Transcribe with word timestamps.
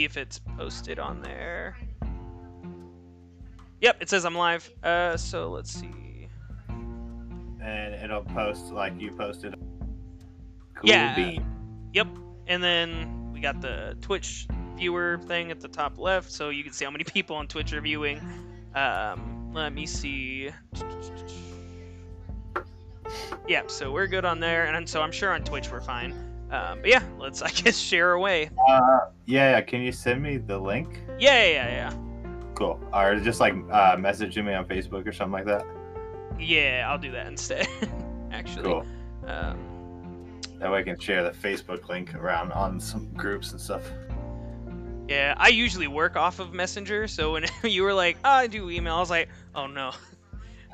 see 0.00 0.04
if 0.04 0.16
it's 0.16 0.38
posted 0.56 0.98
on 0.98 1.20
there. 1.20 1.76
Yep, 3.82 3.98
it 4.00 4.08
says 4.08 4.24
I'm 4.24 4.34
live. 4.34 4.70
Uh, 4.82 5.16
so 5.16 5.50
let's 5.50 5.70
see. 5.70 6.28
And 7.62 7.94
it'll 7.94 8.22
post 8.24 8.72
like 8.72 8.98
you 8.98 9.10
posted. 9.12 9.54
Cool 10.74 10.84
Yeah. 10.84 11.14
bean. 11.14 11.44
Yep, 11.92 12.08
and 12.46 12.62
then 12.62 13.30
we 13.32 13.40
got 13.40 13.60
the 13.60 13.96
Twitch 14.00 14.46
viewer 14.76 15.20
thing 15.26 15.50
at 15.50 15.60
the 15.60 15.68
top 15.68 15.98
left, 15.98 16.30
so 16.32 16.48
you 16.48 16.64
can 16.64 16.72
see 16.72 16.84
how 16.86 16.90
many 16.90 17.04
people 17.16 17.36
on 17.36 17.46
Twitch 17.46 17.74
are 17.74 17.80
viewing. 17.82 18.20
Um, 18.74 19.50
let 19.52 19.74
me 19.74 19.84
see. 19.84 20.50
Yeah, 23.46 23.62
so 23.66 23.92
we're 23.92 24.06
good 24.06 24.24
on 24.24 24.40
there, 24.40 24.64
and 24.64 24.88
so 24.88 25.02
I'm 25.02 25.12
sure 25.12 25.32
on 25.34 25.42
Twitch 25.44 25.70
we're 25.70 25.80
fine. 25.82 26.14
Um, 26.50 26.80
but 26.80 26.88
yeah, 26.90 27.02
let's 27.18 27.42
I 27.48 27.50
guess 27.50 27.76
share 27.78 28.12
away. 28.12 28.50
Uh, 28.68 28.80
yeah, 29.26 29.52
yeah. 29.52 29.60
Can 29.60 29.80
you 29.82 29.92
send 29.92 30.22
me 30.22 30.36
the 30.38 30.58
link? 30.58 31.00
Yeah, 31.18 31.44
yeah, 31.44 31.68
yeah, 31.68 31.92
Cool. 32.54 32.80
Or 32.92 33.16
just 33.20 33.40
like 33.40 33.54
uh, 33.70 33.96
messaging 33.96 34.44
me 34.44 34.54
on 34.54 34.66
Facebook 34.66 35.06
or 35.06 35.12
something 35.12 35.32
like 35.32 35.46
that. 35.46 35.64
yeah. 36.38 36.86
I'll 36.88 36.98
do 36.98 37.10
that 37.12 37.26
instead. 37.26 37.68
Actually, 38.32 38.64
Cool. 38.64 38.86
um, 39.26 40.40
That 40.58 40.70
way 40.72 40.78
I 40.80 40.82
can 40.82 40.98
share 40.98 41.22
the 41.22 41.30
Facebook 41.30 41.88
link 41.88 42.14
around 42.14 42.52
on 42.52 42.78
some 42.80 43.06
groups 43.14 43.52
and 43.52 43.60
stuff. 43.60 43.82
yeah, 45.08 45.34
I 45.36 45.48
usually 45.48 45.88
work 45.88 46.16
off 46.16 46.38
of 46.38 46.52
Messenger, 46.52 47.08
so 47.08 47.32
when 47.32 47.44
you 47.64 47.82
were 47.82 47.94
like, 47.94 48.16
oh, 48.24 48.30
I 48.30 48.46
do 48.46 48.70
email, 48.70 48.94
I 48.96 49.00
was 49.00 49.10
like, 49.10 49.28
oh 49.54 49.66
no, 49.66 49.86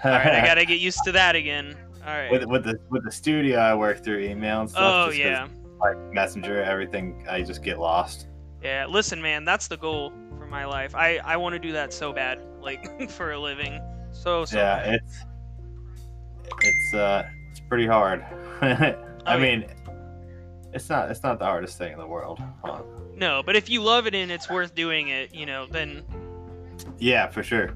all 0.04 0.10
right, 0.10 0.26
I 0.34 0.44
gotta 0.44 0.64
get 0.66 0.80
used 0.80 1.00
to 1.04 1.12
that 1.12 1.34
again. 1.36 1.74
All 2.06 2.12
right. 2.12 2.30
with 2.30 2.44
with 2.44 2.64
the 2.64 2.78
with 2.90 3.04
the 3.04 3.10
studio, 3.10 3.58
I 3.58 3.74
work 3.74 4.04
through 4.04 4.20
email 4.20 4.60
and 4.60 4.70
stuff. 4.70 5.08
oh 5.08 5.10
yeah. 5.12 5.48
Like 5.80 5.96
Messenger, 6.12 6.62
everything, 6.62 7.26
I 7.28 7.42
just 7.42 7.62
get 7.62 7.78
lost. 7.78 8.28
Yeah, 8.62 8.86
listen, 8.86 9.20
man, 9.20 9.44
that's 9.44 9.68
the 9.68 9.76
goal 9.76 10.12
for 10.38 10.46
my 10.46 10.64
life. 10.64 10.94
I 10.94 11.18
I 11.18 11.36
want 11.36 11.52
to 11.54 11.58
do 11.58 11.72
that 11.72 11.92
so 11.92 12.12
bad, 12.12 12.40
like 12.60 13.10
for 13.10 13.32
a 13.32 13.38
living. 13.38 13.80
So 14.12 14.44
so. 14.44 14.56
yeah, 14.58 14.76
bad. 14.84 14.94
it's 14.94 15.24
it's 16.62 16.94
uh 16.94 17.28
it's 17.50 17.60
pretty 17.60 17.86
hard. 17.86 18.24
I 18.60 18.96
Oh, 19.28 19.36
yeah. 19.36 19.38
mean, 19.38 19.66
it's 20.72 20.88
not 20.88 21.10
it's 21.10 21.22
not 21.22 21.38
the 21.38 21.44
hardest 21.44 21.76
thing 21.78 21.92
in 21.92 21.98
the 21.98 22.06
world. 22.06 22.40
Huh? 22.64 22.82
No, 23.14 23.42
but 23.44 23.56
if 23.56 23.68
you 23.68 23.82
love 23.82 24.06
it 24.06 24.14
and 24.14 24.30
it's 24.30 24.48
worth 24.48 24.74
doing 24.74 25.08
it, 25.08 25.34
you 25.34 25.46
know, 25.46 25.66
then 25.66 26.04
Yeah, 26.98 27.26
for 27.28 27.42
sure. 27.42 27.70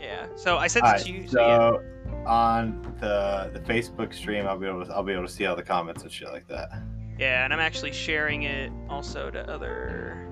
yeah. 0.00 0.26
So 0.36 0.56
I 0.56 0.66
said 0.66 0.82
to 0.98 1.10
you. 1.12 1.26
so 1.28 1.32
So, 1.32 1.82
yeah. 2.10 2.24
on 2.26 2.82
the 3.00 3.50
the 3.52 3.60
Facebook 3.60 4.14
stream, 4.14 4.46
I'll 4.46 4.58
be 4.58 4.66
able 4.66 4.84
to 4.86 4.92
I'll 4.94 5.02
be 5.02 5.12
able 5.12 5.26
to 5.26 5.32
see 5.32 5.46
all 5.46 5.56
the 5.56 5.62
comments 5.62 6.02
and 6.02 6.10
shit 6.12 6.32
like 6.32 6.48
that. 6.48 6.70
Yeah, 7.18 7.44
and 7.44 7.52
I'm 7.52 7.60
actually 7.60 7.92
sharing 7.92 8.42
it 8.42 8.72
also 8.88 9.30
to 9.30 9.50
other. 9.50 10.28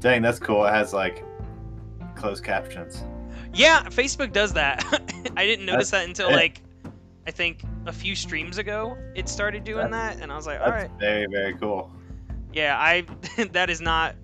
Dang, 0.00 0.22
that's 0.22 0.38
cool. 0.38 0.64
It 0.64 0.70
has 0.72 0.92
like 0.92 1.24
closed 2.14 2.44
captions. 2.44 3.02
Yeah, 3.52 3.82
Facebook 3.84 4.32
does 4.32 4.52
that. 4.52 4.84
I 5.36 5.46
didn't 5.46 5.66
notice 5.66 5.90
that 5.90 6.06
until 6.06 6.28
it. 6.28 6.32
like 6.32 6.62
I 7.26 7.30
think 7.30 7.62
a 7.86 7.92
few 7.92 8.14
streams 8.14 8.58
ago 8.58 8.96
it 9.14 9.28
started 9.28 9.64
doing 9.64 9.90
that, 9.90 10.20
and 10.20 10.30
I 10.30 10.36
was 10.36 10.46
like, 10.46 10.60
all 10.60 10.70
That's 10.70 10.88
right. 10.88 11.00
very 11.00 11.26
very 11.26 11.54
cool. 11.54 11.90
Yeah, 12.52 12.78
I 12.78 13.06
that 13.52 13.70
is 13.70 13.80
not 13.80 14.14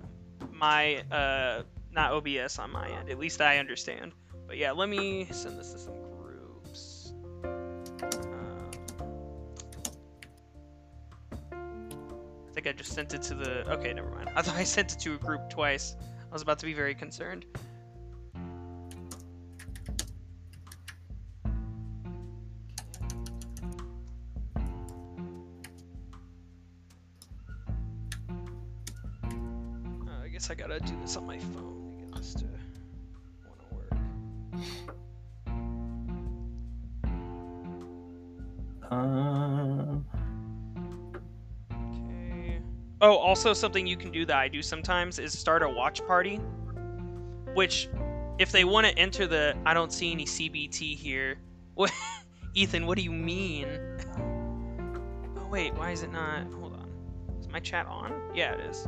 my 0.51 1.03
uh 1.11 1.63
not 1.91 2.11
OBS 2.11 2.59
on 2.59 2.71
my 2.71 2.89
end. 2.89 3.09
At 3.09 3.19
least 3.19 3.41
I 3.41 3.57
understand. 3.57 4.13
But 4.47 4.57
yeah, 4.57 4.71
let 4.71 4.89
me 4.89 5.27
send 5.31 5.59
this 5.59 5.73
to 5.73 5.79
some 5.79 5.93
think 12.55 12.67
I 12.67 12.71
just 12.71 12.93
sent 12.93 13.13
it 13.13 13.21
to 13.23 13.35
the. 13.35 13.69
Okay, 13.69 13.93
never 13.93 14.09
mind. 14.09 14.29
I 14.33 14.41
thought 14.41 14.55
I 14.55 14.63
sent 14.63 14.93
it 14.93 14.99
to 14.99 15.15
a 15.15 15.17
group 15.17 15.49
twice. 15.49 15.97
I 16.01 16.33
was 16.33 16.41
about 16.41 16.57
to 16.59 16.65
be 16.65 16.73
very 16.73 16.95
concerned. 16.95 17.45
Uh, 29.25 30.23
I 30.23 30.29
guess 30.31 30.49
I 30.49 30.55
gotta 30.55 30.79
do 30.79 30.97
this 31.01 31.17
on 31.17 31.27
my 31.27 31.37
phone. 31.37 31.75
Oh, 43.01 43.15
also 43.17 43.53
something 43.53 43.85
you 43.85 43.97
can 43.97 44.11
do 44.11 44.25
that 44.25 44.37
I 44.37 44.47
do 44.47 44.61
sometimes 44.61 45.19
is 45.19 45.37
start 45.37 45.63
a 45.63 45.69
watch 45.69 46.05
party. 46.07 46.37
Which, 47.53 47.89
if 48.39 48.51
they 48.51 48.63
want 48.63 48.87
to 48.87 48.97
enter 48.97 49.27
the 49.27 49.55
I 49.65 49.73
don't 49.73 49.91
see 49.91 50.11
any 50.11 50.25
CBT 50.25 50.95
here. 50.95 51.37
What, 51.73 51.91
Ethan? 52.53 52.85
What 52.85 52.97
do 52.97 53.03
you 53.03 53.11
mean? 53.11 53.67
Oh 55.37 55.47
wait, 55.49 55.75
why 55.75 55.91
is 55.91 56.01
it 56.01 56.11
not? 56.11 56.51
Hold 56.53 56.73
on. 56.73 56.89
Is 57.39 57.47
my 57.49 57.59
chat 57.59 57.85
on? 57.85 58.11
Yeah, 58.33 58.53
it 58.53 58.61
is. 58.61 58.87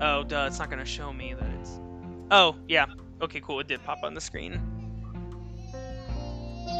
Oh, 0.00 0.24
duh! 0.24 0.46
It's 0.48 0.58
not 0.58 0.68
gonna 0.68 0.84
show 0.84 1.12
me 1.12 1.32
that 1.32 1.48
it's. 1.60 1.78
Oh, 2.32 2.56
yeah. 2.66 2.86
Okay, 3.22 3.40
cool. 3.40 3.60
It 3.60 3.68
did 3.68 3.84
pop 3.84 3.98
on 4.02 4.14
the 4.14 4.20
screen. 4.20 4.60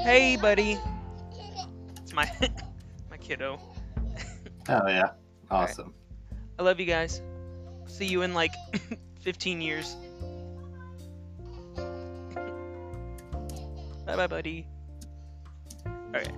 Hey, 0.03 0.37
buddy. 0.37 0.76
It's 2.03 2.12
my 2.12 2.28
my 3.10 3.16
kiddo. 3.19 3.60
oh 4.69 4.88
yeah, 4.88 5.10
awesome. 5.50 5.94
I 6.59 6.62
love 6.62 6.78
you 6.81 6.87
guys. 6.87 7.21
See 7.87 8.06
you 8.06 8.22
in 8.22 8.34
like 8.34 8.53
15 9.21 9.61
years. 9.61 9.97
bye 14.06 14.16
bye, 14.16 14.27
buddy. 14.27 14.66
Alright. 15.87 16.33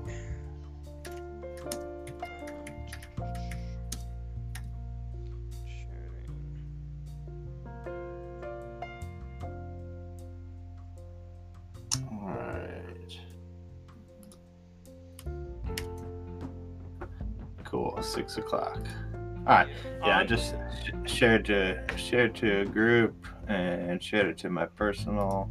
Six 18.32 18.46
o'clock. 18.46 18.78
All 19.14 19.44
right. 19.44 19.68
Yeah, 20.06 20.18
I 20.20 20.24
just 20.24 20.54
sh- 20.84 20.92
shared 21.12 21.44
to 21.46 21.84
shared 21.96 22.34
to 22.36 22.60
a 22.60 22.64
group 22.64 23.26
and 23.46 24.02
shared 24.02 24.26
it 24.26 24.38
to 24.38 24.48
my 24.48 24.64
personal. 24.64 25.50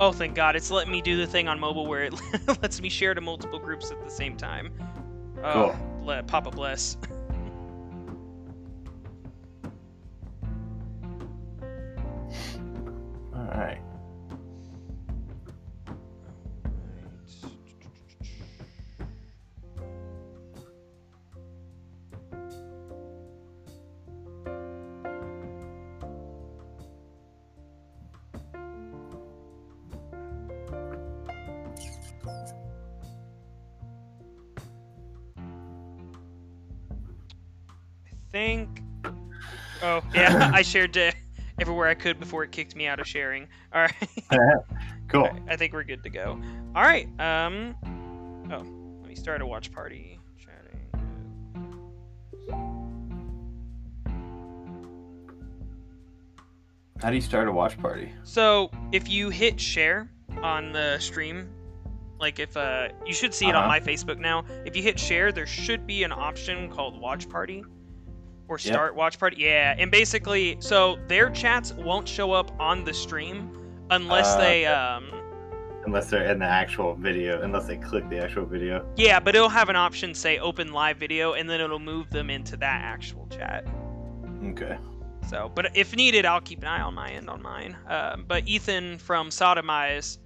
Oh, 0.00 0.10
thank 0.12 0.34
God. 0.34 0.56
It's 0.56 0.70
letting 0.70 0.90
me 0.90 1.02
do 1.02 1.18
the 1.18 1.26
thing 1.26 1.46
on 1.46 1.60
mobile 1.60 1.86
where 1.86 2.04
it 2.04 2.14
lets 2.62 2.80
me 2.80 2.88
share 2.88 3.12
to 3.12 3.20
multiple 3.20 3.58
groups 3.58 3.90
at 3.90 4.02
the 4.02 4.10
same 4.10 4.38
time. 4.38 4.72
Oh, 5.44 5.76
ble- 6.00 6.22
Papa 6.22 6.50
bless. 6.50 6.96
I 40.58 40.62
shared 40.62 40.92
to 40.94 41.12
everywhere 41.60 41.86
I 41.86 41.94
could 41.94 42.18
before 42.18 42.42
it 42.42 42.50
kicked 42.50 42.74
me 42.74 42.88
out 42.88 42.98
of 42.98 43.06
sharing. 43.06 43.46
All 43.72 43.82
right. 43.82 43.94
Cool. 45.08 45.24
Okay, 45.24 45.38
I 45.48 45.56
think 45.56 45.72
we're 45.72 45.84
good 45.84 46.02
to 46.02 46.10
go. 46.10 46.38
All 46.76 46.82
right. 46.82 47.08
Um. 47.18 47.74
Oh, 48.52 48.58
let 49.00 49.08
me 49.08 49.14
start 49.14 49.40
a 49.40 49.46
watch 49.46 49.72
party. 49.72 50.18
How 57.00 57.10
do 57.10 57.14
you 57.16 57.22
start 57.22 57.46
a 57.48 57.52
watch 57.52 57.78
party? 57.78 58.12
So 58.24 58.70
if 58.92 59.08
you 59.08 59.30
hit 59.30 59.60
share 59.60 60.10
on 60.42 60.72
the 60.72 60.98
stream, 60.98 61.48
like 62.18 62.40
if 62.40 62.56
uh, 62.56 62.88
you 63.06 63.14
should 63.14 63.32
see 63.32 63.46
it 63.48 63.54
on 63.54 63.62
Uh-huh. 63.64 63.68
my 63.68 63.80
Facebook 63.80 64.18
now. 64.18 64.44
If 64.66 64.74
you 64.76 64.82
hit 64.82 64.98
share, 64.98 65.30
there 65.30 65.46
should 65.46 65.86
be 65.86 66.02
an 66.02 66.10
option 66.12 66.68
called 66.70 67.00
watch 67.00 67.28
party. 67.28 67.62
Or 68.48 68.56
Yep. 68.58 68.60
start 68.60 68.94
watch 68.94 69.18
party. 69.18 69.36
Yeah, 69.40 69.74
and 69.78 69.90
basically, 69.90 70.56
so 70.60 70.98
their 71.06 71.30
chats 71.30 71.72
won't 71.74 72.08
show 72.08 72.32
up 72.32 72.50
on 72.58 72.84
the 72.84 72.94
stream 72.94 73.50
unless 73.90 74.34
Uh, 74.34 74.38
they 74.38 74.66
um 74.66 75.12
Unless 75.86 76.10
they're 76.10 76.30
in 76.30 76.38
the 76.38 76.44
actual 76.44 76.94
video, 76.94 77.40
unless 77.40 77.66
they 77.66 77.76
click 77.76 78.06
the 78.10 78.22
actual 78.22 78.44
video. 78.44 78.84
Yeah, 78.96 79.20
but 79.20 79.34
it'll 79.34 79.48
have 79.48 79.68
an 79.70 79.76
option 79.76 80.12
say 80.14 80.38
open 80.38 80.72
live 80.72 80.98
video, 80.98 81.32
and 81.34 81.48
then 81.48 81.60
it'll 81.60 81.78
move 81.78 82.10
them 82.10 82.28
into 82.30 82.56
that 82.58 82.82
actual 82.82 83.26
chat. 83.30 83.66
Okay. 84.44 84.76
So, 85.28 85.50
but 85.54 85.74
if 85.76 85.94
needed, 85.94 86.26
I'll 86.26 86.40
keep 86.40 86.60
an 86.60 86.66
eye 86.68 86.80
on 86.80 86.94
my 86.94 87.10
end 87.10 87.30
on 87.30 87.42
mine. 87.42 87.76
Um, 87.86 88.24
but 88.26 88.46
Ethan 88.46 88.98
from 88.98 89.30
Sodomize 89.30 90.18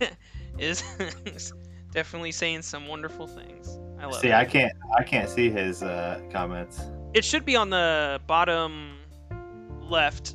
is 0.58 0.82
definitely 1.92 2.32
saying 2.32 2.62
some 2.62 2.86
wonderful 2.86 3.26
things. 3.26 3.78
I 4.00 4.06
love 4.06 4.20
See, 4.20 4.28
it. 4.28 4.34
I 4.34 4.44
can't 4.44 4.72
I 4.96 5.02
can't 5.02 5.28
see 5.28 5.50
his 5.50 5.82
uh, 5.82 6.20
comments. 6.30 6.80
It 7.16 7.24
should 7.24 7.46
be 7.46 7.56
on 7.56 7.70
the 7.70 8.20
bottom 8.26 8.98
left. 9.80 10.34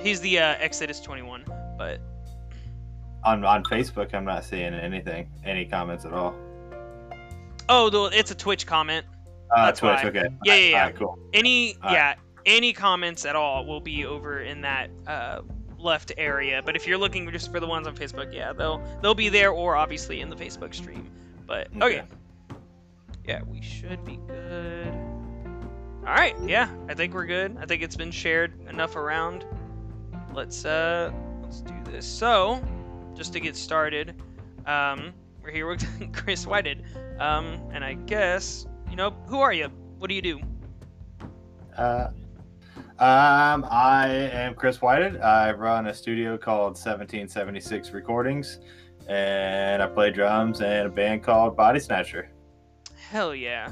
He's 0.00 0.20
the 0.20 0.40
uh, 0.40 0.56
Exodus 0.58 0.98
21, 0.98 1.44
but 1.78 2.00
On 3.22 3.44
on 3.44 3.62
Facebook, 3.62 4.12
I'm 4.12 4.24
not 4.24 4.42
seeing 4.42 4.74
anything, 4.74 5.30
any 5.44 5.64
comments 5.64 6.04
at 6.04 6.12
all. 6.12 6.34
oh, 7.68 7.90
the, 7.90 8.06
it's 8.06 8.32
a 8.32 8.34
Twitch 8.34 8.66
comment. 8.66 9.06
Uh, 9.54 9.66
That's 9.66 9.78
Twitch, 9.78 10.02
why. 10.02 10.08
okay. 10.08 10.24
Yeah, 10.44 10.54
yeah, 10.56 10.68
yeah. 10.68 10.78
Alright, 10.80 10.96
cool. 10.96 11.16
Any 11.32 11.76
Alright. 11.76 11.92
yeah, 11.92 12.14
any 12.44 12.72
comments 12.72 13.24
at 13.24 13.36
all 13.36 13.64
will 13.64 13.80
be 13.80 14.04
over 14.04 14.40
in 14.40 14.62
that 14.62 14.90
uh, 15.06 15.42
left 15.78 16.10
area. 16.18 16.60
But 16.64 16.74
if 16.74 16.88
you're 16.88 16.98
looking 16.98 17.30
just 17.30 17.52
for 17.52 17.60
the 17.60 17.68
ones 17.68 17.86
on 17.86 17.94
Facebook, 17.96 18.34
yeah, 18.34 18.52
they'll 18.52 18.82
they'll 19.00 19.14
be 19.14 19.28
there 19.28 19.52
or 19.52 19.76
obviously 19.76 20.22
in 20.22 20.28
the 20.28 20.34
Facebook 20.34 20.74
stream. 20.74 21.08
But 21.46 21.68
okay. 21.76 22.00
Okay. 22.00 22.02
Yeah, 23.24 23.42
we 23.46 23.62
should 23.62 24.04
be 24.04 24.18
good. 24.26 25.11
All 26.04 26.14
right, 26.14 26.34
yeah, 26.44 26.68
I 26.88 26.94
think 26.94 27.14
we're 27.14 27.26
good. 27.26 27.56
I 27.60 27.64
think 27.64 27.80
it's 27.80 27.94
been 27.94 28.10
shared 28.10 28.54
enough 28.68 28.96
around. 28.96 29.44
Let's 30.34 30.64
uh 30.64 31.12
let's 31.42 31.60
do 31.60 31.74
this. 31.84 32.04
So, 32.04 32.60
just 33.14 33.32
to 33.34 33.40
get 33.40 33.54
started, 33.54 34.20
um 34.66 35.12
we're 35.42 35.52
here 35.52 35.68
with 35.68 35.84
Chris 36.12 36.44
Whited. 36.44 36.82
Um 37.20 37.60
and 37.72 37.84
I 37.84 37.94
guess, 37.94 38.66
you 38.90 38.96
know, 38.96 39.10
who 39.26 39.38
are 39.38 39.52
you? 39.52 39.68
What 39.98 40.08
do 40.08 40.14
you 40.14 40.22
do? 40.22 40.40
Uh, 41.76 42.08
um, 42.98 43.64
I 43.70 44.08
am 44.08 44.54
Chris 44.54 44.82
Whited. 44.82 45.20
I 45.20 45.52
run 45.52 45.86
a 45.86 45.94
studio 45.94 46.36
called 46.36 46.72
1776 46.72 47.90
Recordings, 47.92 48.58
and 49.08 49.80
I 49.80 49.86
play 49.86 50.10
drums 50.10 50.60
in 50.60 50.86
a 50.86 50.88
band 50.88 51.22
called 51.22 51.56
Body 51.56 51.78
Snatcher. 51.78 52.30
Hell 52.96 53.34
yeah. 53.34 53.70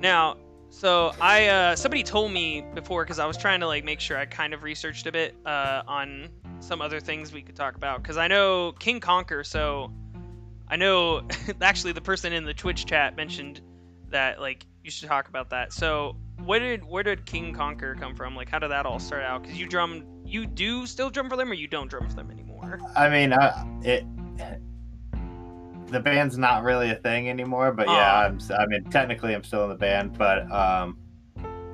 Now, 0.00 0.36
so 0.70 1.12
I 1.20 1.46
uh 1.46 1.76
somebody 1.76 2.02
told 2.02 2.32
me 2.32 2.64
before 2.74 3.04
because 3.04 3.18
I 3.18 3.26
was 3.26 3.36
trying 3.36 3.60
to 3.60 3.66
like 3.66 3.84
make 3.84 4.00
sure 4.00 4.18
I 4.18 4.26
kind 4.26 4.54
of 4.54 4.62
researched 4.62 5.06
a 5.06 5.12
bit 5.12 5.34
uh 5.46 5.82
on 5.86 6.28
some 6.60 6.80
other 6.80 7.00
things 7.00 7.32
we 7.32 7.42
could 7.42 7.56
talk 7.56 7.76
about 7.76 8.02
because 8.02 8.16
I 8.16 8.28
know 8.28 8.72
King 8.72 9.00
Conquer. 9.00 9.44
So 9.44 9.92
I 10.68 10.76
know 10.76 11.22
actually 11.60 11.92
the 11.92 12.00
person 12.00 12.32
in 12.32 12.44
the 12.44 12.54
Twitch 12.54 12.86
chat 12.86 13.16
mentioned 13.16 13.60
that 14.10 14.40
like 14.40 14.66
you 14.82 14.90
should 14.90 15.08
talk 15.08 15.28
about 15.28 15.50
that. 15.50 15.72
So 15.72 16.16
where 16.44 16.60
did 16.60 16.84
where 16.84 17.02
did 17.02 17.26
King 17.26 17.54
Conquer 17.54 17.94
come 17.94 18.14
from? 18.14 18.36
Like 18.36 18.48
how 18.48 18.58
did 18.58 18.70
that 18.70 18.86
all 18.86 18.98
start 18.98 19.24
out? 19.24 19.42
Because 19.42 19.58
you 19.58 19.66
drum, 19.66 20.04
you 20.24 20.46
do 20.46 20.86
still 20.86 21.10
drum 21.10 21.28
for 21.28 21.36
them, 21.36 21.50
or 21.50 21.54
you 21.54 21.68
don't 21.68 21.88
drum 21.88 22.08
for 22.08 22.14
them 22.14 22.30
anymore? 22.30 22.80
I 22.96 23.08
mean, 23.08 23.32
I, 23.32 23.66
it. 23.82 24.04
The 25.88 26.00
band's 26.00 26.36
not 26.36 26.62
really 26.64 26.90
a 26.90 26.96
thing 26.96 27.28
anymore, 27.30 27.72
but 27.72 27.86
yeah, 27.86 27.92
Aw. 28.12 28.24
I'm. 28.26 28.38
I 28.58 28.66
mean, 28.66 28.84
technically, 28.90 29.34
I'm 29.34 29.44
still 29.44 29.62
in 29.64 29.68
the 29.68 29.74
band, 29.76 30.18
but 30.18 30.50
um, 30.50 30.98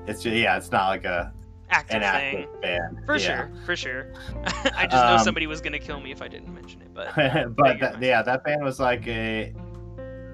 it's 0.06 0.22
just 0.22 0.36
yeah, 0.36 0.56
it's 0.56 0.70
not 0.70 0.88
like 0.88 1.04
a 1.04 1.32
Active 1.70 2.02
an 2.02 2.02
thing. 2.02 2.36
active 2.44 2.60
band 2.60 2.98
For 3.06 3.16
yeah. 3.16 3.18
sure, 3.26 3.50
for 3.64 3.76
sure. 3.76 4.12
I 4.76 4.86
just 4.86 5.04
know 5.06 5.14
Um, 5.16 5.18
somebody 5.24 5.46
was 5.46 5.62
gonna 5.62 5.78
kill 5.78 6.00
me 6.00 6.12
if 6.12 6.20
I 6.20 6.28
didn't 6.28 6.52
mention 6.52 6.82
it, 6.82 6.92
but 6.92 7.14
but 7.56 7.80
that, 7.80 8.02
yeah, 8.02 8.22
that 8.22 8.44
band 8.44 8.62
was 8.62 8.78
like 8.78 9.06
a. 9.08 9.54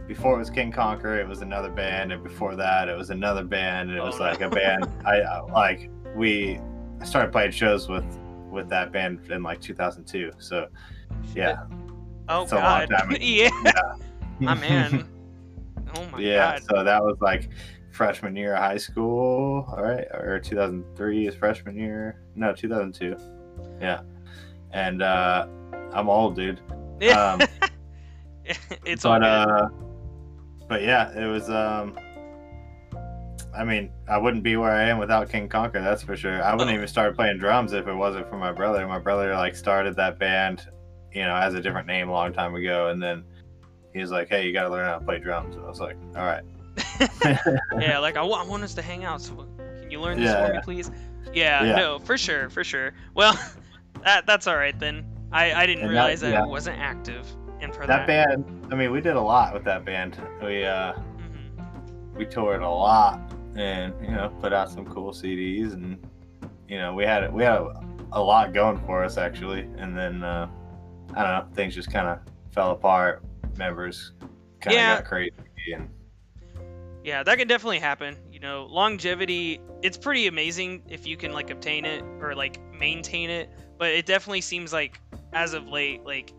Before 0.09 0.35
it 0.35 0.39
was 0.39 0.49
King 0.51 0.73
Conquer, 0.73 1.21
it 1.21 1.29
was 1.29 1.43
another 1.43 1.71
band, 1.71 2.13
and 2.13 2.25
before 2.25 2.57
that, 2.57 2.89
it 2.89 2.97
was 2.97 3.11
another 3.11 3.45
band, 3.45 3.91
and 3.91 3.99
it 3.99 4.01
Oh, 4.01 4.07
was 4.07 4.19
no. 4.19 4.25
like 4.25 4.41
a 4.41 4.49
band. 4.49 4.87
I 5.07 5.21
I- 5.21 5.41
like 5.43 5.91
we 6.17 6.59
started 7.05 7.31
playing 7.31 7.53
shows 7.53 7.89
with 7.89 8.05
with 8.51 8.69
that 8.71 8.91
band 8.91 9.21
in 9.31 9.43
like 9.45 9.61
2002. 9.61 10.33
So 10.39 10.67
yeah, 11.37 11.65
Oh 12.29 12.43
It's 12.43 12.53
god. 12.53 12.91
ago. 12.91 13.17
yeah. 13.21 13.51
My 14.39 14.55
man. 14.55 15.09
Oh 15.95 16.05
my 16.13 16.19
yeah, 16.21 16.37
god. 16.37 16.61
Yeah, 16.63 16.77
so 16.79 16.85
that 16.85 17.03
was 17.03 17.17
like 17.21 17.49
freshman 17.93 18.37
year 18.37 18.55
of 18.55 18.59
high 18.61 18.77
school, 18.77 19.67
all 19.69 19.83
right, 19.83 20.07
or 20.13 20.39
2003 20.39 21.27
is 21.27 21.35
freshman 21.35 21.77
year. 21.77 22.21
No, 22.37 22.53
2002. 22.53 23.17
Yeah, 23.81 24.03
and 24.73 25.03
uh, 25.03 25.47
I'm 25.93 26.09
old, 26.09 26.37
dude. 26.37 26.61
Yeah. 27.01 27.33
Um, 27.33 27.41
it's 28.85 29.05
all 29.05 29.19
but 29.21 29.27
uh 29.29 29.69
but 30.69 30.83
yeah 30.83 31.13
it 31.19 31.27
was 31.27 31.51
um 31.51 31.99
i 33.55 33.63
mean 33.63 33.91
i 34.09 34.17
wouldn't 34.17 34.43
be 34.43 34.57
where 34.57 34.71
i 34.73 34.85
am 34.85 34.97
without 34.99 35.29
king 35.29 35.49
conquer 35.51 35.83
that's 35.83 36.03
for 36.03 36.17
sure 36.17 36.43
i 36.43 36.53
wouldn't 36.53 36.71
Oh. 36.71 36.75
even 36.75 36.89
start 36.89 37.15
playing 37.15 37.37
drums 37.39 37.75
if 37.75 37.87
it 37.87 37.93
wasn't 37.95 38.27
for 38.31 38.37
my 38.39 38.51
brother 38.51 38.87
my 38.89 38.99
brother 38.99 39.35
like 39.35 39.55
started 39.55 39.97
that 39.97 40.19
band 40.19 40.67
you 41.13 41.23
know 41.23 41.35
as 41.35 41.55
a 41.55 41.61
different 41.61 41.87
name 41.87 42.09
a 42.09 42.13
long 42.13 42.33
time 42.33 42.55
ago 42.55 42.89
and 42.89 43.03
then 43.03 43.25
he 43.95 44.01
was 44.01 44.11
like 44.11 44.29
hey 44.29 44.47
you 44.47 44.53
gotta 44.53 44.69
learn 44.71 44.85
how 44.87 44.99
to 44.99 45.05
play 45.05 45.19
drums 45.19 45.57
and 45.57 45.65
i 45.65 45.69
was 45.69 45.81
like 45.81 45.97
all 46.17 46.25
right 46.25 46.45
yeah, 47.81 47.99
like 47.99 48.17
I 48.17 48.23
want 48.23 48.63
us 48.63 48.73
to 48.75 48.83
hang 48.83 49.05
out. 49.05 49.21
So 49.21 49.35
can 49.81 49.91
you 49.91 50.01
learn 50.01 50.17
this 50.21 50.27
Yeah, 50.27 50.47
for 50.47 50.53
me, 50.53 50.61
please? 50.63 50.91
Yeah, 51.33 51.65
Yeah. 51.65 51.75
no, 51.75 51.99
for 51.99 52.17
sure, 52.17 52.49
for 52.51 52.63
sure. 52.63 52.93
Well, 53.15 53.37
that 54.05 54.27
that's 54.27 54.47
all 54.47 54.57
right 54.57 54.79
then. 54.79 55.05
I 55.33 55.53
I 55.53 55.67
didn't 55.67 55.83
And 55.85 55.91
realize 55.91 56.21
that, 56.21 56.31
yeah. 56.31 56.45
it 56.45 56.49
wasn't 56.49 56.79
active, 56.79 57.27
and 57.61 57.75
for 57.75 57.87
that 57.87 58.07
that. 58.07 58.07
band 58.07 58.45
i 58.73 58.77
mean 58.77 58.93
we 58.93 59.01
did 59.01 59.17
a 59.17 59.21
lot 59.21 59.53
with 59.55 59.65
that 59.65 59.85
band 59.85 60.17
we 60.41 60.65
uh 60.65 60.93
Mhm. 60.93 62.15
we 62.17 62.25
toured 62.27 62.63
a 62.63 62.69
lot 62.69 63.21
and 63.57 63.93
you 64.01 64.13
know 64.13 64.31
put 64.41 64.53
out 64.53 64.71
some 64.71 64.87
cool 64.87 65.11
cds 65.13 65.73
and 65.75 65.99
you 66.69 66.79
know 66.79 66.95
we 66.95 67.05
had 67.05 67.33
we 67.33 67.43
had 67.43 67.55
a, 67.57 67.81
a 68.13 68.23
lot 68.23 68.55
going 68.55 68.79
for 68.87 69.03
us 69.05 69.17
actually 69.19 69.63
and 69.79 69.97
then 69.97 70.23
uh 70.23 70.47
i 71.15 71.23
don't 71.23 71.49
know 71.49 71.55
things 71.55 71.75
just 71.75 71.91
kind 71.93 72.07
of 72.09 72.19
fell 72.53 72.71
apart 72.73 73.23
members 73.57 74.13
kind 74.61 74.75
of 74.75 74.81
Yeah. 74.81 74.97
got 74.97 75.05
crazy 75.05 75.33
and 75.75 75.89
Yeah, 77.05 77.23
that 77.23 77.39
can 77.39 77.49
definitely 77.49 77.79
happen. 77.79 78.17
You 78.31 78.41
know, 78.41 78.67
longevity, 78.67 79.61
it's 79.83 79.97
pretty 79.97 80.27
amazing 80.27 80.83
if 80.89 81.07
you 81.07 81.17
can 81.17 81.33
like 81.33 81.49
obtain 81.51 81.85
it 81.87 82.03
or 82.21 82.35
like 82.35 82.61
maintain 82.75 83.31
it, 83.31 83.49
but 83.79 83.88
it 83.91 84.05
definitely 84.05 84.41
seems 84.43 84.73
like 84.73 85.00
as 85.33 85.55
of 85.55 85.69
late 85.69 86.05
like 86.05 86.33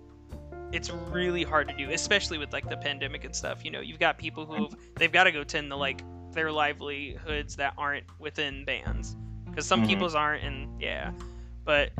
it's 0.71 0.91
really 0.91 1.43
hard 1.43 1.67
to 1.69 1.75
do, 1.75 1.89
especially 1.91 2.37
with 2.37 2.53
like 2.53 2.69
the 2.69 2.77
pandemic 2.77 3.23
and 3.23 3.35
stuff. 3.35 3.65
You 3.65 3.71
know, 3.71 3.79
you've 3.79 3.99
got 3.99 4.17
people 4.19 4.45
who 4.45 4.69
they've 4.95 5.11
got 5.11 5.23
to 5.23 5.31
go 5.31 5.43
tend 5.43 5.71
to 5.71 5.75
like 5.75 6.03
their 6.33 6.51
livelihoods 6.51 7.55
that 7.55 7.73
aren't 7.77 8.05
within 8.19 8.63
bands 8.65 9.15
because 9.45 9.65
some 9.65 9.81
Mhm. 9.83 9.87
people's 9.87 10.13
aren't 10.13 10.43
and 10.43 10.79
yeah. 10.79 11.11
But 11.63 11.91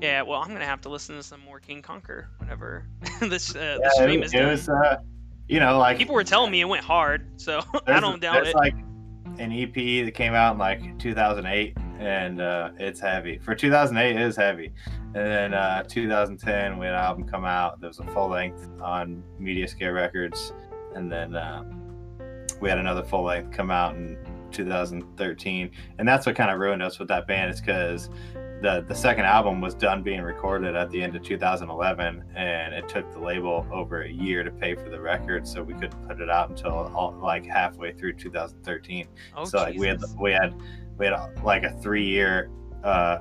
yeah, 0.00 0.22
well, 0.22 0.40
I'm 0.40 0.48
going 0.48 0.60
to 0.60 0.66
have 0.66 0.80
to 0.82 0.88
listen 0.88 1.16
to 1.16 1.22
some 1.22 1.40
more 1.40 1.60
King 1.60 1.82
Conquer 1.82 2.28
whenever 2.38 2.86
this 3.20 3.54
uh, 3.54 3.78
the 3.78 3.80
Yeah, 3.84 3.90
stream 4.02 4.22
it, 4.22 4.26
is 4.26 4.34
it 4.34 4.38
done. 4.38 4.48
was 4.50 4.68
uh 4.68 4.96
you 5.48 5.60
know 5.60 5.78
like 5.78 5.98
People 5.98 6.14
were 6.14 6.24
telling 6.24 6.50
me 6.50 6.60
it 6.60 6.64
went 6.68 6.84
hard, 6.84 7.26
so 7.40 7.60
I 7.86 8.00
don't 8.00 8.20
doubt 8.20 8.46
it. 8.46 8.54
like 8.54 8.74
an 9.38 9.52
ep 9.52 9.74
that 9.74 10.12
came 10.14 10.34
out 10.34 10.52
in 10.52 10.58
like 10.58 10.98
2008 10.98 11.76
and 11.98 12.40
uh 12.42 12.70
it's 12.78 13.00
heavy 13.00 13.38
for 13.38 13.54
2008 13.54 14.16
it 14.16 14.20
is 14.20 14.36
heavy 14.36 14.72
and 15.14 15.14
then 15.14 15.54
uh 15.54 15.82
2010 15.84 16.78
we 16.78 16.84
had 16.84 16.94
an 16.94 17.00
album 17.00 17.24
come 17.26 17.44
out 17.46 17.80
that 17.80 17.86
was 17.86 18.00
a 18.00 18.06
full 18.08 18.28
length 18.28 18.68
on 18.82 19.22
Mediaskare 19.40 19.94
records 19.94 20.52
and 20.94 21.10
then 21.10 21.34
uh, 21.36 21.62
we 22.60 22.68
had 22.68 22.78
another 22.78 23.02
full 23.04 23.22
length 23.24 23.50
come 23.56 23.70
out 23.70 23.94
in 23.94 24.18
2013 24.50 25.70
and 25.98 26.08
that's 26.08 26.26
what 26.26 26.34
kind 26.36 26.50
of 26.50 26.58
ruined 26.58 26.82
us 26.82 26.98
with 26.98 27.08
that 27.08 27.26
band 27.26 27.50
is 27.50 27.60
because 27.60 28.10
the 28.62 28.84
the 28.86 28.94
second 28.94 29.24
album 29.24 29.60
was 29.60 29.74
done 29.74 30.02
being 30.02 30.22
recorded 30.22 30.74
at 30.76 30.90
the 30.90 31.02
end 31.02 31.16
of 31.16 31.22
2011 31.22 32.24
and 32.34 32.74
it 32.74 32.88
took 32.88 33.10
the 33.12 33.18
label 33.18 33.66
over 33.72 34.02
a 34.02 34.10
year 34.10 34.42
to 34.42 34.50
pay 34.50 34.74
for 34.74 34.88
the 34.88 35.00
record 35.00 35.46
so 35.46 35.62
we 35.62 35.74
couldn't 35.74 36.08
put 36.08 36.20
it 36.20 36.30
out 36.30 36.50
until 36.50 36.72
all, 36.94 37.18
like 37.22 37.44
halfway 37.44 37.92
through 37.92 38.12
2013 38.12 39.06
Oh, 39.36 39.44
so 39.44 39.58
like 39.58 39.78
we 39.78 39.86
had 39.86 40.02
we 40.18 40.32
had 40.32 40.54
we 40.98 41.06
had 41.06 41.14
uh, 41.14 41.28
like 41.42 41.62
a 41.64 41.72
three 41.80 42.06
year 42.06 42.50
uh 42.84 43.18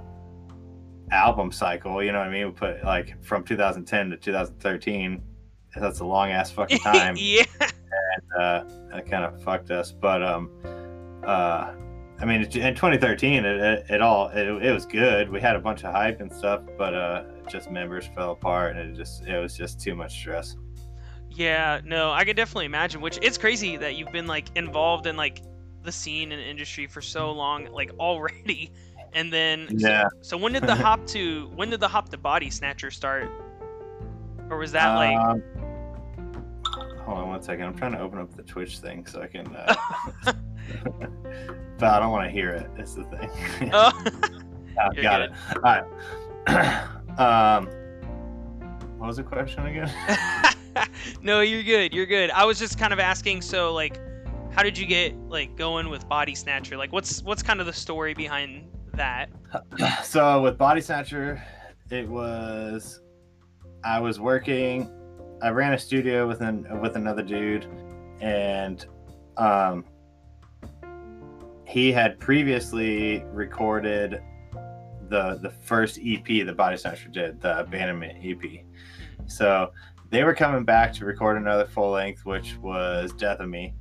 album 1.11 1.51
cycle 1.51 2.03
you 2.03 2.11
know 2.11 2.19
what 2.19 2.27
i 2.27 2.31
mean 2.31 2.45
we 2.45 2.51
put 2.51 2.83
like 2.83 3.21
from 3.23 3.43
2010 3.43 4.11
to 4.11 4.17
2013 4.17 5.23
that's 5.75 5.99
a 5.99 6.05
long 6.05 6.29
ass 6.29 6.51
fucking 6.59 6.79
time 6.79 7.15
yeah. 7.17 7.43
uh, 8.37 8.63
that 8.91 9.09
kind 9.09 9.23
of 9.23 9.41
fucked 9.43 9.71
us. 9.71 9.91
But 9.91 10.23
um, 10.23 10.49
uh, 11.23 11.73
I 12.21 12.25
mean, 12.25 12.41
in 12.41 12.49
2013, 12.49 13.45
it, 13.45 13.45
it, 13.45 13.85
it 13.89 14.01
all 14.01 14.27
it, 14.29 14.45
it 14.63 14.71
was 14.73 14.85
good. 14.85 15.29
We 15.29 15.39
had 15.39 15.55
a 15.55 15.59
bunch 15.59 15.83
of 15.83 15.93
hype 15.93 16.19
and 16.19 16.31
stuff, 16.31 16.61
but 16.77 16.93
uh, 16.93 17.23
just 17.49 17.71
members 17.71 18.07
fell 18.15 18.31
apart, 18.31 18.75
and 18.75 18.91
it 18.91 18.97
just 18.97 19.25
it 19.25 19.39
was 19.39 19.55
just 19.55 19.79
too 19.79 19.95
much 19.95 20.13
stress. 20.19 20.57
Yeah, 21.31 21.79
no, 21.85 22.11
I 22.11 22.25
could 22.25 22.35
definitely 22.35 22.65
imagine. 22.65 22.99
Which 23.01 23.19
it's 23.21 23.37
crazy 23.37 23.77
that 23.77 23.95
you've 23.95 24.11
been 24.11 24.27
like 24.27 24.49
involved 24.55 25.05
in 25.07 25.15
like 25.15 25.41
the 25.83 25.91
scene 25.91 26.31
and 26.33 26.41
industry 26.41 26.87
for 26.87 27.01
so 27.01 27.31
long, 27.31 27.65
like 27.71 27.91
already. 27.99 28.71
And 29.11 29.33
then, 29.33 29.67
so- 29.79 29.87
Yeah. 29.87 30.07
So, 30.21 30.37
when 30.37 30.53
did 30.53 30.61
the 30.67 30.75
hop 30.85 31.07
to 31.07 31.49
when 31.55 31.71
did 31.71 31.79
the 31.79 31.87
hop 31.87 32.09
to 32.09 32.17
Body 32.17 32.51
Snatcher 32.51 32.91
start? 32.91 33.27
Or 34.51 34.57
was 34.59 34.71
that 34.73 34.93
like 34.93 35.17
Um, 35.17 35.41
hold 37.09 37.21
on 37.21 37.29
one 37.29 37.41
second. 37.41 37.65
I'm 37.65 37.75
trying 37.75 37.93
to 37.93 37.99
open 37.99 38.19
up 38.19 38.35
the 38.35 38.43
Twitch 38.43 38.77
thing 38.77 39.05
so 39.05 39.21
I 39.21 39.27
can. 39.27 39.47
Uh, 39.55 39.75
but 41.79 41.89
I 41.89 41.99
don't 41.99 42.11
want 42.11 42.25
to 42.25 42.31
hear 42.31 42.51
it. 42.51 42.69
That's 42.77 42.93
the 42.93 43.03
thing. 43.05 43.29
Oh, 43.73 43.91
I've 44.81 44.95
got 44.95 45.19
good. 45.19 45.31
it. 45.31 45.31
All 45.55 45.61
right. 45.61 46.77
um, 47.57 47.67
what 48.97 49.07
was 49.07 49.17
the 49.17 49.23
question 49.23 49.65
again? 49.65 49.91
no, 51.21 51.41
you're 51.41 51.63
good. 51.63 51.93
You're 51.93 52.05
good. 52.05 52.31
I 52.31 52.45
was 52.45 52.59
just 52.59 52.77
kind 52.77 52.93
of 52.93 52.99
asking. 52.99 53.41
So, 53.41 53.73
like, 53.73 53.99
how 54.51 54.63
did 54.63 54.77
you 54.77 54.85
get 54.85 55.17
like 55.27 55.57
going 55.57 55.89
with 55.89 56.07
Body 56.07 56.35
Snatcher? 56.35 56.77
Like, 56.77 56.93
what's 56.93 57.23
what's 57.23 57.43
kind 57.43 57.59
of 57.59 57.65
the 57.65 57.73
story 57.73 58.13
behind 58.13 58.69
that? 58.93 59.29
so 60.03 60.41
with 60.41 60.57
Body 60.57 60.79
Snatcher, 60.79 61.43
it 61.89 62.07
was 62.07 63.01
I 63.83 63.99
was 63.99 64.19
working. 64.19 64.89
I 65.41 65.49
ran 65.49 65.73
a 65.73 65.79
studio 65.79 66.27
with 66.27 66.41
an 66.41 66.67
with 66.81 66.95
another 66.95 67.23
dude, 67.23 67.65
and 68.19 68.85
um, 69.37 69.85
he 71.65 71.91
had 71.91 72.19
previously 72.19 73.23
recorded 73.31 74.21
the 75.09 75.39
the 75.41 75.49
first 75.49 75.99
EP 76.05 76.45
that 76.45 76.55
Body 76.57 76.77
Snatcher 76.77 77.09
did, 77.09 77.41
the 77.41 77.59
Abandonment 77.59 78.17
EP. 78.23 78.63
So 79.27 79.71
they 80.09 80.23
were 80.23 80.33
coming 80.33 80.63
back 80.63 80.93
to 80.95 81.05
record 81.05 81.37
another 81.37 81.65
full 81.65 81.91
length, 81.91 82.25
which 82.25 82.57
was 82.57 83.13
Death 83.13 83.39
of 83.39 83.49
Me, 83.49 83.73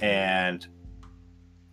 and 0.00 0.66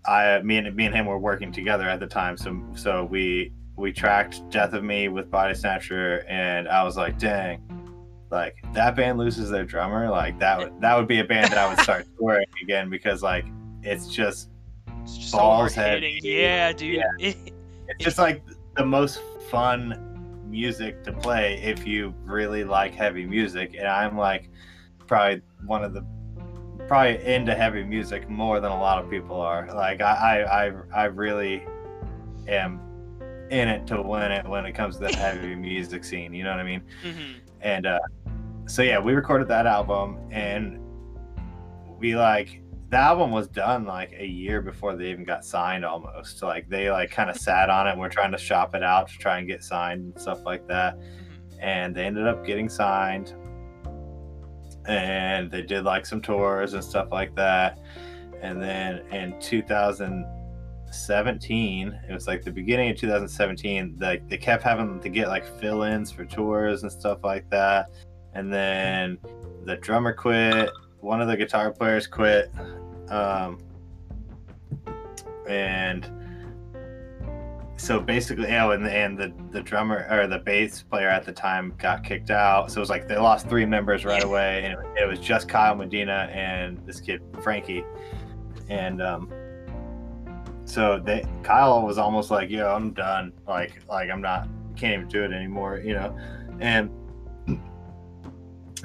I, 0.06 0.40
me 0.42 0.58
and 0.58 0.76
me 0.76 0.86
and 0.86 0.96
him 0.96 1.06
were 1.06 1.20
working 1.20 1.52
together 1.52 1.90
at 1.90 2.00
the 2.00 2.08
time. 2.08 2.38
So 2.38 2.62
so 2.76 3.06
we 3.06 3.54
we 3.76 3.92
tracked 3.92 4.50
Death 4.50 4.74
of 4.74 4.84
Me 4.84 5.08
with 5.08 5.32
Body 5.32 5.54
Snatcher, 5.54 6.26
and 6.28 6.68
I 6.68 6.84
was 6.84 6.96
like, 6.96 7.18
dang, 7.18 7.62
like 8.32 8.56
that 8.74 8.96
band 8.96 9.18
loses 9.18 9.50
their 9.50 9.64
drummer, 9.66 10.10
like 10.10 10.40
that 10.40 10.58
would 10.60 10.82
that 10.82 10.98
would 10.98 11.08
be 11.08 11.20
a 11.20 11.24
band 11.24 11.52
that 11.52 11.58
I 11.58 11.68
would 11.70 11.80
start 11.80 12.06
touring 12.20 12.46
again 12.64 12.90
because 12.90 13.22
like 13.24 13.46
it's 13.84 14.08
just 14.08 14.50
It's 15.04 15.18
just 15.18 15.32
balls 15.32 15.74
so 15.74 15.82
hard 15.82 15.92
hitting. 16.02 16.16
heavy. 16.16 16.28
Yeah, 16.28 16.74
dude. 16.74 17.04
it's 17.20 18.04
just 18.04 18.18
like 18.18 18.44
the 18.76 18.86
most 18.86 19.22
fun 19.50 20.02
music 20.50 21.04
to 21.04 21.12
play 21.12 21.62
if 21.64 21.86
you 21.88 22.14
really 22.24 22.64
like 22.64 22.94
heavy 22.94 23.26
music 23.26 23.76
and 23.78 23.88
i'm 23.88 24.16
like 24.18 24.50
probably 25.08 25.42
one 25.66 25.84
of 25.84 25.94
the 25.94 26.02
probably 26.88 27.24
into 27.26 27.54
heavy 27.54 27.84
music 27.84 28.30
more 28.30 28.60
than 28.60 28.72
a 28.72 28.80
lot 28.80 29.04
of 29.04 29.10
people 29.10 29.40
are 29.42 29.68
like 29.74 30.02
i 30.02 30.44
i 30.46 30.68
i, 30.68 30.74
I 31.02 31.06
really 31.06 31.66
am 32.48 32.80
in 33.50 33.68
it 33.68 33.86
to 33.88 34.02
win 34.02 34.32
it 34.32 34.48
when 34.48 34.66
it 34.66 34.74
comes 34.74 34.98
to 34.98 35.08
the 35.08 35.16
heavy 35.16 35.56
music 35.70 36.04
scene 36.04 36.34
you 36.34 36.44
know 36.44 36.52
what 36.52 36.60
i 36.60 36.64
mean 36.64 36.82
hmm 37.02 37.45
and 37.66 37.86
uh 37.86 38.00
so 38.68 38.82
yeah 38.82 39.00
we 39.00 39.14
recorded 39.14 39.48
that 39.50 39.66
album 39.66 40.18
and 40.32 40.80
we 42.00 42.16
like 42.16 42.62
the 42.90 42.98
album 42.98 43.32
was 43.32 43.48
done 43.48 43.86
like 43.86 44.14
a 44.18 44.26
year 44.26 44.62
before 44.62 44.96
they 44.96 45.10
even 45.10 45.24
got 45.24 45.44
signed 45.44 45.84
almost. 45.84 46.42
Like 46.44 46.70
they 46.70 46.92
like 46.92 47.12
kind 47.12 47.30
of 47.30 47.36
sat 47.48 47.70
on 47.70 47.88
it 47.88 47.92
and 47.92 48.00
we're 48.00 48.10
trying 48.10 48.32
to 48.32 48.38
shop 48.38 48.76
it 48.76 48.84
out 48.84 49.08
to 49.10 49.18
try 49.18 49.40
and 49.40 49.48
get 49.48 49.64
signed 49.64 50.02
and 50.02 50.22
stuff 50.22 50.46
like 50.46 50.68
that. 50.68 50.98
And 51.60 51.96
they 51.96 52.06
ended 52.06 52.28
up 52.28 52.46
getting 52.46 52.70
signed. 52.70 53.34
And 54.88 55.50
they 55.50 55.64
did 55.64 55.84
like 55.84 56.06
some 56.06 56.22
tours 56.22 56.74
and 56.74 56.84
stuff 56.84 57.08
like 57.12 57.36
that. 57.36 57.80
And 58.42 58.62
then 58.62 59.00
in 59.12 59.40
2017 60.96 62.00
it 62.10 62.14
was 62.14 62.28
like 62.28 62.44
the 62.44 62.52
beginning 62.52 62.90
of 62.90 62.98
2017 62.98 63.98
like 64.00 64.28
they 64.30 64.38
kept 64.38 64.64
having 64.64 65.00
to 65.00 65.10
get 65.10 65.28
like 65.28 65.46
fill-ins 65.60 66.12
for 66.12 66.26
tours 66.26 66.84
and 66.84 66.92
stuff 66.92 67.24
like 67.24 67.50
that. 67.50 67.90
And 68.34 68.52
then 68.52 69.18
the 69.66 69.78
drummer 69.78 70.14
quit 70.14 70.70
one 71.00 71.22
of 71.22 71.28
the 71.28 71.38
guitar 71.38 71.72
players 71.72 72.08
quit 72.08 72.52
um, 73.10 73.60
and 75.48 76.10
so 77.78 78.00
basically, 78.00 78.48
yeah, 78.48 78.72
and, 78.72 78.88
and 78.88 79.18
the 79.18 79.34
the 79.52 79.62
drummer 79.62 80.08
or 80.10 80.28
the 80.28 80.40
bass 80.40 80.82
player 80.82 81.10
at 81.10 81.26
the 81.26 81.32
time 81.34 81.74
got 81.78 82.04
kicked 82.04 82.32
out. 82.32 82.72
So 82.72 82.78
it 82.78 82.80
was 82.80 82.90
like 82.90 83.08
they 83.08 83.18
lost 83.18 83.50
three 83.50 83.66
members 83.66 84.06
right 84.06 84.24
away, 84.24 84.64
and 84.64 84.74
it, 84.74 85.04
it 85.04 85.08
was 85.08 85.20
just 85.20 85.50
Kyle 85.50 85.76
Medina 85.76 86.30
and 86.32 86.84
this 86.88 87.02
kid 87.02 87.22
Frankie, 87.44 87.84
and 88.70 89.02
um, 89.02 89.30
so 90.66 91.00
they 91.04 91.24
Kyle 91.44 91.86
was 91.86 91.98
almost 91.98 92.32
like, 92.32 92.50
"Yo, 92.50 92.68
I'm 92.68 92.92
done. 92.92 93.32
Like, 93.48 93.82
like 93.88 94.10
I'm 94.10 94.22
not, 94.22 94.48
can't 94.76 94.94
even 94.94 95.08
do 95.08 95.24
it 95.24 95.32
anymore," 95.32 95.80
you 95.80 95.94
know, 95.94 96.18
and 96.60 96.90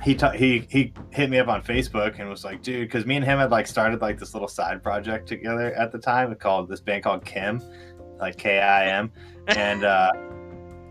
he 0.03 0.19
he 0.35 0.67
he 0.69 0.93
hit 1.11 1.29
me 1.31 1.39
up 1.39 1.49
on 1.49 1.63
Facebook 1.63 2.19
and 2.19 2.29
was 2.29 2.45
like, 2.45 2.63
dude, 2.63 2.89
because 2.89 3.05
me 3.07 3.17
and 3.17 3.25
him 3.25 3.39
had 3.39 3.51
like 3.51 3.67
started 3.67 4.01
like 4.01 4.19
this 4.19 4.35
little 4.35 4.49
side 4.49 4.83
project 4.83 5.29
together 5.29 5.75
at 5.75 5.93
the 5.93 5.99
time 5.99 6.35
called 6.37 6.69
this 6.69 6.81
band 6.81 7.03
called 7.05 7.25
Kim, 7.25 7.63
like 8.19 8.37
K 8.37 8.61
I 8.61 8.89
M, 8.89 9.13
and 9.49 9.85
uh, 9.85 10.11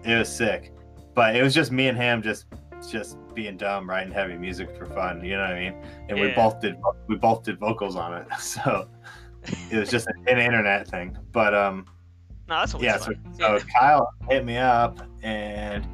it 0.04 0.18
was 0.18 0.30
sick. 0.30 0.74
But 1.16 1.36
it 1.36 1.42
was 1.42 1.54
just 1.54 1.72
me 1.72 1.88
and 1.88 1.98
him 1.98 2.22
just 2.22 2.46
just 2.90 3.18
being 3.34 3.58
dumb, 3.58 3.90
writing 3.90 4.14
heavy 4.14 4.38
music 4.38 4.76
for 4.78 4.86
fun. 4.86 5.24
You 5.24 5.38
know 5.38 5.42
what 5.42 5.52
I 5.54 5.60
mean? 5.60 5.76
And 6.08 6.20
we 6.20 6.32
both 6.32 6.62
did 6.62 6.76
we 7.08 7.16
both 7.16 7.44
did 7.44 7.60
vocals 7.60 7.96
on 7.96 8.14
it, 8.14 8.28
so 8.40 8.88
it 9.72 9.78
was 9.78 9.90
just 9.90 10.08
an, 10.08 10.26
an 10.28 10.40
internet 10.40 10.88
thing. 10.88 11.18
But 11.32 11.54
um, 11.54 11.86
No, 12.48 12.56
that's 12.60 12.76
yeah, 12.80 12.98
so, 12.98 13.14
so. 13.38 13.60
Kyle 13.80 14.14
hit 14.30 14.46
me 14.46 14.58
up 14.58 15.00
and 15.22 15.88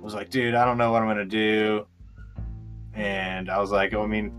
was 0.00 0.14
like, 0.14 0.30
dude, 0.30 0.54
I 0.54 0.64
don't 0.64 0.78
know 0.78 0.92
what 0.92 1.02
I'm 1.02 1.08
gonna 1.08 1.24
do. 1.24 1.86
And 2.94 3.50
I 3.50 3.58
was 3.58 3.70
like, 3.70 3.94
oh, 3.94 4.02
I 4.02 4.06
mean, 4.06 4.32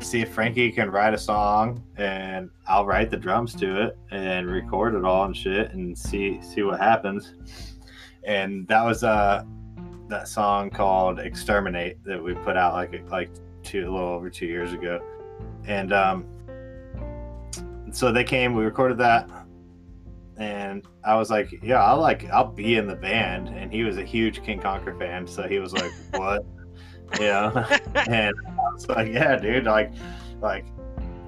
see 0.00 0.20
if 0.20 0.32
Frankie 0.32 0.70
can 0.72 0.90
write 0.90 1.14
a 1.14 1.18
song 1.18 1.82
and 1.96 2.50
I'll 2.66 2.86
write 2.86 3.10
the 3.10 3.16
drums 3.16 3.54
to 3.56 3.82
it 3.82 3.98
and 4.10 4.50
record 4.50 4.94
it 4.94 5.04
all 5.04 5.24
and 5.24 5.36
shit 5.36 5.72
and 5.72 5.96
see 5.96 6.40
see 6.42 6.62
what 6.62 6.80
happens. 6.80 7.34
And 8.24 8.66
that 8.68 8.84
was 8.84 9.04
uh 9.04 9.44
that 10.08 10.28
song 10.28 10.70
called 10.70 11.20
Exterminate 11.20 12.02
that 12.04 12.22
we 12.22 12.34
put 12.34 12.56
out 12.56 12.74
like 12.74 13.08
like 13.10 13.30
two 13.62 13.88
a 13.88 13.90
little 13.90 14.08
over 14.08 14.30
two 14.30 14.46
years 14.46 14.72
ago. 14.72 15.00
And 15.66 15.92
um 15.92 16.24
so 17.92 18.12
they 18.12 18.24
came, 18.24 18.54
we 18.54 18.64
recorded 18.64 18.98
that 18.98 19.28
and 20.40 20.86
I 21.04 21.16
was 21.16 21.30
like, 21.30 21.52
"Yeah, 21.62 21.84
I'll 21.84 22.00
like, 22.00 22.24
I'll 22.30 22.50
be 22.50 22.76
in 22.76 22.86
the 22.86 22.96
band." 22.96 23.48
And 23.48 23.70
he 23.70 23.84
was 23.84 23.98
a 23.98 24.04
huge 24.04 24.42
King 24.42 24.58
Conquer 24.58 24.98
fan, 24.98 25.26
so 25.26 25.46
he 25.46 25.58
was 25.58 25.72
like, 25.74 25.92
"What?" 26.12 26.44
yeah, 27.20 27.78
and 28.08 28.34
I 28.46 28.72
was 28.72 28.88
like, 28.88 29.12
"Yeah, 29.12 29.36
dude, 29.36 29.64
like, 29.64 29.92
like, 30.40 30.64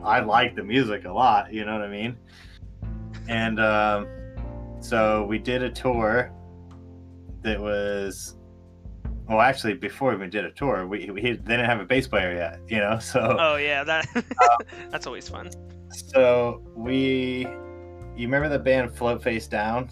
I 0.03 0.21
like 0.21 0.57
the 0.57 0.65
music 0.65 1.05
a 1.05 1.13
lot, 1.13 1.53
you 1.53 1.65
know 1.65 1.75
what 1.75 1.83
I 1.83 1.89
mean?" 1.89 2.17
And 3.29 3.61
um, 3.61 4.09
so 4.81 5.27
we 5.27 5.39
did 5.39 5.63
a 5.63 5.71
tour 5.71 6.33
that 7.43 7.61
was, 7.61 8.37
well, 9.29 9.41
actually, 9.41 9.75
before 9.75 10.11
we 10.11 10.17
even 10.17 10.31
did 10.31 10.47
a 10.47 10.53
tour, 10.53 10.87
we, 10.87 11.11
we 11.11 11.21
they 11.21 11.33
didn't 11.33 11.67
have 11.67 11.81
a 11.81 11.85
bass 11.85 12.09
player 12.09 12.35
yet, 12.35 12.61
you 12.67 12.79
know, 12.79 12.99
so 12.99 13.37
oh 13.39 13.57
yeah, 13.57 13.85
that 13.85 14.07
that's 14.91 15.07
always 15.07 15.29
fun. 15.29 15.51
So 15.93 16.63
we 16.75 17.47
you 18.17 18.27
remember 18.27 18.49
the 18.49 18.59
band 18.59 18.95
float 18.95 19.23
face 19.23 19.47
down? 19.47 19.91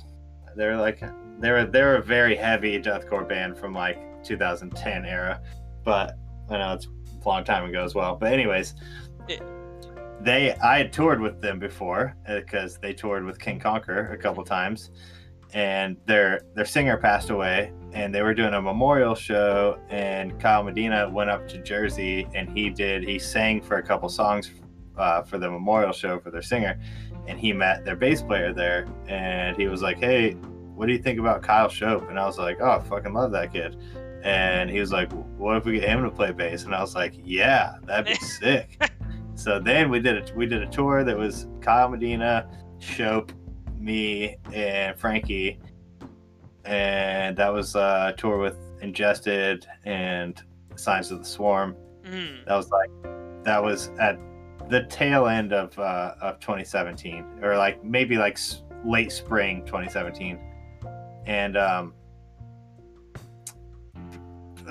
They're 0.57 0.77
like 0.77 1.01
they 1.39 1.51
were 1.51 1.65
they 1.65 1.83
were 1.83 1.97
a 1.97 2.03
very 2.03 2.37
heavy 2.37 2.79
deathcore 2.81 3.29
band 3.29 3.57
from 3.57 3.73
like 3.73 3.99
2010 4.23 5.07
era 5.07 5.41
but 5.83 6.19
i 6.51 6.59
know 6.59 6.75
it's 6.75 6.87
a 6.87 7.29
long 7.29 7.43
time 7.45 7.65
ago 7.65 7.83
as 7.83 7.95
well. 7.95 8.17
But 8.17 8.33
anyways 8.33 8.75
they 10.21 10.55
i 10.57 10.79
had 10.79 10.93
toured 10.93 11.21
with 11.21 11.41
them 11.41 11.59
before 11.59 12.15
uh, 12.29 12.41
because 12.41 12.79
they 12.79 12.93
toured 12.93 13.25
with 13.25 13.39
king 13.39 13.59
conquer 13.59 14.13
a 14.13 14.19
couple 14.19 14.45
times 14.45 14.91
and 15.53 15.97
their 16.07 16.43
their 16.55 16.65
singer 16.65 16.97
passed 16.97 17.31
away 17.31 17.73
and 17.93 18.15
they 18.15 18.23
were 18.23 18.35
doing 18.35 18.55
a 18.55 18.61
memorial 18.61 19.15
show 19.15 19.79
and 19.89 20.39
kyle 20.39 20.63
medina 20.63 21.09
went 21.09 21.31
up 21.31 21.49
to 21.49 21.59
jersey 21.63 22.29
and 22.35 22.51
he 22.51 22.69
did 22.69 23.03
he 23.03 23.19
sang 23.19 23.61
for 23.61 23.77
a 23.77 23.83
couple 23.83 24.09
songs 24.09 24.51
uh, 24.97 25.23
for 25.23 25.39
the 25.39 25.51
memorial 25.51 25.93
show 25.93 26.19
for 26.19 26.31
their 26.31 26.43
singer 26.43 26.79
and 27.27 27.39
he 27.39 27.53
met 27.53 27.85
their 27.85 27.97
bass 27.97 28.23
player 28.23 28.53
there 28.53 28.87
and 29.07 29.57
he 29.57 29.69
was 29.69 29.83
like 29.83 29.99
hey 29.99 30.33
what 30.75 30.87
do 30.87 30.93
you 30.93 30.99
think 30.99 31.19
about 31.19 31.43
kyle 31.43 31.69
shope? 31.69 32.09
And 32.09 32.19
i 32.19 32.25
was 32.27 32.39
like 32.39 32.59
oh 32.61 32.71
i 32.71 32.81
fucking 32.81 33.13
love 33.13 33.33
that 33.33 33.53
kid. 33.53 33.77
And 34.23 34.69
he 34.71 34.81
was 34.81 34.93
like 34.93 35.11
what 35.39 35.57
if 35.57 35.65
we 35.65 35.81
get 35.81 35.89
him 35.89 36.03
to 36.03 36.11
play 36.11 36.33
bass? 36.33 36.65
And 36.65 36.75
i 36.75 36.81
was 36.81 36.95
like 36.95 37.15
yeah 37.23 37.75
that'd 37.87 38.07
be 38.07 38.15
sick. 38.27 38.81
So 39.35 39.59
then 39.59 39.91
we 39.91 40.01
did 40.01 40.31
a 40.31 40.35
we 40.35 40.47
did 40.47 40.63
a 40.63 40.67
tour 40.67 41.05
that 41.05 41.17
was 41.17 41.47
kyle 41.61 41.89
medina 41.89 42.49
shope 42.79 43.33
me 43.79 44.37
and 44.53 44.99
frankie. 44.99 45.59
And 46.65 47.37
that 47.37 47.53
was 47.53 47.75
a 47.75 48.15
tour 48.19 48.39
with 48.39 48.57
ingested 48.83 49.67
and 49.85 50.43
signs 50.77 51.11
of 51.11 51.19
the 51.21 51.25
swarm. 51.25 51.77
Mhm. 52.05 52.45
that 52.47 52.55
was 52.57 52.71
like 52.71 52.91
that 53.45 53.63
was 53.63 53.89
at 53.99 54.19
the 54.71 54.85
tail 54.85 55.27
end 55.27 55.53
of 55.53 55.77
uh, 55.79 56.15
of 56.21 56.41
2017 56.41 57.41
or 57.43 57.57
like 57.57 57.85
maybe 57.85 58.17
like 58.17 58.39
late 58.85 59.13
spring 59.13 59.65
2017 59.67 60.39
and 61.27 61.57
um 61.57 61.93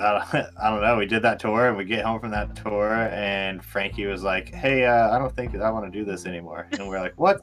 I 0.00 0.46
don't, 0.62 0.80
know. 0.80 0.96
We 0.96 1.04
did 1.04 1.20
that 1.22 1.38
tour, 1.38 1.68
and 1.68 1.76
we 1.76 1.84
get 1.84 2.06
home 2.06 2.20
from 2.20 2.30
that 2.30 2.56
tour, 2.56 3.10
and 3.12 3.62
Frankie 3.62 4.06
was 4.06 4.22
like, 4.22 4.48
"Hey, 4.48 4.86
uh, 4.86 5.14
I 5.14 5.18
don't 5.18 5.34
think 5.36 5.54
I 5.54 5.70
want 5.70 5.92
to 5.92 5.98
do 5.98 6.06
this 6.06 6.24
anymore." 6.24 6.68
And 6.72 6.88
we're 6.88 7.00
like, 7.00 7.12
"What?" 7.20 7.42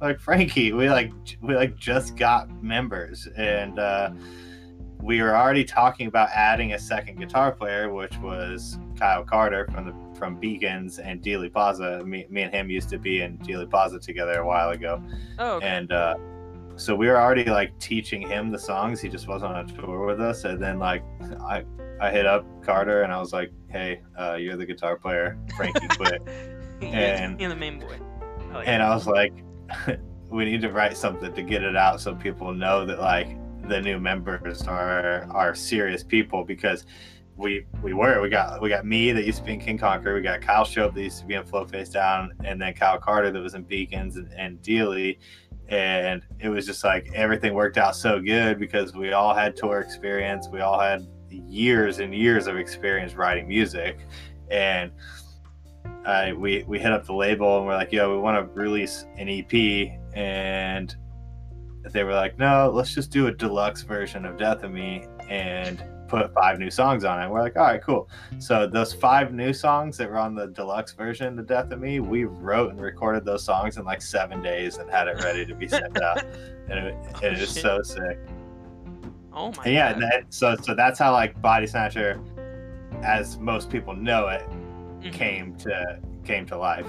Like 0.00 0.20
Frankie, 0.20 0.72
we 0.72 0.88
like 0.88 1.10
we 1.42 1.56
like 1.56 1.76
just 1.76 2.16
got 2.16 2.48
members, 2.62 3.26
and 3.36 3.80
uh, 3.80 4.12
we 5.00 5.20
were 5.20 5.34
already 5.36 5.64
talking 5.64 6.06
about 6.06 6.28
adding 6.30 6.74
a 6.74 6.78
second 6.78 7.18
guitar 7.18 7.50
player, 7.50 7.92
which 7.92 8.16
was 8.18 8.78
Kyle 8.96 9.24
Carter 9.24 9.66
from 9.72 9.86
the 9.86 10.03
from 10.24 10.36
Beacons 10.36 10.98
and 10.98 11.20
Dealey 11.20 11.52
Plaza. 11.52 12.02
Me, 12.04 12.26
me 12.30 12.42
and 12.42 12.54
him 12.54 12.70
used 12.70 12.88
to 12.88 12.98
be 12.98 13.20
in 13.20 13.36
Dealey 13.38 13.68
Plaza 13.68 13.98
together 13.98 14.40
a 14.40 14.46
while 14.46 14.70
ago, 14.70 15.02
Oh, 15.38 15.56
okay. 15.56 15.66
and 15.66 15.92
uh, 15.92 16.14
so 16.76 16.94
we 16.96 17.08
were 17.08 17.20
already 17.20 17.44
like 17.44 17.78
teaching 17.78 18.26
him 18.26 18.50
the 18.50 18.58
songs. 18.58 19.02
He 19.02 19.10
just 19.10 19.28
wasn't 19.28 19.52
on 19.52 19.68
a 19.68 19.72
tour 19.74 20.06
with 20.06 20.20
us, 20.22 20.44
and 20.44 20.62
then 20.62 20.78
like 20.78 21.02
I 21.42 21.64
I 22.00 22.10
hit 22.10 22.24
up 22.26 22.46
Carter 22.64 23.02
and 23.02 23.12
I 23.12 23.18
was 23.18 23.34
like, 23.34 23.52
"Hey, 23.68 24.00
uh, 24.18 24.34
you're 24.34 24.56
the 24.56 24.64
guitar 24.64 24.96
player." 24.96 25.36
Frankie 25.56 25.86
quit, 25.98 26.22
and- 26.80 27.38
in 27.40 27.50
the 27.50 27.56
main 27.56 27.78
boy. 27.78 27.98
And 28.64 28.82
I 28.82 28.94
was 28.94 29.06
like, 29.06 29.34
"We 30.30 30.46
need 30.46 30.62
to 30.62 30.70
write 30.70 30.96
something 30.96 31.34
to 31.34 31.42
get 31.42 31.62
it 31.62 31.76
out 31.76 32.00
so 32.00 32.14
people 32.14 32.54
know 32.54 32.86
that 32.86 32.98
like 32.98 33.36
the 33.68 33.78
new 33.80 34.00
members 34.00 34.62
are 34.66 35.26
are 35.30 35.54
serious 35.54 36.02
people 36.02 36.44
because." 36.44 36.86
We, 37.36 37.66
we 37.82 37.94
were. 37.94 38.20
We 38.20 38.28
got 38.28 38.62
we 38.62 38.68
got 38.68 38.86
me 38.86 39.10
that 39.12 39.24
used 39.24 39.38
to 39.38 39.44
be 39.44 39.54
in 39.54 39.60
King 39.60 39.76
Conquer. 39.78 40.14
We 40.14 40.20
got 40.20 40.40
Kyle 40.40 40.64
Shope 40.64 40.94
that 40.94 41.02
used 41.02 41.18
to 41.18 41.26
be 41.26 41.34
in 41.34 41.44
Flow 41.44 41.64
Face 41.64 41.88
Down 41.88 42.32
and 42.44 42.60
then 42.60 42.74
Kyle 42.74 42.98
Carter 42.98 43.32
that 43.32 43.40
was 43.40 43.54
in 43.54 43.64
Beacons 43.64 44.16
and, 44.16 44.32
and 44.34 44.62
Dealey 44.62 45.18
and 45.68 46.22
it 46.40 46.48
was 46.48 46.66
just 46.66 46.84
like 46.84 47.10
everything 47.14 47.54
worked 47.54 47.78
out 47.78 47.96
so 47.96 48.20
good 48.20 48.58
because 48.58 48.94
we 48.94 49.12
all 49.12 49.34
had 49.34 49.56
tour 49.56 49.80
experience. 49.80 50.48
We 50.48 50.60
all 50.60 50.78
had 50.78 51.06
years 51.30 52.00
and 52.00 52.14
years 52.14 52.46
of 52.46 52.56
experience 52.56 53.14
writing 53.14 53.48
music. 53.48 53.98
And 54.50 54.92
uh, 56.04 56.32
we 56.36 56.64
we 56.64 56.78
hit 56.78 56.92
up 56.92 57.06
the 57.06 57.14
label 57.14 57.58
and 57.58 57.66
we're 57.66 57.74
like 57.74 57.90
yo 57.92 58.14
we 58.14 58.20
want 58.20 58.36
to 58.36 58.60
release 58.60 59.06
an 59.16 59.28
ep 59.28 59.54
and 60.14 60.94
they 61.92 62.04
were 62.04 62.12
like 62.12 62.38
no 62.38 62.70
let's 62.72 62.94
just 62.94 63.10
do 63.10 63.26
a 63.26 63.32
deluxe 63.32 63.82
version 63.82 64.26
of 64.26 64.36
death 64.36 64.62
of 64.64 64.70
me. 64.70 65.06
And 65.30 65.82
put 66.22 66.32
five 66.34 66.58
new 66.58 66.70
songs 66.70 67.04
on 67.04 67.20
it 67.22 67.28
we're 67.28 67.40
like 67.40 67.56
all 67.56 67.62
right 67.64 67.82
cool 67.82 68.08
so 68.38 68.66
those 68.66 68.92
five 68.92 69.32
new 69.32 69.52
songs 69.52 69.96
that 69.96 70.08
were 70.08 70.18
on 70.18 70.34
the 70.34 70.46
deluxe 70.48 70.92
version 70.92 71.38
of 71.38 71.46
death 71.46 71.70
of 71.72 71.80
me 71.80 72.00
we 72.00 72.24
wrote 72.24 72.70
and 72.70 72.80
recorded 72.80 73.24
those 73.24 73.42
songs 73.44 73.76
in 73.76 73.84
like 73.84 74.00
seven 74.02 74.40
days 74.42 74.76
and 74.78 74.88
had 74.90 75.08
it 75.08 75.22
ready 75.24 75.44
to 75.44 75.54
be 75.54 75.66
sent 75.66 76.00
out 76.00 76.22
and 76.68 76.78
it, 76.88 76.94
Oh, 77.16 77.18
it 77.26 77.36
shit. 77.38 77.48
so 77.48 77.82
sick 77.82 78.18
Oh 79.36 79.50
my 79.56 79.64
and 79.64 79.74
yeah, 79.74 79.92
god. 79.92 80.02
and 80.02 80.12
that, 80.12 80.24
so 80.32 80.54
so 80.62 80.74
that's 80.76 80.96
how 80.98 81.10
like 81.10 81.40
Body 81.42 81.66
Snatcher, 81.66 82.20
as 83.02 83.36
most 83.38 83.68
people 83.68 83.92
know 83.92 84.28
it, 84.28 84.42
Mhm. 85.00 85.12
came 85.12 85.54
to 85.56 85.98
came 86.24 86.46
to 86.46 86.56
life. 86.56 86.86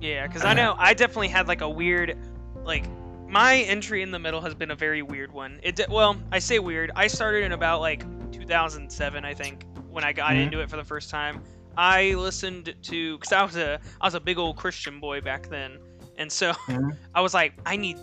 Yeah, 0.00 0.26
because 0.26 0.44
I 0.44 0.52
know 0.52 0.74
I 0.78 0.94
definitely 0.94 1.28
had 1.28 1.46
like 1.46 1.60
a 1.60 1.70
weird, 1.70 2.18
like 2.64 2.86
my 3.28 3.56
entry 3.58 4.02
in 4.02 4.10
the 4.10 4.18
middle 4.18 4.40
has 4.40 4.54
been 4.54 4.70
a 4.70 4.74
very 4.76 5.02
weird 5.02 5.32
one. 5.32 5.60
It 5.62 5.80
well, 5.88 6.16
I 6.32 6.38
say 6.38 6.58
weird. 6.58 6.90
I 6.96 7.06
started 7.06 7.44
in 7.44 7.52
about 7.52 7.80
like 7.80 8.04
2007, 8.32 9.24
I 9.24 9.34
think, 9.34 9.64
when 9.90 10.04
I 10.04 10.12
got 10.12 10.32
Mhm. 10.32 10.44
into 10.44 10.60
it 10.60 10.70
for 10.70 10.76
the 10.76 10.84
first 10.84 11.10
time. 11.10 11.42
I 11.76 12.14
listened 12.14 12.74
to 12.82 13.16
because 13.18 13.32
I 13.32 13.42
was 13.42 13.56
a 13.56 13.78
I 14.00 14.06
was 14.06 14.14
a 14.14 14.20
big 14.20 14.38
old 14.38 14.56
Christian 14.56 14.98
boy 15.00 15.20
back 15.20 15.48
then, 15.48 15.78
and 16.16 16.30
so 16.32 16.52
Mhm. 16.66 16.96
I 17.14 17.20
was 17.20 17.34
like, 17.34 17.54
I 17.66 17.76
need 17.76 17.98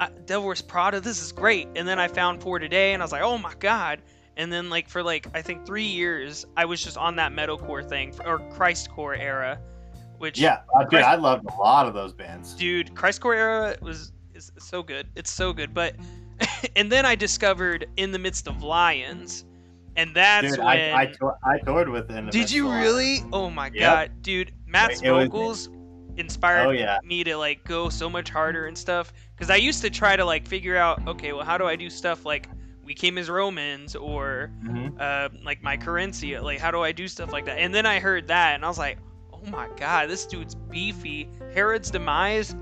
uh, 0.00 0.08
Devil 0.26 0.46
Wears 0.46 0.60
Prada. 0.60 1.00
This 1.00 1.22
is 1.22 1.30
great. 1.30 1.68
And 1.76 1.86
then 1.86 2.00
I 2.00 2.08
found 2.08 2.42
For 2.42 2.58
Today, 2.58 2.94
and 2.94 3.02
I 3.02 3.04
was 3.04 3.12
like, 3.12 3.22
oh 3.22 3.38
my 3.38 3.54
god. 3.60 4.02
And 4.36 4.52
then 4.52 4.68
like 4.68 4.88
for 4.88 5.02
like 5.04 5.28
I 5.34 5.40
think 5.42 5.64
three 5.64 5.84
years, 5.86 6.44
I 6.56 6.64
was 6.64 6.82
just 6.82 6.98
on 6.98 7.14
that 7.16 7.32
metalcore 7.32 7.88
thing 7.88 8.12
or 8.26 8.40
Christcore 8.50 9.16
era, 9.16 9.60
which 10.18 10.38
Yeah, 10.40 10.58
dude, 10.80 10.88
Christ- 10.90 11.06
I 11.06 11.14
loved 11.14 11.46
a 11.48 11.54
lot 11.54 11.86
of 11.86 11.94
those 11.94 12.12
bands. 12.12 12.54
dude 12.54 12.92
christcore 12.94 13.36
era 13.36 13.76
was 13.80 14.10
is 14.34 14.50
so 14.58 14.82
good. 14.82 15.08
It's 15.14 15.30
so 15.30 15.52
good 15.52 15.72
but 15.74 15.94
and 16.76 16.90
then 16.90 17.06
i 17.06 17.14
discovered 17.14 17.86
in 17.96 18.10
the 18.10 18.18
midst 18.18 18.48
of 18.48 18.62
lions 18.62 19.44
and 19.96 20.12
that's 20.14 20.50
Dude, 20.50 20.58
when 20.58 20.66
I 20.66 21.02
I, 21.02 21.06
tour- 21.06 21.38
I 21.44 21.58
toured 21.58 21.88
with 21.88 22.08
them. 22.08 22.28
did 22.30 22.50
you 22.50 22.68
really? 22.68 23.20
Oh 23.32 23.48
my 23.48 23.66
Yep. 23.66 23.74
god 23.80 24.22
dude. 24.22 24.52
Matt's 24.66 25.00
It 25.02 25.10
was- 25.12 25.28
vocals 25.28 25.68
inspired 26.16 26.66
Oh 26.66 26.70
yeah, 26.70 26.98
me 27.04 27.22
to 27.24 27.36
like 27.36 27.64
go 27.64 27.88
so 27.88 28.08
much 28.10 28.30
harder 28.30 28.66
and 28.66 28.78
stuff 28.78 29.12
because 29.34 29.50
i 29.50 29.56
used 29.56 29.82
to 29.82 29.90
try 29.90 30.14
to 30.14 30.24
like 30.24 30.46
figure 30.46 30.76
out 30.76 31.04
okay 31.08 31.32
well 31.32 31.44
how 31.44 31.58
do 31.58 31.64
i 31.66 31.74
do 31.74 31.90
stuff 31.90 32.24
like 32.24 32.48
we 32.84 32.94
came 32.94 33.18
as 33.18 33.28
romans 33.28 33.96
or 33.96 34.50
Mhm. 34.64 34.94
uh, 35.00 35.28
like 35.44 35.60
my 35.62 35.76
currency 35.76 36.38
like 36.38 36.60
how 36.60 36.70
do 36.70 36.82
i 36.82 36.92
do 36.92 37.08
stuff 37.08 37.32
like 37.32 37.44
that? 37.46 37.58
And 37.58 37.74
then 37.74 37.84
i 37.86 37.98
heard 37.98 38.28
that 38.28 38.54
and 38.54 38.64
i 38.64 38.68
was 38.68 38.78
like 38.78 38.98
oh 39.32 39.40
my 39.50 39.68
god 39.76 40.08
this 40.08 40.24
dude's 40.26 40.54
beefy. 40.54 41.28
Herod's 41.52 41.90
demise 41.90 42.54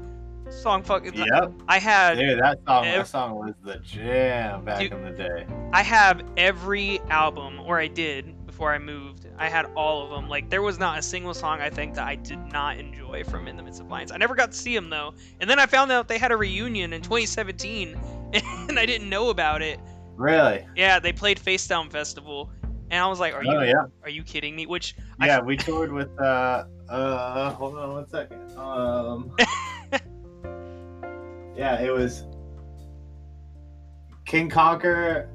song 0.52 0.82
fucking 0.82 1.14
yep. 1.14 1.52
i 1.68 1.78
had 1.78 2.18
Dude, 2.18 2.38
that 2.40 2.58
song 2.66 2.84
ev- 2.86 2.94
that 2.98 3.06
song 3.08 3.34
was 3.36 3.54
the 3.64 3.76
jam 3.78 4.64
back 4.64 4.78
Dude. 4.80 4.92
in 4.92 5.04
the 5.04 5.10
day. 5.10 5.46
i 5.72 5.82
have 5.82 6.22
every 6.36 7.00
album 7.10 7.58
or 7.60 7.78
i 7.80 7.86
did 7.88 8.46
before 8.46 8.72
i 8.72 8.78
moved 8.78 9.26
i 9.38 9.48
had 9.48 9.64
all 9.74 10.04
of 10.04 10.10
them 10.10 10.28
like 10.28 10.50
there 10.50 10.62
was 10.62 10.78
not 10.78 10.98
a 10.98 11.02
single 11.02 11.32
song 11.34 11.60
i 11.60 11.70
think 11.70 11.94
that 11.94 12.06
i 12.06 12.14
did 12.14 12.38
not 12.52 12.76
enjoy 12.78 13.24
from 13.24 13.48
in 13.48 13.56
the 13.56 13.62
midst 13.62 13.80
of 13.80 13.88
lions 13.88 14.12
i 14.12 14.16
never 14.16 14.34
got 14.34 14.52
to 14.52 14.58
see 14.58 14.74
them 14.74 14.90
though 14.90 15.14
and 15.40 15.48
then 15.48 15.58
i 15.58 15.66
found 15.66 15.90
out 15.90 16.06
they 16.06 16.18
had 16.18 16.30
a 16.32 16.36
reunion 16.36 16.92
in 16.92 17.00
2017 17.02 17.98
and 18.68 18.78
i 18.78 18.84
didn't 18.86 19.08
know 19.08 19.30
about 19.30 19.62
it 19.62 19.80
Really? 20.16 20.64
yeah 20.76 20.98
they 20.98 21.12
played 21.12 21.38
face 21.38 21.66
down 21.66 21.88
festival 21.88 22.50
and 22.90 23.02
i 23.02 23.06
was 23.06 23.18
like 23.18 23.34
are 23.34 23.42
you 23.42 23.52
Oh 23.56 23.62
yeah, 23.62 23.84
are 24.02 24.10
you 24.10 24.22
kidding 24.22 24.54
me 24.54 24.66
which 24.66 24.94
I- 25.18 25.26
yeah. 25.26 25.40
We 25.40 25.56
toured 25.56 25.92
with. 25.92 26.10
uh 26.20 26.64
uh 26.90 27.50
Hold 27.54 27.76
on 27.78 27.92
one 27.92 28.08
second. 28.08 28.38
Um. 28.58 29.34
yeah, 31.56 31.80
it 31.80 31.90
was 31.92 32.24
King 34.24 34.48
Conquer. 34.48 35.28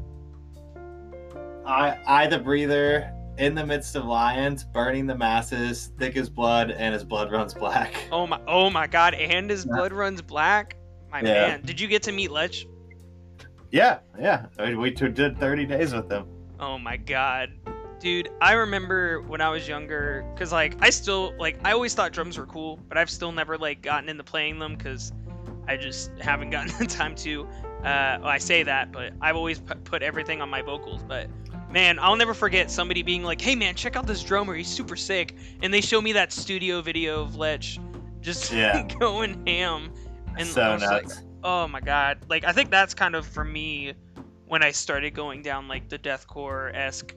I 1.66 1.98
I 2.08 2.28
the 2.28 2.40
breather 2.40 3.14
in 3.38 3.54
the 3.54 3.66
midst 3.66 3.96
of 3.96 4.06
lions, 4.06 4.64
burning 4.64 5.06
the 5.06 5.16
masses, 5.16 5.92
thick 6.00 6.16
as 6.18 6.30
blood, 6.30 6.72
and 6.72 6.94
his 6.94 7.04
blood 7.04 7.32
runs 7.32 7.54
black. 7.54 7.94
Oh 8.12 8.26
my! 8.26 8.40
Oh 8.48 8.70
my 8.70 8.88
God! 8.88 9.14
And 9.14 9.50
his 9.50 9.66
Yeah. 9.66 9.76
blood 9.76 9.94
runs 9.94 10.22
black. 10.22 10.76
My 11.12 11.20
Yeah. 11.22 11.34
man, 11.48 11.62
did 11.64 11.80
you 11.80 11.88
get 11.88 12.04
to 12.04 12.12
meet 12.12 12.32
Lech? 12.32 12.54
Yeah, 13.72 14.00
yeah. 14.20 14.46
I 14.58 14.68
mean, 14.68 14.80
we 14.80 14.92
did 14.92 15.38
30 15.40 15.66
days 15.66 15.94
with 15.94 16.08
them. 16.10 16.26
Oh 16.60 16.78
my 16.80 16.98
God, 16.98 17.50
dude! 18.00 18.30
I 18.42 18.54
remember 18.54 19.22
when 19.22 19.42
I 19.42 19.50
was 19.50 19.68
younger, 19.68 20.26
cause 20.38 20.52
like 20.52 20.76
I 20.82 20.90
still 20.90 21.34
like 21.38 21.60
I 21.66 21.74
always 21.74 21.94
thought 21.94 22.14
drums 22.14 22.38
were 22.38 22.46
cool, 22.48 22.78
but 22.88 22.98
I've 22.98 23.10
still 23.10 23.32
never 23.32 23.58
like 23.58 23.82
gotten 23.82 24.10
into 24.10 24.24
playing 24.24 24.58
them, 24.58 24.78
cause 24.78 25.12
I 25.68 25.78
just 25.78 26.12
haven't 26.20 26.50
gotten 26.50 26.74
the 26.80 26.86
time 26.86 27.16
to. 27.16 27.44
Uh, 27.80 28.18
well, 28.20 28.26
I 28.28 28.38
say 28.38 28.64
that, 28.64 28.92
but 28.92 29.14
I've 29.22 29.36
always 29.36 29.60
pu- 29.60 29.76
put 29.76 30.02
everything 30.02 30.42
on 30.42 30.50
my 30.50 30.62
vocals. 30.62 31.04
But 31.04 31.30
man, 31.72 32.00
I'll 32.00 32.16
never 32.16 32.34
forget 32.34 32.72
somebody 32.72 33.04
being 33.04 33.24
like, 33.24 33.40
"Hey 33.40 33.56
man, 33.56 33.76
check 33.76 33.96
out 33.96 34.08
this 34.08 34.24
drummer. 34.24 34.56
He's 34.56 34.68
super 34.68 34.96
sick," 34.96 35.36
and 35.62 35.74
they 35.74 35.82
show 35.82 36.02
me 36.02 36.12
that 36.14 36.32
studio 36.32 36.82
video 36.82 37.22
of 37.22 37.36
Lech 37.36 37.64
just 38.22 38.52
Yeah. 38.54 38.84
going 39.00 39.46
ham. 39.46 39.92
And 40.38 40.48
so 40.48 40.62
I 40.62 40.74
was 40.74 40.84
like, 40.84 41.04
nuts. 41.04 41.22
oh 41.44 41.68
my 41.68 41.80
god 41.80 42.20
like 42.30 42.44
i 42.44 42.52
think 42.52 42.70
that's 42.70 42.94
kind 42.94 43.16
of 43.16 43.26
for 43.26 43.44
me 43.44 43.94
when 44.48 44.62
i 44.64 44.70
started 44.72 45.14
going 45.16 45.42
down 45.42 45.68
like 45.68 45.88
the 45.90 45.98
deathcore-esque 45.98 47.14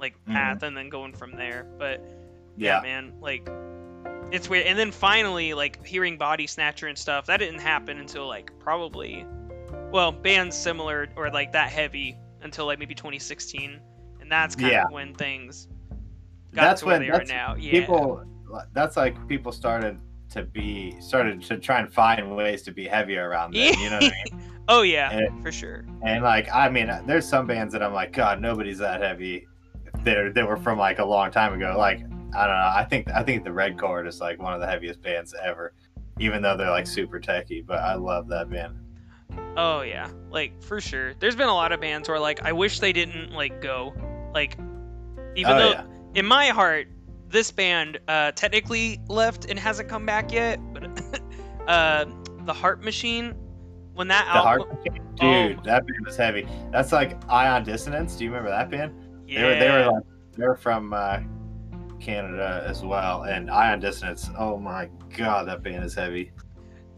like 0.00 0.14
Mhm. 0.24 0.32
path 0.32 0.62
and 0.62 0.74
then 0.76 0.88
going 0.90 1.12
from 1.14 1.32
there 1.36 1.66
but 1.78 2.02
yeah. 2.56 2.80
man 2.82 3.12
like 3.20 3.46
it's 4.34 4.48
weird 4.48 4.66
and 4.66 4.78
then 4.78 4.90
finally 4.90 5.54
like 5.54 5.84
hearing 5.86 6.16
body 6.18 6.46
snatcher 6.46 6.88
and 6.88 6.98
stuff 6.98 7.26
that 7.26 7.38
didn't 7.38 7.60
happen 7.60 7.98
until 7.98 8.26
like 8.26 8.50
probably 8.58 9.24
well 9.92 10.10
bands 10.12 10.56
similar 10.56 11.08
or 11.16 11.30
like 11.30 11.52
that 11.52 11.70
heavy 11.70 12.16
until 12.42 12.66
like 12.66 12.78
maybe 12.78 12.94
2016 12.94 13.80
and 14.20 14.30
that's 14.32 14.56
kind 14.56 14.72
Yeah. 14.72 14.84
of 14.84 14.90
when 14.92 15.14
things 15.14 15.68
got 16.52 16.62
That's 16.62 16.80
to 16.80 16.86
where 16.86 16.98
when 16.98 17.02
they 17.06 17.10
are 17.10 17.18
that's 17.18 17.30
now 17.30 17.54
yeah 17.56 17.72
people. 17.72 18.24
That's 18.72 18.96
like 18.96 19.26
people 19.28 19.50
started 19.52 19.98
to 20.30 20.42
be 20.44 20.94
started 21.00 21.42
to 21.42 21.58
try 21.58 21.80
and 21.80 21.92
find 21.92 22.34
ways 22.36 22.62
to 22.62 22.72
be 22.72 22.86
heavier 22.86 23.28
around 23.28 23.54
them. 23.54 23.74
You 23.78 23.90
know 23.90 23.96
what 23.96 24.04
I 24.04 24.36
mean? 24.36 24.50
oh 24.68 24.82
yeah 24.82 25.10
And- 25.10 25.42
for 25.42 25.52
sure 25.52 25.84
And 26.02 26.22
like, 26.24 26.48
I 26.52 26.68
mean, 26.68 26.90
there's 27.06 27.26
some 27.28 27.46
bands 27.46 27.72
that 27.72 27.82
I'm 27.82 27.92
like, 27.92 28.12
God, 28.12 28.40
nobody's 28.40 28.78
that 28.78 29.00
heavy. 29.00 29.46
They're 30.02 30.32
they 30.32 30.42
were 30.42 30.56
from 30.56 30.78
like 30.78 30.98
a 30.98 31.04
long 31.04 31.30
time 31.30 31.52
ago. 31.52 31.74
Like, 31.78 32.00
I 32.36 32.46
don't 32.46 32.56
know. 32.56 32.72
I 32.74 32.84
think 32.88 33.10
I 33.12 33.22
think 33.22 33.44
the 33.44 33.52
Red 33.52 33.78
Chord 33.78 34.06
is 34.06 34.20
like 34.20 34.40
one 34.40 34.52
of 34.54 34.60
the 34.60 34.66
heaviest 34.66 35.00
bands 35.02 35.34
ever, 35.42 35.72
even 36.18 36.42
though 36.42 36.56
they're 36.56 36.70
like 36.70 36.86
super 36.86 37.20
techy. 37.20 37.60
But 37.62 37.80
I 37.80 37.94
love 37.94 38.28
that 38.28 38.50
band. 38.50 38.76
Oh 39.56 39.82
yeah, 39.82 40.08
like 40.30 40.60
for 40.62 40.80
sure. 40.80 41.14
There's 41.20 41.36
been 41.36 41.48
a 41.48 41.54
lot 41.54 41.72
of 41.72 41.80
bands 41.80 42.08
where 42.08 42.18
like 42.18 42.42
I 42.42 42.52
wish 42.52 42.80
they 42.80 42.92
didn't 42.92 43.32
like 43.32 43.60
go. 43.60 43.94
Like 44.34 44.56
even 45.36 45.52
oh 45.52 45.58
though 45.58 45.70
yeah, 45.70 45.84
in 46.14 46.26
my 46.26 46.46
heart 46.48 46.88
this 47.28 47.50
band 47.50 47.98
uh 48.06 48.30
technically 48.32 49.00
left 49.08 49.46
and 49.50 49.58
hasn't 49.58 49.88
come 49.88 50.06
back 50.06 50.32
yet, 50.32 50.60
but 50.72 50.84
uh 51.68 52.04
the 52.44 52.52
Heart 52.52 52.82
Machine 52.84 53.34
when 53.94 54.08
that 54.08 54.24
the 54.26 54.36
album 54.38 54.68
Heart, 54.68 54.84
dude, 54.84 55.00
Oh. 55.58 55.62
that 55.64 55.86
band 55.86 56.06
was 56.06 56.16
heavy. 56.16 56.46
That's 56.72 56.90
like 56.92 57.16
Ion 57.28 57.62
Dissonance. 57.64 58.16
Do 58.16 58.24
you 58.24 58.30
remember 58.30 58.50
that 58.50 58.70
band? 58.70 58.92
Yeah. 59.26 59.40
They 59.40 59.46
were 59.46 59.58
they 59.58 59.70
were 59.70 59.92
like 59.92 60.02
they 60.36 60.46
were 60.46 60.56
from 60.56 60.92
uh, 60.92 61.20
Canada 62.04 62.62
as 62.66 62.82
well, 62.82 63.22
and 63.22 63.50
Ion 63.50 63.80
Dissonance. 63.80 64.28
Oh 64.38 64.58
my 64.58 64.90
god, 65.16 65.48
that 65.48 65.62
band 65.62 65.84
is 65.84 65.94
heavy. 65.94 66.32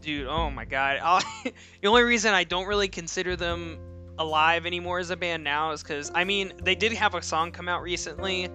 Dude, 0.01 0.27
oh 0.27 0.49
my 0.49 0.65
god. 0.65 1.23
The 1.81 1.87
only 1.87 2.03
reason 2.03 2.33
I 2.33 2.43
don't 2.43 2.67
really 2.67 2.87
consider 2.87 3.35
them 3.35 3.79
alive 4.19 4.65
anymore 4.65 4.99
as 4.99 5.09
a 5.09 5.15
band 5.15 5.43
now 5.43 5.71
is 5.71 5.81
because, 5.81 6.11
I 6.13 6.23
mean, 6.23 6.51
they 6.61 6.75
did 6.75 6.91
have 6.93 7.15
a 7.15 7.21
song 7.21 7.51
come 7.51 7.69
out 7.69 7.81
recently, 7.81 8.49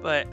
but 0.00 0.28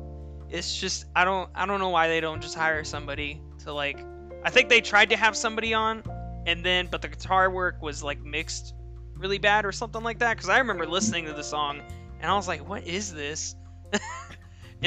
it's 0.50 0.76
just 0.76 1.06
I 1.16 1.24
don't 1.24 1.48
I 1.54 1.64
don't 1.64 1.80
know 1.80 1.88
why 1.88 2.08
they 2.08 2.20
don't 2.20 2.42
just 2.42 2.54
hire 2.54 2.84
somebody 2.84 3.40
to 3.64 3.72
like. 3.72 4.04
I 4.44 4.50
think 4.50 4.68
they 4.68 4.80
tried 4.80 5.10
to 5.10 5.16
have 5.16 5.34
somebody 5.34 5.72
on, 5.72 6.02
and 6.46 6.64
then 6.64 6.88
but 6.90 7.00
the 7.00 7.08
guitar 7.08 7.50
work 7.50 7.80
was 7.80 8.02
like 8.02 8.20
mixed 8.22 8.74
really 9.14 9.38
bad 9.38 9.64
or 9.64 9.72
something 9.72 10.02
like 10.02 10.18
that. 10.18 10.36
Because 10.36 10.50
I 10.50 10.58
remember 10.58 10.86
listening 10.86 11.24
to 11.24 11.32
the 11.32 11.44
song 11.44 11.80
and 12.20 12.30
I 12.30 12.34
was 12.34 12.48
like, 12.48 12.68
what 12.68 12.86
is 12.86 13.14
this? 13.14 13.56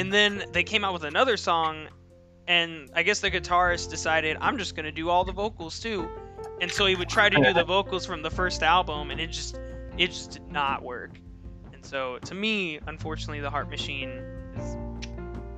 and 0.00 0.12
then 0.12 0.44
they 0.52 0.62
came 0.64 0.84
out 0.84 0.92
with 0.92 1.04
another 1.04 1.36
song 1.36 1.88
and 2.48 2.90
I 2.94 3.02
guess 3.02 3.20
the 3.20 3.30
guitarist 3.30 3.90
decided 3.90 4.36
I'm 4.40 4.58
just 4.58 4.74
gonna 4.74 4.90
do 4.92 5.08
all 5.08 5.24
the 5.24 5.32
vocals 5.32 5.78
too, 5.78 6.08
and 6.60 6.70
so 6.72 6.86
he 6.86 6.96
would 6.96 7.08
try 7.08 7.28
to 7.28 7.36
do 7.36 7.52
the 7.52 7.64
vocals 7.76 8.04
from 8.06 8.22
the 8.22 8.30
first 8.30 8.62
album, 8.62 9.10
and 9.10 9.20
it 9.20 9.28
just 9.28 9.60
it 9.98 10.08
just 10.08 10.32
did 10.32 10.50
not 10.50 10.82
work. 10.82 11.12
And 11.72 11.84
so 11.84 12.18
to 12.24 12.34
me, 12.34 12.80
unfortunately, 12.86 13.40
the 13.40 13.50
Heart 13.50 13.70
Machine 13.70 14.10
is 14.56 14.76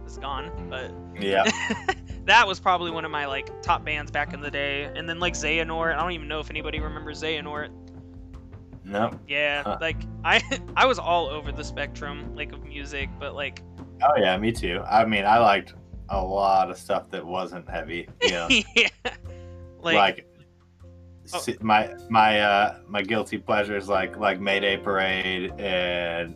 is 0.07 0.18
gone. 0.18 0.50
But 0.68 0.92
Yeah, 1.18 1.44
that 2.26 2.46
was 2.46 2.61
probably 2.61 2.90
one 2.90 3.05
of 3.05 3.11
my 3.11 3.26
like 3.26 3.62
top 3.62 3.85
bands 3.85 4.11
back 4.11 4.35
in 4.35 4.40
the 4.40 4.50
day. 4.50 4.85
And 4.85 5.09
then 5.09 5.18
like 5.18 5.35
Xehanort, 5.35 5.94
I 5.96 6.00
don't 6.00 6.12
even 6.12 6.28
know 6.28 6.40
if 6.40 6.50
anybody 6.50 6.78
remembers 6.81 7.22
Xehanort. 7.22 7.70
no. 8.85 9.18
Yeah, 9.26 9.62
Huh. 9.62 9.78
like 9.81 9.96
I 10.24 10.42
I 10.76 10.85
was 10.87 10.98
all 10.98 11.28
over 11.28 11.52
the 11.52 11.64
spectrum 11.64 12.35
like 12.35 12.52
of 12.52 12.62
music, 12.64 13.09
but 13.18 13.35
like 13.35 13.62
Oh 14.04 14.16
yeah, 14.18 14.36
me 14.36 14.52
too. 14.52 14.82
I 14.88 15.04
mean, 15.04 15.24
I 15.24 15.38
liked 15.38 15.74
a 16.08 16.22
lot 16.22 16.70
of 16.70 16.76
stuff 16.78 17.10
that 17.10 17.24
wasn't 17.24 17.68
heavy. 17.68 18.08
You 18.22 18.30
know, 18.30 18.48
yeah, 18.76 18.88
like, 19.80 19.96
like, 19.96 20.26
Oh. 21.32 21.40
my 21.60 21.94
my 22.10 22.40
uh 22.40 22.78
my 22.88 23.00
guilty 23.00 23.38
pleasures 23.38 23.88
like 23.88 24.16
like 24.18 24.40
Mayday 24.40 24.76
Parade 24.76 25.52
and 25.58 26.34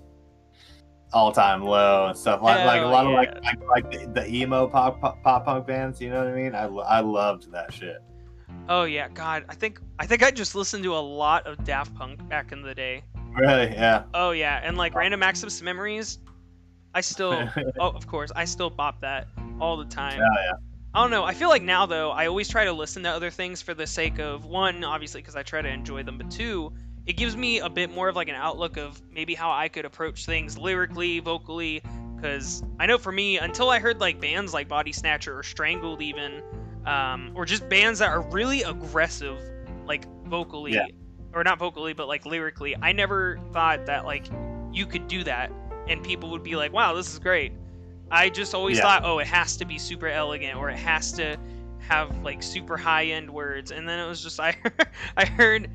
All 1.13 1.33
Time 1.33 1.63
Low 1.63 2.07
and 2.07 2.17
stuff 2.17 2.41
like 2.41 2.65
like 2.65 2.83
a 2.83 2.87
lot 2.87 3.05
of 3.05 3.13
like 3.13 3.35
like, 3.43 3.69
like 3.69 3.91
the, 3.91 4.07
the 4.21 4.33
emo 4.33 4.69
pop, 4.69 5.01
pop 5.01 5.23
pop 5.23 5.45
punk 5.45 5.67
bands. 5.67 6.01
You 6.01 6.11
know 6.11 6.19
what 6.19 6.29
I 6.29 6.35
mean? 6.35 6.55
I, 6.55 6.67
I 6.67 7.01
loved 7.01 7.51
that 7.53 7.73
shit. 7.73 7.99
Oh 8.69 8.85
yeah, 8.85 9.09
God, 9.09 9.45
I 9.49 9.55
think 9.55 9.81
I 9.99 10.07
think 10.07 10.23
I 10.23 10.31
just 10.31 10.55
listened 10.55 10.85
to 10.85 10.95
a 10.95 10.99
lot 10.99 11.47
of 11.47 11.63
Daft 11.65 11.95
Punk 11.95 12.27
back 12.29 12.53
in 12.53 12.63
the 12.63 12.75
day. 12.75 13.03
Really? 13.35 13.73
Yeah. 13.73 14.05
Oh 14.15 14.31
yeah, 14.31 14.61
and 14.63 14.77
like 14.77 14.95
Random 14.95 15.23
Access 15.23 15.61
Memories, 15.63 16.21
I 16.97 17.03
still 17.03 17.49
oh 17.79 17.91
of 17.91 18.07
course 18.07 18.33
I 18.35 18.47
still 18.47 18.71
bop 18.71 19.01
that 19.03 19.29
all 19.61 19.77
the 19.77 19.85
time. 19.85 20.19
Oh, 20.21 20.41
yeah. 20.43 20.53
I 20.95 21.03
don't 21.03 21.11
know. 21.11 21.25
I 21.25 21.35
feel 21.35 21.51
like 21.51 21.63
now 21.63 21.85
though, 21.85 22.11
I 22.11 22.27
always 22.27 22.49
try 22.49 22.65
to 22.65 22.73
listen 22.73 23.03
to 23.03 23.11
other 23.11 23.31
things 23.31 23.61
for 23.61 23.75
the 23.75 23.87
sake 23.87 24.19
of 24.19 24.47
one, 24.47 24.83
obviously 24.83 25.21
because 25.21 25.37
I 25.37 25.43
try 25.43 25.61
to 25.61 25.69
enjoy 25.69 26.03
them, 26.03 26.17
but 26.17 26.31
two, 26.31 26.73
it 27.05 27.19
gives 27.19 27.37
me 27.37 27.59
a 27.59 27.69
bit 27.69 27.93
more 27.95 28.09
of 28.09 28.17
like 28.17 28.29
an 28.31 28.35
outlook 28.35 28.79
of 28.79 29.01
maybe 29.13 29.35
how 29.35 29.51
I 29.53 29.69
could 29.69 29.85
approach 29.85 30.25
things 30.25 30.57
lyrically, 30.57 31.21
vocally. 31.21 31.83
Because 32.17 32.65
I 32.81 32.87
know 32.87 32.97
for 32.97 33.13
me, 33.13 33.37
until 33.37 33.69
I 33.69 33.79
heard 33.79 34.01
like 34.01 34.19
bands 34.23 34.55
like 34.55 34.69
Body 34.69 34.91
Snatcher 34.91 35.39
or 35.39 35.43
Strangled, 35.43 36.01
even, 36.01 36.43
um, 36.87 37.31
or 37.35 37.45
just 37.45 37.69
bands 37.69 37.99
that 37.99 38.09
are 38.09 38.23
really 38.31 38.63
aggressive, 38.63 39.39
like 39.85 40.07
vocally, 40.25 40.73
Yeah. 40.73 40.87
or 41.35 41.45
not 41.45 41.59
vocally, 41.59 41.93
but 41.93 42.09
like 42.09 42.25
lyrically, 42.25 42.75
I 42.81 42.93
never 42.93 43.39
thought 43.53 43.85
that 43.85 44.07
like 44.07 44.25
you 44.73 44.87
could 44.87 45.09
do 45.09 45.23
that 45.25 45.53
and 45.89 46.03
people 46.03 46.31
would 46.31 46.43
be 46.43 46.57
like, 46.57 46.73
"Wow, 46.73 46.95
this 46.95 47.13
is 47.13 47.19
great." 47.19 47.53
I 48.11 48.29
just 48.29 48.55
always 48.55 48.77
Yeah. 48.77 48.83
thought, 48.85 49.05
"Oh, 49.05 49.19
it 49.19 49.27
has 49.27 49.57
to 49.59 49.65
be 49.65 49.79
super 49.79 50.09
elegant, 50.09 50.57
or 50.57 50.71
it 50.71 50.77
has 50.79 51.13
to 51.13 51.37
have 51.81 52.17
like 52.23 52.43
super 52.43 52.77
high 52.77 53.07
end 53.07 53.29
words," 53.31 53.71
and 53.71 53.89
then 53.89 53.99
it 53.99 54.07
was 54.09 54.23
just 54.23 54.39
I 54.41 54.55
I 55.17 55.25
heard, 55.25 55.69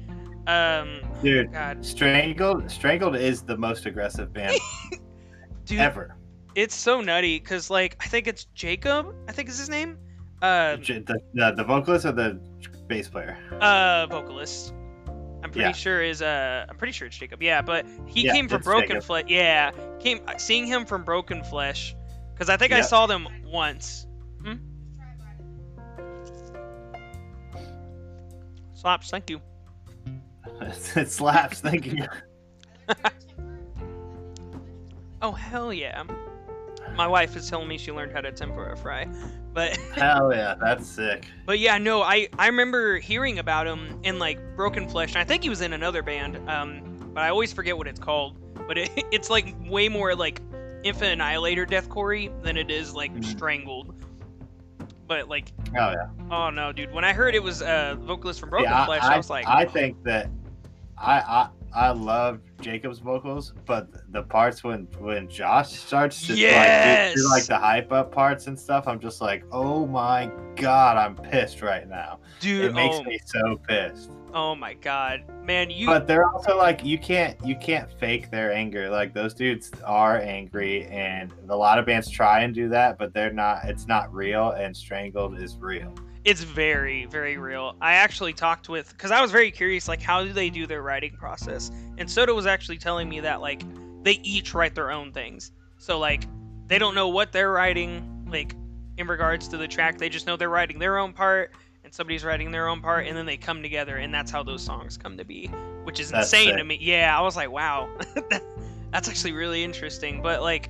um, 0.48 1.02
Dude, 1.22 1.52
God, 1.52 1.86
Strangled 1.86 2.70
Strangled 2.72 3.16
is 3.16 3.44
the 3.44 3.58
most 3.58 3.86
aggressive 3.86 4.32
band 4.34 4.58
dude, 5.66 5.80
ever. 5.80 6.16
it's 6.56 6.76
so 6.76 7.02
nutty 7.02 7.40
because 7.40 7.70
like 7.70 7.96
I 8.00 8.08
think 8.08 8.28
it's 8.28 8.46
Jacob, 8.56 9.14
I 9.28 9.32
think 9.32 9.50
is 9.50 9.58
his 9.60 9.70
name, 9.70 9.98
uh, 10.42 10.78
The, 10.78 11.20
the, 11.34 11.54
the 11.58 11.64
vocalist 11.64 12.06
or 12.06 12.12
the 12.14 12.40
bass 12.88 13.08
player? 13.10 13.38
uh, 13.62 14.08
vocalist. 14.08 14.74
I'm 15.44 15.50
pretty 15.52 15.60
Yeah. 15.68 15.72
sure 15.72 16.02
is 16.02 16.22
uh 16.22 16.66
I'm 16.70 16.76
pretty 16.78 16.94
sure 16.94 17.08
it's 17.08 17.18
Jacob. 17.18 17.42
Yeah, 17.42 17.62
but 17.62 17.86
he 18.06 18.26
Yeah, 18.26 18.34
came 18.34 18.48
from 18.48 18.62
Broken. 18.62 19.02
Flesh. 19.02 19.26
Yeah, 19.28 19.72
came 20.00 20.20
seeing 20.38 20.66
him 20.68 20.86
from 20.86 21.04
Broken 21.04 21.44
Flesh 21.44 21.96
because 22.34 22.50
I 22.50 22.58
think 22.58 22.72
I 22.74 22.82
saw 22.82 23.08
them 23.08 23.28
once. 23.46 24.06
Hmm? 24.44 24.54
Slaps, 28.74 29.10
thank 29.10 29.30
you. 29.30 29.40
it 30.96 31.10
slaps. 31.10 31.60
Thank 31.62 31.86
you. 31.88 32.06
Oh 35.24 35.32
hell 35.34 35.72
yeah! 35.72 36.02
My 36.96 37.06
wife 37.06 37.36
is 37.36 37.48
telling 37.48 37.68
me 37.68 37.78
she 37.78 37.92
learned 37.92 38.12
how 38.12 38.22
to 38.22 38.32
tempura 38.32 38.76
fry, 38.76 39.08
but 39.54 39.76
Hell 39.96 40.34
yeah, 40.34 40.56
that's 40.60 40.88
sick. 40.88 41.28
but 41.46 41.60
yeah, 41.60 41.78
no, 41.78 42.02
I 42.02 42.30
I 42.40 42.48
remember 42.48 42.98
hearing 43.00 43.40
about 43.40 43.68
him 43.68 44.00
in 44.04 44.20
like 44.20 44.40
Broken 44.56 44.88
Flesh, 44.88 45.10
and 45.10 45.18
I 45.18 45.24
think 45.24 45.44
he 45.44 45.50
was 45.50 45.62
in 45.62 45.74
another 45.74 46.02
band, 46.04 46.38
um, 46.50 46.82
but 47.14 47.22
I 47.24 47.30
always 47.30 47.52
forget 47.54 47.78
what 47.78 47.88
it's 47.88 48.00
called. 48.00 48.38
But 48.68 48.78
it, 48.78 48.92
it's 49.12 49.30
like 49.30 49.54
way 49.68 49.90
more 49.90 50.16
like 50.16 50.42
Infinite 50.84 51.14
Annihilator 51.14 51.66
deathcore 51.66 52.32
than 52.44 52.58
it 52.58 52.72
is 52.72 52.94
like 52.96 53.14
Mhm. 53.14 53.26
Strangled. 53.26 53.96
But 55.08 55.28
like, 55.28 55.52
Hell 55.74 55.92
yeah. 55.92 56.08
oh 56.32 56.50
no, 56.50 56.72
dude! 56.72 56.94
When 56.94 57.04
I 57.04 57.12
heard 57.12 57.36
it 57.36 57.44
was 57.44 57.62
a 57.62 57.68
uh, 57.68 57.96
vocalist 57.96 58.40
from 58.40 58.50
Broken 58.50 58.70
yeah, 58.70 58.86
Flesh, 58.86 59.04
I, 59.04 59.14
I, 59.14 59.18
was 59.18 59.30
like, 59.30 59.46
I 59.46 59.66
think 59.66 60.02
that 60.04 60.30
I 60.98 61.50
I 61.74 61.92
love 61.92 62.40
Jacob's 62.60 63.00
vocals, 63.00 63.54
but 63.66 63.88
the 64.12 64.24
parts 64.24 64.64
when 64.64 64.88
when 65.00 65.30
Josh 65.30 65.72
starts 65.72 66.28
to 66.28 66.34
like, 66.34 67.16
do, 67.16 67.22
do 67.22 67.30
like 67.30 67.46
the 67.46 67.58
hype 67.58 67.92
up 67.92 68.12
parts 68.12 68.48
and 68.48 68.60
stuff, 68.60 68.88
I'm 68.88 69.00
just 69.00 69.22
like, 69.22 69.44
oh 69.52 69.86
my 69.86 70.30
god, 70.56 70.98
I'm 70.98 71.16
pissed 71.16 71.62
right 71.62 71.88
now. 71.88 72.20
dude, 72.40 72.66
It 72.66 72.74
makes 72.74 72.98
oh, 72.98 73.04
me 73.04 73.20
so 73.26 73.56
pissed. 73.68 74.12
oh 74.34 74.54
my 74.54 74.74
god, 74.74 75.24
man, 75.46 75.70
you 75.70 75.88
But 75.88 76.08
they're 76.08 76.28
also 76.28 76.58
like 76.58 76.84
you 76.84 76.98
can't 76.98 77.38
you 77.46 77.56
can't 77.56 77.90
fake 78.00 78.32
their 78.32 78.52
anger. 78.52 78.90
Like 78.90 79.14
those 79.14 79.34
dudes 79.34 79.72
are 79.86 80.18
angry, 80.18 80.86
and 80.88 81.34
a 81.50 81.56
lot 81.56 81.80
of 81.80 81.86
bands 81.86 82.10
try 82.10 82.42
and 82.42 82.54
do 82.54 82.68
that, 82.70 82.98
but 82.98 83.14
they're 83.14 83.34
not. 83.34 83.64
It's 83.64 83.88
not 83.88 84.14
real, 84.14 84.52
and 84.52 84.76
Strangled 84.76 85.40
is 85.40 85.58
real. 85.58 85.94
It's 86.24 86.42
very 86.44 87.06
very 87.06 87.38
real. 87.38 87.76
I 87.82 87.94
actually 87.94 88.34
talked 88.34 88.70
with 88.70 88.90
because 88.90 89.12
i 89.12 89.22
was 89.22 89.32
very 89.32 89.50
curious 89.52 89.88
like 89.88 90.02
how 90.02 90.24
do 90.24 90.32
they 90.34 90.50
do 90.50 90.68
their 90.68 90.82
writing 90.82 91.16
process? 91.18 91.72
And 91.98 92.10
soda 92.10 92.34
was 92.34 92.46
actually 92.46 92.78
telling 92.78 93.10
me 93.10 93.20
that 93.22 93.42
like 93.42 93.64
they 94.04 94.20
each 94.24 94.54
write 94.54 94.76
their 94.76 94.92
own 94.92 95.12
things. 95.12 95.52
So 95.78 95.98
like 96.00 96.24
they 96.68 96.78
don't 96.78 96.96
know 96.96 97.10
what 97.10 97.32
they're 97.32 97.52
writing 97.52 98.26
like 98.30 98.56
in 98.98 99.08
regards 99.08 99.48
to 99.50 99.58
the 99.58 99.68
track 99.68 99.98
they 99.98 100.10
just 100.10 100.28
know 100.28 100.38
they're 100.38 100.50
writing 100.50 100.78
their 100.80 100.98
own 100.98 101.12
part 101.12 101.52
and 101.84 101.94
somebody's 101.94 102.24
writing 102.24 102.52
their 102.52 102.68
own 102.68 102.82
part 102.82 103.08
and 103.08 103.18
then 103.18 103.26
they 103.26 103.36
come 103.38 103.62
together 103.62 103.98
and 103.98 104.14
that's 104.14 104.30
how 104.32 104.44
those 104.44 104.62
songs 104.64 104.96
come 104.98 105.18
to 105.18 105.26
be 105.26 105.48
which 105.84 106.00
is 106.00 106.12
That's 106.12 106.32
insane 106.32 106.54
to 106.54 106.60
sick. 106.60 106.68
me. 106.68 106.78
Yeah 106.80 107.18
i 107.18 107.22
was 107.22 107.36
like 107.36 107.50
wow. 107.52 107.90
That's 108.92 109.10
actually 109.10 109.32
really 109.34 109.64
interesting 109.64 110.22
but 110.22 110.42
like 110.42 110.70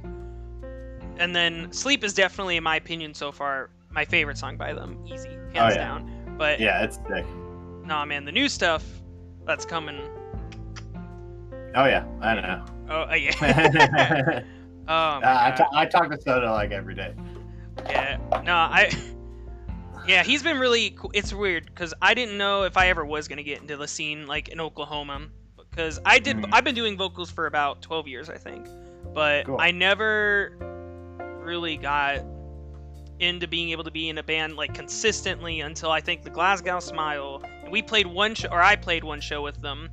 and 1.18 1.36
then 1.36 1.72
sleep 1.72 2.04
is 2.04 2.14
definitely 2.14 2.58
in 2.58 2.64
my 2.64 2.78
opinion 2.78 3.14
so 3.14 3.32
far 3.32 3.70
my 3.94 4.06
favorite 4.06 4.38
song 4.38 4.58
by 4.58 4.74
them 4.74 4.98
easy 5.06 5.30
hands 5.30 5.52
Oh, 5.56 5.68
yeah. 5.70 5.76
down 5.76 6.36
but 6.38 6.60
Yeah, 6.60 6.84
it's 6.84 6.98
sick. 7.08 7.26
nah 7.86 8.06
man 8.06 8.26
the 8.26 8.32
new 8.32 8.48
stuff 8.50 8.84
that's 9.46 9.66
coming 9.66 10.00
Oh 11.74 11.86
yeah, 11.86 12.06
I 12.22 12.34
don't 12.34 12.44
know. 12.44 12.66
oh 12.90 13.02
uh, 13.10 13.14
yeah 13.16 13.32
I, 13.40 14.44
oh 14.90 15.22
my 15.22 15.48
I, 15.48 15.52
ta- 15.52 15.70
I 15.74 15.86
talk 15.86 16.10
to 16.12 16.20
Soda 16.20 16.52
like 16.52 16.72
every 16.72 16.94
day. 16.96 17.14
Yeah, 17.90 18.18
no, 18.44 18.54
I. 18.56 18.92
Yeah, 20.08 20.24
he's 20.24 20.42
been 20.42 20.58
really. 20.58 20.90
Cool. 20.90 21.12
It's 21.14 21.32
weird 21.32 21.68
because 21.68 21.94
I 22.02 22.16
didn't 22.16 22.36
know 22.38 22.64
if 22.64 22.76
I 22.76 22.88
ever 22.88 23.06
was 23.06 23.28
gonna 23.28 23.44
get 23.44 23.62
into 23.62 23.78
the 23.78 23.88
scene 23.88 24.26
like 24.26 24.50
in 24.50 24.60
Oklahoma 24.60 25.28
because 25.70 26.00
I 26.04 26.18
did. 26.18 26.38
Mhm. 26.38 26.50
I've 26.52 26.64
been 26.64 26.74
doing 26.76 26.98
vocals 26.98 27.30
for 27.30 27.46
about 27.46 27.84
twelve 27.84 28.08
years, 28.08 28.28
I 28.28 28.36
think, 28.38 28.68
but 29.14 29.46
Cool. 29.46 29.58
I 29.62 29.70
never 29.70 30.58
really 31.44 31.78
got 31.78 32.22
into 33.22 33.48
being 33.48 33.70
able 33.70 33.84
to 33.84 33.92
be 33.92 34.10
in 34.10 34.18
a 34.18 34.24
band 34.24 34.56
like 34.56 34.74
consistently 34.74 35.62
until 35.62 35.92
I 35.92 36.02
think 36.02 36.24
the 36.24 36.30
Glasgow 36.30 36.80
Smile. 36.80 37.42
And 37.64 37.72
we 37.72 37.82
played 37.82 38.08
one 38.08 38.36
show, 38.36 38.50
or 38.50 38.62
I 38.62 38.76
played 38.76 39.04
one 39.04 39.22
show 39.22 39.42
with 39.42 39.62
them, 39.62 39.90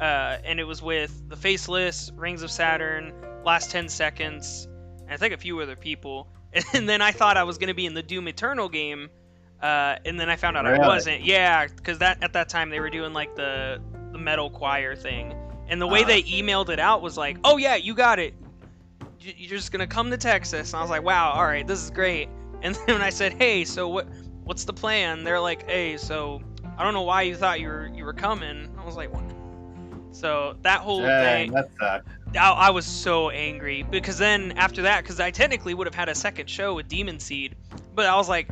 uh, 0.00 0.38
and 0.44 0.58
it 0.58 0.64
was 0.64 0.80
with 0.82 1.28
the 1.28 1.36
Faceless, 1.36 2.10
Rings 2.16 2.42
of 2.42 2.50
Saturn, 2.50 3.12
Last 3.44 3.70
Ten 3.70 3.88
Seconds, 3.88 4.66
and 5.02 5.10
I 5.12 5.16
think 5.16 5.34
a 5.34 5.38
few 5.38 5.60
other 5.60 5.76
people. 5.76 6.28
And 6.74 6.88
then 6.88 7.00
I 7.00 7.12
thought 7.12 7.36
I 7.36 7.44
was 7.44 7.58
gonna 7.58 7.74
be 7.74 7.86
in 7.86 7.94
the 7.94 8.02
Doom 8.02 8.26
Eternal 8.26 8.68
game, 8.68 9.08
uh, 9.62 9.96
and 10.04 10.18
then 10.18 10.28
I 10.28 10.34
found 10.36 10.56
out 10.56 10.66
I 10.66 10.78
wasn't. 10.78 11.22
Yeah, 11.22 11.66
because 11.68 11.98
that 11.98 12.24
at 12.24 12.32
that 12.32 12.48
time 12.48 12.70
they 12.70 12.80
were 12.80 12.90
doing 12.90 13.12
like 13.12 13.36
the 13.36 13.80
the 14.12 14.18
metal 14.18 14.50
choir 14.50 14.96
thing, 14.96 15.32
and 15.68 15.80
the 15.80 15.86
way 15.86 16.00
Uh-huh. 16.00 16.08
they 16.08 16.22
emailed 16.24 16.68
it 16.70 16.80
out 16.80 17.02
was 17.02 17.16
like, 17.16 17.36
"Oh 17.44 17.56
yeah, 17.56 17.76
you 17.76 17.94
got 17.94 18.18
it. 18.18 18.34
you're 19.20 19.50
just 19.58 19.70
gonna 19.70 19.86
come 19.86 20.10
to 20.10 20.16
Texas. 20.16 20.72
And 20.72 20.78
I 20.78 20.82
was 20.82 20.90
like, 20.90 21.02
wow, 21.02 21.30
all 21.32 21.44
right, 21.44 21.66
this 21.66 21.82
is 21.84 21.90
great. 21.90 22.28
And 22.62 22.74
then 22.74 22.96
when 22.96 23.02
I 23.02 23.10
said, 23.10 23.34
hey, 23.34 23.64
so 23.64 23.88
what, 23.88 24.08
what's 24.44 24.64
the 24.64 24.72
plan? 24.72 25.24
They're 25.24 25.40
like, 25.40 25.68
hey, 25.68 25.96
so 25.96 26.42
I 26.76 26.84
don't 26.84 26.94
know 26.94 27.02
why 27.02 27.22
you 27.22 27.36
thought 27.36 27.60
you 27.60 27.68
were 27.68 27.90
you 27.94 28.04
were 28.04 28.12
coming. 28.12 28.68
I 28.78 28.84
was 28.84 28.96
like, 28.96 29.12
what? 29.12 29.24
So 30.12 30.56
that 30.62 30.80
whole 30.80 31.02
Dang, 31.02 31.52
thing, 31.52 31.52
that 31.52 31.68
sucked. 31.78 32.08
I, 32.36 32.50
I 32.50 32.70
was 32.70 32.84
so 32.86 33.30
angry 33.30 33.82
because 33.82 34.18
then 34.18 34.52
after 34.52 34.82
that, 34.82 35.02
because 35.02 35.20
I 35.20 35.30
technically 35.30 35.74
would 35.74 35.86
have 35.86 35.94
had 35.94 36.08
a 36.08 36.14
second 36.14 36.50
show 36.50 36.74
with 36.74 36.88
Demon 36.88 37.18
Seed, 37.18 37.54
but 37.94 38.06
I 38.06 38.16
was 38.16 38.28
like, 38.28 38.48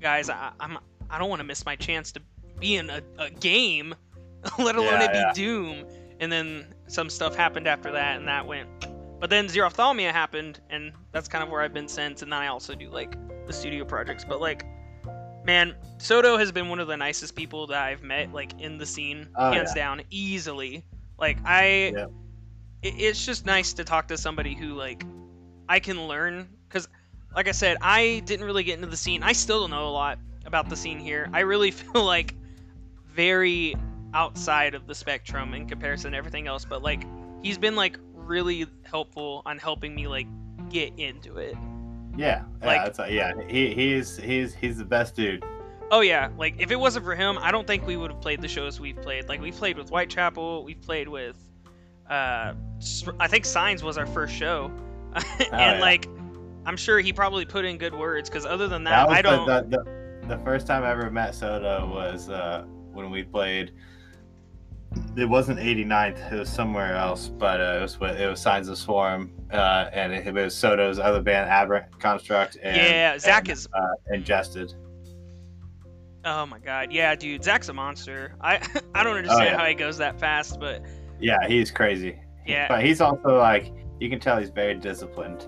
guys, 0.00 0.28
I, 0.28 0.52
I'm 0.58 0.78
I 1.10 1.18
don't 1.18 1.28
want 1.28 1.40
to 1.40 1.44
miss 1.44 1.64
my 1.64 1.76
chance 1.76 2.12
to 2.12 2.22
be 2.58 2.76
in 2.76 2.90
a, 2.90 3.02
a 3.18 3.30
game, 3.30 3.94
let 4.58 4.76
alone 4.76 5.00
Yeah, 5.00 5.04
it 5.04 5.12
be 5.12 5.18
yeah. 5.18 5.32
Doom. 5.32 5.84
And 6.18 6.32
then 6.32 6.74
some 6.86 7.10
stuff 7.10 7.36
happened 7.36 7.68
after 7.68 7.92
that, 7.92 8.16
and 8.18 8.26
that 8.26 8.46
went. 8.46 8.68
But 9.20 9.30
then 9.30 9.48
Zero 9.48 9.68
Ophthalmia 9.68 10.12
happened, 10.12 10.60
and 10.70 10.92
that's 11.12 11.28
kind 11.28 11.44
of 11.44 11.50
where 11.50 11.60
I've 11.60 11.74
been 11.74 11.88
since. 11.88 12.22
And 12.22 12.32
then 12.32 12.40
I 12.40 12.48
also 12.48 12.74
do 12.74 12.88
like 12.90 13.16
the 13.46 13.52
studio 13.52 13.84
projects. 13.84 14.24
But 14.24 14.40
like, 14.40 14.64
man, 15.44 15.74
Soto 15.98 16.36
has 16.36 16.52
been 16.52 16.68
one 16.68 16.80
of 16.80 16.88
the 16.88 16.96
nicest 16.96 17.34
people 17.34 17.66
that 17.68 17.82
I've 17.82 18.02
met, 18.02 18.32
like 18.32 18.60
in 18.60 18.78
the 18.78 18.86
scene, 18.86 19.28
Oh, 19.36 19.50
hands 19.52 19.72
yeah. 19.74 19.82
down, 19.82 20.02
easily. 20.10 20.84
Like 21.18 21.38
I, 21.44 21.92
Yeah. 21.94 22.06
it, 22.82 22.94
it's 22.98 23.24
just 23.24 23.46
nice 23.46 23.72
to 23.74 23.84
talk 23.84 24.08
to 24.08 24.18
somebody 24.18 24.54
who 24.54 24.74
like 24.74 25.04
I 25.68 25.80
can 25.80 26.06
learn 26.06 26.48
because, 26.68 26.88
like 27.34 27.48
I 27.48 27.52
said, 27.52 27.76
I 27.80 28.22
didn't 28.24 28.46
really 28.46 28.64
get 28.64 28.74
into 28.76 28.86
the 28.88 28.96
scene. 28.96 29.22
I 29.22 29.32
still 29.32 29.60
don't 29.60 29.70
know 29.70 29.88
a 29.88 29.90
lot 29.90 30.18
about 30.44 30.68
the 30.68 30.76
scene 30.76 30.98
here. 30.98 31.28
I 31.32 31.40
really 31.40 31.70
feel 31.72 32.04
like 32.04 32.34
very 33.06 33.74
outside 34.14 34.74
of 34.74 34.86
the 34.86 34.94
spectrum 34.94 35.52
in 35.54 35.66
comparison 35.68 36.12
to 36.12 36.18
everything 36.18 36.46
else. 36.46 36.64
But 36.64 36.82
like, 36.82 37.04
he's 37.42 37.58
been 37.58 37.76
like 37.76 37.98
really 38.12 38.66
helpful 38.84 39.42
on 39.46 39.58
helping 39.58 39.94
me 39.94 40.06
like 40.06 40.26
get 40.70 40.92
into 40.98 41.36
it. 41.38 41.56
Yeah, 42.16 42.42
Like- 42.62 42.76
yeah, 42.76 42.86
it's, 42.86 42.98
uh, 42.98 43.04
yeah. 43.10 43.32
He 43.48 43.74
he's 43.74 44.16
he's 44.16 44.54
he's 44.54 44.78
the 44.78 44.84
best 44.84 45.14
dude. 45.16 45.44
Oh 45.90 46.00
yeah, 46.00 46.30
like 46.36 46.56
if 46.58 46.70
it 46.72 46.76
wasn't 46.76 47.04
for 47.04 47.14
him, 47.14 47.38
I 47.40 47.50
don't 47.52 47.66
think 47.66 47.86
we 47.86 47.96
would 47.96 48.10
have 48.10 48.20
played 48.20 48.40
the 48.40 48.48
shows 48.48 48.80
we've 48.80 49.00
played. 49.00 49.28
Like 49.28 49.40
we 49.40 49.52
played 49.52 49.78
with 49.78 49.88
Whitechapel, 49.90 50.64
we 50.64 50.74
played 50.74 51.08
with, 51.08 51.36
uh, 52.10 52.54
I 53.20 53.28
think 53.28 53.44
Signs 53.44 53.84
was 53.84 53.96
our 53.96 54.06
first 54.06 54.34
show, 54.34 54.70
and 55.14 55.24
Oh, 55.52 55.56
yeah. 55.56 55.78
like, 55.80 56.08
I'm 56.64 56.76
sure 56.76 56.98
he 56.98 57.12
probably 57.12 57.44
put 57.44 57.64
in 57.64 57.78
good 57.78 57.94
words 57.94 58.28
because 58.28 58.44
other 58.44 58.66
than 58.66 58.82
That 58.84 59.08
that, 59.08 59.16
I 59.16 59.22
don't. 59.22 59.46
The, 59.46 59.62
the, 59.62 59.84
the, 60.26 60.36
the 60.36 60.44
first 60.44 60.66
time 60.66 60.82
I 60.82 60.90
ever 60.90 61.08
met 61.08 61.36
Soto 61.36 61.86
was 61.88 62.28
uh, 62.30 62.64
when 62.92 63.10
we 63.12 63.22
played. 63.22 63.70
It 65.16 65.26
wasn't 65.28 65.60
89th. 65.60 66.32
It 66.32 66.38
was 66.38 66.48
somewhere 66.48 66.96
else, 66.96 67.28
but 67.28 67.60
uh, 67.60 67.76
it 67.78 67.82
was 67.82 67.94
it 68.18 68.26
was 68.28 68.40
Signs 68.40 68.68
of 68.68 68.76
Swarm, 68.78 69.30
uh, 69.52 69.90
and 69.92 70.12
it, 70.12 70.32
was 70.32 70.54
Soto's 70.54 70.98
other 70.98 71.20
band, 71.22 71.48
Aberrant 71.50 71.98
Construct, 72.00 72.56
and 72.62 72.76
yeah, 72.76 73.18
Zach 73.18 73.48
and, 73.48 73.56
is. 73.58 73.68
uh, 73.72 73.86
ingested. 74.12 74.74
Oh 76.24 76.44
my 76.46 76.58
god, 76.58 76.90
yeah, 76.90 77.14
dude, 77.14 77.44
Zach's 77.44 77.68
a 77.68 77.72
monster. 77.72 78.34
I 78.40 78.56
I 78.94 79.04
don't 79.04 79.16
understand 79.16 79.48
Oh, 79.48 79.52
yeah. 79.52 79.58
how 79.58 79.64
he 79.66 79.74
goes 79.74 79.96
that 79.98 80.18
fast, 80.18 80.58
but 80.58 80.82
Yeah, 81.20 81.46
he's 81.46 81.70
crazy. 81.70 82.18
Yeah. 82.46 82.68
but 82.68 82.84
he's 82.84 83.00
also 83.00 83.38
like 83.38 83.72
you 84.00 84.10
can 84.10 84.20
tell 84.20 84.38
he's 84.38 84.50
very 84.50 84.74
disciplined. 84.74 85.46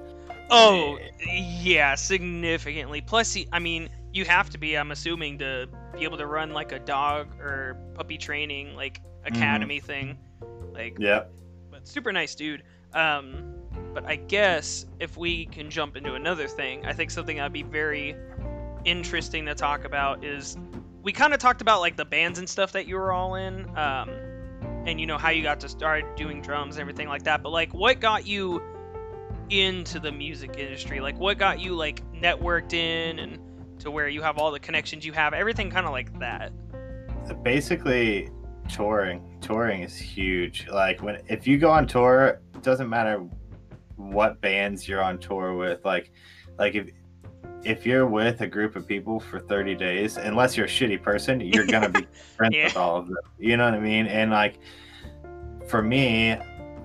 Oh, 0.50 0.98
yeah, 1.26 1.94
significantly. 1.94 3.02
Plus, 3.02 3.34
he, 3.34 3.46
I 3.52 3.58
mean, 3.58 3.90
you 4.14 4.24
have 4.24 4.48
to 4.50 4.56
be, 4.58 4.78
I'm 4.78 4.90
assuming, 4.92 5.37
to 5.40 5.68
be 5.92 6.04
able 6.04 6.16
to 6.16 6.26
run 6.26 6.52
like 6.54 6.72
a 6.72 6.78
dog 6.78 7.38
or 7.38 7.76
puppy 7.94 8.16
training, 8.16 8.74
like 8.74 9.02
academy 9.26 9.78
thing. 9.78 10.16
Like, 10.72 10.96
yeah, 10.98 11.24
but 11.70 11.87
super 11.87 12.12
nice 12.12 12.34
dude. 12.34 12.62
Um, 12.94 13.56
but 13.94 14.04
I 14.06 14.16
guess 14.16 14.86
if 15.00 15.16
we 15.16 15.46
can 15.46 15.70
jump 15.70 15.96
into 15.96 16.14
another 16.14 16.48
thing, 16.48 16.84
I 16.86 16.92
think 16.92 17.10
something 17.10 17.36
that'd 17.36 17.52
be 17.52 17.62
very 17.62 18.16
interesting 18.84 19.46
to 19.46 19.54
talk 19.54 19.84
about 19.84 20.24
is 20.24 20.56
we 21.02 21.12
kind 21.12 21.34
of 21.34 21.40
talked 21.40 21.60
about 21.60 21.80
like 21.80 21.96
the 21.96 22.04
bands 22.04 22.38
and 22.38 22.48
stuff 22.48 22.72
that 22.72 22.86
you 22.86 22.96
were 22.96 23.12
all 23.12 23.34
in, 23.34 23.68
um, 23.76 24.10
and 24.86 25.00
you 25.00 25.06
know 25.06 25.18
how 25.18 25.30
you 25.30 25.42
got 25.42 25.60
to 25.60 25.68
start 25.68 26.16
doing 26.16 26.40
drums 26.40 26.76
and 26.76 26.80
everything 26.80 27.08
like 27.08 27.24
that. 27.24 27.42
But 27.42 27.50
like, 27.50 27.72
what 27.74 28.00
got 28.00 28.26
you 28.26 28.62
into 29.50 29.98
the 29.98 30.12
music 30.12 30.56
industry? 30.58 31.00
Like, 31.00 31.18
what 31.18 31.38
got 31.38 31.60
you 31.60 31.74
like 31.74 32.02
networked 32.12 32.74
in 32.74 33.18
and 33.18 33.38
to 33.80 33.90
where 33.90 34.08
you 34.08 34.22
have 34.22 34.38
all 34.38 34.50
the 34.50 34.60
connections 34.60 35.04
you 35.04 35.12
have, 35.12 35.32
everything 35.32 35.70
kind 35.70 35.86
of 35.86 35.92
like 35.92 36.18
that. 36.18 36.52
basically 37.42 38.30
touring 38.68 39.22
touring 39.40 39.82
is 39.82 39.96
huge 39.96 40.66
like 40.68 41.00
when 41.02 41.18
if 41.28 41.46
you 41.46 41.56
go 41.56 41.70
on 41.70 41.86
tour 41.86 42.38
it 42.54 42.62
doesn't 42.62 42.88
matter 42.90 43.26
what 43.98 44.40
bands 44.40 44.88
you're 44.88 45.02
on 45.02 45.18
tour 45.18 45.54
with 45.54 45.84
like 45.84 46.11
like 46.58 46.74
if 46.74 46.88
if 47.64 47.84
you're 47.84 48.06
with 48.06 48.40
a 48.40 48.46
group 48.46 48.76
of 48.76 48.87
people 48.87 49.18
for 49.18 49.40
30 49.40 49.74
days 49.74 50.16
unless 50.16 50.56
you're 50.56 50.66
a 50.66 50.68
shitty 50.68 51.02
person 51.02 51.40
you're 51.40 51.66
gonna 51.66 51.88
be 51.90 52.06
friends 52.37 52.54
Yeah. 52.54 52.64
with 52.64 52.76
all 52.76 52.96
of 52.96 53.06
them 53.08 53.16
you 53.38 53.56
know 53.56 53.64
what 53.64 53.74
i 53.74 53.80
mean 53.80 54.06
and 54.06 54.30
like 54.30 54.61
for 55.66 55.82
me 55.82 56.32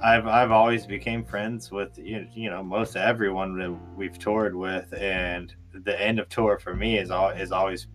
i've 0.03 0.25
i've 0.27 0.51
always 0.51 0.85
became 0.87 1.23
friends 1.23 1.71
with 1.71 1.97
you 1.99 2.27
you 2.33 2.49
know 2.49 2.63
most 2.63 2.95
everyone 2.97 3.57
that 3.59 3.71
we've 3.95 4.17
toured 4.17 4.55
with 4.55 4.91
and 4.93 5.53
the 5.71 5.99
end 6.01 6.19
of 6.19 6.27
tour 6.29 6.57
for 6.59 6.75
me 6.75 6.97
is 6.97 7.11
all 7.11 7.29
is 7.29 7.51
always 7.51 7.87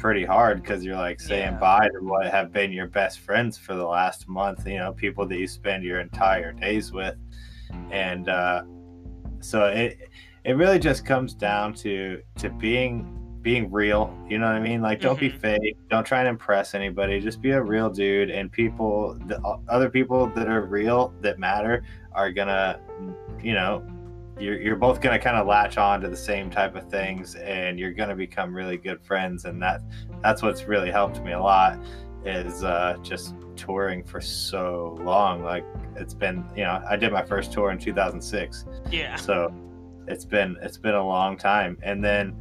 pretty 0.00 0.24
hard 0.24 0.60
because 0.60 0.84
you're 0.84 0.96
like 0.96 1.20
saying 1.20 1.52
Yeah. 1.52 1.58
bye 1.60 1.88
to 1.88 2.00
what 2.04 2.26
have 2.26 2.52
been 2.52 2.72
your 2.72 2.88
best 2.88 3.20
friends 3.20 3.56
for 3.56 3.74
the 3.76 3.86
last 3.86 4.28
month 4.28 4.66
you 4.66 4.78
know 4.78 4.92
people 4.92 5.24
that 5.28 5.38
you 5.38 5.46
spend 5.46 5.84
your 5.84 6.00
entire 6.00 6.52
days 6.52 6.90
with 6.90 7.14
and 7.90 8.28
uh 8.28 8.62
so 9.40 9.66
it 9.66 9.98
it 10.44 10.52
really 10.56 10.78
just 10.78 11.04
comes 11.04 11.34
down 11.34 11.72
to 11.74 12.22
to 12.36 12.50
being 12.50 13.10
being 13.42 13.70
real 13.70 14.16
you 14.28 14.38
know 14.38 14.46
what 14.46 14.54
i 14.54 14.60
mean? 14.60 14.80
Like 14.80 15.00
don't 15.02 15.20
be 15.20 15.28
Mhm. 15.30 15.38
fake. 15.38 15.76
Don't 15.90 16.06
try 16.06 16.20
and 16.20 16.28
impress 16.28 16.74
anybody. 16.74 17.20
Just 17.20 17.42
be 17.42 17.50
a 17.50 17.62
real 17.62 17.90
dude 17.90 18.30
and 18.30 18.50
people 18.50 19.18
the 19.26 19.38
other 19.68 19.90
people 19.90 20.28
that 20.28 20.48
are 20.48 20.62
real 20.62 21.12
that 21.20 21.38
matter 21.38 21.82
are 22.12 22.30
gonna 22.32 22.78
you 23.42 23.52
know 23.52 23.82
you're, 24.40 24.60
you're 24.60 24.76
both 24.76 25.00
gonna 25.00 25.18
kind 25.18 25.36
of 25.36 25.46
latch 25.46 25.76
on 25.78 26.00
to 26.00 26.08
the 26.08 26.16
same 26.16 26.50
type 26.50 26.74
of 26.74 26.90
things 26.90 27.34
and 27.36 27.78
you're 27.78 27.92
gonna 27.92 28.16
become 28.16 28.52
really 28.54 28.76
good 28.76 29.00
friends 29.02 29.44
and 29.44 29.62
that 29.62 29.80
that's 30.22 30.42
what's 30.42 30.64
really 30.64 30.90
helped 30.90 31.22
me 31.22 31.32
a 31.32 31.40
lot 31.40 31.78
is 32.24 32.64
uh 32.64 32.96
just 33.02 33.34
touring 33.56 34.02
for 34.04 34.20
so 34.20 34.98
long. 35.02 35.42
Like 35.42 35.64
it's 35.96 36.14
been 36.14 36.44
you 36.56 36.64
know 36.64 36.82
i 36.88 36.96
did 36.96 37.12
my 37.12 37.22
first 37.24 37.52
tour 37.52 37.70
in 37.70 37.78
2006 37.78 38.64
Yeah. 38.90 39.14
so 39.16 39.54
it's 40.08 40.24
been 40.24 40.56
it's 40.62 40.76
been 40.78 40.94
a 40.94 41.06
long 41.06 41.36
time. 41.36 41.78
And 41.82 42.02
then 42.04 42.34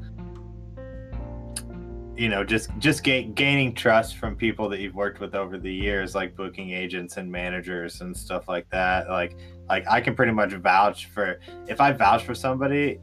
you 2.16 2.30
know 2.30 2.44
just 2.44 2.70
just 2.78 3.04
ga- 3.04 3.24
gaining 3.34 3.74
trust 3.74 4.18
from 4.18 4.36
people 4.36 4.70
that 4.70 4.80
you've 4.80 4.94
worked 4.96 5.20
with 5.20 5.34
over 5.34 5.58
the 5.58 5.74
years 5.74 6.14
like 6.14 6.36
booking 6.36 6.70
agents 6.72 7.18
and 7.18 7.32
managers 7.32 8.02
and 8.02 8.16
stuff 8.16 8.48
like 8.48 8.70
that. 8.70 9.10
Like 9.10 9.36
like 9.70 9.88
i 9.88 10.02
can 10.02 10.14
pretty 10.16 10.32
much 10.34 10.52
vouch 10.54 11.06
for 11.08 11.40
if 11.68 11.80
i 11.80 11.92
vouch 11.92 12.24
for 12.26 12.36
somebody 12.36 13.00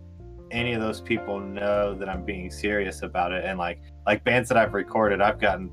any 0.51 0.75
of 0.75 0.81
those 0.81 1.01
people 1.01 1.41
know 1.41 1.95
that 1.95 2.09
i'm 2.09 2.25
being 2.25 2.51
serious 2.51 3.03
about 3.03 3.33
it. 3.33 3.45
And 3.45 3.59
like 3.59 3.81
like 4.07 4.23
bands 4.25 4.49
that 4.51 4.59
i've 4.59 4.75
recorded 4.75 5.21
i've 5.21 5.41
gotten 5.41 5.71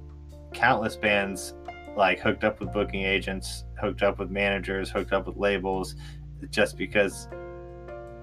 countless 0.54 0.96
bands 0.96 1.54
like 1.96 2.20
hooked 2.20 2.44
up 2.44 2.60
with 2.60 2.72
booking 2.72 3.04
agents 3.04 3.66
hooked 3.80 4.04
up 4.04 4.20
with 4.20 4.30
managers 4.30 4.90
hooked 4.90 5.14
up 5.14 5.26
with 5.26 5.36
labels 5.36 5.96
just 6.50 6.78
because 6.78 7.28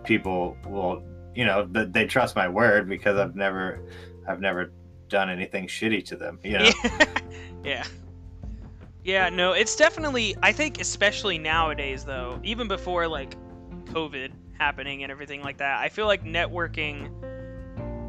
people 0.05 0.57
will 0.69 1.03
you 1.35 1.45
know 1.45 1.67
they 1.67 2.07
trust 2.07 2.37
my 2.37 2.49
word 2.49 2.89
because 2.89 3.19
i've 3.19 3.35
never 3.35 3.81
i've 4.29 4.41
never 4.41 4.73
done 5.09 5.29
anything 5.29 5.67
shitty 5.67 6.05
to 6.05 6.17
them 6.17 6.39
you 6.43 6.59
know 6.59 6.71
Yeah. 6.85 7.05
yeah. 7.65 7.85
Yeah, 9.05 9.29
no, 9.29 9.53
it's 9.53 9.77
definitely 9.77 10.35
I 10.43 10.53
think 10.53 10.81
especially 10.81 11.37
nowadays 11.37 12.05
though, 12.05 12.41
even 12.43 12.69
before 12.69 13.07
like 13.07 13.37
COVID 13.89 14.31
happening 14.59 15.03
and 15.03 15.13
everything 15.13 15.43
like 15.43 15.59
that, 15.59 15.79
I 15.79 15.91
feel 15.91 16.07
like 16.07 16.25
networking 16.25 17.11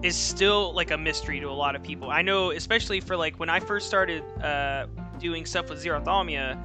is 0.05 0.15
still 0.15 0.71
like 0.73 0.91
a 0.91 0.97
mystery 0.97 1.39
to 1.39 1.49
a 1.49 1.57
lot 1.65 1.75
of 1.75 1.81
people. 1.81 2.11
I 2.11 2.21
know 2.21 2.51
especially 2.51 2.99
for 2.99 3.17
like 3.17 3.39
when 3.39 3.49
I 3.49 3.59
first 3.59 3.87
started 3.87 4.23
uh 4.41 4.85
doing 5.19 5.45
stuff 5.45 5.69
with 5.69 5.79
Zero 5.79 5.99
Thalmia, 5.99 6.59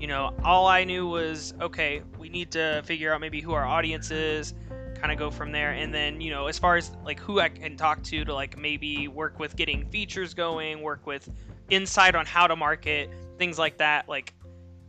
you 0.00 0.06
know, 0.06 0.34
all 0.42 0.66
I 0.66 0.84
knew 0.84 1.06
was 1.06 1.52
okay, 1.60 2.02
we 2.18 2.30
need 2.30 2.50
to 2.52 2.82
figure 2.86 3.12
out 3.12 3.20
maybe 3.20 3.42
who 3.42 3.52
our 3.52 3.66
audience 3.66 4.10
is, 4.10 4.54
kind 4.96 5.12
of 5.12 5.18
go 5.18 5.30
from 5.30 5.52
there 5.52 5.72
and 5.72 5.92
then 5.92 6.22
you 6.22 6.30
know 6.30 6.46
as 6.46 6.58
far 6.58 6.76
as 6.76 6.90
like 7.04 7.20
who 7.20 7.38
i 7.38 7.50
can 7.50 7.76
talk 7.76 8.02
to 8.02 8.24
to 8.24 8.32
like 8.32 8.56
maybe 8.56 9.08
work 9.08 9.38
with 9.38 9.54
getting 9.54 9.84
features 9.90 10.32
going 10.32 10.80
work 10.80 11.06
with 11.06 11.28
insight 11.68 12.14
on 12.14 12.24
how 12.24 12.46
to 12.46 12.56
market 12.56 13.10
things 13.38 13.58
like 13.58 13.76
that 13.76 14.08
like 14.08 14.32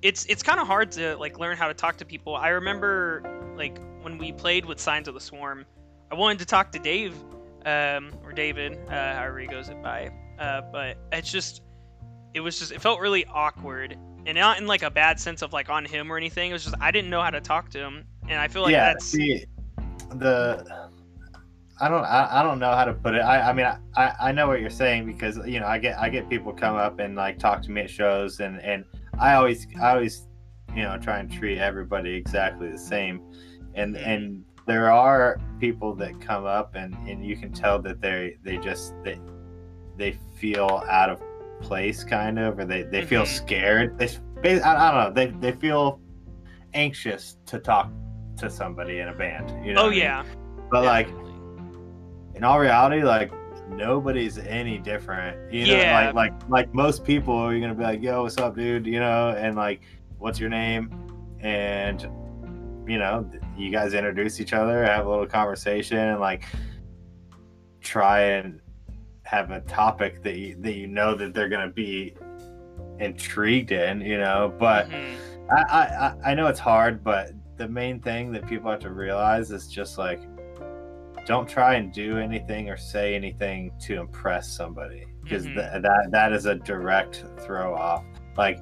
it's 0.02 0.26
it's 0.28 0.42
kind 0.42 0.62
of 0.62 0.66
hard 0.66 0.92
to 0.92 1.18
like 1.18 1.38
learn 1.40 1.58
how 1.58 1.68
to 1.68 1.74
talk 1.74 1.98
to 1.98 2.06
people 2.06 2.36
i 2.36 2.48
remember 2.48 3.22
like 3.58 3.78
when 4.02 4.18
we 4.18 4.32
played 4.32 4.64
with 4.64 4.80
signs 4.80 5.10
of 5.10 5.14
the 5.14 5.20
swarm 5.20 5.66
i 6.10 6.16
wanted 6.16 6.40
to 6.40 6.46
talk 6.46 6.72
to 6.72 6.80
dave 6.80 7.14
um, 7.68 8.12
or 8.24 8.32
david 8.32 8.78
uh, 8.88 9.14
however 9.16 9.40
he 9.40 9.48
goes 9.48 9.70
it 9.70 9.82
by 9.82 10.10
uh, 10.40 10.62
but 10.72 10.98
it's 11.12 11.32
just 11.32 11.62
it 12.34 12.40
was 12.40 12.58
just 12.60 12.72
it 12.72 12.82
felt 12.82 13.00
really 13.00 13.26
awkward 13.26 13.98
and 14.26 14.36
not 14.38 14.58
in 14.58 14.68
like 14.68 14.84
a 14.84 14.92
bad 14.92 15.20
sense 15.20 15.42
of 15.42 15.54
like 15.54 15.70
on 15.70 15.86
him 15.86 16.12
or 16.12 16.18
anything 16.18 16.50
it 16.50 16.54
was 16.54 16.64
just 16.64 16.76
i 16.82 16.92
didn't 16.92 17.10
know 17.10 17.22
how 17.22 17.30
to 17.30 17.42
talk 17.42 17.70
to 17.70 17.80
him 17.80 18.04
and 18.28 18.40
i 18.40 18.48
feel 18.48 18.62
like 18.62 18.72
yeah 18.72 18.94
that's 18.94 19.06
see 19.06 19.46
the 20.16 20.90
I 21.80 21.90
don't 21.90 22.06
I, 22.06 22.40
I 22.40 22.44
don't 22.44 22.60
know 22.60 22.72
how 22.72 22.86
to 22.86 22.94
put 22.94 23.14
it. 23.14 23.20
I, 23.20 23.50
I 23.50 23.54
mean 23.54 23.68
I, 23.96 24.14
I 24.20 24.32
know 24.32 24.48
what 24.48 24.62
you're 24.62 24.70
saying 24.70 25.06
because 25.06 25.38
you 25.46 25.60
know 25.60 25.68
I 25.68 25.78
get 25.78 26.00
I 26.00 26.10
get 26.10 26.28
people 26.28 26.52
come 26.52 26.76
up 26.76 26.98
and 27.00 27.16
like 27.16 27.38
talk 27.38 27.62
to 27.64 27.72
me 27.72 27.82
at 27.82 27.90
shows 27.90 28.40
and 28.40 28.60
and 28.62 28.84
I 29.20 29.36
always 29.36 29.68
I 29.80 29.92
always 29.92 30.28
you 30.76 30.82
know 30.82 30.98
try 30.98 31.20
and 31.20 31.32
treat 31.32 31.60
everybody 31.60 32.16
exactly 32.16 32.70
the 32.70 32.78
same 32.78 33.22
and 33.76 33.96
Mhm. 33.96 34.08
and 34.08 34.46
there 34.68 34.92
are 34.92 35.40
people 35.60 35.96
that 35.96 36.20
come 36.22 36.46
up 36.46 36.76
and 36.76 36.94
and 37.08 37.26
you 37.26 37.36
can 37.38 37.52
tell 37.52 37.80
that 37.82 38.02
they 38.02 38.38
they 38.44 38.58
just 38.58 38.94
they 39.04 39.20
they 39.96 40.18
feel 40.36 40.84
out 40.90 41.10
of 41.10 41.22
place 41.62 42.04
kind 42.04 42.38
of 42.38 42.60
or 42.60 42.66
they 42.66 42.84
they 42.84 43.02
feel 43.04 43.24
Mhm. 43.24 43.28
scared 43.28 43.98
they 43.98 44.62
I, 44.62 44.90
I 44.90 44.92
don't 44.92 45.04
know 45.04 45.12
they 45.14 45.32
they 45.40 45.58
feel 45.58 46.00
anxious 46.74 47.38
to 47.48 47.60
talk 47.60 47.90
to 48.38 48.50
somebody 48.50 49.00
in 49.00 49.08
a 49.08 49.14
band 49.16 49.50
you 49.66 49.74
know 49.74 49.82
oh 49.82 49.86
what 49.86 49.94
I 49.94 49.96
mean? 49.96 50.00
yeah. 50.00 50.24
but 50.70 50.84
like 50.84 51.08
in 52.36 52.44
all 52.44 52.60
reality, 52.60 53.02
like 53.04 53.32
nobody's 53.68 54.38
any 54.38 54.78
different. 54.78 55.52
You 55.52 55.66
know, 55.66 55.74
Yeah. 55.78 56.12
like 56.12 56.14
like 56.14 56.34
like 56.50 56.74
most 56.74 57.04
people 57.04 57.34
are 57.36 57.60
gonna 57.60 57.74
be 57.74 57.82
like, 57.84 58.00
"Yo, 58.04 58.22
what's 58.22 58.38
up, 58.38 58.56
dude?" 58.56 58.86
You 58.86 59.00
know, 59.00 59.30
and 59.30 59.56
like, 59.56 59.82
"What's 60.20 60.40
your 60.40 60.52
name?" 60.52 60.92
And 61.40 62.00
you 62.88 63.00
know, 63.00 63.28
you 63.58 63.72
guys 63.72 63.94
introduce 63.94 64.40
each 64.40 64.54
other, 64.54 64.84
have 64.86 65.06
a 65.06 65.10
little 65.10 65.26
conversation, 65.26 65.98
and 65.98 66.20
like 66.20 66.44
try 67.82 68.22
and 68.22 68.60
have 69.24 69.52
a 69.52 69.62
topic 69.62 70.24
that 70.24 70.38
you 70.38 70.56
that 70.62 70.74
you 70.74 70.88
know 70.88 71.16
that 71.16 71.34
they're 71.34 71.50
gonna 71.50 71.70
be 71.70 72.16
intrigued 73.00 73.72
in. 73.72 74.02
You 74.02 74.18
know, 74.20 74.54
but. 74.58 74.90
Mhm. 74.90 75.16
I, 75.50 76.14
I 76.26 76.32
I- 76.32 76.34
know 76.34 76.48
it's 76.48 76.60
hard, 76.60 77.06
but 77.06 77.32
the 77.56 77.70
main 77.70 78.02
thing 78.02 78.34
that 78.34 78.46
people 78.48 78.70
have 78.70 78.82
to 78.82 78.90
realize 78.92 79.50
is 79.50 79.70
just 79.70 79.98
like 79.98 80.20
don't 81.26 81.48
try 81.48 81.76
and 81.76 81.94
do 81.94 82.18
anything 82.18 82.70
or 82.70 82.76
say 82.76 83.16
anything 83.16 83.72
to 83.84 83.96
impress 84.02 84.50
somebody 84.50 85.06
because 85.24 85.46
Mhm. 85.48 85.56
th- 85.56 85.82
that 85.84 86.10
that 86.12 86.34
is 86.34 86.48
a 86.48 86.56
direct 86.56 87.24
throw 87.40 87.74
off. 87.74 88.04
Like 88.36 88.60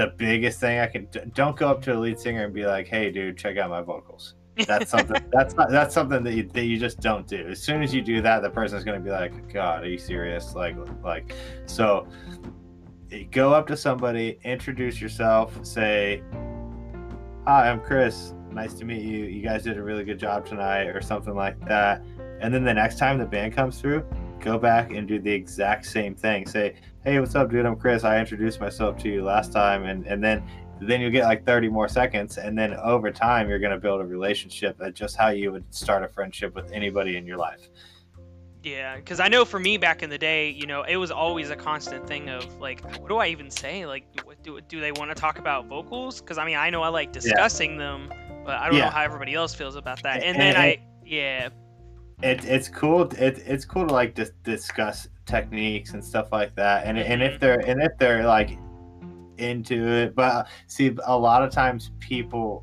the 0.00 0.14
biggest 0.16 0.58
thing 0.60 0.78
I 0.78 0.86
can 0.86 1.08
don't 1.34 1.56
go 1.56 1.68
up 1.68 1.82
to 1.82 1.94
a 1.94 1.98
lead 1.98 2.18
singer 2.18 2.44
and 2.44 2.54
be 2.54 2.64
like, 2.64 2.86
"Hey, 2.86 3.10
dude, 3.10 3.36
check 3.36 3.58
out 3.58 3.68
my 3.68 3.82
vocals." 3.82 4.34
That's 4.66 4.90
something. 4.90 5.22
that's 5.32 5.54
not, 5.54 5.70
that's 5.70 5.92
something 5.92 6.24
that 6.24 6.32
you, 6.32 6.44
that 6.54 6.64
you 6.64 6.78
just 6.78 7.00
don't 7.00 7.26
do. 7.26 7.48
As 7.48 7.62
soon 7.62 7.82
as 7.82 7.92
you 7.92 8.00
do 8.00 8.22
that, 8.22 8.40
the 8.40 8.48
person's 8.48 8.82
gonna 8.82 8.98
be 9.00 9.10
like, 9.10 9.52
"God, 9.52 9.84
are 9.84 9.88
you 9.88 9.98
serious?" 9.98 10.54
Like 10.54 10.76
like 11.04 11.34
so 11.66 12.08
eh, 13.12 13.24
go 13.30 13.52
up 13.52 13.66
to 13.66 13.76
somebody, 13.76 14.38
introduce 14.42 15.02
yourself, 15.02 15.62
say, 15.66 16.22
Hi, 17.46 17.70
I'm 17.70 17.80
Chris. 17.80 18.32
Nice 18.52 18.72
to 18.74 18.86
meet 18.86 19.02
you. 19.02 19.24
You 19.24 19.42
guys 19.42 19.64
did 19.64 19.76
a 19.76 19.82
really 19.82 20.04
good 20.04 20.18
job 20.18 20.46
tonight, 20.46 20.84
or 20.84 21.02
something 21.02 21.34
like 21.34 21.60
that. 21.68 22.02
And 22.40 22.54
then 22.54 22.64
the 22.64 22.72
next 22.72 22.98
time 22.98 23.18
the 23.18 23.26
band 23.26 23.54
comes 23.54 23.78
through, 23.78 24.06
go 24.40 24.58
back 24.58 24.92
and 24.92 25.06
do 25.06 25.20
the 25.20 25.30
exact 25.30 25.84
same 25.84 26.14
thing. 26.14 26.46
Say, 26.46 26.76
Hey, 27.02 27.18
what's 27.18 27.34
up, 27.34 27.50
dude? 27.50 27.64
I'm 27.64 27.76
Chris. 27.76 28.04
I 28.04 28.18
introduced 28.18 28.60
myself 28.60 28.98
to 28.98 29.08
you 29.08 29.24
last 29.24 29.52
time. 29.52 29.84
And, 29.84 30.06
and 30.06 30.22
then 30.22 30.42
then 30.82 31.00
you 31.00 31.10
get 31.10 31.24
like 31.24 31.46
30 31.46 31.68
more 31.68 31.88
seconds. 31.88 32.36
And 32.36 32.58
then 32.58 32.74
over 32.74 33.10
time, 33.10 33.48
you're 33.48 33.58
going 33.58 33.72
to 33.72 33.78
build 33.78 34.02
a 34.02 34.04
relationship 34.04 34.76
that's 34.78 34.98
just 34.98 35.16
how 35.16 35.28
you 35.28 35.50
would 35.52 35.74
start 35.74 36.02
a 36.02 36.08
friendship 36.08 36.54
with 36.54 36.70
anybody 36.72 37.16
in 37.16 37.26
your 37.26 37.38
life. 37.38 37.68
Yeah, 38.62 38.96
because 38.96 39.18
I 39.18 39.28
know 39.28 39.46
for 39.46 39.58
me 39.58 39.78
back 39.78 40.02
in 40.02 40.10
the 40.10 40.18
day, 40.18 40.50
you 40.50 40.66
know, 40.66 40.82
it 40.82 40.96
was 40.96 41.10
always 41.10 41.48
a 41.48 41.56
constant 41.56 42.06
thing 42.06 42.28
of 42.28 42.58
like, 42.58 42.82
what 42.98 43.08
do 43.08 43.16
I 43.16 43.28
even 43.28 43.50
say? 43.50 43.86
Like, 43.86 44.04
what 44.24 44.42
do 44.42 44.60
do 44.60 44.80
they 44.80 44.92
want 44.92 45.10
to 45.10 45.14
talk 45.14 45.38
about 45.38 45.66
vocals? 45.66 46.20
Because 46.20 46.36
I 46.36 46.44
mean, 46.44 46.56
I 46.56 46.68
know 46.68 46.82
I 46.82 46.88
like 46.88 47.12
discussing 47.12 47.78
them, 47.78 48.12
but 48.44 48.58
I 48.58 48.68
don't 48.68 48.78
know 48.78 48.90
how 48.90 49.02
everybody 49.02 49.34
else 49.34 49.54
feels 49.54 49.76
about 49.76 50.02
that. 50.02 50.16
And 50.16 50.36
And- 50.36 50.40
then 50.40 50.48
and- 50.48 50.58
I, 50.58 50.78
yeah, 51.06 51.48
it, 52.22 52.44
it's 52.44 52.68
cool 52.68 53.02
it, 53.14 53.38
it's 53.46 53.64
cool 53.64 53.86
to 53.86 53.92
like 53.94 54.14
dis- 54.14 54.32
discuss 54.44 55.08
techniques 55.30 55.94
and 55.94 56.04
stuff 56.04 56.28
like 56.32 56.54
that. 56.56 56.86
And 56.86 56.98
and 56.98 57.22
if 57.22 57.38
they're 57.40 57.60
and 57.68 57.82
if 57.82 57.92
they're 57.98 58.24
like 58.26 58.58
into 59.38 59.88
it 59.88 60.14
but 60.14 60.46
see 60.66 60.94
a 61.06 61.18
lot 61.18 61.42
of 61.42 61.50
times 61.50 61.92
people 61.98 62.62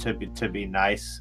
to 0.00 0.12
be 0.12 0.26
to 0.26 0.48
be 0.48 0.66
nice 0.66 1.20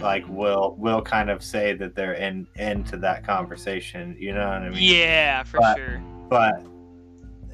like 0.00 0.24
will 0.28 0.74
will 0.78 1.02
kind 1.02 1.28
of 1.28 1.44
say 1.44 1.74
that 1.74 1.94
they're 1.94 2.14
in 2.14 2.46
into 2.56 2.96
that 2.96 3.22
conversation 3.22 4.16
you 4.18 4.32
know 4.32 4.46
what 4.48 4.62
i 4.62 4.70
mean? 4.70 4.78
Yeah, 4.82 5.42
for 5.42 5.58
but- 5.58 5.76
sure. 5.76 6.02
but 6.30 6.54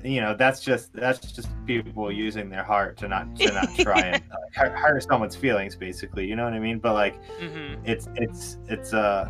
you 0.05 0.21
know 0.21 0.33
that's 0.37 0.61
just 0.61 0.93
that's 0.93 1.33
just 1.33 1.49
people 1.67 2.13
using 2.13 2.49
their 2.49 2.63
heart 2.63 2.97
to 2.99 3.09
not 3.09 3.35
to 3.35 3.53
not 3.53 3.69
try 3.75 4.01
and 4.01 4.23
like, 4.31 4.55
hurt, 4.55 4.79
hurt 4.79 5.03
someone's 5.03 5.35
feelings 5.35 5.75
basically 5.75 6.25
you 6.25 6.37
know 6.37 6.45
what 6.45 6.53
i 6.53 6.61
mean? 6.61 6.79
But 6.79 6.93
like 6.95 7.17
hmm 7.41 7.75
it's 7.85 8.07
it's 8.15 8.59
it's 8.69 8.95
uh 8.95 9.29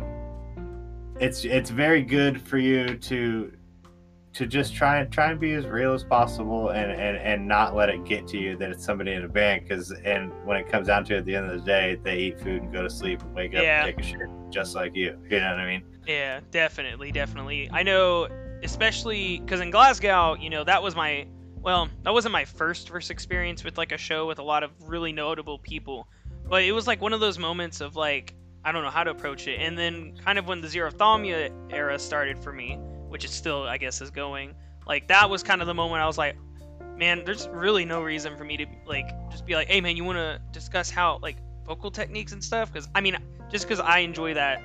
it's 1.19 1.45
it's 1.45 1.69
very 1.69 2.03
good 2.03 2.41
for 2.41 2.57
you 2.57 2.97
to 2.97 3.51
to 4.33 4.45
just 4.45 4.75
try 4.75 4.99
and 4.99 5.11
try 5.11 5.31
and 5.31 5.39
be 5.39 5.53
as 5.53 5.65
real 5.65 5.93
as 5.93 6.03
possible 6.03 6.69
and 6.69 6.91
and 6.91 7.17
and 7.17 7.47
not 7.47 7.75
let 7.75 7.89
it 7.89 8.05
get 8.05 8.27
to 8.27 8.37
you 8.37 8.55
that 8.57 8.69
it's 8.69 8.85
somebody 8.85 9.13
in 9.13 9.23
a 9.23 9.27
band 9.27 9.63
because 9.63 9.91
and 9.91 10.31
when 10.45 10.57
it 10.57 10.69
comes 10.69 10.87
down 10.87 11.03
to 11.03 11.15
it 11.15 11.19
at 11.19 11.25
the 11.25 11.35
end 11.35 11.49
of 11.49 11.59
the 11.59 11.65
day 11.65 11.97
they 12.03 12.17
eat 12.17 12.39
food 12.39 12.61
and 12.61 12.71
go 12.71 12.83
to 12.83 12.89
sleep 12.89 13.21
and 13.21 13.33
wake 13.33 13.55
up 13.55 13.63
and 13.63 13.95
take 13.95 14.05
a 14.05 14.07
shit 14.07 14.29
just 14.51 14.75
like 14.75 14.95
you 14.95 15.17
you 15.29 15.39
know 15.39 15.49
what 15.51 15.59
i 15.59 15.65
mean 15.65 15.83
Yeah, 16.07 16.39
definitely, 16.51 17.11
definitely. 17.11 17.69
I 17.71 17.83
know, 17.83 18.29
especially 18.63 19.39
because 19.39 19.59
in 19.59 19.71
Glasgow, 19.71 20.35
you 20.39 20.49
know, 20.49 20.63
that 20.63 20.81
was 20.81 20.95
my 20.95 21.27
well, 21.61 21.89
that 22.03 22.13
wasn't 22.13 22.31
my 22.31 22.45
first 22.45 22.87
first 22.87 23.11
experience 23.11 23.63
with 23.63 23.77
like 23.77 23.91
a 23.91 23.97
show 23.97 24.25
with 24.25 24.39
a 24.39 24.43
lot 24.43 24.63
of 24.63 24.71
really 24.87 25.11
notable 25.11 25.59
people, 25.59 26.07
but 26.49 26.63
it 26.63 26.71
was 26.71 26.87
like 26.87 27.01
one 27.01 27.11
of 27.11 27.19
those 27.19 27.37
moments 27.37 27.81
of 27.81 27.97
like 27.97 28.33
I 28.67 28.73
don't 28.73 28.83
know 28.83 28.89
how 28.89 29.05
to 29.05 29.11
approach 29.11 29.47
it. 29.47 29.61
And 29.61 29.79
then 29.79 30.11
kind 30.25 30.37
of 30.37 30.45
when 30.45 30.59
the 30.59 30.67
Xerothomia 30.67 31.53
era 31.69 31.97
started 31.97 32.37
for 32.37 32.51
me, 32.51 32.75
which 33.07 33.23
is 33.23 33.31
still 33.31 33.63
I 33.63 33.77
guess 33.77 34.01
is 34.01 34.11
going, 34.11 34.55
like 34.85 35.07
that 35.07 35.29
was 35.29 35.41
kind 35.41 35.61
of 35.61 35.67
the 35.67 35.73
moment 35.73 36.01
I 36.01 36.05
was 36.05 36.17
like, 36.17 36.35
man, 36.97 37.23
there's 37.23 37.47
really 37.47 37.85
no 37.85 38.01
reason 38.03 38.35
for 38.35 38.43
me 38.43 38.57
to 38.57 38.65
like 38.85 39.09
just 39.31 39.45
be 39.45 39.55
like, 39.55 39.69
hey 39.69 39.79
man, 39.79 39.95
you 39.95 40.03
want 40.03 40.17
to 40.17 40.41
discuss 40.51 40.89
how 40.89 41.17
like 41.21 41.37
vocal 41.65 41.89
techniques 41.89 42.33
and 42.33 42.43
stuff? 42.43 42.69
Because 42.73 42.89
I 42.93 42.99
mean, 42.99 43.15
just 43.49 43.65
because 43.65 43.79
I 43.79 43.99
enjoy 43.99 44.33
that 44.33 44.61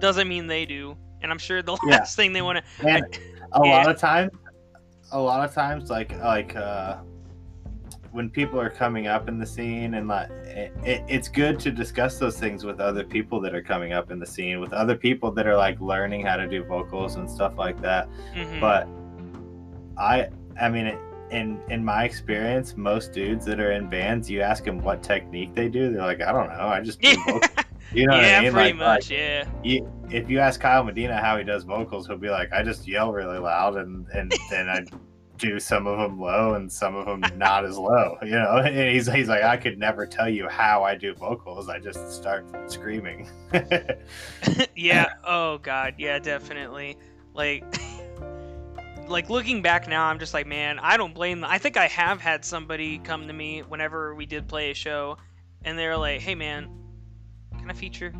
doesn't 0.00 0.26
mean 0.26 0.48
they 0.48 0.66
do. 0.66 0.96
And 1.22 1.30
I'm 1.30 1.38
sure 1.38 1.62
the 1.62 1.78
Yeah. 1.84 1.98
last 1.98 2.16
thing 2.16 2.32
they 2.32 2.42
want 2.42 2.58
to. 2.58 2.64
a 3.52 3.60
Yeah. 3.64 3.70
lot 3.70 3.88
of 3.88 3.98
times 4.00 4.32
a 5.12 5.20
lot 5.20 5.48
of 5.48 5.54
times 5.54 5.90
like 5.90 6.10
like 6.24 6.56
uh 6.56 6.96
when 8.12 8.30
people 8.30 8.60
are 8.60 8.70
coming 8.70 9.06
up 9.06 9.28
in 9.28 9.38
the 9.38 9.46
scene 9.46 9.94
and 9.94 10.08
like 10.08 10.30
it, 10.30 10.72
it, 10.84 11.02
it's 11.08 11.28
good 11.28 11.58
to 11.60 11.70
discuss 11.70 12.18
those 12.18 12.38
things 12.38 12.64
with 12.64 12.80
other 12.80 13.04
people 13.04 13.40
that 13.40 13.54
are 13.54 13.62
coming 13.62 13.92
up 13.92 14.10
in 14.10 14.18
the 14.18 14.26
scene 14.26 14.60
with 14.60 14.72
other 14.72 14.96
people 14.96 15.30
that 15.32 15.46
are 15.46 15.56
like 15.56 15.80
learning 15.80 16.24
how 16.24 16.36
to 16.36 16.46
do 16.48 16.64
vocals 16.64 17.16
and 17.16 17.30
stuff 17.30 17.56
like 17.58 17.80
that 17.82 18.08
Mhm. 18.34 18.60
but 18.60 18.88
i 19.98 20.28
i 20.60 20.68
mean 20.68 20.96
in 21.30 21.60
in 21.68 21.84
my 21.84 22.04
experience 22.04 22.76
most 22.76 23.12
dudes 23.12 23.44
that 23.44 23.60
are 23.60 23.72
in 23.72 23.88
bands 23.90 24.30
you 24.30 24.40
ask 24.40 24.64
them 24.64 24.80
what 24.80 25.02
technique 25.02 25.54
they 25.54 25.68
do 25.68 25.92
they're 25.92 26.02
like 26.02 26.22
i 26.22 26.32
don't 26.32 26.48
know 26.48 26.66
i 26.66 26.80
just 26.80 27.00
do 27.00 27.14
vocals 27.26 27.42
you 27.92 28.06
know 28.06 28.14
yeah, 28.16 28.20
what 28.20 28.34
i 28.38 28.40
mean 28.42 28.52
pretty 28.52 28.72
like, 28.72 28.80
like, 28.80 28.96
much. 29.00 29.10
yeah. 29.10 29.44
you, 29.62 29.92
if 30.10 30.30
you 30.30 30.38
ask 30.38 30.60
Kyle 30.60 30.82
Medina 30.84 31.18
how 31.20 31.36
he 31.36 31.44
does 31.44 31.64
vocals, 31.64 32.06
he'll 32.06 32.16
be 32.16 32.30
like, 32.30 32.50
"I 32.50 32.62
just 32.62 32.88
yell 32.88 33.12
really 33.12 33.38
loud, 33.38 33.76
and 33.76 34.06
and 34.14 34.32
then 34.50 34.66
I 34.68 34.84
do 35.38 35.58
some 35.60 35.86
of 35.86 35.98
them 35.98 36.20
low 36.20 36.54
and 36.54 36.70
some 36.70 36.94
of 36.94 37.06
them 37.06 37.22
not 37.38 37.64
as 37.64 37.78
low." 37.78 38.16
You 38.22 38.30
know, 38.30 38.56
and 38.64 38.90
he's 38.90 39.10
he's 39.10 39.28
like, 39.28 39.42
"I 39.42 39.56
could 39.56 39.78
never 39.78 40.06
tell 40.06 40.28
you 40.28 40.48
how 40.48 40.84
I 40.84 40.94
do 40.94 41.14
vocals. 41.14 41.68
I 41.68 41.78
just 41.78 42.12
start 42.12 42.46
screaming." 42.70 43.28
yeah. 44.76 45.12
Oh 45.24 45.58
god. 45.58 45.94
Yeah, 45.98 46.18
definitely. 46.18 46.96
Like. 47.34 47.64
Like 49.06 49.30
looking 49.30 49.62
back 49.62 49.88
now, 49.88 50.04
I'm 50.04 50.18
just 50.18 50.34
like, 50.34 50.46
man, 50.46 50.78
I 50.80 50.98
don't 50.98 51.14
blame 51.14 51.40
them. 51.40 51.50
I 51.50 51.56
think 51.56 51.78
I 51.78 51.86
have 51.86 52.20
had 52.20 52.44
somebody 52.44 52.98
come 52.98 53.26
to 53.26 53.32
me 53.32 53.60
whenever 53.60 54.14
we 54.14 54.26
did 54.26 54.46
play 54.46 54.70
a 54.70 54.74
show, 54.74 55.16
and 55.64 55.78
they're 55.78 55.96
like, 55.96 56.20
"Hey, 56.20 56.34
man, 56.34 56.68
can 57.58 57.70
I 57.70 57.72
feature 57.72 58.12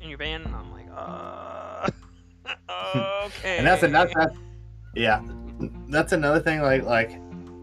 in 0.00 0.08
your 0.08 0.18
band?" 0.18 0.46
And 0.46 0.54
I'm 0.54 0.70
like, 0.70 0.86
"Uh, 0.94 1.90
okay." 3.24 3.58
and 3.58 3.66
that's 3.66 3.80
that, 3.80 4.36
yeah 4.94 5.20
that's 5.88 6.12
another 6.12 6.40
thing 6.40 6.60
like 6.60 6.82
like 6.84 7.20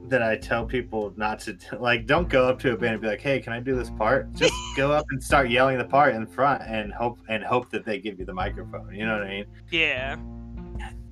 that 0.10 0.22
i 0.22 0.36
tell 0.36 0.66
people 0.66 1.14
not 1.16 1.40
to 1.40 1.58
like 1.80 2.06
don't 2.06 2.28
go 2.30 2.48
up 2.48 2.60
to 2.60 2.74
a 2.74 2.78
band 2.78 2.94
and 2.94 3.02
be 3.02 3.08
like 3.08 3.22
hey 3.22 3.40
can 3.40 3.54
i 3.54 3.60
do 3.60 3.76
this 3.76 3.90
part 3.92 4.32
just 4.36 4.54
go 4.76 4.92
up 4.92 5.06
and 5.12 5.24
start 5.24 5.50
yelling 5.50 5.78
the 5.78 5.86
part 5.86 6.14
in 6.14 6.26
front 6.28 6.62
and 6.64 6.92
hope 6.94 7.20
and 7.30 7.44
hope 7.44 7.70
that 7.70 7.86
they 7.86 8.00
give 8.00 8.20
you 8.20 8.26
the 8.26 8.34
microphone 8.34 8.94
you 8.94 9.06
know 9.06 9.14
what 9.14 9.24
i 9.24 9.30
mean 9.30 9.46
Yeah. 9.72 10.18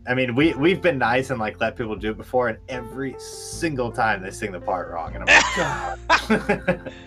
i 0.07 0.13
mean 0.13 0.35
we 0.35 0.53
we've 0.55 0.81
been 0.81 0.97
nice 0.97 1.29
and 1.29 1.39
like 1.39 1.59
let 1.61 1.75
people 1.77 1.95
do 1.95 2.11
it 2.11 2.17
before 2.17 2.49
and 2.49 2.57
every 2.67 3.15
single 3.17 3.91
time 3.91 4.21
they 4.21 4.31
sing 4.31 4.51
the 4.51 4.59
part 4.59 4.91
wrong 4.91 5.15
and 5.15 5.23
i'm 5.29 5.97
like 6.07 6.37
god 6.67 6.91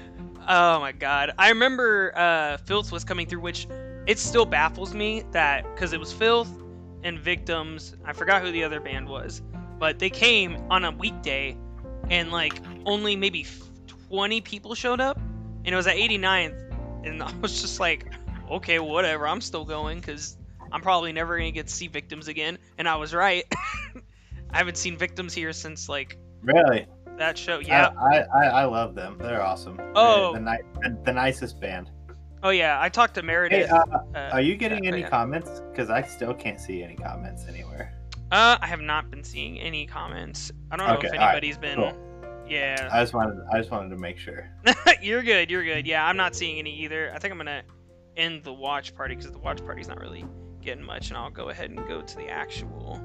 Oh 0.47 0.79
my 0.79 0.93
god. 0.93 1.33
I 1.39 1.49
remember 1.49 2.13
uh 2.17 2.59
Filth 2.59 2.93
was 2.93 3.03
coming 3.03 3.27
through, 3.27 3.41
which 3.41 3.67
it 4.07 4.19
still 4.19 4.45
baffles 4.45 4.93
me 4.93 5.23
that 5.31 5.65
because 5.75 5.95
it 5.95 6.01
was 6.01 6.13
Filth 6.13 6.51
and 7.03 7.19
Victims. 7.19 7.97
I 8.05 8.13
forgot 8.13 8.43
who 8.43 8.53
the 8.53 8.63
other 8.63 8.79
band 8.79 9.09
was, 9.09 9.41
but 9.79 9.99
they 9.99 10.11
came 10.11 10.57
on 10.71 10.85
a 10.85 10.91
weekday 10.91 11.57
and 12.11 12.31
like 12.31 12.61
only 12.87 13.17
maybe 13.17 13.47
20 14.09 14.41
people 14.43 14.75
showed 14.75 15.01
up, 15.01 15.17
and 15.65 15.69
it 15.69 15.77
was 15.77 15.87
at 15.87 15.97
89th, 15.97 17.05
and 17.05 17.23
I 17.23 17.33
was 17.41 17.61
just 17.61 17.81
like, 17.81 18.07
okay, 18.51 18.79
whatever. 18.79 19.27
I'm 19.27 19.41
still 19.41 19.65
going 19.65 20.01
because 20.01 20.37
I'm 20.73 20.81
probably 20.81 21.13
never 21.13 21.37
gonna 21.39 21.51
get 21.51 21.69
to 21.69 21.73
see 21.73 21.87
victims 21.87 22.29
again. 22.29 22.59
And 22.79 22.89
I 22.89 22.97
was 22.97 23.15
right. 23.15 23.45
I 24.51 24.59
haven't 24.59 24.77
seen 24.77 24.97
victims 24.97 25.35
here 25.35 25.53
since 25.53 25.89
like 25.89 26.17
Really? 26.43 26.87
that 27.17 27.39
show. 27.39 27.59
Yeah. 27.59 27.91
I, 27.99 28.21
I, 28.21 28.47
I, 28.47 28.65
love 28.65 28.95
them. 28.95 29.17
They're 29.19 29.43
awesome. 29.43 29.81
Oh. 29.95 30.33
They're 30.33 30.43
the, 30.43 30.89
ni- 30.91 30.97
the, 31.05 31.13
nicest 31.13 31.61
band. 31.61 31.91
oh 32.43 32.51
yeah. 32.51 32.81
I 32.81 32.89
talked 32.89 33.15
to 33.15 33.21
Hey, 33.21 33.27
Meredith. 33.27 33.71
uh, 33.71 33.85
uh, 34.15 34.31
are 34.33 34.41
you 34.41 34.57
getting 34.57 34.87
any 34.87 35.01
yeah. 35.01 35.09
comments? 35.09 35.61
Because 35.71 35.91
I 35.91 36.03
still 36.03 36.35
can't 36.35 36.61
see 36.61 36.83
any 36.83 36.97
comments 36.97 37.47
anywhere. 37.49 37.94
Uh, 38.35 38.59
I 38.61 38.67
have 38.67 38.81
not 38.81 39.11
been 39.13 39.23
seeing 39.23 39.61
any 39.61 39.87
comments. 39.87 40.51
I 40.73 40.77
don't 40.77 40.89
know 40.89 40.95
Okay, 40.95 41.07
if 41.07 41.13
anybody's 41.15 41.57
been. 41.57 41.77
cool. 41.77 41.97
Yeah. 42.49 42.89
I 42.93 43.01
just 43.01 43.15
wanted 43.15 43.39
I 43.53 43.59
just 43.59 43.71
wanted 43.71 43.91
to 43.91 43.97
make 43.97 44.19
sure. 44.19 44.51
you're 45.01 45.23
good. 45.23 45.51
You're 45.51 45.63
good. 45.65 45.87
Yeah, 45.87 46.05
I'm 46.05 46.17
not 46.17 46.35
seeing 46.35 46.59
any 46.59 46.75
either. 46.83 47.13
I 47.15 47.19
think 47.21 47.31
I'm 47.31 47.39
gonna 47.39 47.63
end 48.17 48.43
the 48.43 48.53
watch 48.53 48.93
party 48.95 49.15
because 49.15 49.31
the 49.31 49.39
watch 49.39 49.65
party's 49.65 49.87
not 49.87 50.01
really 50.01 50.25
getting 50.61 50.83
much, 50.85 51.09
and 51.11 51.17
I'll 51.17 51.31
go 51.31 51.51
ahead 51.51 51.71
and 51.71 51.87
go 51.87 52.03
to 52.03 52.17
the 52.17 52.29
actual 52.29 53.01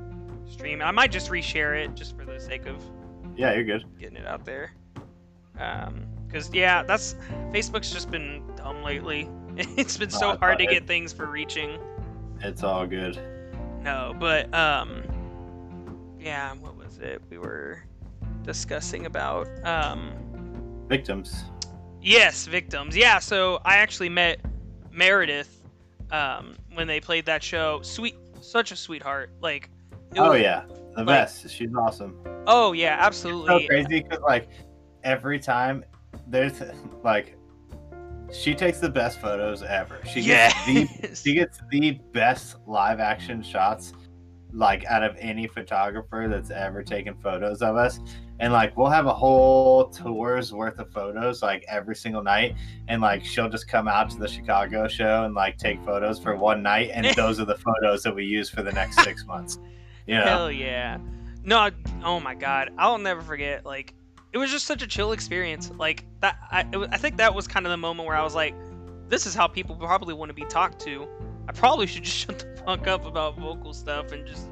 stream. 0.49 0.81
And 0.81 0.87
I 0.87 0.91
might 0.91 1.11
just 1.11 1.29
reshare 1.29 1.77
it 1.83 1.93
just 1.93 2.17
for 2.17 2.25
the 2.25 2.39
sake 2.39 2.65
of 2.65 2.83
Yeah, 3.37 3.53
you're 3.53 3.63
good. 3.65 3.85
getting 3.99 4.17
it 4.17 4.25
out 4.25 4.45
there. 4.45 4.73
Um, 5.59 6.05
because 6.25 6.51
yeah, 6.53 6.81
that's 6.83 7.15
Facebook's 7.51 7.91
just 7.91 8.09
been 8.09 8.41
dumb 8.55 8.81
lately. 8.83 9.29
It's 9.77 9.95
been 9.97 10.09
so 10.09 10.37
hard 10.37 10.57
to 10.57 10.63
it- 10.63 10.69
get 10.71 10.87
things 10.87 11.13
for 11.13 11.27
reaching. 11.27 11.77
It's 12.41 12.63
all 12.63 12.87
good. 12.87 13.19
No, 13.83 14.15
but 14.19 14.53
um, 14.53 15.03
yeah, 16.19 16.53
what 16.55 16.75
was 16.75 16.97
it? 16.99 17.21
We 17.29 17.37
were 17.37 17.83
discussing 18.43 19.05
about 19.05 19.47
um. 19.65 20.11
Victims. 20.87 21.43
Yes, 22.01 22.47
victims. 22.47 22.95
Yeah, 22.97 23.19
so 23.19 23.59
I 23.65 23.77
actually 23.77 24.09
met 24.09 24.39
Meredith 24.91 25.61
um, 26.11 26.55
when 26.73 26.87
they 26.87 26.99
played 26.99 27.25
that 27.27 27.43
show. 27.43 27.81
Sweet, 27.83 28.15
such 28.41 28.71
a 28.71 28.75
sweetheart. 28.75 29.31
Like, 29.41 29.69
Oh 30.17 30.31
was- 30.31 30.41
yeah, 30.41 30.63
the 30.95 31.03
like- 31.03 31.05
best. 31.05 31.49
She's 31.49 31.69
awesome. 31.77 32.17
Oh 32.47 32.71
yeah, 32.73 32.97
absolutely. 32.99 33.47
so 33.47 33.53
absolutely. 33.55 33.67
crazy 33.67 34.03
because 34.03 34.23
like 34.23 34.49
every 35.03 35.37
time 35.39 35.83
there's 36.27 36.61
like 37.03 37.35
she 38.31 38.55
takes 38.55 38.79
the 38.79 38.89
best 38.89 39.19
photos 39.19 39.61
ever. 39.61 39.99
She 40.11 40.23
gets 40.23 40.55
the 40.65 40.87
she 41.15 41.33
gets 41.35 41.59
the 41.69 41.91
best 42.13 42.55
live 42.65 42.99
action 42.99 43.43
shots 43.43 43.93
like 44.51 44.85
out 44.85 45.03
of 45.03 45.15
any 45.19 45.47
photographer 45.47 46.27
that's 46.29 46.49
ever 46.49 46.83
taken 46.83 47.13
photos 47.21 47.61
of 47.61 47.75
us 47.75 47.99
and 48.39 48.51
like 48.51 48.75
we'll 48.75 48.89
have 48.89 49.05
a 49.05 49.13
whole 49.13 49.89
tour's 49.89 50.51
worth 50.51 50.79
of 50.79 50.91
photos 50.91 51.43
like 51.43 51.63
every 51.67 51.95
single 51.95 52.23
night 52.23 52.55
and 52.87 53.01
like 53.01 53.23
she'll 53.23 53.49
just 53.49 53.67
come 53.67 53.87
out 53.87 54.09
to 54.09 54.17
the 54.17 54.27
chicago 54.27 54.87
show 54.87 55.23
and 55.25 55.35
like 55.35 55.57
take 55.57 55.79
photos 55.85 56.19
for 56.19 56.35
one 56.35 56.63
night 56.63 56.89
and 56.93 57.05
those 57.15 57.39
are 57.39 57.45
the 57.45 57.57
photos 57.57 58.01
that 58.01 58.13
we 58.13 58.25
use 58.25 58.49
for 58.49 58.63
the 58.63 58.71
next 58.71 59.03
six 59.03 59.25
months 59.27 59.59
you 60.07 60.15
know 60.15 60.23
Hell 60.23 60.51
yeah. 60.51 60.97
No, 61.43 61.69
oh 62.03 62.19
my 62.19 62.35
god, 62.35 62.71
I'll 62.77 62.97
never 62.97 63.21
forget. 63.21 63.65
Like, 63.65 63.93
it 64.33 64.37
was 64.37 64.51
just 64.51 64.65
such 64.65 64.81
a 64.81 64.87
chill 64.87 65.13
experience. 65.13 65.71
Like 65.77 66.05
that, 66.19 66.37
I, 66.51 66.61
it, 66.61 66.89
I 66.91 66.97
think 66.97 67.17
that 67.17 67.33
was 67.33 67.47
kind 67.47 67.65
of 67.65 67.71
the 67.71 67.77
moment 67.77 68.07
where 68.07 68.17
I 68.17 68.23
was 68.23 68.35
like, 68.35 68.53
this 69.07 69.25
is 69.25 69.33
how 69.33 69.47
people 69.47 69.75
probably 69.75 70.13
want 70.13 70.29
to 70.29 70.33
be 70.33 70.45
talked 70.45 70.79
to. 70.81 71.07
I 71.47 71.51
probably 71.51 71.87
should 71.87 72.03
just 72.03 72.17
shut 72.25 72.39
the 72.39 72.45
fuck 72.65 72.87
up 72.87 73.05
about 73.05 73.37
vocal 73.37 73.73
stuff 73.73 74.11
and 74.11 74.25
just 74.25 74.49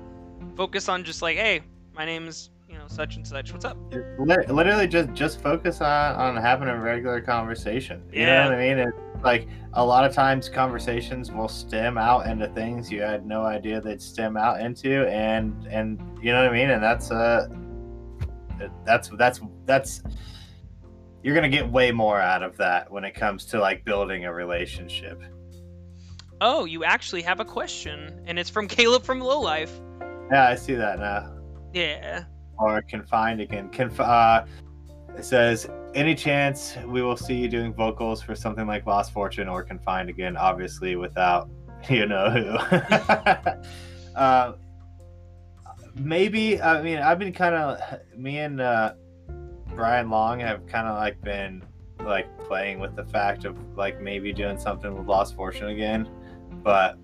focus 0.55 0.89
on 0.89 1.03
just 1.03 1.22
like, 1.22 1.38
hey, 1.38 1.62
my 1.95 2.05
name's 2.05 2.49
you 2.70 2.78
know 2.78 2.88
such 2.88 3.16
and 3.16 3.26
such. 3.26 3.53
What's 3.53 3.64
up? 3.66 3.78
Literally 4.20 4.88
just 4.88 5.14
just 5.14 5.41
focus 5.41 5.80
on 5.82 6.16
on 6.16 6.36
having 6.36 6.68
a 6.68 6.78
regular 6.78 7.22
conversation 7.22 8.03
you 8.12 8.24
Yeah. 8.24 8.43
know 8.43 8.49
what 8.49 8.60
i 8.60 8.68
mean 8.68 8.78
it's 8.78 9.24
like 9.24 9.47
a 9.74 9.86
lot 9.86 10.03
of 10.03 10.14
times 10.14 10.49
conversations 10.49 11.32
will 11.32 11.47
stem 11.47 11.97
out 11.97 12.28
into 12.28 12.47
things 12.49 12.91
you 12.91 13.01
had 13.01 13.26
no 13.26 13.43
idea 13.45 13.80
they'd 13.80 14.01
stem 14.01 14.36
out 14.36 14.60
into 14.60 15.08
and 15.08 15.66
and 15.68 15.99
you 16.22 16.34
know 16.34 16.43
what 16.43 16.51
i 16.51 16.53
mean 16.53 16.70
and 16.72 16.84
that's 16.84 17.10
uh 17.10 17.47
that's 18.86 19.10
that's 19.18 19.39
that's 19.66 20.03
you're 21.24 21.34
gonna 21.36 21.47
get 21.49 21.68
way 21.72 21.91
more 21.91 22.20
out 22.20 22.43
of 22.43 22.58
that 22.58 22.91
when 22.91 23.03
it 23.05 23.16
comes 23.16 23.45
to 23.45 23.60
like 23.60 23.86
building 23.86 24.26
a 24.26 24.34
relationship 24.34 25.22
Oh, 26.41 26.65
you 26.65 26.83
actually 26.83 27.21
have 27.23 27.39
a 27.39 27.45
question, 27.45 28.21
and 28.27 28.38
it's 28.38 28.49
from 28.49 28.67
Caleb 28.77 29.03
from 29.03 29.19
Low 29.19 29.39
Life. 29.41 29.71
yeah 30.31 30.47
i 30.49 30.55
see 30.55 30.75
that 30.75 30.99
now 30.99 31.31
Yeah. 31.73 32.23
or 32.59 32.81
confined 32.81 33.41
again. 33.41 33.69
Conf- 33.69 33.99
uh, 33.99 34.45
it 35.17 35.23
says, 35.25 35.69
any 35.95 36.13
chance 36.15 36.75
we 36.85 37.01
will 37.01 37.17
see 37.17 37.35
you 37.35 37.47
doing 37.47 37.73
vocals 37.73 38.21
for 38.21 38.35
something 38.35 38.67
like 38.67 38.85
Lost 38.85 39.11
Fortune 39.13 39.47
or 39.47 39.63
Confined 39.63 40.09
again? 40.09 40.38
Obviously, 40.38 40.95
without 40.95 41.49
you 41.89 42.05
know 42.05 42.29
who. 42.29 42.49
uh, 44.15 44.53
maybe. 45.95 46.61
I 46.61 46.81
mean, 46.81 46.99
I've 46.99 47.19
been 47.19 47.33
kind 47.33 47.55
of 47.55 47.79
me 48.15 48.38
and 48.39 48.61
uh, 48.61 48.93
Brian 49.75 50.09
Long 50.09 50.39
have 50.39 50.65
kind 50.67 50.88
of 50.88 50.95
like 50.97 51.19
been 51.21 51.63
like 52.03 52.27
playing 52.39 52.79
with 52.79 52.95
the 52.95 53.05
fact 53.05 53.45
of 53.45 53.57
like 53.75 53.99
maybe 54.01 54.31
doing 54.33 54.59
something 54.59 54.95
with 54.95 55.07
Lost 55.07 55.35
Fortune 55.35 55.69
again, 55.69 56.07
but 56.64 56.97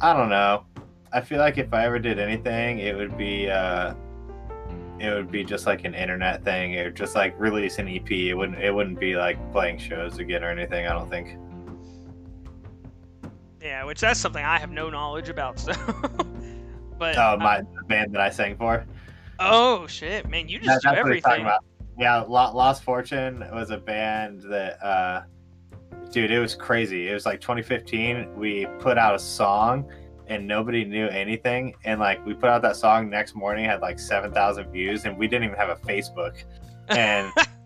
I 0.00 0.12
don't 0.12 0.28
know. 0.28 0.64
I 1.12 1.20
feel 1.20 1.38
like 1.38 1.58
if 1.58 1.72
I 1.74 1.84
ever 1.84 1.98
did 1.98 2.18
anything, 2.18 2.78
it 2.78 2.96
would 2.96 3.16
be. 3.18 3.50
Uh, 3.50 3.94
it 4.98 5.08
would 5.14 5.30
be 5.30 5.42
just 5.42 5.64
like 5.64 5.84
an 5.86 5.94
internet 5.94 6.44
thing 6.44 6.76
or 6.76 6.90
just 6.90 7.14
like 7.14 7.34
release 7.40 7.78
an 7.78 7.88
EP. 7.88 8.10
It 8.10 8.34
wouldn't 8.34 8.58
it 8.58 8.70
wouldn't 8.74 9.00
be 9.00 9.16
like 9.16 9.38
playing 9.50 9.78
shows 9.78 10.18
again 10.18 10.44
or 10.44 10.50
anything, 10.50 10.86
I 10.86 10.90
don't 10.92 11.08
think. 11.08 11.38
Yeah, 13.62 13.84
which 13.84 14.00
that's 14.00 14.20
something 14.20 14.44
I 14.44 14.58
have 14.58 14.70
no 14.70 14.90
knowledge 14.90 15.28
about. 15.28 15.58
So, 15.58 15.72
but 16.98 17.16
Oh, 17.16 17.32
uh, 17.32 17.36
my 17.38 17.62
band 17.88 18.14
that 18.14 18.20
I 18.20 18.30
sang 18.30 18.56
for. 18.56 18.84
oh 19.38 19.86
shit, 19.86 20.28
man, 20.28 20.48
you 20.48 20.58
just 20.58 20.82
That- 20.82 20.90
do 20.90 20.94
that's 20.96 21.04
what 21.04 21.14
he's 21.14 21.22
talking 21.22 21.40
everything. 21.46 21.58
Yeah, 21.98 22.20
Lost 22.20 22.82
Fortune 22.82 23.40
was 23.52 23.70
a 23.70 23.76
band 23.78 24.42
that 24.50 24.82
uh 24.82 25.22
dude, 26.10 26.30
it 26.30 26.38
was 26.38 26.54
crazy. 26.54 27.08
It 27.08 27.14
was 27.14 27.26
like 27.26 27.40
2015. 27.40 28.36
We 28.36 28.66
put 28.78 28.98
out 28.98 29.14
a 29.14 29.18
song 29.18 29.90
and 30.26 30.46
nobody 30.46 30.84
knew 30.84 31.08
anything 31.08 31.74
and 31.84 31.98
like 31.98 32.24
we 32.24 32.34
put 32.34 32.48
out 32.48 32.62
that 32.62 32.76
song 32.76 33.10
next 33.10 33.34
morning 33.34 33.64
had 33.64 33.80
like 33.80 33.98
7,000 33.98 34.70
views 34.70 35.04
and 35.04 35.18
we 35.18 35.26
didn't 35.26 35.44
even 35.44 35.56
have 35.56 35.70
a 35.70 35.76
Facebook. 35.76 36.44
And 36.88 37.32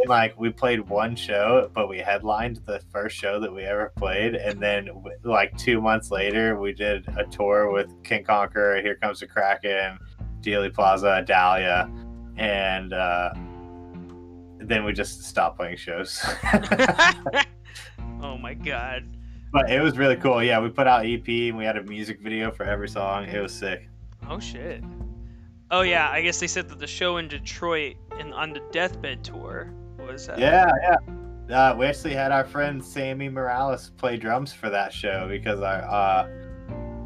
And, 0.00 0.08
like 0.08 0.38
we 0.38 0.50
played 0.50 0.80
one 0.88 1.14
show, 1.14 1.70
but 1.74 1.88
we 1.88 1.98
headlined 1.98 2.60
the 2.64 2.80
first 2.90 3.16
show 3.16 3.38
that 3.38 3.52
we 3.52 3.64
ever 3.64 3.92
played, 3.96 4.34
and 4.34 4.60
then 4.60 4.88
like 5.24 5.56
two 5.58 5.80
months 5.80 6.10
later, 6.10 6.58
we 6.58 6.72
did 6.72 7.06
a 7.18 7.24
tour 7.24 7.70
with 7.70 7.92
King 8.02 8.24
Conquer, 8.24 8.80
Here 8.80 8.96
Comes 8.96 9.20
the 9.20 9.26
Kraken, 9.26 9.98
Dealey 10.40 10.72
Plaza, 10.72 11.22
Dahlia, 11.26 11.90
and 12.36 12.94
uh, 12.94 13.34
then 14.58 14.84
we 14.84 14.92
just 14.92 15.24
stopped 15.24 15.58
playing 15.58 15.76
shows. 15.76 16.24
oh 18.22 18.36
my 18.38 18.54
god. 18.54 19.04
but 19.52 19.70
it 19.70 19.80
was 19.82 19.98
really 19.98 20.16
cool. 20.16 20.42
Yeah, 20.42 20.60
we 20.60 20.68
put 20.68 20.86
out 20.86 21.04
EP 21.06 21.26
and 21.28 21.56
we 21.56 21.64
had 21.64 21.76
a 21.76 21.82
music 21.82 22.20
video 22.20 22.50
for 22.50 22.64
every 22.64 22.88
song. 22.88 23.24
It 23.24 23.40
was 23.40 23.52
sick. 23.52 23.88
Oh 24.28 24.38
shit. 24.38 24.82
Oh 25.70 25.82
yeah, 25.82 26.10
I 26.10 26.20
guess 26.22 26.40
they 26.40 26.46
said 26.48 26.68
that 26.68 26.78
the 26.78 26.86
show 26.86 27.18
in 27.18 27.28
Detroit 27.28 27.96
and 28.18 28.34
on 28.34 28.52
the 28.52 28.60
Deathbed 28.72 29.22
tour 29.24 29.72
was 29.98 30.28
uh, 30.28 30.36
Yeah, 30.38 30.70
yeah. 30.82 30.96
Uh, 31.50 31.74
we 31.76 31.86
actually 31.86 32.14
had 32.14 32.30
our 32.30 32.44
friend 32.44 32.84
Sammy 32.84 33.28
Morales 33.28 33.90
play 33.96 34.16
drums 34.16 34.52
for 34.52 34.70
that 34.70 34.92
show 34.92 35.26
because 35.28 35.60
our 35.60 35.82
uh, 35.82 36.28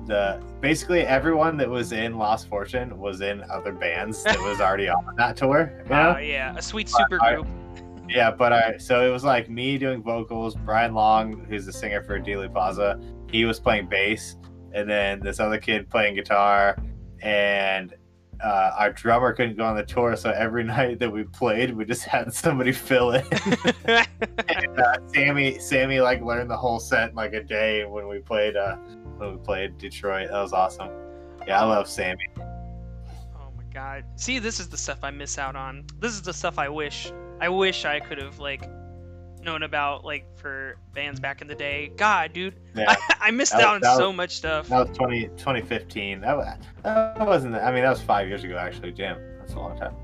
the 0.06 0.42
basically 0.60 1.00
everyone 1.00 1.56
that 1.56 1.68
was 1.68 1.92
in 1.92 2.18
Lost 2.18 2.48
Fortune 2.48 2.98
was 2.98 3.22
in 3.22 3.42
other 3.50 3.72
bands 3.72 4.22
that 4.24 4.38
was 4.40 4.60
already 4.60 4.88
on 4.88 5.14
that 5.16 5.36
tour. 5.36 5.72
You 5.84 5.90
know? 5.90 6.18
yeah, 6.18 6.54
a 6.56 6.62
sweet 6.62 6.90
super 6.90 7.18
group. 7.18 7.46
Yeah, 8.08 8.30
but 8.30 8.52
I 8.52 8.78
so 8.78 9.06
it 9.06 9.10
was 9.10 9.24
like 9.24 9.48
me 9.48 9.78
doing 9.78 10.02
vocals, 10.02 10.54
Brian 10.54 10.94
Long, 10.94 11.44
who's 11.48 11.66
the 11.66 11.72
singer 11.72 12.02
for 12.02 12.20
Dealey 12.20 12.52
Plaza, 12.52 13.00
he 13.30 13.44
was 13.44 13.58
playing 13.58 13.88
bass, 13.88 14.36
and 14.72 14.88
then 14.88 15.20
this 15.20 15.40
other 15.40 15.58
kid 15.58 15.88
playing 15.90 16.14
guitar, 16.14 16.76
and 17.22 17.94
uh, 18.42 18.72
our 18.78 18.92
drummer 18.92 19.32
couldn't 19.32 19.56
go 19.56 19.64
on 19.64 19.76
the 19.76 19.84
tour, 19.84 20.16
so 20.16 20.30
every 20.30 20.64
night 20.76 20.98
that 20.98 21.10
we 21.10 21.24
played, 21.24 21.74
we 21.74 21.84
just 21.84 22.04
had 22.04 22.32
somebody 22.32 22.72
fill 22.72 23.12
in. 23.12 23.24
uh, 23.86 24.04
Sammy, 25.06 25.58
Sammy, 25.58 26.00
like 26.00 26.20
learned 26.22 26.50
the 26.50 26.56
whole 26.56 26.78
set 26.78 27.10
in 27.10 27.14
like 27.14 27.32
a 27.32 27.42
day 27.42 27.84
when 27.84 28.08
we 28.08 28.18
played. 28.18 28.56
Uh, 28.56 28.76
when 29.16 29.32
we 29.32 29.38
played 29.38 29.78
Detroit, 29.78 30.28
that 30.30 30.40
was 30.40 30.52
awesome. 30.52 30.90
Yeah, 31.46 31.62
I 31.62 31.64
love 31.64 31.88
Sammy. 31.88 32.28
Oh 32.38 33.50
my 33.56 33.64
god. 33.72 34.04
See, 34.16 34.38
this 34.38 34.58
is 34.58 34.68
the 34.68 34.76
stuff 34.76 34.98
I 35.02 35.10
miss 35.10 35.38
out 35.38 35.56
on. 35.56 35.84
This 36.00 36.12
is 36.12 36.22
the 36.22 36.32
stuff 36.32 36.58
I 36.58 36.68
wish 36.68 37.12
I 37.44 37.48
wish 37.50 37.84
I 37.84 38.00
could 38.00 38.16
have 38.16 38.38
like 38.38 38.66
known 39.42 39.62
about 39.64 40.02
like 40.02 40.24
for 40.38 40.78
bands 40.94 41.20
back 41.20 41.42
in 41.42 41.46
the 41.46 41.54
day. 41.54 41.92
God, 41.94 42.32
dude. 42.32 42.54
Yeah. 42.74 42.86
I, 42.88 43.16
I 43.28 43.30
missed 43.32 43.52
That 43.52 43.60
out 43.64 43.74
on 43.74 43.80
that 43.82 43.98
so 43.98 44.08
was- 44.08 44.16
much 44.16 44.36
stuff. 44.36 44.68
That 44.68 44.88
was 44.88 44.96
20, 44.96 45.24
2015. 45.36 46.22
That, 46.22 46.36
wa- 46.38 46.54
that 46.82 47.26
wasn't. 47.26 47.54
I 47.56 47.70
mean, 47.70 47.82
that 47.82 47.90
was 47.90 48.00
five 48.00 48.28
years 48.28 48.44
ago, 48.44 48.56
actually. 48.56 48.92
Damn, 48.92 49.18
that's 49.38 49.52
a 49.52 49.58
long 49.58 49.76
time. 49.76 49.94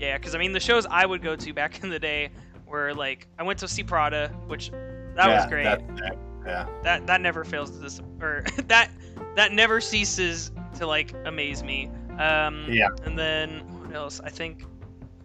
Yeah, 0.00 0.18
because 0.18 0.34
I 0.34 0.38
mean 0.38 0.52
the 0.52 0.58
shows 0.58 0.86
I 0.90 1.06
would 1.06 1.22
go 1.22 1.36
to 1.36 1.52
back 1.52 1.84
in 1.84 1.88
the 1.88 2.00
day 2.00 2.30
were 2.66 2.92
like 2.94 3.28
I 3.38 3.44
went 3.44 3.60
to 3.60 3.68
see 3.68 3.84
Prada, 3.84 4.28
which 4.48 4.70
that 5.14 5.28
yeah, 5.28 5.36
was 5.36 5.46
great. 5.46 5.64
That's, 5.64 5.82
Yeah. 6.44 6.66
That 6.82 7.06
that 7.06 7.20
never 7.20 7.44
fails 7.44 7.70
to 7.70 7.80
dis- 7.80 8.00
or 8.20 8.44
that 8.66 8.90
that 9.36 9.52
never 9.52 9.80
ceases 9.80 10.50
to 10.78 10.86
like 10.88 11.14
amaze 11.24 11.62
me. 11.62 11.90
Um, 12.18 12.66
Yeah. 12.68 12.88
And 13.04 13.16
then 13.16 13.60
what 13.84 13.94
else? 13.94 14.20
I 14.24 14.30
think 14.30 14.64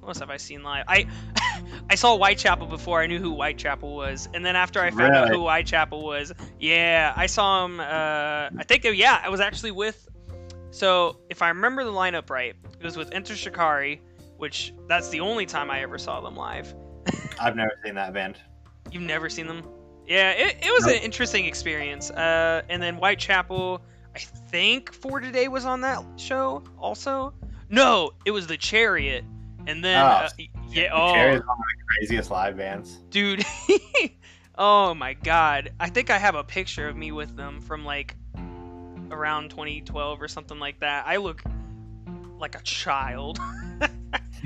what 0.03 0.09
else 0.09 0.19
have 0.19 0.29
I 0.29 0.37
seen 0.37 0.63
live? 0.63 0.85
I 0.87 1.07
I 1.89 1.95
saw 1.95 2.17
Whitechapel 2.17 2.67
before 2.67 3.01
I 3.01 3.07
knew 3.07 3.19
who 3.19 3.33
Whitechapel 3.33 3.95
was, 3.95 4.27
and 4.33 4.45
then 4.45 4.55
after 4.55 4.81
I 4.81 4.91
found 4.91 5.15
out 5.15 5.29
who 5.29 5.39
Whitechapel 5.41 6.03
was, 6.03 6.33
yeah, 6.59 7.13
I 7.15 7.25
saw 7.25 7.65
him. 7.65 7.79
Uh, 7.79 7.83
I 7.83 8.63
think 8.67 8.83
yeah, 8.83 9.21
I 9.23 9.29
was 9.29 9.39
actually 9.39 9.71
with. 9.71 10.07
So 10.71 11.19
if 11.29 11.41
I 11.41 11.49
remember 11.49 11.83
the 11.83 11.91
lineup 11.91 12.29
right, 12.29 12.55
it 12.79 12.83
was 12.83 12.97
with 12.97 13.13
Enter 13.13 13.35
Shikari, 13.35 14.01
which 14.37 14.73
that's 14.87 15.09
the 15.09 15.19
only 15.19 15.45
time 15.45 15.69
I 15.69 15.81
ever 15.81 15.97
saw 15.97 16.19
them 16.21 16.35
live. 16.35 16.73
I've 17.39 17.55
never 17.55 17.73
seen 17.83 17.95
that 17.95 18.13
band. 18.13 18.37
You've 18.91 19.03
never 19.03 19.29
seen 19.29 19.47
them? 19.47 19.63
Yeah, 20.07 20.31
it, 20.31 20.57
it 20.61 20.71
was 20.71 20.85
Nope. 20.85 20.97
an 20.97 21.01
interesting 21.03 21.45
experience. 21.45 22.11
Uh, 22.11 22.61
and 22.69 22.81
then 22.81 22.95
Whitechapel, 22.95 23.81
I 24.15 24.19
think 24.19 24.93
For 24.93 25.19
Today 25.19 25.47
was 25.47 25.65
on 25.65 25.81
that 25.81 26.03
show 26.17 26.63
also. 26.77 27.33
No, 27.69 28.11
it 28.25 28.31
was 28.31 28.47
the 28.47 28.57
Chariot. 28.57 29.23
And 29.67 29.83
then, 29.83 30.01
Oh, 30.01 30.05
uh, 30.05 30.29
yeah, 30.69 30.89
oh, 30.93 31.11
one 31.11 31.29
of 31.29 31.37
the 31.37 31.85
craziest 31.87 32.31
live 32.31 32.57
bands. 32.57 32.97
dude. 33.09 33.45
oh 34.57 34.93
my 34.93 35.13
god. 35.13 35.71
I 35.79 35.89
think 35.89 36.09
I 36.09 36.17
have 36.17 36.35
a 36.35 36.43
picture 36.43 36.87
of 36.87 36.97
me 36.97 37.11
with 37.11 37.35
them 37.35 37.61
from 37.61 37.85
like 37.85 38.15
around 39.11 39.49
2012 39.51 40.21
or 40.21 40.27
something 40.27 40.59
like 40.59 40.79
that. 40.79 41.05
I 41.07 41.17
look 41.17 41.43
like 42.39 42.55
a 42.55 42.61
child. 42.61 43.39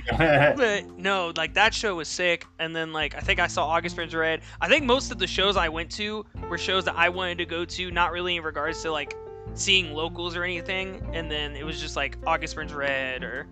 but 0.17 0.97
no, 0.97 1.33
like 1.35 1.53
that 1.55 1.73
show 1.73 1.95
was 1.95 2.07
sick. 2.07 2.45
And 2.59 2.75
then 2.75 2.93
like 2.93 3.15
I 3.15 3.19
think 3.19 3.39
I 3.39 3.47
saw 3.47 3.65
August 3.65 3.95
Burns 3.95 4.13
Red. 4.13 4.41
I 4.61 4.67
think 4.67 4.85
most 4.85 5.11
of 5.11 5.17
the 5.17 5.27
shows 5.27 5.57
I 5.57 5.69
went 5.69 5.91
to 5.93 6.25
were 6.49 6.57
shows 6.57 6.85
that 6.85 6.95
I 6.95 7.09
wanted 7.09 7.39
to 7.39 7.45
go 7.45 7.65
to, 7.65 7.91
not 7.91 8.11
really 8.11 8.35
in 8.35 8.43
regards 8.43 8.81
to 8.83 8.91
like 8.91 9.15
seeing 9.55 9.93
locals 9.93 10.35
or 10.35 10.43
anything. 10.43 11.09
And 11.13 11.31
then 11.31 11.55
it 11.55 11.65
was 11.65 11.81
just 11.81 11.95
like 11.95 12.17
August 12.25 12.55
Burns 12.55 12.73
Red 12.73 13.23
or 13.23 13.47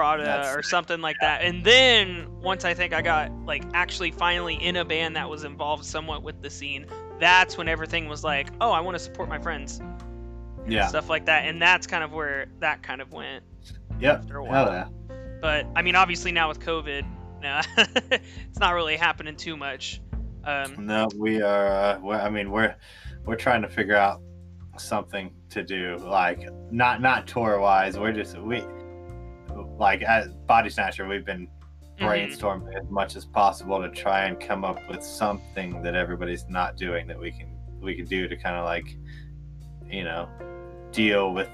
Prada 0.00 0.24
That's 0.24 0.56
or 0.56 0.62
something 0.62 1.02
like 1.02 1.16
that. 1.20 1.42
And 1.42 1.62
then 1.62 2.26
once 2.40 2.64
I 2.64 2.72
think 2.72 2.94
I 2.94 3.02
got 3.02 3.30
like 3.44 3.62
actually 3.74 4.10
finally 4.10 4.54
in 4.54 4.76
a 4.76 4.84
band 4.84 5.14
that 5.16 5.28
was 5.28 5.44
involved 5.44 5.84
somewhat 5.84 6.22
with 6.22 6.40
the 6.40 6.48
scene, 6.48 6.86
that's 7.18 7.58
when 7.58 7.68
everything 7.68 8.08
was 8.08 8.24
like, 8.24 8.48
oh, 8.62 8.70
I 8.70 8.80
want 8.80 8.94
to 8.94 8.98
support 8.98 9.28
my 9.28 9.38
friends, 9.38 9.82
yeah. 10.66 10.86
stuff 10.86 11.10
like 11.10 11.26
that. 11.26 11.44
And 11.44 11.60
that's 11.60 11.86
kind 11.86 12.02
of 12.02 12.12
where 12.12 12.46
that 12.60 12.82
kind 12.82 13.02
of 13.02 13.12
went. 13.12 13.44
Yep. 14.00 14.20
after 14.20 14.38
a 14.38 14.44
while. 14.44 14.72
yeah. 14.72 14.88
But 15.42 15.66
I 15.76 15.82
mean, 15.82 15.96
obviously 15.96 16.32
now 16.32 16.48
with 16.48 16.60
COVID, 16.60 17.04
nah, 17.42 17.62
it's 17.76 18.58
not 18.58 18.72
really 18.72 18.96
happening 18.96 19.36
too 19.36 19.58
much. 19.58 20.00
Um, 20.44 20.86
No, 20.86 21.08
we 21.14 21.42
are. 21.42 21.66
Uh, 21.66 22.00
we're, 22.00 22.14
I 22.14 22.30
mean, 22.30 22.50
we're 22.50 22.74
we're 23.26 23.36
trying 23.36 23.60
to 23.60 23.68
figure 23.68 23.96
out 23.96 24.22
something 24.78 25.30
to 25.50 25.62
do, 25.62 25.98
like 25.98 26.48
not 26.70 27.02
not 27.02 27.26
tour 27.26 27.60
wise. 27.60 27.98
We're 27.98 28.14
just 28.14 28.38
we 28.38 28.64
like 29.80 30.02
at 30.02 30.46
Body 30.46 30.70
Snatcher. 30.70 31.08
We've 31.08 31.24
been 31.24 31.48
mhm. 31.98 32.06
brainstorming 32.06 32.80
as 32.80 32.88
much 32.88 33.16
as 33.16 33.24
possible 33.24 33.80
to 33.80 33.90
try 33.90 34.26
and 34.26 34.38
come 34.38 34.64
up 34.64 34.78
with 34.88 35.02
something 35.02 35.82
that 35.82 35.96
everybody's 35.96 36.48
not 36.48 36.76
doing 36.76 37.08
that 37.08 37.18
we 37.18 37.32
can 37.32 37.56
we 37.80 37.96
can 37.96 38.04
do 38.04 38.28
to 38.28 38.36
kind 38.36 38.56
of 38.56 38.64
like 38.64 38.96
you 39.90 40.04
know 40.04 40.28
deal 40.92 41.32
with 41.32 41.48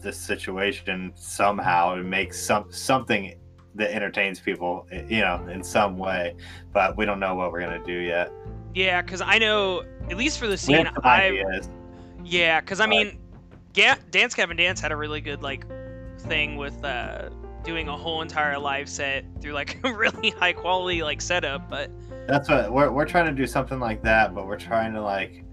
this 0.00 0.18
situation 0.18 1.12
somehow 1.14 1.94
and 1.94 2.08
make 2.08 2.32
some 2.32 2.64
something 2.70 3.38
that 3.74 3.94
entertains 3.94 4.40
people 4.40 4.86
you 5.08 5.20
know 5.20 5.46
in 5.52 5.62
some 5.62 5.98
way 5.98 6.34
but 6.72 6.96
we 6.96 7.04
don't 7.04 7.20
know 7.20 7.34
what 7.34 7.52
we're 7.52 7.60
gonna 7.60 7.84
do 7.84 7.92
yet 7.92 8.32
Yeah, 8.76 9.00
because 9.00 9.22
I 9.22 9.38
know 9.38 9.84
at 10.10 10.18
least 10.18 10.38
for 10.38 10.46
the 10.46 10.58
scene, 10.58 10.86
I 11.02 11.62
yeah, 12.22 12.60
because 12.60 12.78
I 12.78 12.86
mean, 12.86 13.18
Ga- 13.72 13.96
Dance 14.10 14.34
Gavin 14.34 14.58
Dance 14.58 14.80
had 14.80 14.92
a 14.92 14.96
really 14.96 15.22
good 15.22 15.42
like 15.42 15.64
thing 16.26 16.56
with 16.56 16.84
uh, 16.84 17.30
doing 17.64 17.88
a 17.88 17.96
whole 17.96 18.22
entire 18.22 18.58
live 18.58 18.88
set 18.88 19.24
through 19.40 19.52
like 19.52 19.78
a 19.84 19.92
really 19.94 20.30
high 20.30 20.52
quality 20.52 21.02
like 21.02 21.20
setup. 21.20 21.68
But 21.70 21.90
that's 22.26 22.48
what 22.48 22.72
we're, 22.72 22.90
we're 22.90 23.04
trying 23.06 23.26
to 23.26 23.32
do 23.32 23.46
something 23.46 23.78
like 23.78 24.02
that 24.02 24.34
but 24.34 24.46
we're 24.46 24.58
trying 24.58 24.92
to 24.92 25.00
like 25.00 25.44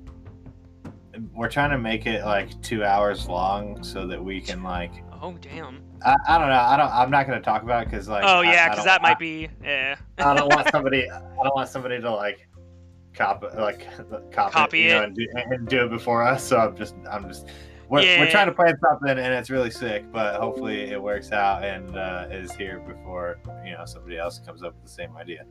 we're 1.34 1.50
trying 1.50 1.70
to 1.70 1.78
make 1.78 2.06
it 2.06 2.26
like 2.26 2.60
two 2.62 2.84
hours 2.84 3.28
long 3.28 3.84
so 3.84 4.08
that 4.08 4.24
we 4.24 4.42
can 4.42 4.64
like 4.64 4.92
oh 5.22 5.34
damn, 5.40 5.82
I, 6.04 6.16
I 6.28 6.38
don't 6.38 6.50
know 6.50 6.56
i 6.56 6.76
don't 6.76 6.92
i'm 6.92 7.12
not 7.12 7.28
going 7.28 7.40
to 7.40 7.44
talk 7.46 7.64
about 7.64 7.84
it 7.84 7.92
because 7.92 8.10
like 8.10 8.24
oh 8.24 8.40
I- 8.40 8.52
yeah, 8.52 8.70
because 8.70 8.86
that 8.86 9.02
might 9.02 9.20
be 9.20 9.50
yeah. 9.64 9.96
I, 10.18 10.32
I 10.32 10.36
don't 10.36 10.54
want 10.54 10.70
somebody 10.72 11.10
i 11.12 11.44
don't 11.44 11.56
want 11.56 11.70
somebody 11.70 12.02
to 12.02 12.12
like 12.12 12.48
copy 13.14 13.48
like 13.56 13.88
copy, 14.32 14.54
Copy 14.54 14.80
you 14.80 14.90
know, 14.90 15.02
it. 15.02 15.04
and 15.06 15.16
do, 15.16 15.28
and 15.36 15.68
do 15.68 15.86
it 15.86 15.90
before 15.90 16.24
us 16.24 16.44
so 16.44 16.58
i'm 16.58 16.76
just 16.76 16.96
i'm 17.10 17.28
just 17.28 17.48
we're, 17.94 18.02
Yeah. 18.02 18.20
we're 18.20 18.30
trying 18.30 18.48
to 18.48 18.54
plan 18.54 18.76
something 18.82 19.10
and 19.10 19.34
it's 19.34 19.50
really 19.50 19.72
sick 19.72 20.12
but 20.12 20.36
hopefully 20.36 20.82
it 20.92 21.02
works 21.02 21.32
out 21.32 21.64
and 21.64 21.96
uh, 21.98 22.28
is 22.30 22.52
here 22.54 22.80
before 22.80 23.40
you 23.66 23.72
know 23.72 23.86
somebody 23.86 24.18
else 24.18 24.40
comes 24.40 24.64
up 24.64 24.74
with 24.76 24.84
the 24.84 24.90
same 24.90 25.16
idea 25.16 25.46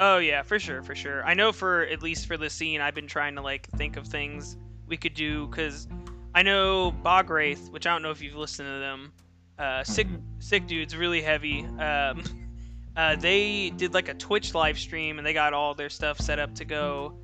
Oh 0.00 0.18
yeah, 0.18 0.42
for 0.42 0.58
sure, 0.58 0.82
for 0.82 0.94
sure. 0.94 1.24
I 1.24 1.34
know 1.34 1.52
for 1.52 1.82
at 1.82 2.02
least 2.02 2.26
for 2.26 2.36
the 2.36 2.50
scene, 2.50 2.80
I've 2.80 2.94
been 2.94 3.06
trying 3.06 3.34
to 3.36 3.42
like 3.42 3.68
think 3.76 3.96
of 3.96 4.06
things 4.06 4.56
we 4.86 4.96
could 4.96 5.14
do 5.14 5.46
because 5.46 5.86
I 6.34 6.42
know 6.42 6.90
Bog 6.90 7.30
Wraith, 7.30 7.70
which 7.70 7.86
I 7.86 7.92
don't 7.92 8.02
know 8.02 8.10
if 8.10 8.20
you've 8.20 8.34
listened 8.34 8.68
to 8.68 8.78
them. 8.80 9.12
Uh, 9.58 9.84
sick, 9.84 10.06
sick 10.40 10.66
dudes, 10.66 10.96
really 10.96 11.20
heavy. 11.22 11.64
Um, 11.78 12.22
uh, 12.96 13.16
they 13.16 13.70
did 13.70 13.94
like 13.94 14.08
a 14.08 14.14
Twitch 14.14 14.54
live 14.54 14.78
stream 14.78 15.18
and 15.18 15.26
they 15.26 15.32
got 15.32 15.52
all 15.52 15.74
their 15.74 15.90
stuff 15.90 16.20
set 16.20 16.38
up 16.38 16.54
to 16.56 16.64
go 16.64 17.14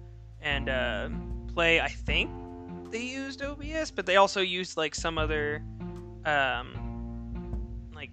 and 0.41 0.69
uh, 0.69 1.09
play. 1.53 1.81
I 1.81 1.89
think 1.89 2.31
they 2.95 3.03
used 3.03 3.43
OBS, 3.43 3.91
but 3.91 4.07
they 4.07 4.17
also 4.17 4.41
used 4.41 4.77
like 4.77 4.95
some 4.95 5.19
other 5.19 5.65
um, 6.25 7.91
like 7.93 8.11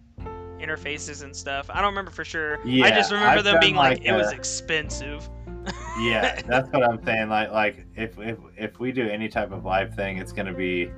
interfaces 0.59 1.23
and 1.23 1.35
stuff. 1.35 1.69
I 1.69 1.81
don't 1.81 1.91
remember 1.91 2.09
for 2.09 2.25
sure. 2.25 2.59
I 2.65 2.89
just 2.89 3.11
remember 3.11 3.37
I've 3.37 3.43
them 3.43 3.59
being 3.61 3.75
like, 3.75 3.99
like, 3.99 4.07
it 4.07 4.13
was 4.13 4.27
uh, 4.27 4.35
expensive. 4.35 5.29
yeah 5.99 6.41
that's 6.47 6.67
what 6.71 6.83
i'm 6.83 6.99
saying 7.05 7.29
like 7.29 7.51
like 7.51 7.85
if 7.95 8.17
if 8.17 8.39
if 8.57 8.79
we 8.79 8.91
do 8.91 9.07
any 9.07 9.29
type 9.29 9.51
of 9.51 9.63
live 9.63 9.93
thing 9.93 10.17
it's 10.17 10.31
to 10.47 10.53
be 10.53 10.89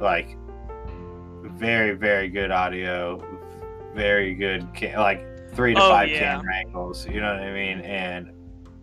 like 0.00 0.36
very 1.42 1.92
very 1.96 2.28
good 2.28 2.52
audio 2.52 3.20
very 3.92 4.34
good 4.34 4.62
like 4.96 5.26
three 5.52 5.74
to 5.74 5.82
Oh, 5.82 5.88
five 5.88 6.10
yeah. 6.10 6.36
camera 6.36 6.54
angles 6.58 7.08
you 7.08 7.20
know 7.20 7.34
what 7.34 7.42
i 7.42 7.52
mean 7.52 7.80
and 7.80 8.30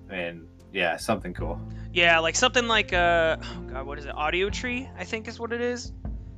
and 0.09 0.45
yeah 0.73 0.97
something 0.97 1.33
cool 1.33 1.61
Yeah, 1.93 2.19
like 2.19 2.35
something 2.35 2.67
like 2.67 2.93
uh 2.93 3.37
oh 3.41 3.61
god, 3.71 3.85
what 3.85 3.97
is 3.99 4.05
it? 4.05 4.13
Audiotree, 4.15 4.89
I 4.97 5.03
think 5.03 5.27
is 5.27 5.39
what 5.39 5.51
it 5.51 5.61
is. 5.61 5.91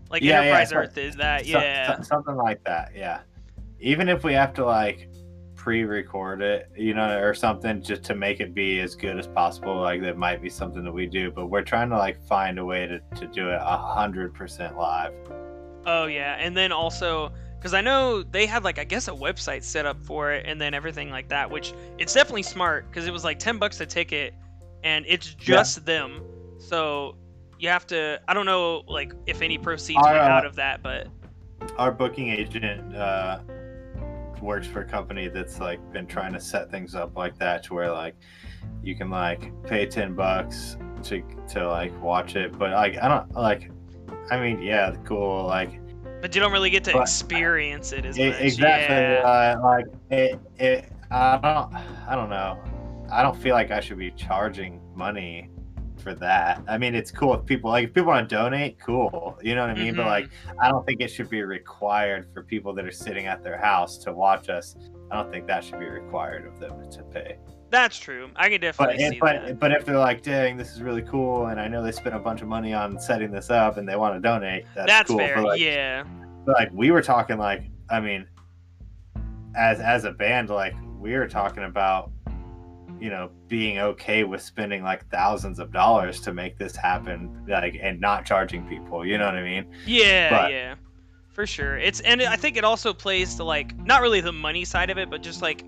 Like 0.09 0.21
Yeah, 0.23 0.41
yeah, 0.41 0.47
Enterprise 0.47 0.69
so- 0.69 0.75
Earth 0.77 0.97
is 0.97 1.15
that, 1.17 1.41
So- 1.45 1.59
yeah. 1.59 1.97
so- 1.97 2.03
something 2.03 2.35
like 2.35 2.63
that 2.65 2.91
yeah 2.95 3.21
even 3.79 4.09
if 4.09 4.23
we 4.23 4.33
have 4.33 4.53
to 4.55 4.65
like 4.65 5.09
pre-record 5.55 6.41
it 6.41 6.69
you 6.75 6.93
know 6.93 7.19
or 7.19 7.33
something 7.33 7.81
just 7.83 8.03
to 8.03 8.15
make 8.15 8.39
it 8.39 8.53
be 8.53 8.79
as 8.79 8.95
good 8.95 9.17
as 9.17 9.27
possible 9.27 9.79
like 9.79 10.01
that 10.01 10.17
might 10.17 10.41
be 10.41 10.49
something 10.49 10.83
that 10.83 10.91
we 10.91 11.05
do 11.05 11.29
but 11.31 11.47
we're 11.47 11.61
trying 11.61 11.89
to 11.89 11.97
like 11.97 12.19
find 12.27 12.57
a 12.59 12.65
way 12.65 12.87
to, 12.87 12.99
to 13.15 13.27
do 13.27 13.49
it 13.49 13.59
a 13.61 13.77
hundred 13.77 14.33
percent 14.33 14.75
live 14.77 15.13
Oh 15.85 16.05
yeah, 16.05 16.35
and 16.39 16.55
then 16.55 16.71
also 16.71 17.31
because 17.57 17.73
I 17.73 17.81
know 17.81 18.21
they 18.21 18.45
had 18.45 18.63
like 18.63 18.77
I 18.77 18.83
guess 18.83 19.07
a 19.07 19.11
website 19.11 19.63
set 19.63 19.87
up 19.87 20.03
for 20.05 20.31
it, 20.31 20.45
and 20.45 20.61
then 20.61 20.75
everything 20.75 21.09
like 21.09 21.27
that, 21.29 21.49
which 21.49 21.73
it's 21.97 22.13
definitely 22.13 22.43
smart 22.43 22.87
because 22.89 23.07
it 23.07 23.11
was 23.11 23.23
like 23.23 23.39
ten 23.39 23.57
bucks 23.57 23.81
a 23.81 23.85
ticket, 23.87 24.35
and 24.83 25.05
it's 25.07 25.33
just 25.33 25.85
them. 25.85 26.21
So 26.57 27.15
you 27.59 27.69
have 27.69 27.85
to. 27.87 28.19
I 28.27 28.33
don't 28.33 28.45
know 28.45 28.83
like 28.87 29.13
if 29.25 29.41
any 29.41 29.57
proceeds 29.57 29.97
Our, 29.99 30.13
went 30.13 30.17
uh, 30.25 30.27
out 30.35 30.45
of 30.45 30.55
that, 30.55 30.81
but 30.83 31.07
our 31.77 31.91
booking 31.91 32.29
agent 32.29 32.95
uh, 32.95 33.39
works 34.41 34.65
for 34.67 34.81
a 34.81 34.85
company 34.85 35.27
that's 35.27 35.59
like 35.59 35.79
been 35.91 36.07
trying 36.07 36.33
to 36.33 36.39
set 36.39 36.71
things 36.71 36.95
up 36.95 37.15
like 37.15 37.37
that 37.37 37.63
to 37.63 37.73
where 37.75 37.91
like 37.91 38.15
you 38.83 38.95
can 38.95 39.09
like 39.09 39.51
pay 39.63 39.85
10 39.85 40.15
bucks 40.15 40.77
to 41.03 41.21
to 41.47 41.67
like 41.67 41.91
watch 42.01 42.35
it 42.35 42.57
but 42.57 42.71
like 42.71 42.97
i 43.01 43.07
don't 43.07 43.31
like 43.33 43.69
i 44.31 44.39
mean 44.39 44.59
yeah 44.61 44.95
cool 45.05 45.45
like 45.45 45.79
but 46.21 46.33
you 46.33 46.41
don't 46.41 46.51
really 46.51 46.71
get 46.71 46.83
to 46.85 46.93
But- 46.93 47.01
experience 47.03 47.91
it 47.91 48.05
as 48.05 48.17
e- 48.17 48.29
much. 48.29 48.41
exactly 48.41 48.95
Yeah. 48.95 49.55
uh, 49.59 49.61
like 49.63 49.85
it, 50.09 50.39
it 50.57 50.91
i 51.11 51.37
don't 51.37 51.73
i 52.07 52.15
don't 52.15 52.29
know 52.31 52.57
i 53.11 53.21
don't 53.23 53.37
feel 53.37 53.53
like 53.53 53.71
i 53.71 53.79
should 53.79 53.97
be 53.97 54.11
charging 54.11 54.81
money 54.95 55.49
for 56.03 56.13
that 56.15 56.61
i 56.67 56.77
mean 56.77 56.95
it's 56.95 57.11
cool 57.11 57.33
if 57.35 57.45
people 57.45 57.69
like 57.69 57.85
if 57.89 57.93
people 57.93 58.07
want 58.09 58.27
to 58.27 58.35
donate 58.35 58.79
cool 58.79 59.37
you 59.43 59.53
know 59.53 59.61
what 59.61 59.69
i 59.69 59.73
mean 59.75 59.93
but 59.95 60.03
Mhm. 60.03 60.07
like 60.07 60.29
I 60.59 60.69
don't 60.69 60.85
think 60.85 61.01
it 61.01 61.09
should 61.09 61.29
be 61.29 61.41
required 61.43 62.27
for 62.33 62.43
people 62.43 62.73
that 62.73 62.85
are 62.85 62.91
sitting 62.91 63.25
at 63.27 63.43
their 63.43 63.57
house 63.57 63.97
to 63.99 64.11
watch 64.13 64.49
us. 64.49 64.75
I 65.09 65.15
don't 65.15 65.31
think 65.31 65.47
that 65.47 65.63
should 65.63 65.79
be 65.79 65.85
required 65.87 66.45
of 66.45 66.59
them 66.59 66.89
to 66.91 67.03
pay. 67.03 67.37
That's 67.71 67.97
true. 67.97 68.29
I 68.35 68.49
can 68.49 68.61
definitely 68.61 69.03
if, 69.03 69.13
see 69.13 69.19
but 69.19 69.45
that. 69.45 69.59
but 69.59 69.71
if 69.71 69.85
they're 69.85 69.97
like, 69.97 70.21
dang, 70.21 70.57
this 70.57 70.71
is 70.71 70.81
really 70.81 71.01
cool, 71.03 71.47
and 71.47 71.59
I 71.59 71.67
know 71.67 71.81
they 71.83 71.91
spent 71.91 72.15
a 72.15 72.19
bunch 72.19 72.41
of 72.41 72.47
money 72.47 72.73
on 72.73 72.99
setting 72.99 73.31
this 73.31 73.49
up, 73.49 73.77
and 73.77 73.87
they 73.89 73.95
want 73.95 74.13
to 74.15 74.19
donate, 74.19 74.65
that's, 74.75 74.87
That's 74.91 75.09
cool. 75.09 75.17
fair. 75.19 75.35
But 75.35 75.43
like, 75.45 75.59
yeah. 75.61 76.03
but 76.45 76.53
like 76.59 76.69
we 76.73 76.91
were 76.91 77.01
talking, 77.01 77.37
like 77.37 77.63
I 77.89 77.99
mean, 77.99 78.27
as 79.55 79.79
as 79.79 80.03
a 80.05 80.11
band, 80.11 80.49
like 80.49 80.75
we 80.99 81.13
were 81.13 81.27
talking 81.27 81.63
about 81.63 82.11
you 83.01 83.09
know, 83.09 83.31
being 83.47 83.79
okay 83.79 84.23
with 84.23 84.41
spending 84.41 84.83
like 84.83 85.09
thousands 85.09 85.59
of 85.59 85.73
dollars 85.73 86.21
to 86.21 86.33
make 86.33 86.57
this 86.57 86.75
happen, 86.75 87.43
like, 87.47 87.77
and 87.81 87.99
not 87.99 88.25
charging 88.25 88.65
people. 88.67 89.05
You 89.05 89.17
know 89.17 89.25
what 89.25 89.35
I 89.35 89.43
mean? 89.43 89.65
Yeah, 89.85 90.29
But- 90.29 90.51
yeah, 90.51 90.75
for 91.29 91.47
sure. 91.47 91.77
It's 91.77 91.99
and 92.01 92.21
I 92.21 92.35
think 92.35 92.57
it 92.57 92.63
also 92.63 92.93
plays 92.93 93.35
to 93.35 93.43
like 93.43 93.75
not 93.85 94.01
really 94.01 94.21
the 94.21 94.31
money 94.31 94.63
side 94.65 94.89
of 94.91 94.97
it, 94.97 95.09
but 95.09 95.23
just 95.23 95.41
like 95.41 95.65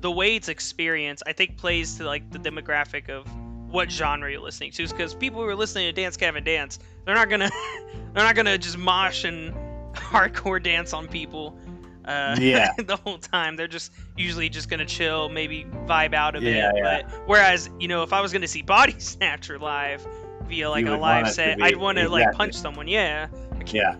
the 0.00 0.10
way 0.10 0.36
it's 0.36 0.48
experienced. 0.48 1.22
I 1.26 1.32
think 1.32 1.56
plays 1.56 1.96
to 1.96 2.04
like 2.04 2.30
the 2.30 2.38
demographic 2.38 3.10
of 3.10 3.26
what 3.70 3.90
genre 3.90 4.30
you're 4.30 4.40
listening 4.40 4.70
to. 4.72 4.86
Because 4.86 5.14
people 5.14 5.42
who 5.42 5.48
are 5.48 5.54
listening 5.56 5.86
to 5.86 5.92
Dance 5.92 6.16
Gavin 6.16 6.44
Dance, 6.44 6.78
they're 7.04 7.14
not 7.16 7.28
gonna 7.28 7.50
they're 8.14 8.24
not 8.24 8.36
gonna 8.36 8.58
just 8.58 8.78
mosh 8.78 9.24
and 9.24 9.52
hardcore 9.94 10.62
dance 10.62 10.92
on 10.92 11.08
people. 11.08 11.58
Uh, 12.06 12.36
Yeah. 12.40 12.72
the 12.78 12.96
whole 12.96 13.18
time 13.18 13.56
they're 13.56 13.66
just 13.66 13.92
usually 14.16 14.48
just 14.48 14.68
gonna 14.68 14.86
chill, 14.86 15.28
maybe 15.28 15.66
vibe 15.86 16.14
out 16.14 16.36
a 16.36 16.40
bit. 16.40 16.54
Yeah, 16.54 16.72
yeah. 16.74 17.02
But 17.02 17.28
whereas 17.28 17.70
you 17.80 17.88
know 17.88 18.02
if 18.02 18.12
I 18.12 18.20
was 18.20 18.32
gonna 18.32 18.48
see 18.48 18.62
Body 18.76 18.94
Snatcher 18.98 19.58
live 19.58 20.06
via 20.46 20.70
like 20.70 20.86
You 20.86 20.94
a 20.94 20.96
live 20.96 21.26
to 21.26 21.32
set, 21.32 21.58
be- 21.58 21.64
I'd 21.64 21.76
want 21.76 21.98
to 21.98 22.08
like 22.08 22.32
punch 22.32 22.54
someone. 22.54 22.88
Yeah. 22.88 23.28
I 23.52 23.62
Yeah. 23.66 23.96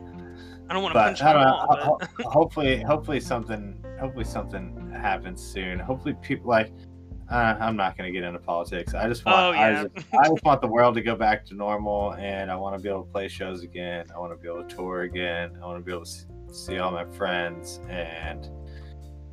I 0.69 0.73
don't 0.73 0.83
want 0.83 0.95
to 0.95 1.01
punch 1.01 1.23
I 1.23 1.33
them 1.33 1.43
don't 1.43 1.53
all. 1.53 1.99
But... 1.99 2.27
hopefully, 2.27 2.83
hopefully 2.83 3.21
something, 3.21 3.85
hopefully 4.01 4.25
something 4.25 4.91
happens 4.93 5.43
soon. 5.43 5.79
Hopefully 5.79 6.15
people 6.23 6.49
like. 6.49 6.73
Uh, 7.29 7.57
I'm 7.59 7.75
not 7.75 7.97
gonna 7.97 8.13
get 8.13 8.23
into 8.23 8.39
politics. 8.39 8.95
I 8.95 9.09
just 9.09 9.25
want. 9.25 9.37
Oh, 9.37 9.51
yeah. 9.51 9.81
I, 9.81 9.83
just, 9.83 10.15
I 10.15 10.29
just 10.29 10.45
want 10.45 10.61
the 10.61 10.69
world 10.69 10.95
to 10.95 11.03
go 11.03 11.17
back 11.17 11.45
to 11.47 11.55
normal, 11.55 12.15
and 12.15 12.53
I 12.53 12.55
want 12.55 12.77
to 12.77 12.83
be 12.83 12.89
able 12.89 13.03
to 13.03 13.11
play 13.11 13.27
shows 13.27 13.65
again. 13.65 14.07
I 14.15 14.19
want 14.21 14.33
to 14.33 14.37
be 14.37 14.49
able 14.49 14.63
to 14.63 14.77
tour 14.77 15.03
again. 15.03 15.59
I 15.61 15.67
want 15.67 15.81
to 15.81 15.85
be 15.85 15.91
able 15.91 16.05
to 16.05 16.11
see 16.57 16.79
all 16.79 16.91
my 16.91 17.05
friends, 17.05 17.81
and 17.89 18.49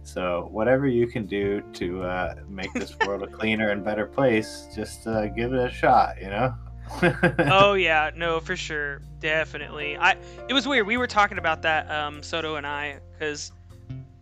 so 0.03 0.49
whatever 0.51 0.87
you 0.87 1.07
can 1.07 1.25
do 1.25 1.61
to 1.73 2.03
uh, 2.03 2.35
make 2.47 2.73
this 2.73 2.97
world 3.05 3.23
a 3.23 3.27
cleaner 3.37 3.69
and 3.69 3.83
better 3.83 4.05
place, 4.05 4.67
just 4.75 5.07
uh, 5.07 5.27
give 5.27 5.53
it 5.53 5.59
a 5.59 5.71
shot. 5.71 6.21
You 6.21 6.29
know. 6.29 6.53
oh 7.51 7.73
yeah, 7.73 8.11
no, 8.15 8.39
for 8.39 8.55
sure, 8.55 9.01
definitely. 9.19 9.97
I 9.97 10.17
it 10.47 10.53
was 10.53 10.67
weird. 10.67 10.85
We 10.85 10.97
were 10.97 11.07
talking 11.07 11.37
about 11.37 11.61
that, 11.61 11.89
um, 11.89 12.21
Soto 12.21 12.55
and 12.55 12.67
I, 12.67 12.99
because 13.13 13.51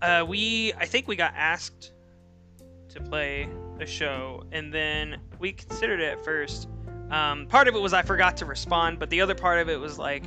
uh, 0.01 0.25
we 0.27 0.73
I 0.77 0.85
think 0.85 1.07
we 1.07 1.15
got 1.15 1.33
asked 1.35 1.91
to 2.89 3.01
play 3.01 3.49
a 3.79 3.85
show, 3.85 4.43
and 4.51 4.73
then 4.73 5.19
we 5.39 5.53
considered 5.53 5.99
it 5.99 6.11
at 6.11 6.23
first. 6.23 6.67
Um, 7.09 7.45
part 7.47 7.67
of 7.67 7.75
it 7.75 7.81
was 7.81 7.93
I 7.93 8.03
forgot 8.03 8.37
to 8.37 8.45
respond, 8.45 8.99
but 8.99 9.09
the 9.09 9.21
other 9.21 9.35
part 9.35 9.59
of 9.59 9.69
it 9.69 9.79
was 9.79 9.99
like, 9.99 10.23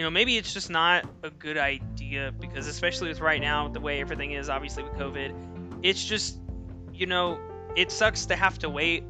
you 0.00 0.06
know, 0.06 0.10
maybe 0.10 0.38
it's 0.38 0.54
just 0.54 0.70
not 0.70 1.04
a 1.24 1.28
good 1.28 1.58
idea 1.58 2.32
because 2.40 2.66
especially 2.66 3.08
with 3.08 3.20
right 3.20 3.42
now 3.42 3.68
the 3.68 3.80
way 3.80 4.00
everything 4.00 4.32
is, 4.32 4.48
obviously 4.48 4.82
with 4.82 4.94
COVID, 4.94 5.78
it's 5.82 6.02
just, 6.02 6.38
you 6.90 7.04
know, 7.04 7.38
it 7.76 7.92
sucks 7.92 8.24
to 8.24 8.34
have 8.34 8.58
to 8.60 8.70
wait, 8.70 9.04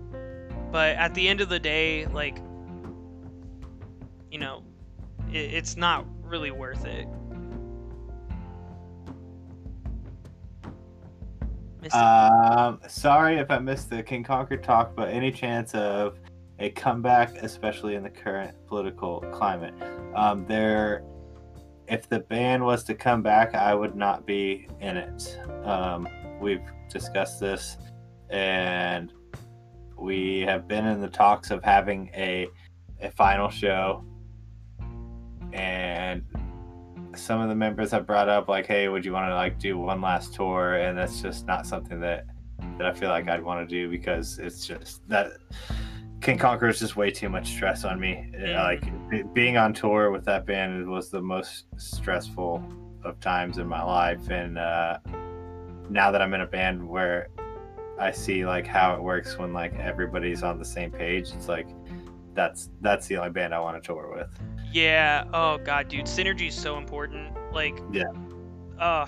but 0.73 0.97
at 0.97 1.15
the 1.15 1.29
end 1.29 1.41
of 1.41 1.49
the 1.49 1.61
day, 1.61 2.07
like 2.07 2.39
you 4.33 4.41
know, 4.41 4.65
it, 5.33 5.55
it's 5.55 5.77
not 5.77 6.07
really 6.25 6.51
worth 6.51 6.85
it. 6.85 7.07
Um, 11.95 12.81
sorry 12.89 13.37
if 13.37 13.49
I 13.49 13.61
missed 13.61 13.91
the 13.91 14.03
King 14.03 14.25
Conquer 14.25 14.57
talk, 14.57 14.97
but 14.97 15.09
any 15.11 15.31
chance 15.31 15.73
of 15.73 16.19
a 16.61 16.71
comeback, 16.71 17.37
especially 17.39 17.95
in 17.95 18.03
the 18.03 18.11
current 18.11 18.55
political 18.67 19.21
climate, 19.33 19.75
um, 20.15 20.45
there, 20.47 21.03
if 21.89 22.09
the 22.09 22.21
band 22.21 22.63
was 22.63 22.85
to 22.85 22.95
come 22.95 23.23
back, 23.23 23.55
I 23.55 23.75
would 23.75 23.97
not 23.97 24.27
be 24.27 24.69
in 24.81 24.97
it. 24.97 25.41
Um, 25.65 26.07
we've 26.39 26.63
discussed 26.91 27.41
this, 27.41 27.79
and 28.29 29.13
we 29.99 30.41
have 30.41 30.69
been 30.69 30.87
in 30.87 31.01
the 31.01 31.09
talks 31.09 31.51
of 31.51 31.65
having 31.65 32.11
a 32.15 32.47
a 33.03 33.11
final 33.11 33.49
show, 33.49 34.05
and 35.55 36.23
some 37.17 37.41
of 37.41 37.49
the 37.49 37.55
members 37.55 37.91
have 37.91 38.07
brought 38.07 38.29
up 38.29 38.49
like, 38.49 38.67
"Hey, 38.67 38.89
would 38.89 39.05
you 39.05 39.13
want 39.15 39.31
to 39.31 39.35
like 39.35 39.59
do 39.59 39.79
one 39.79 40.03
last 40.03 40.35
tour?" 40.35 40.75
And 40.75 40.99
that's 40.99 41.23
just 41.23 41.47
not 41.47 41.67
something 41.67 41.99
that 42.01 42.27
that 42.77 42.87
I 42.87 42.93
feel 42.93 43.09
like 43.09 43.29
I'd 43.29 43.43
want 43.43 43.67
to 43.67 43.75
do 43.75 43.91
because 43.91 44.39
it's 44.39 44.67
just 44.67 45.09
that 45.09 45.33
King 46.21 46.39
Conquer 46.39 46.69
is 46.69 46.79
just 46.79 46.97
way 46.97 47.11
too 47.11 47.29
much 47.29 47.49
stress 47.49 47.85
on 47.85 47.99
me. 47.99 48.31
Yeah. 48.39 48.63
Like 48.63 49.09
be- 49.09 49.23
being 49.23 49.57
on 49.57 49.73
tour 49.73 50.11
with 50.11 50.25
that 50.27 50.47
band 50.47 50.89
was 50.89 51.11
the 51.11 51.21
most 51.21 51.65
stressful 51.77 52.63
of 53.05 53.19
times 53.21 53.59
in 53.59 53.67
my 53.67 53.83
life, 53.83 54.29
and 54.31 54.59
uh, 54.59 54.99
now 55.89 56.11
that 56.11 56.21
I'm 56.21 56.35
in 56.35 56.43
a 56.43 56.47
band 56.47 56.87
where 56.87 57.29
I 57.99 58.11
see 58.11 58.45
like 58.45 58.67
how 58.67 58.95
it 58.95 59.03
works 59.03 59.39
when 59.39 59.53
like 59.53 59.75
everybody's 59.79 60.43
on 60.43 60.59
the 60.59 60.65
same 60.65 60.91
page, 60.91 61.31
it's 61.35 61.49
like 61.49 61.69
that's 62.35 62.71
that's 62.81 63.07
the 63.07 63.17
only 63.17 63.31
band 63.31 63.55
I 63.55 63.61
want 63.61 63.83
to 63.83 63.87
tour 63.87 64.13
with. 64.15 64.29
yeah. 64.73 65.25
Oh 65.33 65.59
god, 65.59 65.89
dude, 65.89 66.05
synergy 66.05 66.49
is 66.49 66.55
so 66.55 66.77
important. 66.77 67.35
Like. 67.53 67.79
Yeah. 67.93 68.05
Uh, 68.79 69.07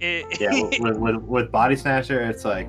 it, 0.00 0.40
yeah 0.40 0.50
with, 0.80 0.98
with, 0.98 1.16
with 1.16 1.52
body 1.52 1.76
snatcher 1.76 2.20
it's 2.20 2.44
like 2.44 2.68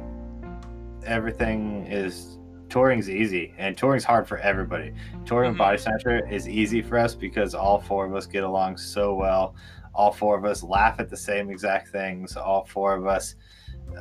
everything 1.05 1.87
is 1.87 2.37
touring's 2.69 3.09
easy 3.09 3.53
and 3.57 3.77
touring's 3.77 4.03
hard 4.03 4.27
for 4.27 4.37
everybody. 4.39 4.93
Touring 5.25 5.49
with 5.49 5.55
Mhm. 5.55 5.59
body 5.59 5.77
snatcher 5.77 6.27
is 6.27 6.47
easy 6.49 6.81
for 6.81 6.97
us 6.97 7.15
because 7.15 7.53
all 7.55 7.79
four 7.79 8.05
of 8.05 8.15
us 8.15 8.25
get 8.25 8.43
along 8.43 8.77
so 8.77 9.13
well. 9.15 9.55
All 9.93 10.11
four 10.11 10.37
of 10.37 10.45
us 10.45 10.63
laugh 10.63 10.99
at 10.99 11.09
the 11.09 11.17
same 11.17 11.49
exact 11.49 11.89
things. 11.89 12.35
All 12.35 12.65
four 12.65 12.93
of 12.95 13.05
us 13.07 13.35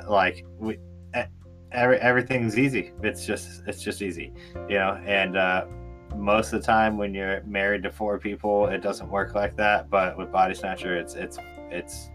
like 0.09 0.45
we 0.59 0.79
every, 1.73 1.99
everything's 1.99 2.59
easy. 2.59 2.93
It's 3.03 3.27
just 3.27 3.63
it's 3.67 3.83
just 3.83 4.03
easy 4.03 4.33
you 4.69 4.79
know? 4.79 5.01
And 5.07 5.37
uh 5.37 5.67
most 6.17 6.53
of 6.53 6.61
the 6.61 6.67
time 6.67 6.97
when 6.97 7.13
you're 7.13 7.43
married 7.43 7.83
to 7.83 7.91
four 7.91 8.19
people 8.19 8.67
it 8.67 8.81
doesn't 8.83 9.11
work 9.11 9.35
like 9.35 9.57
that 9.57 9.91
but 9.91 10.17
with 10.17 10.31
body 10.31 10.55
snatcher 10.55 10.97
it's 10.97 11.15
it's 11.15 11.39
it's 11.71 12.09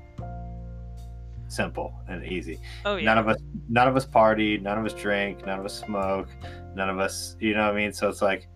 simple 1.52 1.94
and 2.08 2.26
easy 2.26 2.60
oh 2.86 2.96
yeah. 2.96 3.06
none 3.06 3.18
of 3.18 3.28
us 3.28 3.38
none 3.70 3.88
of 3.88 3.96
us 3.96 4.06
party 4.06 4.58
none 4.58 4.78
of 4.78 4.86
us 4.86 4.94
drink 4.94 5.46
none 5.46 5.60
of 5.60 5.66
us 5.66 5.78
smoke 5.78 6.30
none 6.76 6.90
of 6.90 7.00
us 7.00 7.36
you 7.40 7.54
know 7.54 7.66
what 7.66 7.74
i 7.74 7.76
mean 7.76 7.92
so 7.92 8.08
it's 8.08 8.22
like 8.22 8.48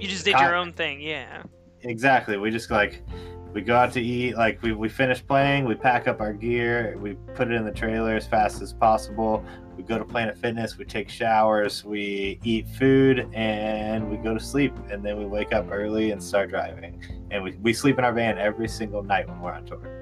you 0.00 0.08
just 0.08 0.24
did 0.24 0.34
I- 0.34 0.44
your 0.46 0.56
own 0.56 0.72
thing. 0.72 1.00
Yeah. 1.00 1.42
exactly 1.82 2.36
we 2.36 2.50
just 2.50 2.70
like 2.70 3.02
we 3.52 3.60
go 3.60 3.76
out 3.76 3.92
to 3.92 4.00
eat 4.00 4.36
like 4.36 4.62
we, 4.62 4.72
we 4.72 4.88
finish 4.88 5.24
playing 5.24 5.64
we 5.66 5.74
pack 5.74 6.08
up 6.08 6.20
our 6.20 6.32
gear 6.32 6.96
we 6.98 7.14
put 7.34 7.50
it 7.50 7.54
in 7.54 7.64
the 7.64 7.70
trailer 7.70 8.16
as 8.16 8.26
fast 8.26 8.62
as 8.62 8.72
possible 8.72 9.44
we 9.76 9.82
go 9.82 9.98
to 9.98 10.04
planet 10.04 10.36
fitness 10.38 10.78
we 10.78 10.84
take 10.84 11.08
showers 11.08 11.84
we 11.84 12.40
eat 12.44 12.66
food 12.68 13.28
and 13.34 14.08
we 14.10 14.16
go 14.16 14.32
to 14.32 14.40
sleep 14.40 14.72
and 14.90 15.04
then 15.04 15.18
we 15.18 15.26
wake 15.26 15.52
up 15.52 15.68
early 15.70 16.10
and 16.12 16.22
start 16.22 16.48
driving 16.48 17.00
and 17.30 17.42
we, 17.42 17.52
we 17.62 17.72
sleep 17.72 17.98
in 17.98 18.04
our 18.04 18.12
van 18.12 18.38
every 18.38 18.68
single 18.68 19.02
night 19.02 19.28
when 19.28 19.40
we're 19.40 19.52
on 19.52 19.64
tour 19.66 20.01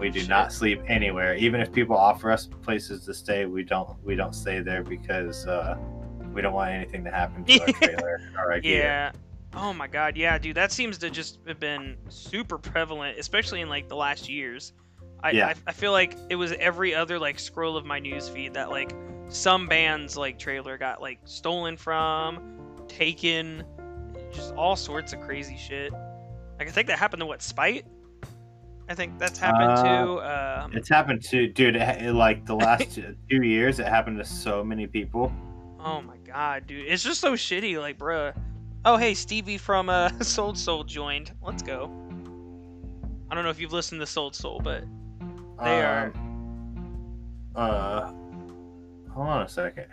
we 0.00 0.10
do 0.10 0.20
Shit. 0.20 0.28
not 0.28 0.52
sleep 0.52 0.80
anywhere 0.86 1.34
even 1.36 1.60
if 1.60 1.70
people 1.72 1.96
offer 1.96 2.30
us 2.30 2.46
places 2.46 3.04
to 3.04 3.14
stay 3.14 3.44
we 3.46 3.62
don't 3.62 4.02
we 4.02 4.14
don't 4.16 4.34
stay 4.34 4.60
there 4.60 4.82
because 4.82 5.46
uh, 5.46 5.76
we 6.32 6.40
don't 6.40 6.54
want 6.54 6.70
anything 6.70 7.04
to 7.04 7.10
happen 7.10 7.44
to 7.44 7.60
our 7.60 7.66
trailer 7.72 8.20
or 8.36 8.52
our 8.52 8.60
gear 8.60 8.82
Yeah. 8.82 9.12
Oh 9.52 9.72
my 9.72 9.88
god, 9.88 10.16
yeah, 10.16 10.38
dude, 10.38 10.56
that 10.56 10.70
seems 10.70 10.96
to 10.98 11.10
just 11.10 11.40
have 11.48 11.58
been 11.58 11.96
super 12.08 12.56
prevalent, 12.56 13.18
especially 13.18 13.60
in 13.60 13.68
like 13.68 13.88
the 13.88 13.96
last 13.96 14.28
years. 14.28 14.72
I, 15.24 15.32
Yeah. 15.32 15.48
I, 15.48 15.54
I 15.66 15.72
feel 15.72 15.90
like 15.90 16.16
it 16.28 16.36
was 16.36 16.52
every 16.52 16.94
other 16.94 17.18
like 17.18 17.40
scroll 17.40 17.76
of 17.76 17.84
my 17.84 17.98
news 17.98 18.28
feed 18.28 18.54
that 18.54 18.70
like 18.70 18.94
some 19.28 19.66
bands 19.66 20.16
like 20.16 20.38
trailer 20.38 20.78
got 20.78 21.02
like 21.02 21.18
stolen 21.24 21.76
from, 21.76 22.60
taken, 22.86 23.64
just 24.32 24.54
all 24.54 24.76
sorts 24.76 25.12
of 25.12 25.20
crazy 25.20 25.56
shit. 25.56 25.92
Like 26.60 26.68
I 26.68 26.70
think 26.70 26.86
that 26.86 26.98
happened 27.00 27.18
to 27.20 27.26
what 27.26 27.42
Spite. 27.42 27.84
I 28.90 28.94
think 28.94 29.20
that's 29.20 29.38
happened 29.38 29.70
Uh, 29.70 29.82
to. 30.04 30.64
Um, 30.64 30.72
It's 30.76 30.88
happened 30.88 31.22
to 31.30 31.46
dude. 31.46 31.76
It, 31.76 32.12
like 32.12 32.44
the 32.44 32.56
last 32.66 32.98
two 33.30 33.42
years, 33.42 33.78
it 33.78 33.86
happened 33.86 34.18
to 34.18 34.24
so 34.24 34.64
many 34.64 34.86
people. 34.88 35.32
oh 35.78 36.02
my 36.02 36.16
god, 36.26 36.66
dude, 36.66 36.86
it's 36.86 37.02
just 37.04 37.20
so 37.20 37.34
shitty. 37.34 37.78
Like, 37.80 37.96
bruh. 37.98 38.34
Oh 38.84 38.96
hey, 38.96 39.14
Stevie 39.14 39.58
from 39.58 39.88
uh, 39.88 40.08
Sold 40.20 40.58
Soul 40.58 40.82
joined. 40.84 41.32
Let's 41.40 41.62
go. 41.62 41.84
I 43.30 43.34
don't 43.36 43.44
know 43.44 43.50
if 43.50 43.60
you've 43.60 43.72
listened 43.72 44.00
to 44.00 44.06
Sold 44.06 44.34
Soul, 44.34 44.60
but 44.62 44.82
They 45.62 45.82
are- 45.82 46.12
Um, 46.16 47.52
Uh, 47.54 48.06
hold 49.12 49.28
on 49.28 49.42
a 49.42 49.48
second. 49.48 49.86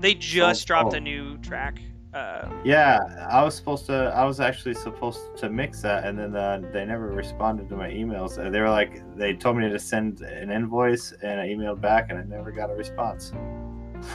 they 0.00 0.14
just 0.14 0.66
dropped 0.66 0.94
a 0.94 1.00
new 1.00 1.38
track. 1.38 1.80
Uh, 2.14 2.48
Yeah, 2.64 3.26
I 3.30 3.42
was 3.42 3.54
supposed 3.54 3.86
to. 3.86 4.12
I 4.14 4.24
was 4.24 4.40
actually 4.40 4.74
supposed 4.74 5.36
to 5.38 5.50
mix 5.50 5.82
that, 5.82 6.04
and 6.04 6.18
then 6.18 6.34
uh, 6.34 6.60
they 6.72 6.84
never 6.84 7.08
responded 7.08 7.68
to 7.68 7.76
my 7.76 7.90
emails. 7.90 8.38
Uh, 8.44 8.50
They 8.50 8.60
were 8.60 8.70
like, 8.70 9.02
they 9.16 9.34
told 9.34 9.56
me 9.58 9.68
to 9.68 9.78
send 9.78 10.20
an 10.22 10.50
invoice, 10.50 11.12
and 11.22 11.40
I 11.40 11.48
emailed 11.48 11.80
back, 11.80 12.06
and 12.10 12.18
I 12.18 12.22
never 12.22 12.50
got 12.50 12.70
a 12.70 12.74
response. 12.74 13.32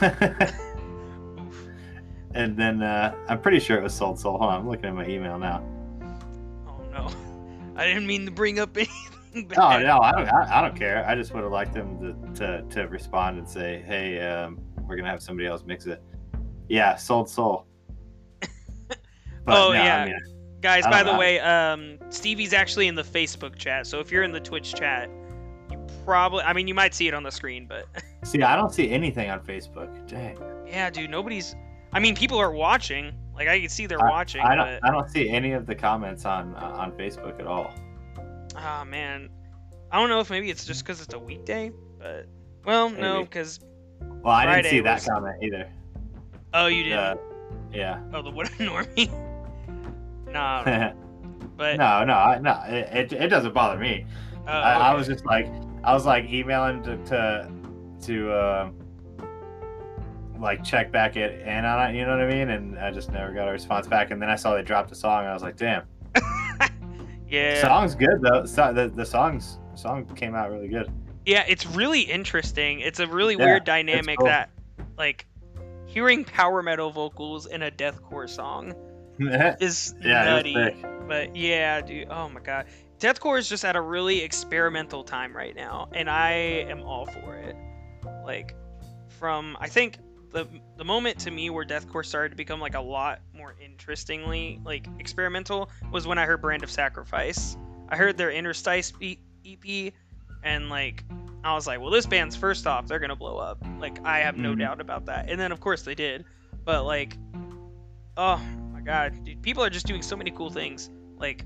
and 2.34 2.56
then 2.56 2.82
uh, 2.82 3.14
I'm 3.28 3.40
pretty 3.40 3.60
sure 3.60 3.78
it 3.78 3.82
was 3.82 3.94
sold. 3.94 4.18
Soul. 4.18 4.38
Hold 4.38 4.50
on, 4.50 4.60
I'm 4.60 4.68
looking 4.68 4.86
at 4.86 4.94
my 4.94 5.06
email 5.06 5.38
now. 5.38 5.62
Oh 6.66 6.80
no, 6.92 7.10
I 7.76 7.86
didn't 7.86 8.06
mean 8.06 8.24
to 8.24 8.30
bring 8.32 8.58
up 8.58 8.76
anything. 8.76 9.52
Oh 9.56 9.78
no, 9.78 10.00
I 10.00 10.12
don't. 10.12 10.28
I, 10.28 10.58
I 10.58 10.60
don't 10.62 10.76
care. 10.76 11.04
I 11.08 11.14
just 11.14 11.32
would 11.34 11.42
have 11.44 11.52
liked 11.52 11.74
them 11.74 12.34
to, 12.34 12.40
to 12.40 12.62
to 12.70 12.88
respond 12.88 13.38
and 13.38 13.48
say, 13.48 13.82
"Hey, 13.86 14.20
um, 14.20 14.58
we're 14.86 14.96
gonna 14.96 15.10
have 15.10 15.22
somebody 15.22 15.46
else 15.48 15.62
mix 15.64 15.86
it." 15.86 16.02
Yeah, 16.68 16.96
sold 16.96 17.28
soul. 17.28 17.66
But, 19.44 19.56
Oh, 19.56 19.72
no, 19.72 19.78
I 19.80 19.84
yeah. 19.84 20.04
mean, 20.06 20.16
Guys, 20.60 20.84
by 20.84 21.02
don't 21.02 21.06
the 21.06 21.12
know. 21.12 21.18
way, 21.18 21.40
um, 21.40 21.98
Stevie's 22.08 22.52
actually 22.54 22.88
in 22.88 22.94
the 22.94 23.02
Facebook 23.02 23.56
chat, 23.56 23.86
so 23.86 24.00
if 24.00 24.10
you're 24.10 24.22
in 24.22 24.32
the 24.32 24.40
Twitch 24.40 24.74
chat, 24.74 25.10
you 25.70 25.78
probably, 26.06 26.42
I 26.42 26.54
mean, 26.54 26.66
you 26.66 26.74
might 26.74 26.94
see 26.94 27.06
it 27.06 27.12
on 27.14 27.22
the 27.22 27.30
screen, 27.30 27.66
but 27.66 27.86
see, 28.24 28.40
I 28.42 28.56
don't 28.56 28.72
see 28.72 28.90
anything 28.90 29.28
on 29.30 29.40
Facebook. 29.40 30.06
Dang, 30.08 30.38
yeah, 30.66 30.88
dude, 30.88 31.10
nobody's, 31.10 31.54
I 31.92 32.00
mean, 32.00 32.16
people 32.16 32.38
are 32.38 32.50
watching. 32.52 33.12
Like, 33.34 33.48
I 33.48 33.60
can 33.60 33.68
see 33.68 33.84
they're 33.86 34.02
I- 34.02 34.08
watching, 34.10 34.40
I 34.40 34.54
don't. 34.54 34.80
but, 34.80 34.88
I 34.88 34.90
don't 34.92 35.10
see 35.10 35.28
any 35.28 35.52
of 35.52 35.66
the 35.66 35.74
comments 35.74 36.24
on 36.24 36.54
uh, 36.54 36.60
on 36.78 36.92
Facebook 36.92 37.38
at 37.38 37.46
all. 37.46 37.74
ah, 38.56 38.84
man. 38.86 39.28
I 39.92 40.00
don't 40.00 40.08
know 40.08 40.20
if 40.20 40.30
maybe 40.30 40.50
it's 40.50 40.64
just 40.64 40.82
because 40.84 41.02
it's 41.02 41.12
a 41.14 41.18
weekday, 41.18 41.72
but, 41.98 42.26
well, 42.64 42.88
no, 42.88 43.22
because, 43.22 43.60
Well, 44.00 44.32
I 44.34 44.44
Friday 44.44 44.62
didn't 44.62 44.70
see 44.70 44.80
that 44.80 44.94
was- 44.94 45.06
comment 45.06 45.36
either. 45.42 45.68
oh, 46.54 46.66
you 46.68 46.84
didn't. 46.84 46.98
Uh, 46.98 47.14
yeah. 47.72 48.00
Oh, 48.14 48.22
the 48.22 48.30
what 48.36 48.48
a 48.48 48.52
normie. 48.54 49.10
No, 50.34 50.92
but, 51.56 51.76
no, 51.76 51.84
I- 51.84 52.38
no. 52.40 52.60
It, 52.66 53.12
it, 53.12 53.12
it 53.14 53.28
doesn't 53.28 53.54
bother 53.54 53.78
me. 53.78 54.04
oh, 54.46 54.50
I, 54.50 54.90
I 54.90 54.94
was 54.94 55.06
just 55.06 55.24
like, 55.24 55.46
I 55.82 55.94
was 55.94 56.04
like 56.04 56.24
emailing 56.26 56.82
to 56.82 56.96
to, 57.06 57.50
to 58.02 58.32
uh, 58.32 58.70
like 60.38 60.62
check 60.64 60.90
back 60.92 61.16
it 61.16 61.42
and 61.46 61.64
on 61.64 61.90
it. 61.90 61.96
You 61.98 62.04
know 62.04 62.12
what 62.16 62.20
I 62.20 62.28
mean? 62.28 62.50
And 62.50 62.78
I 62.78 62.90
just 62.90 63.10
never 63.10 63.32
got 63.32 63.48
a 63.48 63.52
response 63.52 63.86
back. 63.86 64.10
And 64.10 64.20
then 64.20 64.28
I 64.28 64.34
saw 64.36 64.54
they 64.54 64.62
dropped 64.62 64.90
a 64.92 64.94
song. 64.94 65.20
And 65.20 65.28
I 65.28 65.32
was 65.32 65.42
like, 65.42 65.56
damn, 65.56 65.84
yeah. 67.28 67.60
song's 67.62 67.94
good 67.94 68.20
though. 68.20 68.44
So, 68.44 68.72
the 68.72 68.88
the 68.88 69.04
songs 69.06 69.58
song 69.74 70.04
came 70.16 70.34
out 70.34 70.50
really 70.50 70.68
good. 70.68 70.90
Yeah, 71.26 71.44
it's 71.48 71.64
really 71.66 72.02
interesting. 72.02 72.80
It's 72.80 73.00
a 73.00 73.06
really 73.06 73.34
Yeah, 73.36 73.46
weird 73.46 73.64
dynamic 73.64 74.18
cool. 74.18 74.26
that, 74.26 74.50
like, 74.98 75.26
hearing 75.86 76.22
power 76.22 76.62
metal 76.62 76.90
vocals 76.90 77.46
in 77.46 77.62
a 77.62 77.70
deathcore 77.70 78.28
song 78.28 78.74
is 79.60 79.94
was 79.96 80.04
nutty. 80.04 80.54
But 81.06 81.36
yeah, 81.36 81.80
dude, 81.80 82.08
oh 82.10 82.28
my 82.28 82.40
god, 82.40 82.66
deathcore 82.98 83.38
is 83.38 83.48
just 83.48 83.64
at 83.64 83.76
a 83.76 83.80
really 83.80 84.20
experimental 84.20 85.04
time 85.04 85.36
right 85.36 85.54
now, 85.54 85.88
and 85.92 86.08
I 86.08 86.32
am 86.32 86.82
all 86.82 87.06
for 87.06 87.36
it. 87.36 87.56
Like, 88.24 88.54
from 89.18 89.56
I 89.60 89.68
think 89.68 89.98
the 90.32 90.48
the 90.76 90.84
moment 90.84 91.18
to 91.20 91.30
me 91.30 91.50
where 91.50 91.64
deathcore 91.64 92.04
started 92.04 92.30
to 92.30 92.36
become 92.36 92.58
like 92.60 92.74
a 92.74 92.80
lot 92.80 93.20
more 93.34 93.54
interestingly 93.62 94.60
like 94.64 94.86
experimental 94.98 95.70
was 95.92 96.06
when 96.06 96.18
I 96.18 96.24
heard 96.26 96.40
Brand 96.40 96.62
of 96.62 96.70
Sacrifice. 96.70 97.56
I 97.88 97.96
heard 97.96 98.16
their 98.16 98.30
Interstice 98.30 98.92
EP, 99.00 99.92
and 100.42 100.70
like 100.70 101.04
I 101.44 101.54
was 101.54 101.66
like, 101.66 101.80
well, 101.80 101.90
this 101.90 102.06
band's 102.06 102.34
first 102.34 102.66
off, 102.66 102.86
they're 102.86 102.98
gonna 102.98 103.14
blow 103.14 103.36
up. 103.36 103.62
Like 103.78 103.98
I 104.06 104.20
have 104.20 104.36
no 104.38 104.54
Mhm. 104.54 104.60
doubt 104.60 104.80
about 104.80 105.04
that. 105.06 105.28
And 105.30 105.38
then 105.38 105.52
of 105.52 105.60
course 105.60 105.82
they 105.82 105.94
did, 105.94 106.24
but 106.64 106.84
like, 106.84 107.16
oh 108.16 108.40
god, 108.84 109.24
dude, 109.24 109.42
people 109.42 109.64
are 109.64 109.70
just 109.70 109.86
doing 109.86 110.02
so 110.02 110.16
many 110.16 110.30
cool 110.30 110.50
things. 110.50 110.90
Like, 111.18 111.44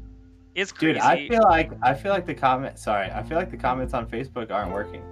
it's 0.55 0.73
crazy. 0.73 0.95
Dude, 0.95 1.03
I 1.03 1.29
feel 1.29 1.43
like 1.43 1.71
I 1.83 1.95
feel 1.95 2.13
like 2.13 2.27
the 2.27 2.35
comment. 2.35 2.79
Sorry, 2.79 3.11
I 3.11 3.23
feel 3.23 3.39
like 3.39 3.51
the 3.51 3.57
comments 3.57 3.95
on 3.95 4.07
Facebook 4.09 4.51
aren't 4.51 4.73
working. 4.73 5.03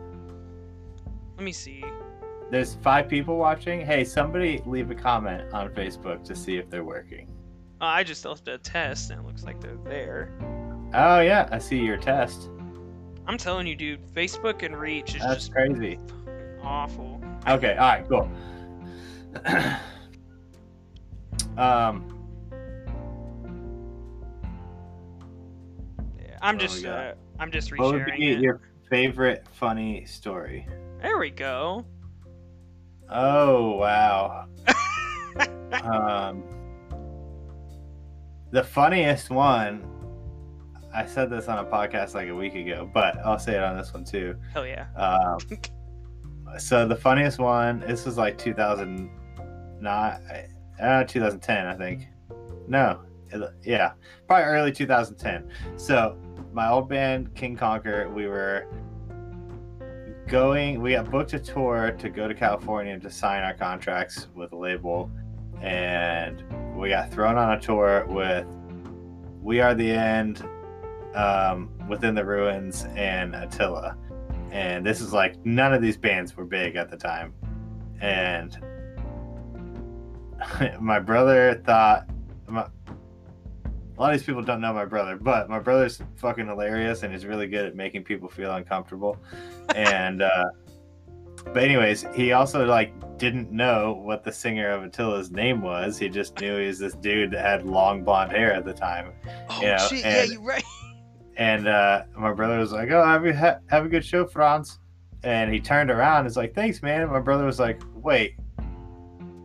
Let 1.36 1.44
me 1.44 1.52
see. 1.52 1.84
There's 2.50 2.74
five 2.76 3.08
people 3.08 3.36
watching. 3.36 3.80
Hey, 3.80 4.04
somebody 4.04 4.62
leave 4.66 4.90
a 4.90 4.94
comment 4.94 5.52
on 5.52 5.68
Facebook 5.70 6.24
to 6.24 6.36
see 6.36 6.56
if 6.56 6.70
they're 6.70 6.84
working. 6.84 7.28
Uh, 7.80 7.84
I 7.84 8.04
just 8.04 8.24
left 8.24 8.48
a 8.48 8.58
test, 8.58 9.10
and 9.10 9.20
it 9.20 9.26
looks 9.26 9.44
like 9.44 9.60
they're 9.60 9.78
there. 9.84 10.32
Oh 10.94 11.20
yeah, 11.20 11.48
I 11.50 11.58
see 11.58 11.78
your 11.78 11.96
test. 11.96 12.50
I'm 13.26 13.36
telling 13.36 13.66
you, 13.66 13.74
dude, 13.74 14.06
Facebook 14.14 14.62
and 14.62 14.78
reach 14.78 15.16
is 15.16 15.22
That's 15.22 15.48
just 15.48 15.52
crazy. 15.52 15.98
awful. 16.62 17.20
Okay, 17.46 17.76
all 17.76 17.88
right, 17.88 18.08
cool. 18.08 18.30
um, 21.58 22.15
I'm 26.42 26.58
just, 26.58 26.78
we 26.78 26.82
got? 26.84 26.98
uh, 26.98 27.14
I'm 27.38 27.50
just 27.50 27.76
what 27.76 27.94
would 27.94 28.06
be 28.06 28.32
it. 28.32 28.40
your 28.40 28.60
favorite 28.90 29.44
funny 29.52 30.04
story? 30.04 30.66
There 31.02 31.18
we 31.18 31.30
go. 31.30 31.84
Oh 33.10 33.76
wow. 33.76 34.46
um, 35.84 36.42
the 38.50 38.62
funniest 38.62 39.30
one. 39.30 39.88
I 40.94 41.04
said 41.04 41.30
this 41.30 41.48
on 41.48 41.58
a 41.58 41.64
podcast 41.64 42.14
like 42.14 42.28
a 42.28 42.34
week 42.34 42.54
ago, 42.54 42.88
but 42.92 43.18
I'll 43.18 43.38
say 43.38 43.54
it 43.54 43.62
on 43.62 43.76
this 43.76 43.92
one 43.92 44.04
too. 44.04 44.36
Hell 44.54 44.66
yeah. 44.66 44.86
Um, 44.96 45.38
so 46.58 46.88
the 46.88 46.96
funniest 46.96 47.38
one. 47.38 47.80
This 47.80 48.06
was 48.06 48.16
like 48.16 48.38
2009, 48.38 50.20
uh, 50.80 51.04
2010, 51.04 51.66
I 51.66 51.74
think. 51.74 52.08
No, 52.66 53.00
yeah, 53.62 53.92
probably 54.26 54.44
early 54.44 54.72
2010. 54.72 55.50
So 55.76 56.16
my 56.56 56.70
old 56.70 56.88
band 56.88 57.34
King 57.34 57.54
Conquer, 57.54 58.08
we 58.08 58.26
were 58.26 58.66
going. 60.26 60.80
We 60.80 60.92
got 60.92 61.10
booked 61.10 61.34
a 61.34 61.38
tour 61.38 61.92
to 61.98 62.08
go 62.08 62.26
to 62.26 62.34
California 62.34 62.98
to 62.98 63.10
sign 63.10 63.44
our 63.44 63.52
contracts 63.52 64.28
with 64.34 64.52
a 64.52 64.56
label, 64.56 65.10
and 65.60 66.42
we 66.74 66.88
got 66.88 67.12
thrown 67.12 67.36
on 67.36 67.52
a 67.52 67.60
tour 67.60 68.06
with 68.08 68.46
We 69.42 69.60
Are 69.60 69.74
the 69.74 69.92
End, 69.92 70.48
um, 71.14 71.70
Within 71.90 72.14
the 72.14 72.24
Ruins, 72.24 72.86
and 72.96 73.34
Attila 73.34 73.96
and 74.52 74.86
this 74.86 75.00
is 75.02 75.12
like 75.12 75.44
none 75.44 75.74
of 75.74 75.82
these 75.82 75.96
bands 75.98 76.36
were 76.36 76.44
big 76.44 76.76
at 76.76 76.90
the 76.90 76.96
time 76.96 77.34
and 78.00 78.58
my 80.80 80.98
brother 80.98 81.60
thought 81.64 82.08
my, 82.46 82.66
a 83.96 84.00
lot 84.00 84.12
of 84.12 84.18
these 84.20 84.26
people 84.26 84.42
don't 84.42 84.60
know 84.60 84.72
my 84.72 84.84
brother 84.84 85.16
but 85.16 85.48
my 85.48 85.58
brother's 85.58 86.00
fucking 86.16 86.46
hilarious 86.46 87.02
and 87.02 87.12
he's 87.12 87.24
really 87.26 87.46
good 87.46 87.64
at 87.66 87.74
making 87.74 88.04
people 88.04 88.28
feel 88.28 88.52
uncomfortable 88.52 89.16
and 89.74 90.22
uh 90.22 90.44
but 91.52 91.62
anyways 91.62 92.04
he 92.14 92.32
also 92.32 92.66
like 92.66 92.92
didn't 93.18 93.50
know 93.52 93.94
what 94.02 94.24
the 94.24 94.32
singer 94.32 94.70
of 94.70 94.82
attila's 94.84 95.30
name 95.30 95.60
was 95.62 95.98
he 95.98 96.08
just 96.08 96.38
knew 96.40 96.58
he 96.58 96.66
was 96.66 96.78
this 96.78 96.94
dude 96.94 97.30
that 97.30 97.44
had 97.44 97.64
long 97.64 98.02
blonde 98.02 98.32
hair 98.32 98.52
at 98.52 98.64
the 98.64 98.72
time 98.74 99.12
Oh 99.50 99.60
Yeah, 99.62 99.78
shit! 99.78 100.00
Yeah, 100.00 100.22
and- 100.22 100.32
you're 100.32 100.42
right. 100.42 100.64
and 101.36 101.68
uh, 101.68 102.02
my 102.16 102.32
brother 102.32 102.58
was 102.58 102.72
like, 102.72 102.90
"Oh, 102.90 103.04
have 103.04 103.24
a 103.26 103.36
ha- 103.36 103.58
have 103.68 103.84
a 103.84 103.88
good 103.90 104.02
show, 104.04 104.24
Fronz." 104.24 104.78
And 105.22 105.52
he 105.52 105.60
turned 105.60 105.90
around, 105.90 106.20
and 106.20 106.24
was 106.24 106.36
like, 106.36 106.54
"Thanks, 106.54 106.80
man." 106.82 107.02
And 107.02 107.10
my 107.12 107.20
brother 107.20 107.44
was 107.44 107.60
like, 107.60 107.82
"Wait." 107.94 108.36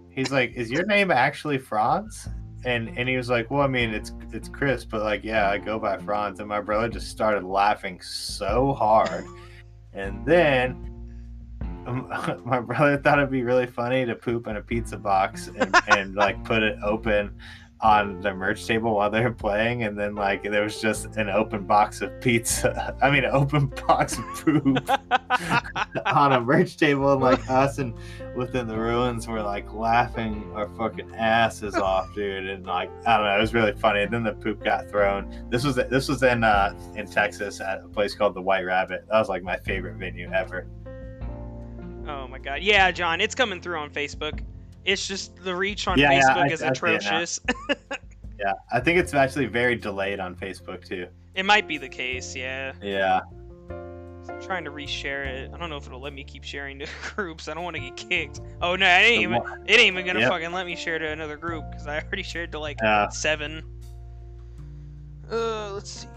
He's 0.09 0.31
like, 0.31 0.53
"Is 0.55 0.71
your 0.71 0.85
name 0.85 1.11
actually 1.11 1.57
Fronz?" 1.59 2.29
And 2.63 2.97
and 2.97 3.09
he 3.09 3.17
was 3.17 3.29
like, 3.29 3.49
"Well, 3.49 3.61
I 3.61 3.67
mean, 3.67 3.91
it's 3.93 4.11
it's 4.31 4.47
Chris, 4.47 4.85
but 4.85 5.01
like, 5.01 5.23
yeah, 5.23 5.49
I 5.49 5.57
go 5.57 5.79
by 5.79 5.97
Fronz." 5.97 6.39
And 6.39 6.47
my 6.47 6.61
brother 6.61 6.89
just 6.89 7.09
started 7.09 7.43
laughing 7.43 7.99
so 8.01 8.73
hard, 8.73 9.25
and 9.93 10.25
then. 10.25 10.87
um, 11.87 12.07
My 12.45 12.59
brother 12.59 12.97
thought 12.97 13.17
it'd 13.17 13.31
be 13.31 13.43
really 13.43 13.65
funny 13.65 14.05
to 14.05 14.13
poop 14.13 14.47
in 14.47 14.57
a 14.57 14.61
pizza 14.61 14.97
box 14.97 15.47
and, 15.47 15.75
and 15.87 16.13
like 16.13 16.43
put 16.43 16.61
it 16.61 16.77
open 16.83 17.35
on 17.83 18.21
the 18.21 18.33
merch 18.33 18.65
table 18.67 18.95
while 18.95 19.09
they 19.09 19.21
were 19.21 19.31
playing, 19.31 19.83
and 19.83 19.97
then 19.97 20.13
like 20.13 20.43
there 20.43 20.63
was 20.63 20.79
just 20.79 21.07
an 21.17 21.29
open 21.29 21.65
box 21.65 22.01
of 22.01 22.21
pizza. 22.21 22.95
I 23.01 23.09
mean, 23.09 23.23
an 23.23 23.31
open 23.31 23.67
box 23.87 24.17
of 24.17 24.25
poop 24.35 24.89
on 26.05 26.33
a 26.33 26.41
merch 26.41 26.77
table, 26.77 27.13
and 27.13 27.21
like 27.21 27.49
us 27.49 27.79
and 27.79 27.95
within 28.35 28.67
the 28.67 28.77
ruins 28.77 29.27
were 29.27 29.41
like 29.41 29.73
laughing 29.73 30.51
our 30.53 30.69
fucking 30.77 31.13
asses 31.15 31.75
off, 31.75 32.13
dude. 32.13 32.47
And 32.47 32.65
like 32.65 32.91
I 33.07 33.17
don't 33.17 33.25
know, 33.25 33.37
it 33.37 33.41
was 33.41 33.53
really 33.53 33.73
funny. 33.73 34.03
And 34.03 34.13
then 34.13 34.23
the 34.23 34.33
poop 34.33 34.63
got 34.63 34.89
thrown. 34.89 35.47
This 35.49 35.63
was 35.63 35.75
this 35.75 36.07
was 36.07 36.21
in 36.23 36.43
uh 36.43 36.77
in 36.95 37.07
Texas 37.07 37.59
at 37.61 37.83
a 37.83 37.87
place 37.87 38.13
called 38.13 38.35
the 38.35 38.41
White 38.41 38.65
Rabbit. 38.65 39.05
That 39.09 39.17
was 39.17 39.29
like 39.29 39.43
my 39.43 39.57
favorite 39.57 39.95
venue 39.95 40.29
ever. 40.31 40.67
oh 42.07 42.27
my 42.27 42.37
god. 42.37 42.61
Yeah, 42.61 42.91
John, 42.91 43.21
it's 43.21 43.35
coming 43.35 43.59
through 43.59 43.77
on 43.79 43.89
Facebook. 43.89 44.41
It's 44.85 45.07
just 45.07 45.35
the 45.43 45.55
reach 45.55 45.87
on 45.87 45.97
Yeah, 45.99 46.11
yeah, 46.11 46.21
Facebook 46.21 46.37
I- 46.37 46.47
is 46.47 46.51
I 46.51 46.55
see 46.55 46.55
it 46.55 46.61
now. 46.61 46.71
atrocious. 46.71 47.39
Yeah, 48.39 48.53
I 48.71 48.79
think 48.79 48.97
it's 48.97 49.13
actually 49.13 49.45
very 49.45 49.75
delayed 49.75 50.19
on 50.19 50.35
Facebook 50.35 50.83
too. 50.83 51.05
it 51.35 51.45
might 51.45 51.67
be 51.67 51.77
the 51.77 51.87
case. 51.87 52.35
Yeah. 52.35 52.73
Yeah. 52.81 53.19
I'm 53.69 54.41
trying 54.41 54.63
to 54.63 54.71
reshare 54.71 55.27
it. 55.27 55.51
I 55.53 55.57
don't 55.59 55.69
know 55.69 55.77
if 55.77 55.85
it'll 55.85 56.01
let 56.01 56.11
me 56.13 56.23
keep 56.23 56.43
sharing 56.43 56.79
to 56.79 56.87
groups. 57.15 57.47
I 57.47 57.53
don't 57.53 57.63
want 57.63 57.75
to 57.75 57.79
get 57.81 57.95
kicked. 57.97 58.41
Oh 58.59 58.75
no, 58.75 58.87
it 58.87 59.03
ain't 59.03 59.21
even. 59.21 59.43
It 59.67 59.73
ain't 59.79 59.93
even 59.93 60.07
gonna 60.07 60.21
Yep. 60.21 60.29
fucking 60.29 60.51
let 60.53 60.65
me 60.65 60.75
share 60.75 60.97
to 60.97 61.07
another 61.09 61.37
group 61.37 61.65
because 61.69 61.85
I 61.85 61.99
already 61.99 62.23
shared 62.23 62.51
to 62.53 62.59
like 62.59 62.77
Yeah. 62.81 63.09
seven. 63.09 63.61
Uh, 65.31 65.73
let's 65.73 65.91
see. 65.91 66.07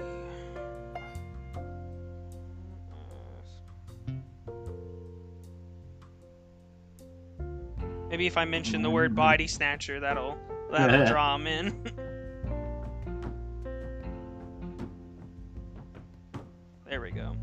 Maybe 8.14 8.28
if 8.28 8.36
I 8.36 8.44
mention 8.44 8.80
the 8.80 8.90
word 8.90 9.16
body 9.16 9.48
snatcher, 9.48 9.98
that'll 9.98 10.38
that'll 10.70 11.04
draw 11.04 11.36
them 11.36 11.48
in. 11.48 11.82
there 16.88 17.00
we 17.00 17.10
go. 17.10 17.34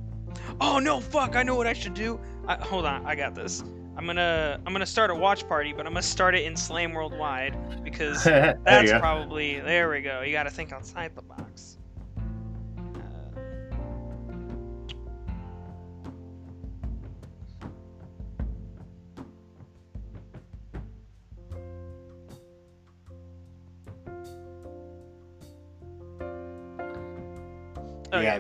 Oh 0.62 0.80
no, 0.80 1.02
fuck! 1.02 1.36
I 1.36 1.44
know 1.44 1.56
what 1.56 1.68
I 1.68 1.74
should 1.74 1.94
do. 1.94 2.22
I, 2.48 2.56
hold 2.56 2.86
on, 2.86 3.06
I 3.06 3.16
got 3.16 3.36
this. 3.36 3.66
I'm 3.98 4.06
gonna 4.06 4.62
I'm 4.66 4.72
gonna 4.72 4.86
start 4.86 5.12
a 5.12 5.16
watch 5.16 5.46
party, 5.46 5.74
but 5.74 5.86
I'm 5.86 5.92
gonna 5.92 6.04
start 6.04 6.36
it 6.36 6.46
in 6.46 6.56
Slam 6.56 6.94
Worldwide 6.94 7.84
because 7.84 8.24
that's 8.24 8.94
probably 8.94 9.60
there 9.60 9.90
we 9.90 10.00
go. 10.00 10.22
You 10.22 10.32
got 10.32 10.44
to 10.44 10.52
think 10.52 10.72
outside 10.72 11.18
the 11.18 11.22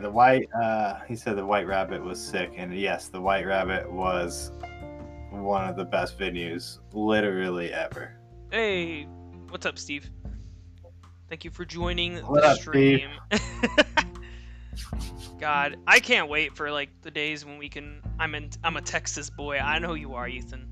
the 0.02 0.10
white. 0.10 0.50
Uh, 0.54 1.00
he 1.08 1.16
said 1.16 1.38
the 1.38 1.46
White 1.46 1.68
Rabbit 1.68 2.04
was 2.04 2.20
sick, 2.20 2.54
and 2.56 2.78
yes, 2.78 3.08
the 3.08 3.22
White 3.22 3.46
Rabbit 3.46 3.92
was 3.92 4.52
one 5.30 5.68
of 5.68 5.76
the 5.76 5.86
best 5.86 6.18
venues 6.20 6.80
literally 6.94 7.74
ever. 7.74 8.18
Hey, 8.52 9.04
what's 9.50 9.66
up, 9.66 9.78
Steve? 9.78 10.10
Thank 11.30 11.46
you 11.46 11.52
for 11.52 11.64
joining 11.64 12.18
What 12.18 12.42
the 12.42 12.48
up, 12.50 12.58
Steve? 12.58 13.08
stream. 13.30 13.40
God, 15.40 15.78
I 15.88 16.00
can't 16.00 16.30
wait 16.30 16.56
for 16.56 16.72
like 16.72 16.90
the 17.02 17.12
days 17.12 17.46
when 17.46 17.58
we 17.58 17.70
can. 17.70 18.02
I'm 18.20 18.36
in. 18.36 18.50
I'm 18.64 18.78
a 18.78 18.82
Texas 18.82 19.30
boy. 19.30 19.58
I 19.58 19.80
know 19.80 19.94
you 19.94 20.14
are, 20.14 20.28
Ethan. 20.28 20.68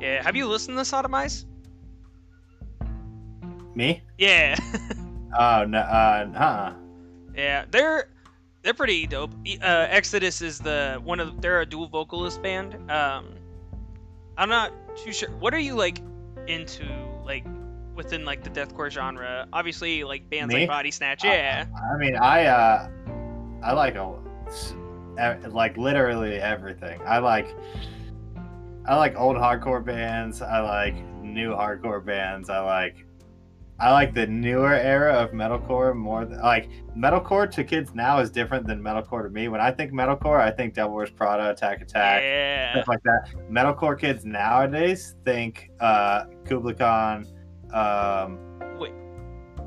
Yeah. 0.00 0.22
Have 0.22 0.36
you 0.36 0.48
listened 0.48 0.76
to 0.78 0.82
Sodomize? 0.82 1.44
Me? 3.74 4.02
Yeah. 4.18 4.56
Oh 5.36 5.64
no, 5.64 5.78
uh, 5.80 6.30
uh 6.36 6.72
yeah. 7.34 7.64
They're 7.68 8.08
they're 8.64 8.74
pretty 8.74 9.06
dope. 9.06 9.32
Uh, 9.62 9.86
Exodus 9.90 10.40
is 10.40 10.58
the 10.58 11.00
one 11.04 11.20
of 11.20 11.40
they're 11.40 11.60
a 11.60 11.66
dual 11.66 11.86
vocalist 11.86 12.42
band. 12.42 12.90
Um, 12.90 13.34
I'm 14.36 14.48
not 14.48 14.72
too 14.96 15.12
sure. 15.12 15.30
What 15.30 15.54
are 15.54 15.58
you 15.58 15.74
like 15.74 16.00
into 16.48 16.84
like 17.24 17.44
within 17.94 18.24
like 18.24 18.42
the 18.42 18.50
deathcore 18.50 18.90
genre? 18.90 19.46
Obviously, 19.52 20.02
like 20.02 20.28
bands 20.30 20.52
Me? 20.52 20.60
like 20.60 20.68
Body 20.68 20.90
Snatch. 20.90 21.22
Yeah. 21.22 21.66
I 21.92 21.96
mean, 21.98 22.16
I 22.16 22.46
uh, 22.46 22.88
I 23.62 23.72
like 23.72 23.94
a 23.96 24.14
like 25.50 25.76
literally 25.76 26.36
everything. 26.36 27.00
I 27.04 27.18
like, 27.18 27.54
I 28.86 28.96
like 28.96 29.14
old 29.16 29.36
hardcore 29.36 29.84
bands. 29.84 30.42
I 30.42 30.60
like 30.60 30.94
new 31.22 31.50
hardcore 31.50 32.04
bands. 32.04 32.50
I 32.50 32.60
like, 32.60 33.03
I 33.84 33.92
like 33.92 34.14
the 34.14 34.26
newer 34.26 34.72
era 34.74 35.12
of 35.12 35.32
metalcore 35.32 35.94
more. 35.94 36.24
Than, 36.24 36.40
like 36.40 36.70
metalcore 36.96 37.50
to 37.50 37.62
kids 37.62 37.94
now 37.94 38.18
is 38.18 38.30
different 38.30 38.66
than 38.66 38.80
metalcore 38.82 39.22
to 39.24 39.28
me. 39.28 39.48
When 39.48 39.60
I 39.60 39.70
think 39.70 39.92
metalcore, 39.92 40.40
I 40.40 40.50
think 40.50 40.72
Devil 40.72 40.94
Wears 40.94 41.10
Prada, 41.10 41.50
Attack 41.50 41.82
Attack. 41.82 42.22
Yeah. 42.22 42.72
stuff 42.72 42.88
like 42.88 43.02
that. 43.02 43.28
Metalcore 43.50 43.98
kids 44.00 44.24
nowadays 44.24 45.16
think 45.26 45.70
uh, 45.80 46.24
Kublai 46.46 46.72
Khan. 46.72 47.26
Um, 47.74 48.38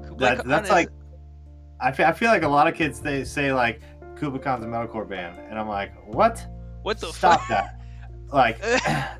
Kublai 0.08 0.18
that, 0.18 0.38
Khan 0.40 0.48
that's 0.48 0.68
is- 0.70 0.72
like, 0.72 0.90
I 1.80 1.92
feel, 1.92 2.08
I 2.08 2.12
feel 2.12 2.30
like 2.32 2.42
a 2.42 2.48
lot 2.48 2.68
of 2.68 2.74
kids 2.74 3.00
they 3.00 3.24
say 3.24 3.54
like 3.54 3.82
Kublai 4.16 4.40
Khan's 4.40 4.66
a 4.66 4.68
metalcore 4.68 5.08
band, 5.08 5.38
and 5.48 5.60
I'm 5.60 5.68
like, 5.68 5.92
what? 6.08 6.44
what 6.82 7.00
the 7.00 7.12
Stop 7.12 7.42
fuck? 7.42 7.50
that! 7.50 7.80
Like, 8.34 8.58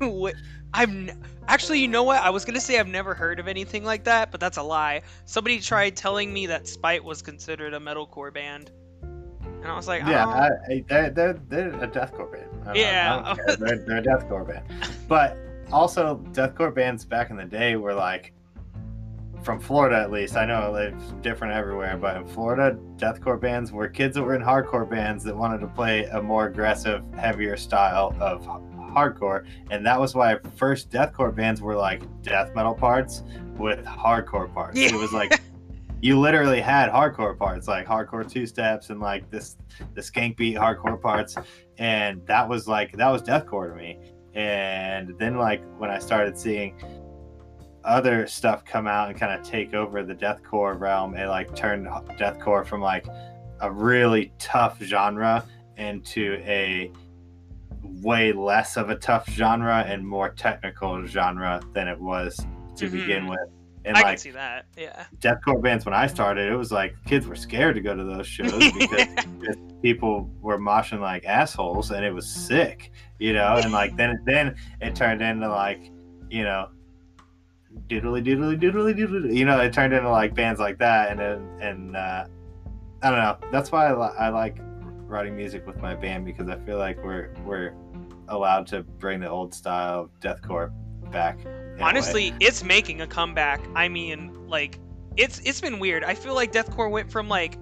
what? 0.00 0.34
I've 0.74 0.88
n- 0.90 1.22
actually, 1.48 1.80
you 1.80 1.88
know 1.88 2.04
what? 2.04 2.22
I 2.22 2.30
was 2.30 2.44
gonna 2.44 2.60
say 2.60 2.78
I've 2.78 2.86
never 2.86 3.14
heard 3.14 3.40
of 3.40 3.48
anything 3.48 3.84
like 3.84 4.04
that, 4.04 4.30
but 4.30 4.38
that's 4.38 4.58
a 4.58 4.62
lie. 4.62 5.02
Somebody 5.24 5.58
tried 5.60 5.96
telling 5.96 6.32
me 6.32 6.46
that 6.46 6.68
Spite 6.68 7.02
was 7.02 7.22
considered 7.22 7.74
a 7.74 7.80
metalcore 7.80 8.32
band, 8.32 8.70
and 9.42 9.66
I 9.66 9.74
was 9.74 9.88
like, 9.88 10.02
yeah, 10.02 10.24
oh. 10.26 10.30
I, 10.30 10.74
I, 10.74 10.84
they're, 10.88 11.10
they're 11.10 11.32
they're 11.48 11.82
a 11.82 11.88
deathcore 11.88 12.30
band. 12.30 12.68
I 12.68 12.74
Yeah. 12.74 13.34
they're, 13.58 13.78
they're 13.78 13.98
a 13.98 14.02
deathcore 14.02 14.46
band. 14.46 14.64
But 15.08 15.36
also, 15.72 16.24
deathcore 16.32 16.74
bands 16.74 17.04
back 17.04 17.30
in 17.30 17.36
the 17.36 17.44
day 17.44 17.76
were 17.76 17.94
like, 17.94 18.32
from 19.42 19.60
Florida 19.60 19.96
at 19.96 20.10
least. 20.10 20.36
I 20.36 20.44
know 20.44 20.74
it's 20.74 21.12
different 21.22 21.54
everywhere, 21.54 21.96
but 21.96 22.16
in 22.16 22.26
Florida, 22.26 22.78
deathcore 22.96 23.40
bands 23.40 23.72
were 23.72 23.88
kids 23.88 24.14
that 24.16 24.22
were 24.22 24.34
in 24.34 24.42
hardcore 24.42 24.88
bands 24.88 25.24
that 25.24 25.36
wanted 25.36 25.60
to 25.60 25.68
play 25.68 26.04
a 26.06 26.22
more 26.22 26.46
aggressive, 26.46 27.02
heavier 27.14 27.56
style 27.56 28.14
of 28.20 28.44
hardcore, 28.88 29.46
and 29.70 29.84
that 29.86 30.00
was 30.00 30.14
why 30.14 30.36
first 30.56 30.90
deathcore 30.90 31.34
bands 31.34 31.60
were 31.60 31.76
like 31.76 32.02
death 32.22 32.54
metal 32.54 32.74
parts 32.74 33.22
with 33.56 33.84
hardcore 33.84 34.52
parts. 34.52 34.78
Yeah. 34.78 34.94
It 34.94 34.98
was 34.98 35.12
like 35.12 35.40
you 36.00 36.18
literally 36.18 36.60
had 36.60 36.90
hardcore 36.90 37.36
parts 37.36 37.66
like 37.66 37.86
hardcore 37.86 38.28
two 38.30 38.46
steps 38.46 38.90
and 38.90 39.00
like 39.00 39.28
this 39.30 39.56
the 39.94 40.00
skank 40.00 40.36
beat 40.36 40.56
hardcore 40.56 41.00
parts 41.00 41.36
and 41.78 42.24
that 42.26 42.48
was 42.48 42.68
like 42.68 42.96
that 42.96 43.08
was 43.08 43.22
deathcore 43.22 43.68
to 43.68 43.74
me 43.74 43.98
and 44.34 45.12
then 45.18 45.36
like 45.36 45.62
when 45.78 45.90
i 45.90 45.98
started 45.98 46.38
seeing 46.38 46.80
other 47.84 48.26
stuff 48.26 48.64
come 48.64 48.86
out 48.86 49.08
and 49.08 49.18
kind 49.18 49.38
of 49.38 49.44
take 49.44 49.74
over 49.74 50.02
the 50.02 50.14
deathcore 50.14 50.78
realm 50.78 51.16
it 51.16 51.26
like 51.26 51.54
turned 51.56 51.86
deathcore 52.18 52.64
from 52.64 52.80
like 52.80 53.06
a 53.60 53.70
really 53.70 54.32
tough 54.38 54.80
genre 54.80 55.44
into 55.78 56.34
a 56.44 56.92
way 57.82 58.32
less 58.32 58.76
of 58.76 58.90
a 58.90 58.94
tough 58.96 59.28
genre 59.28 59.84
and 59.86 60.06
more 60.06 60.30
technical 60.30 61.04
genre 61.06 61.60
than 61.74 61.88
it 61.88 61.98
was 62.00 62.36
to 62.76 62.86
Mhm. 62.88 62.92
begin 62.92 63.26
with 63.26 63.40
and 63.84 63.96
I 63.96 64.00
like 64.02 64.08
can 64.10 64.18
see 64.18 64.30
that. 64.32 64.66
Yeah. 64.76 65.04
deathcore 65.20 65.62
bands 65.62 65.86
when 65.86 65.94
I 65.94 66.06
started, 66.08 66.52
it 66.52 66.56
was 66.56 66.70
like 66.70 66.94
kids 67.06 67.26
were 67.26 67.36
scared 67.36 67.74
to 67.76 67.80
go 67.80 67.94
to 67.94 68.04
those 68.04 68.26
shows 68.36 68.52
because 68.52 69.06
people 69.82 70.28
were 70.42 70.58
moshing 70.58 71.00
like 71.00 71.24
assholes, 71.24 71.90
and 71.90 72.04
it 72.04 72.12
was 72.12 72.28
sick, 72.28 72.92
you 73.18 73.32
know. 73.32 73.56
And 73.56 73.72
like 73.72 73.96
then 73.96 74.18
then 74.26 74.56
it 74.82 74.94
turned 74.94 75.22
into 75.22 75.48
like 75.48 75.90
you 76.28 76.42
know 76.44 76.68
doodly 77.88 78.22
doodly 78.26 78.60
doodly 78.60 78.94
doodly, 78.98 79.34
you 79.34 79.44
know. 79.46 79.58
It 79.60 79.72
turned 79.72 79.94
into 79.94 80.10
like 80.10 80.34
bands 80.34 80.60
like 80.60 80.78
that, 80.78 81.10
and 81.10 81.18
then 81.20 81.48
and 81.60 81.96
uh, 81.96 82.26
I 83.02 83.10
don't 83.10 83.18
know. 83.20 83.38
That's 83.50 83.72
why 83.72 83.86
I, 83.88 83.92
li- 83.94 84.16
I 84.18 84.28
like 84.28 84.58
writing 85.08 85.36
music 85.36 85.66
with 85.66 85.78
my 85.78 85.94
band 85.94 86.24
because 86.24 86.48
I 86.48 86.56
feel 86.60 86.78
like 86.78 87.02
we're 87.02 87.30
we're 87.44 87.72
allowed 88.28 88.66
to 88.68 88.82
bring 88.82 89.20
the 89.20 89.28
old 89.28 89.54
style 89.54 90.00
of 90.02 90.20
deathcore 90.20 90.70
back. 91.10 91.40
in 91.40 91.46
a 91.46 91.50
way. 91.50 91.76
Honestly, 91.80 92.34
it's 92.40 92.62
making 92.62 93.00
a 93.00 93.06
comeback. 93.06 93.60
I 93.74 93.88
mean, 93.88 94.46
like, 94.48 94.78
it's 95.16 95.40
it's 95.40 95.60
been 95.60 95.78
weird. 95.78 96.04
I 96.04 96.14
feel 96.14 96.34
like 96.34 96.52
deathcore 96.52 96.90
went 96.90 97.10
from 97.10 97.28
like, 97.28 97.56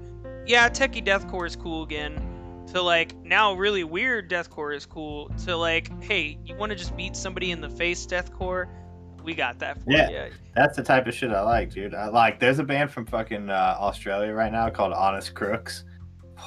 yeah, 0.46 0.68
techie 0.68 1.04
deathcore 1.06 1.46
is 1.46 1.54
cool 1.56 1.84
again, 1.84 2.64
to 2.72 2.82
like 2.82 3.14
now 3.22 3.54
really 3.54 3.84
weird 3.84 4.28
deathcore 4.30 4.74
is 4.74 4.84
cool, 4.84 5.28
to 5.44 5.56
like, 5.56 6.02
hey, 6.02 6.38
you 6.44 6.56
want 6.56 6.70
to 6.70 6.76
just 6.76 6.96
beat 6.96 7.14
somebody 7.14 7.52
in 7.52 7.60
the 7.60 7.70
face 7.70 8.04
deathcore? 8.06 8.66
We 9.22 9.34
got 9.34 9.58
that 9.58 9.82
for 9.82 9.90
Yeah. 9.90 10.08
you. 10.10 10.32
That's 10.54 10.76
the 10.76 10.84
type 10.84 11.06
of 11.08 11.14
shit 11.14 11.30
I 11.32 11.40
like, 11.42 11.70
dude. 11.70 11.94
I 11.94 12.06
like. 12.08 12.38
There's 12.38 12.60
a 12.60 12.64
band 12.64 12.92
from 12.92 13.06
fucking 13.06 13.50
uh, 13.50 13.76
Australia 13.78 14.32
right 14.32 14.52
now 14.52 14.70
called 14.70 14.92
Honest 14.92 15.34
Crooks. 15.34 15.84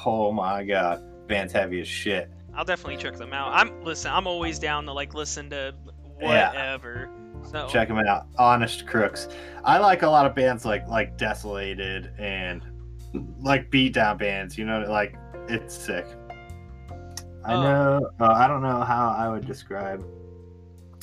Oh 0.06 0.32
my 0.32 0.64
god, 0.64 1.02
band's 1.26 1.52
heavy 1.52 1.80
as 1.80 1.88
shit. 1.88 2.30
I'll 2.54 2.64
definitely 2.64 2.96
check 2.96 3.16
them 3.16 3.32
out. 3.32 3.52
I'm 3.52 3.82
listen. 3.84 4.10
I'm 4.10 4.26
always 4.26 4.58
down 4.58 4.84
to 4.86 4.92
like 4.92 5.14
listen 5.14 5.50
to 5.50 5.74
Yeah. 6.20 6.48
whatever. 6.48 7.10
So 7.50 7.66
Check 7.68 7.88
them 7.88 7.98
out, 7.98 8.26
Honest 8.38 8.86
Crooks. 8.86 9.28
I 9.64 9.78
like 9.78 10.02
a 10.02 10.08
lot 10.08 10.26
of 10.26 10.34
bands 10.34 10.64
like 10.64 10.86
like 10.88 11.16
Desolated 11.16 12.12
and 12.18 12.62
like 13.40 13.70
beatdown 13.70 14.18
bands. 14.18 14.58
You 14.58 14.66
know, 14.66 14.80
like 14.88 15.16
it's 15.48 15.74
sick. 15.74 16.06
I 17.44 17.54
Oh. 17.54 17.62
know. 17.62 18.10
Uh, 18.20 18.32
I 18.32 18.46
don't 18.46 18.62
know 18.62 18.82
how 18.82 19.08
I 19.16 19.28
would 19.28 19.46
describe. 19.46 20.04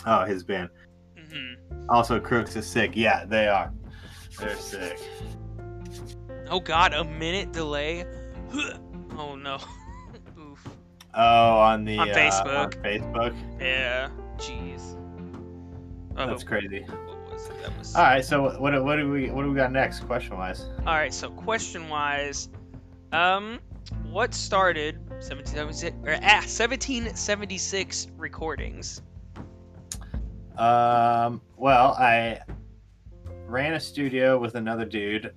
Oh, 0.05 0.23
his 0.25 0.43
band. 0.43 0.69
Mm-hmm. 1.17 1.89
Also, 1.89 2.19
Crooks 2.19 2.55
is 2.55 2.67
sick. 2.67 2.91
Yeah, 2.95 3.25
they 3.25 3.47
are. 3.47 3.73
They're 4.39 4.55
sick. 4.55 4.99
Oh 6.49 6.59
God, 6.59 6.93
a 6.93 7.03
minute 7.03 7.51
delay. 7.51 8.05
Oh 9.20 9.36
no. 9.36 9.56
Oof. 10.39 10.64
Oh, 11.16 11.58
on 11.58 11.86
the 11.86 11.98
On 11.98 12.12
uh, 12.12 12.14
Facebook. 12.14 12.56
on 12.56 12.72
Facebook. 12.84 13.36
Yeah. 13.60 14.10
Jeez. 14.38 14.95
Oh, 16.16 16.28
That's 16.28 16.43
crazy. 16.43 16.82
what 16.82 17.32
was 17.32 17.48
it? 17.48 17.62
That 17.64 17.78
was. 17.78 17.95
All 17.95 18.04
right, 18.04 18.24
so 18.24 18.43
what, 18.43 18.62
what, 18.62 18.84
what 18.84 18.95
do 18.98 19.10
we 19.10 19.32
what 19.32 19.41
do 19.41 19.50
we 19.50 19.56
got 19.56 19.72
next, 19.72 20.02
question 20.02 20.38
wise? 20.38 20.66
All 20.86 20.93
right. 20.93 21.14
So 21.14 21.32
question 21.32 21.89
wise, 21.89 22.50
um, 23.12 23.60
what 24.12 24.34
started 24.36 25.00
1776 25.10 25.95
or 26.04 26.14
ah 26.22 26.41
1776 26.45 28.08
recordings? 28.18 29.02
Um, 30.58 31.41
well, 31.56 31.93
I 31.93 32.39
ran 33.48 33.74
a 33.74 33.80
studio 33.80 34.38
with 34.38 34.56
another 34.56 34.86
dude, 34.86 35.34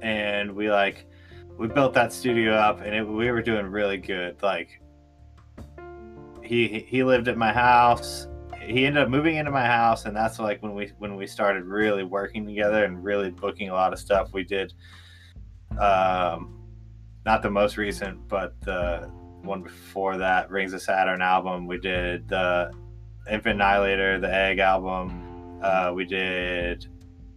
and 0.00 0.52
we 0.52 0.70
like 0.70 1.06
we 1.58 1.68
built 1.68 1.94
that 1.94 2.12
studio 2.12 2.54
up, 2.54 2.80
and 2.80 2.94
it, 2.94 3.06
we 3.06 3.30
were 3.30 3.42
doing 3.42 3.66
really 3.66 3.98
good. 3.98 4.42
Like 4.42 4.80
he 6.42 6.84
he 6.88 7.02
lived 7.04 7.28
at 7.28 7.36
my 7.36 7.52
house. 7.52 8.28
He 8.60 8.86
ended 8.86 9.02
up 9.02 9.08
moving 9.08 9.36
into 9.36 9.50
my 9.50 9.64
house, 9.64 10.04
and 10.04 10.16
that's 10.16 10.38
like 10.38 10.62
when 10.62 10.74
we 10.74 10.92
when 10.98 11.16
we 11.16 11.26
started 11.26 11.64
really 11.64 12.04
working 12.04 12.46
together 12.46 12.84
and 12.84 13.02
really 13.02 13.30
booking 13.30 13.70
a 13.70 13.74
lot 13.74 13.92
of 13.92 13.98
stuff. 13.98 14.32
We 14.32 14.44
did, 14.44 14.72
um, 15.78 16.60
not 17.24 17.42
the 17.42 17.50
most 17.50 17.76
recent, 17.76 18.28
but 18.28 18.60
the 18.60 19.10
one 19.42 19.62
before 19.62 20.16
that, 20.18 20.50
Rings 20.50 20.72
of 20.72 20.82
Saturn 20.82 21.22
album. 21.22 21.66
We 21.66 21.78
did 21.78 22.28
the 22.28 22.72
Infant 23.30 23.56
Annihilator, 23.56 24.20
the 24.20 24.32
Egg 24.32 24.58
album. 24.58 25.60
Uh, 25.62 25.92
we 25.94 26.04
did 26.04 26.86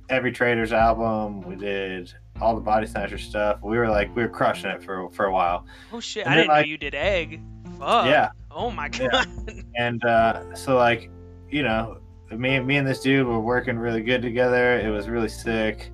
Every 0.09 0.31
Trader's 0.31 0.73
album. 0.73 1.41
We 1.41 1.55
did 1.55 2.13
all 2.41 2.55
the 2.55 2.61
Body 2.61 2.85
Snatcher 2.87 3.17
stuff. 3.17 3.59
We 3.63 3.77
were 3.77 3.89
like, 3.89 4.13
we 4.15 4.21
were 4.21 4.29
crushing 4.29 4.69
it 4.69 4.83
for 4.83 5.09
for 5.11 5.25
a 5.25 5.31
while. 5.33 5.65
Oh 5.91 5.99
shit! 5.99 6.25
And 6.25 6.33
I 6.33 6.35
then, 6.35 6.43
didn't 6.43 6.49
like- 6.55 6.65
know 6.65 6.69
you 6.71 6.77
did 6.77 6.95
egg. 6.95 7.41
Fuck. 7.79 8.05
Yeah. 8.05 8.29
Oh 8.51 8.71
my 8.71 8.89
Yeah. 8.99 9.07
god. 9.11 9.27
And 9.77 10.03
uh, 10.05 10.55
so, 10.55 10.77
like, 10.77 11.09
you 11.49 11.61
know, 11.63 11.97
me, 12.31 12.59
me 12.61 12.77
and 12.77 12.87
this 12.87 13.01
dude 13.01 13.27
were 13.27 13.39
working 13.41 13.77
really 13.77 14.01
good 14.01 14.21
together. 14.21 14.79
It 14.79 14.89
was 14.89 15.09
really 15.09 15.27
sick. 15.27 15.91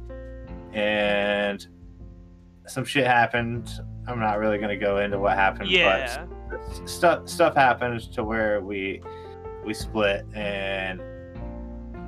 And 0.74 1.66
some 2.68 2.86
shit 2.86 3.08
happened. 3.08 3.72
I'm 4.08 4.20
not 4.20 4.38
really 4.38 4.60
to 4.60 4.78
go 4.78 5.00
into 5.00 5.18
what 5.20 5.36
happened, 5.36 5.70
yeah. 5.70 6.26
but 6.50 6.88
stuff 6.90 7.28
stuff 7.28 7.56
happened 7.56 8.14
to 8.14 8.24
where 8.24 8.62
we 8.62 9.02
we 9.66 9.74
split 9.74 10.26
and 10.34 11.02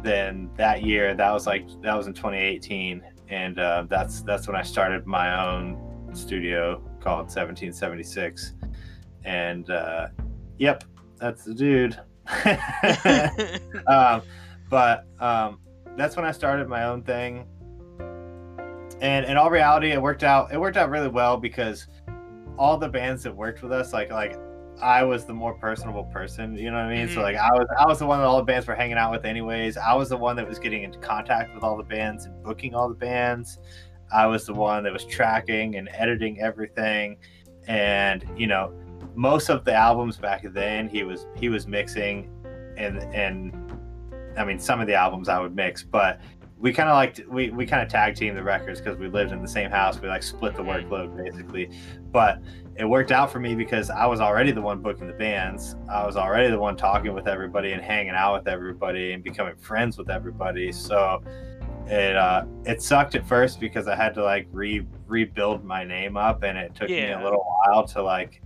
then 0.04 0.50
that 0.58 0.84
year 0.84 1.14
that 1.16 1.32
was 1.32 1.46
like 1.48 1.68
that 1.82 1.96
was 1.96 2.08
in 2.08 2.14
2018 2.14 3.02
and 3.34 3.60
uh, 3.60 3.86
that's 3.90 4.22
that's 4.22 4.48
when 4.48 4.56
i 4.56 4.62
started 4.62 5.06
my 5.06 5.44
own 5.44 5.78
studio 6.14 6.76
called 7.00 7.26
1776 7.26 8.54
and 9.26 9.70
uh, 9.70 10.08
yep 10.58 10.84
that's 11.20 11.44
the 11.44 11.54
dude 11.54 12.00
um, 13.88 14.22
but 14.70 15.06
um, 15.20 15.60
that's 15.96 16.16
when 16.16 16.26
I 16.26 16.32
started 16.32 16.68
my 16.68 16.86
own 16.86 17.04
thing. 17.04 17.46
And 19.02 19.26
in 19.26 19.38
all 19.38 19.50
reality, 19.50 19.92
it 19.92 20.02
worked 20.02 20.24
out. 20.24 20.52
It 20.52 20.60
worked 20.60 20.78
out 20.78 20.90
really 20.90 21.10
well 21.10 21.38
because 21.38 21.88
all 22.58 22.78
the 22.78 22.88
bands 22.88 23.24
that 23.24 23.36
worked 23.36 23.62
with 23.62 23.72
us, 23.72 23.94
like 23.94 24.12
like 24.12 24.40
I 24.82 25.04
was 25.04 25.26
the 25.26 25.34
more 25.34 25.54
personable 25.54 26.06
person. 26.06 26.58
You 26.58 26.72
know 26.72 26.78
what 26.78 26.86
I 26.86 26.94
mean? 26.96 27.08
So 27.08 27.20
Mhm. 27.20 27.24
like 27.24 27.36
I 27.38 27.50
was 27.52 27.68
I 27.78 27.86
was 27.86 28.00
the 28.00 28.06
one 28.08 28.20
that 28.20 28.26
all 28.26 28.38
the 28.38 28.44
bands 28.44 28.68
were 28.68 28.76
hanging 28.76 28.98
out 28.98 29.12
with 29.12 29.26
anyways. 29.26 29.78
I 29.78 29.94
was 29.94 30.10
the 30.10 30.18
one 30.18 30.36
that 30.38 30.48
was 30.48 30.60
getting 30.60 30.84
into 30.84 30.98
contact 31.00 31.54
with 31.54 31.64
all 31.64 31.78
the 31.78 31.84
bands 31.84 32.26
and 32.26 32.44
booking 32.44 32.74
all 32.76 32.90
the 32.90 32.96
bands. 32.96 33.60
I 34.12 34.26
was 34.28 34.46
the 34.46 34.54
one 34.54 34.84
that 34.84 34.94
was 34.94 35.06
tracking 35.06 35.76
and 35.76 35.90
editing 35.94 36.42
everything. 36.42 37.18
And 37.68 38.26
you 38.36 38.48
know, 38.48 38.74
most 39.16 39.50
of 39.50 39.64
the 39.64 39.74
albums 39.74 40.18
back 40.18 40.44
then 40.54 40.90
he 40.90 41.04
was 41.04 41.28
he 41.36 41.50
was 41.50 41.68
mixing 41.68 42.30
and 42.78 42.98
and 43.14 43.54
I 44.38 44.44
mean 44.44 44.60
some 44.60 44.82
of 44.82 44.88
the 44.88 44.96
albums 44.96 45.30
I 45.30 45.40
would 45.40 45.56
mix, 45.56 45.84
but 45.84 46.20
we 46.64 46.72
kind 46.72 46.88
of 46.88 46.96
like 46.96 47.20
we, 47.30 47.50
we 47.50 47.66
kind 47.66 47.84
of 47.84 47.90
tag 47.90 48.16
team 48.16 48.34
the 48.36 48.42
records 48.42 48.80
because 48.80 48.98
we 48.98 49.10
lived 49.10 49.34
in 49.34 49.42
the 49.42 49.48
same 49.48 49.70
house. 49.70 50.00
We 50.00 50.08
like 50.08 50.24
split 50.24 50.56
the 50.56 50.64
workload 50.64 51.16
basically, 51.22 51.70
but 52.10 52.40
it 52.78 52.86
worked 52.86 53.12
out 53.12 53.30
for 53.30 53.42
me 53.42 53.54
because 53.54 53.90
I 53.90 54.06
was 54.06 54.22
already 54.22 54.52
the 54.52 54.62
one 54.62 54.82
booking 54.82 55.08
the 55.08 55.14
bands. 55.14 55.76
I 55.92 56.06
was 56.06 56.16
already 56.16 56.50
the 56.50 56.58
one 56.58 56.78
talking 56.78 57.14
with 57.14 57.28
everybody 57.28 57.74
and 57.74 57.82
hanging 57.82 58.14
out 58.14 58.38
with 58.38 58.48
everybody 58.48 59.12
and 59.12 59.22
becoming 59.22 59.58
friends 59.58 59.98
with 59.98 60.10
everybody. 60.10 60.72
So 60.72 61.22
it 61.88 62.16
uh, 62.16 62.46
it 62.66 62.82
sucked 62.82 63.16
at 63.16 63.28
first 63.28 63.60
because 63.60 63.90
I 63.90 63.98
had 63.98 64.14
to 64.14 64.24
like 64.24 64.48
re 64.54 64.88
rebuild 65.06 65.66
my 65.66 65.84
name 65.84 66.16
up, 66.16 66.44
and 66.44 66.58
it 66.58 66.74
took 66.76 66.88
me 66.88 67.12
a 67.12 67.22
little 67.22 67.44
while 67.44 67.86
to 67.88 68.02
like. 68.02 68.42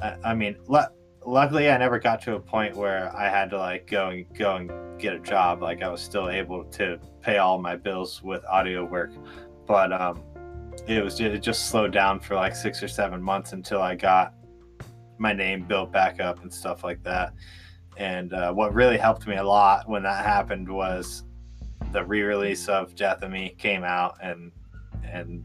I, 0.00 0.16
I 0.24 0.34
mean, 0.34 0.56
lu- 0.66 0.80
luckily 1.26 1.70
I 1.70 1.78
never 1.78 1.98
got 1.98 2.20
to 2.22 2.34
a 2.34 2.40
point 2.40 2.76
where 2.76 3.14
I 3.16 3.28
had 3.28 3.50
to 3.50 3.58
like 3.58 3.86
go 3.86 4.08
and 4.08 4.26
go 4.36 4.56
and 4.56 5.00
get 5.00 5.12
a 5.14 5.18
job. 5.20 5.62
Like 5.62 5.82
I 5.82 5.88
was 5.88 6.00
still 6.00 6.28
able 6.28 6.64
to 6.64 6.98
pay 7.20 7.38
all 7.38 7.58
my 7.58 7.76
bills 7.76 8.22
with 8.22 8.44
audio 8.46 8.84
work, 8.84 9.10
but 9.66 9.92
um, 9.92 10.22
it 10.86 11.02
was 11.02 11.20
it 11.20 11.38
just 11.40 11.68
slowed 11.68 11.92
down 11.92 12.20
for 12.20 12.34
like 12.34 12.54
six 12.54 12.82
or 12.82 12.88
seven 12.88 13.22
months 13.22 13.52
until 13.52 13.80
I 13.80 13.94
got 13.94 14.34
my 15.18 15.32
name 15.32 15.64
built 15.64 15.92
back 15.92 16.20
up 16.20 16.42
and 16.42 16.52
stuff 16.52 16.82
like 16.84 17.02
that. 17.04 17.32
And 17.96 18.32
uh, 18.32 18.52
what 18.52 18.74
really 18.74 18.96
helped 18.96 19.26
me 19.26 19.36
a 19.36 19.44
lot 19.44 19.88
when 19.88 20.02
that 20.02 20.24
happened 20.24 20.68
was 20.68 21.24
the 21.92 22.02
re-release 22.04 22.68
of 22.68 22.94
Death 22.94 23.22
of 23.22 23.30
Me 23.30 23.54
came 23.58 23.84
out 23.84 24.16
and 24.22 24.50
and 25.04 25.44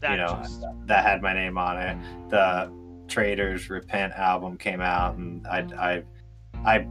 That 0.00 0.12
you 0.12 0.16
know 0.18 0.38
just- 0.42 0.64
that 0.86 1.04
had 1.04 1.20
my 1.20 1.32
name 1.34 1.58
on 1.58 1.78
it. 1.78 1.98
The 2.30 2.70
Traitors 3.08 3.70
Repent 3.70 4.12
album 4.14 4.56
came 4.56 4.80
out, 4.80 5.16
and 5.16 5.46
I 5.46 6.02
I 6.64 6.76
I 6.76 6.86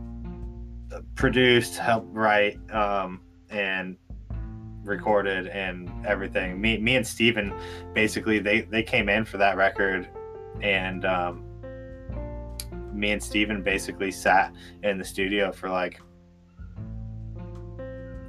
produced, 1.16 1.78
helped 1.78 2.14
write, 2.14 2.60
um, 2.72 3.22
and 3.50 3.98
recorded 4.84 5.48
and 5.48 5.90
everything. 6.06 6.60
Me 6.60 6.78
me 6.78 6.96
and 6.96 7.06
Steven 7.06 7.54
basically 7.94 8.40
they 8.40 8.62
they 8.62 8.84
came 8.84 9.10
in 9.10 9.26
for 9.26 9.38
that 9.38 9.58
record, 9.58 10.08
and 10.62 11.06
um, 11.06 11.44
me 12.94 13.12
and 13.12 13.24
Steven 13.24 13.64
basically 13.64 14.12
sat 14.12 14.54
in 14.84 14.98
the 14.98 15.06
studio 15.06 15.52
for 15.52 15.70
like 15.70 16.00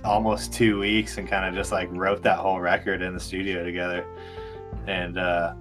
almost 0.04 0.52
two 0.52 0.78
weeks 0.78 1.16
and 1.16 1.26
kind 1.28 1.46
of 1.46 1.54
just 1.54 1.72
like 1.72 1.88
wrote 1.90 2.22
that 2.22 2.38
whole 2.38 2.60
record 2.60 3.00
in 3.00 3.14
the 3.14 3.20
studio 3.20 3.64
together 3.64 4.04
and 4.86 5.16
uh 5.18 5.54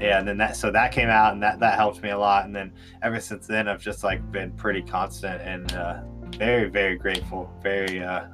and 0.00 0.28
then 0.28 0.36
that 0.36 0.56
so 0.56 0.70
that 0.70 0.92
came 0.92 1.08
out 1.08 1.32
and 1.32 1.42
that 1.42 1.58
that 1.58 1.74
helped 1.74 2.02
me 2.02 2.10
a 2.10 2.18
lot 2.18 2.44
and 2.44 2.54
then 2.54 2.72
ever 3.02 3.20
since 3.20 3.46
then 3.46 3.66
i've 3.68 3.82
just 3.82 4.04
like 4.04 4.30
been 4.30 4.52
pretty 4.52 4.82
constant 4.82 5.40
and 5.42 5.72
uh 5.72 6.00
very 6.36 6.68
very 6.68 6.96
grateful 6.96 7.50
very 7.62 8.02
uh 8.02 8.26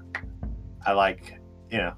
i 0.86 0.92
like 0.92 1.38
you 1.70 1.78
know 1.78 1.94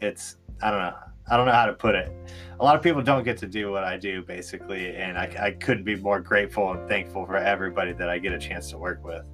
it's 0.00 0.36
i 0.62 0.70
don't 0.70 0.80
know 0.80 0.96
i 1.30 1.36
don't 1.36 1.46
know 1.46 1.52
how 1.52 1.66
to 1.66 1.72
put 1.72 1.94
it 1.94 2.10
a 2.58 2.64
lot 2.64 2.74
of 2.74 2.82
people 2.82 3.00
don't 3.00 3.24
get 3.24 3.38
to 3.38 3.46
do 3.46 3.70
what 3.70 3.84
i 3.84 3.96
do 3.96 4.22
basically 4.22 4.96
and 4.96 5.16
i, 5.16 5.30
I 5.40 5.50
couldn't 5.52 5.84
be 5.84 5.96
more 5.96 6.20
grateful 6.20 6.72
and 6.72 6.88
thankful 6.88 7.26
for 7.26 7.36
everybody 7.36 7.92
that 7.92 8.08
i 8.08 8.18
get 8.18 8.32
a 8.32 8.38
chance 8.38 8.70
to 8.70 8.78
work 8.78 9.04
with 9.04 9.28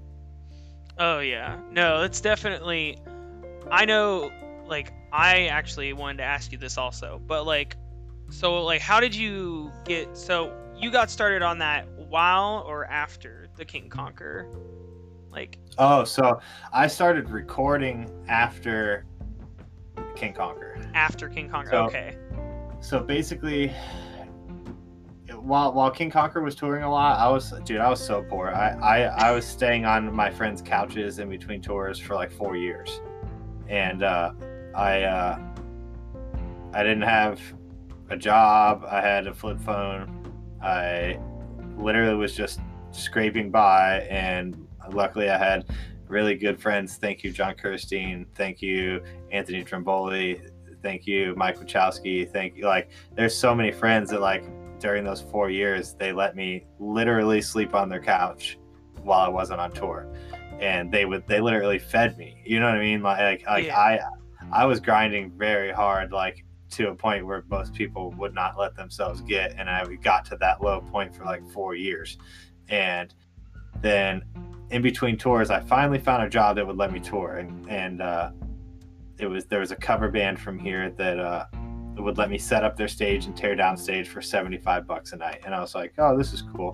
Oh 0.99 1.19
yeah. 1.21 1.59
No, 1.71 2.03
it's 2.03 2.21
definitely 2.21 2.99
I 3.71 3.85
know 3.85 4.31
like 4.67 4.93
I 5.13 5.47
actually 5.47 5.93
wanted 5.93 6.19
to 6.19 6.25
ask 6.25 6.53
you 6.53 6.59
this 6.59 6.79
also, 6.79 7.21
but 7.27 7.47
like 7.47 7.77
so 8.35 8.63
like 8.65 8.81
how 8.81 8.99
did 9.01 9.15
you 9.15 9.71
get 9.85 10.17
so 10.17 10.53
you 10.77 10.91
got 10.91 11.09
started 11.11 11.41
on 11.41 11.59
that 11.59 11.89
while 12.09 12.65
or 12.67 12.85
after 12.87 13.47
the 13.57 13.65
King 13.65 13.89
Conquer? 13.89 14.51
Like 15.31 15.59
oh 15.79 16.05
so 16.05 16.41
i 16.73 16.87
started 16.87 17.29
recording 17.29 18.09
after 18.29 19.05
king 20.15 20.33
conquer 20.33 20.79
after 20.95 21.29
King 21.29 21.49
Conquer. 21.49 21.71
So- 21.71 21.85
okay. 21.87 22.17
so 22.81 23.01
basically 23.01 23.73
while 25.35 25.73
while 25.73 25.91
king 25.91 26.09
conquer 26.09 26.41
was 26.41 26.55
touring 26.55 26.85
a 26.85 26.91
lot 26.91 27.19
i 27.19 27.29
was 27.29 27.53
dude 27.65 27.81
i 27.81 27.91
was 27.91 28.05
so 28.05 28.23
poor 28.23 28.49
I, 28.51 28.71
I 28.81 29.29
i 29.29 29.31
was 29.33 29.45
staying 29.45 29.85
on 29.85 30.15
my 30.15 30.31
friends 30.31 30.63
couches 30.63 31.19
in 31.19 31.29
between 31.29 31.61
tours 31.61 31.99
for 31.99 32.15
like 32.15 32.31
four 32.31 32.57
years 32.57 33.01
and 33.69 34.05
uh 34.05 34.33
i 34.77 35.03
uh 35.03 35.39
i 36.73 36.83
didn't 36.85 37.03
have 37.03 37.41
a 38.15 38.17
job 38.17 38.85
i 38.89 39.01
had 39.01 39.27
a 39.27 39.35
flip 39.35 39.61
phone. 39.61 40.21
I 40.63 41.19
literally 41.77 42.15
was 42.15 42.35
just 42.35 42.61
scraping 42.93 43.51
by 43.51 44.07
and 44.09 44.57
luckily 44.93 45.29
i 45.29 45.37
had 45.37 45.67
really 46.09 46.37
good 46.37 46.61
friends. 46.61 46.97
Thank 46.97 47.25
you 47.25 47.33
john 47.33 47.55
kirstein. 47.55 48.27
Thank 48.35 48.63
you 48.63 49.03
anthony 49.33 49.65
Tromboli. 49.65 50.49
thank 50.83 51.07
you 51.07 51.35
mike 51.37 51.59
wachowski. 51.59 52.31
Thank 52.31 52.57
you 52.57 52.65
like 52.67 52.89
there's 53.17 53.37
so 53.37 53.55
many 53.55 53.73
friends 53.73 54.11
that 54.11 54.21
like 54.21 54.45
during 54.79 55.03
those 55.05 55.21
four 55.21 55.51
years 55.51 55.95
they 55.99 56.13
let 56.13 56.37
me 56.37 56.67
literally 56.79 57.41
sleep 57.43 57.75
on 57.75 57.89
their 57.89 58.01
couch 58.03 58.59
while 59.03 59.21
i 59.21 59.29
wasn't 59.29 59.61
on 59.61 59.73
tour. 59.73 60.07
And 60.61 60.91
they 60.93 61.05
would 61.05 61.27
they 61.27 61.41
literally 61.41 61.81
fed 61.81 62.17
me. 62.17 62.41
You 62.47 62.61
know 62.61 62.67
what 62.67 62.77
i 62.77 62.81
mean? 62.81 63.03
Like 63.03 63.45
like, 63.47 63.65
Yeah. 63.67 63.77
i 63.79 64.01
i 64.53 64.65
was 64.65 64.79
grinding 64.79 65.33
very 65.37 65.73
hard 65.73 66.13
like 66.13 66.45
to 66.75 66.91
a 66.91 66.95
point 66.95 67.25
where 67.25 67.45
most 67.49 67.73
people 67.73 68.11
would 68.19 68.35
not 68.35 68.59
let 68.59 68.75
themselves 68.75 69.21
get 69.21 69.55
and 69.59 69.71
i 69.71 69.85
got 70.03 70.25
to 70.25 70.37
that 70.37 70.63
low 70.63 70.81
point 70.81 71.15
for 71.15 71.25
like 71.25 71.47
four 71.51 71.75
years. 71.75 72.19
And 72.69 73.15
then 73.81 74.23
in 74.71 74.83
between 74.83 75.17
tours 75.17 75.51
i 75.51 75.61
finally 75.61 75.99
found 75.99 76.23
a 76.23 76.29
job 76.29 76.57
that 76.57 76.67
would 76.67 76.77
let 76.77 76.91
me 76.91 76.99
tour 76.99 77.37
and 77.37 77.69
and 77.69 78.01
uh 78.01 78.31
it 79.19 79.27
was 79.27 79.45
there 79.47 79.61
was 79.61 79.71
a 79.71 79.77
cover 79.77 80.09
band 80.09 80.39
from 80.39 80.59
here 80.59 80.91
that 80.91 81.19
uh 81.19 81.45
would 81.99 82.19
let 82.19 82.29
me 82.29 82.39
set 82.39 82.65
up 82.65 82.77
their 82.77 82.89
stage 82.89 83.27
and 83.27 83.37
tear 83.37 83.55
down 83.55 83.77
stage 83.77 84.09
for 84.09 84.21
75 84.21 84.87
bucks 84.87 85.13
a 85.13 85.17
night. 85.17 85.41
And 85.45 85.55
i 85.55 85.61
was 85.61 85.75
like 85.75 85.93
oh 85.99 86.17
this 86.17 86.33
is 86.33 86.43
cool. 86.43 86.73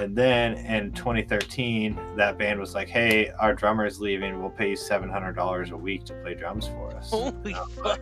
And 0.00 0.16
then 0.16 0.54
in 0.54 0.92
2013 0.92 2.16
that 2.16 2.38
band 2.38 2.58
was 2.58 2.74
like 2.74 2.88
hey 2.88 3.30
our 3.38 3.54
drummer 3.54 3.86
is 3.86 4.00
leaving. 4.00 4.40
We'll 4.40 4.50
pay 4.50 4.70
you 4.70 4.76
$700 4.76 5.70
a 5.70 5.76
week 5.76 6.04
to 6.06 6.14
play 6.14 6.34
drums 6.34 6.66
for 6.66 6.96
us. 6.96 7.10
Holy 7.10 7.54
fuck. 7.54 8.00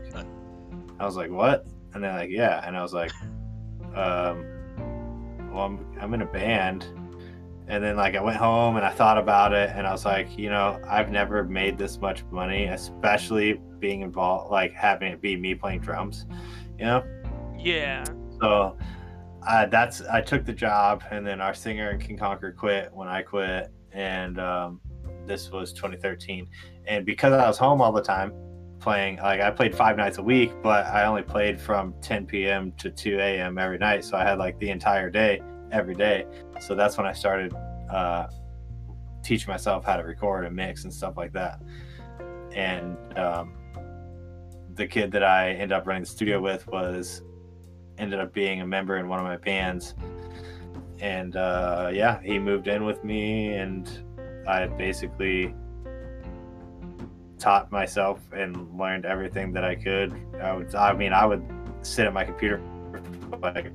I 1.01 1.05
was 1.05 1.17
like, 1.17 1.31
"What?" 1.31 1.67
And 1.95 2.03
they're 2.03 2.13
like, 2.13 2.31
"Yeah." 2.31 2.67
And 2.67 2.77
I 2.77 2.83
was 2.83 2.93
like, 2.93 3.13
um, 3.95 4.45
"Well, 5.53 5.65
I'm 5.65 5.87
I'm 6.01 6.15
in 6.15 6.23
a 6.23 6.27
band." 6.27 6.87
And 7.69 7.85
then 7.85 7.97
like 7.97 8.17
I 8.17 8.23
went 8.23 8.39
home 8.39 8.77
and 8.77 8.87
I 8.87 8.91
thought 8.91 9.19
about 9.19 9.53
it 9.53 9.71
and 9.75 9.87
I 9.87 9.93
was 9.93 10.07
like, 10.07 10.39
you 10.39 10.49
know, 10.49 10.81
I've 10.89 11.11
never 11.11 11.45
made 11.45 11.77
this 11.77 12.01
much 12.01 12.25
money, 12.31 12.65
especially 12.65 13.61
being 13.79 14.01
involved, 14.01 14.51
like 14.51 14.73
having 14.73 15.13
it 15.13 15.21
be 15.21 15.37
me 15.37 15.55
playing 15.55 15.81
drums, 15.81 16.25
you 16.79 16.87
know. 16.87 17.05
Yeah. 17.59 18.05
So 18.41 18.79
uh, 19.47 19.67
that's 19.67 20.01
I 20.03 20.21
took 20.21 20.45
the 20.45 20.53
job, 20.53 21.03
and 21.11 21.27
then 21.27 21.41
our 21.41 21.55
singer 21.55 21.91
and 21.91 22.01
King 22.01 22.17
Conquer 22.17 22.53
quit 22.53 22.91
when 22.93 23.09
I 23.09 23.23
quit, 23.23 23.73
and 23.93 24.39
um, 24.39 24.81
this 25.27 25.51
was 25.51 25.73
2013. 25.73 26.49
And 26.87 27.05
because 27.05 27.33
I 27.33 27.47
was 27.47 27.59
home 27.59 27.81
all 27.81 27.93
the 27.93 28.03
time 28.03 28.33
playing, 28.81 29.17
like 29.17 29.41
I 29.41 29.51
played 29.51 29.75
five 29.75 29.97
nights 29.97 30.19
a 30.19 30.23
week, 30.23 30.53
but 30.63 30.87
I 30.87 31.05
only 31.05 31.23
played 31.23 31.61
from 31.61 31.95
10 32.01 32.27
p.m. 32.27 32.73
to 32.79 32.91
2 32.91 33.19
a.m. 33.19 33.59
every 33.59 33.79
night, 33.79 34.05
so 34.05 34.17
I 34.17 34.25
had 34.25 34.39
like 34.39 34.59
the 34.59 34.71
entire 34.71 35.11
day 35.11 35.41
every 35.73 35.95
day. 35.95 36.27
So 36.61 36.75
that's 36.75 36.97
when 36.97 37.07
I 37.07 37.13
started 37.13 37.55
uh, 37.91 38.29
teaching 39.23 39.51
myself 39.51 39.85
how 39.85 39.97
to 39.97 40.03
record 40.03 40.45
and 40.45 40.55
mix 40.55 40.85
and 40.85 40.93
stuff 40.93 41.17
like 41.17 41.33
that. 41.33 41.61
And 42.55 42.97
um, 43.19 43.55
the 44.75 44.87
kid 44.87 45.13
that 45.13 45.23
I 45.23 45.51
ended 45.51 45.73
up 45.73 45.87
running 45.87 46.03
the 46.03 46.09
studio 46.09 46.41
with 46.41 46.67
was 46.69 47.23
ended 47.99 48.21
up 48.21 48.33
being 48.33 48.61
a 48.61 48.67
member 48.67 48.97
in 48.97 49.09
one 49.09 49.19
of 49.19 49.25
my 49.25 49.37
bands. 49.37 49.95
And 51.01 51.37
uh, 51.37 51.91
yeah, 51.93 52.21
he 52.23 52.39
moved 52.39 52.69
in 52.69 52.85
with 52.85 53.05
me, 53.05 53.55
and 53.55 53.89
I 54.49 54.67
basically 54.67 55.55
taught 57.39 57.71
myself 57.73 58.21
and 58.33 58.69
learned 58.79 59.05
everything 59.07 59.53
that 59.53 59.65
I 59.65 59.75
could. 59.75 60.13
I 60.41 60.53
would, 60.55 60.75
I 60.75 60.93
mean, 60.93 61.13
I 61.13 61.25
would 61.27 61.43
sit 61.83 62.07
at 62.07 62.13
my 62.13 62.25
computer 62.25 62.61
like 63.41 63.71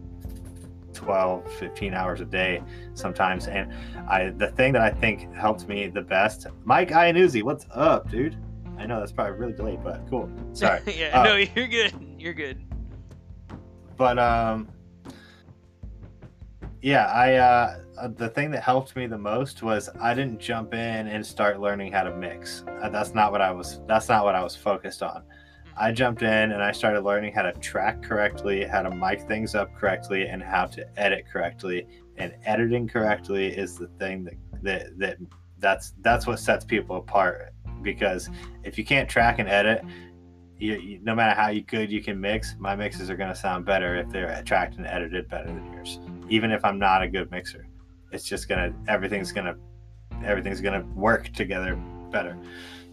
12, 0.94 1.52
15 1.54 1.94
hours 1.94 2.22
a 2.22 2.26
day 2.26 2.62
sometimes. 2.94 3.48
And 3.48 3.74
I, 4.08 4.30
the 4.30 4.48
thing 4.52 4.74
that 4.74 4.82
I 4.82 4.90
think 4.92 5.34
helped 5.34 5.68
me 5.68 5.88
the 5.88 6.02
best, 6.02 6.48
Mike 6.66 6.90
Iannuzzi, 6.90 7.44
what's 7.44 7.66
up, 7.72 8.10
dude? 8.10 8.38
I 8.78 8.86
know 8.86 9.00
that's 9.00 9.12
probably 9.12 9.34
really 9.40 9.54
delayed, 9.54 9.84
but 9.84 10.02
cool. 10.10 10.30
Sorry. 10.54 10.82
yeah, 10.98 11.22
Uh, 11.22 11.24
no, 11.24 11.36
you're 11.36 11.68
good. 11.68 11.94
You're 12.18 12.34
good. 12.34 12.62
but 13.98 14.18
um 14.20 14.68
yeah 16.84 17.06
i 17.08 17.34
uh 17.34 17.80
uh, 17.98 18.08
the 18.08 18.30
thing 18.30 18.50
that 18.50 18.64
helped 18.64 18.96
me 18.96 19.06
the 19.06 19.18
most 19.18 19.62
was 19.62 19.90
i 20.02 20.14
didn't 20.14 20.40
jump 20.40 20.74
in 20.74 21.08
and 21.08 21.26
start 21.26 21.60
learning 21.60 21.92
how 21.92 22.04
to 22.04 22.16
mix. 22.16 22.64
Uh, 22.82 22.90
that's 22.90 23.14
not 23.14 23.32
what 23.32 23.42
i 23.42 23.52
was 23.52 23.82
that's 23.88 24.10
not 24.10 24.24
what 24.24 24.36
i 24.36 24.44
was 24.44 24.56
focused 24.56 25.04
on. 25.04 25.24
I 25.78 25.92
jumped 25.92 26.22
in 26.22 26.52
and 26.52 26.62
i 26.62 26.72
started 26.72 27.02
learning 27.02 27.34
how 27.34 27.44
to 27.44 27.54
track 27.54 28.02
correctly 28.02 28.66
how 28.66 28.82
to 28.82 28.92
mic 28.92 29.22
things 29.22 29.56
up 29.56 29.74
correctly 29.76 30.28
and 30.28 30.42
how 30.42 30.66
to 30.68 30.86
edit 31.00 31.26
correctly. 31.32 31.88
And 32.18 32.34
editing 32.46 32.88
correctly 32.88 33.48
is 33.48 33.78
the 33.78 33.88
thing 34.00 34.24
that 34.26 34.36
that, 34.64 35.00
that 35.00 35.18
that's 35.60 35.94
that's 36.02 36.26
what 36.28 36.40
sets 36.40 36.66
people 36.66 36.98
apart. 36.98 37.54
Because 37.82 38.30
if 38.64 38.78
you 38.78 38.86
can't 38.86 39.10
track 39.10 39.40
and 39.40 39.48
edit 39.48 39.84
you, 40.58 40.76
you, 40.76 41.00
no 41.04 41.14
matter 41.14 41.40
how 41.40 41.50
you 41.50 41.62
good 41.62 41.92
you 41.92 42.02
can 42.02 42.20
mix, 42.20 42.56
my 42.58 42.76
mixes 42.76 43.10
are 43.10 43.18
going 43.18 43.30
to 43.30 43.36
sound 43.36 43.66
better 43.66 43.96
if 43.96 44.10
they're 44.10 44.42
tracked 44.46 44.78
and 44.78 44.88
edited 44.88 45.30
better 45.30 45.48
than 45.48 45.74
yours. 45.74 46.00
Even 46.30 46.52
if 46.52 46.64
I'm 46.64 46.80
not 46.80 47.02
a 47.02 47.08
good 47.08 47.30
mixer, 47.32 47.68
it's 48.12 48.24
just 48.24 48.48
gonna 48.48 48.74
everything's 48.88 49.32
gonna 49.32 49.56
everything's 50.24 50.62
gonna 50.62 50.86
work 50.96 51.32
together 51.34 51.76
better. 52.12 52.38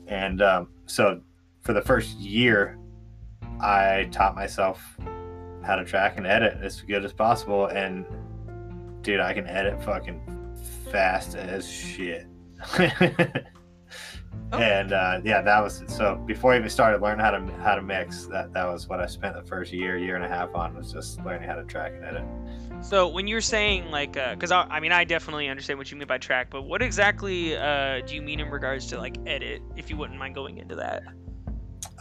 And 0.07 0.43
um, 0.43 0.69
so 0.87 1.21
for 1.61 1.73
the 1.73 1.83
first 1.83 2.17
year, 2.19 2.79
I 3.61 4.09
taught 4.11 4.35
myself 4.35 4.97
how 5.63 5.77
to 5.77 5.85
track 5.85 6.17
and 6.17 6.27
edit 6.27 6.59
as 6.63 6.81
good 6.81 7.05
as 7.05 7.13
possible. 7.13 7.67
And 7.67 8.07
dude, 9.03 9.21
I 9.21 9.33
can 9.33 9.47
edit 9.47 9.83
fucking 9.83 10.21
fast 10.91 11.37
as 11.37 11.71
shit. 11.71 12.27
Oh. 14.53 14.59
And 14.59 14.93
uh, 14.93 15.21
yeah, 15.25 15.43
that 15.43 15.61
was 15.63 15.85
so. 15.87 16.17
Before 16.27 16.53
I 16.53 16.59
even 16.59 16.69
started 16.71 17.01
learning 17.01 17.25
how 17.25 17.31
to 17.31 17.53
how 17.63 17.77
to 17.77 17.83
mix, 17.83 18.27
that 18.27 18.53
that 18.53 18.65
was 18.65 18.89
what 18.89 18.99
I 18.99 19.07
spent 19.07 19.37
the 19.37 19.45
first 19.45 19.73
year, 19.73 19.97
year 19.97 20.17
and 20.17 20.25
a 20.25 20.29
half 20.29 20.55
on 20.57 20.75
was 20.75 20.93
just 20.93 21.25
learning 21.25 21.49
how 21.49 21.55
to 21.55 21.65
track 21.65 21.93
and 21.95 22.05
edit. 22.05 22.25
So 22.85 23.07
when 23.07 23.29
you're 23.29 23.41
saying 23.41 23.93
like, 23.93 24.15
because 24.15 24.51
I, 24.51 24.63
I 24.63 24.81
mean, 24.81 24.91
I 24.91 25.05
definitely 25.05 25.49
understand 25.49 25.79
what 25.79 25.91
you 25.93 25.97
mean 25.97 26.09
by 26.09 26.19
track, 26.19 26.49
but 26.51 26.63
what 26.63 26.83
exactly 26.83 27.57
uh, 27.57 28.01
do 28.05 28.17
you 28.17 28.23
mean 28.23 28.41
in 28.41 28.51
regards 28.51 28.87
to 28.89 28.99
like 28.99 29.19
edit? 29.25 29.63
If 29.77 29.89
you 29.89 29.97
wouldn't 29.97 30.19
mind 30.19 30.35
going 30.35 30.59
into 30.59 30.75
that. 30.75 31.03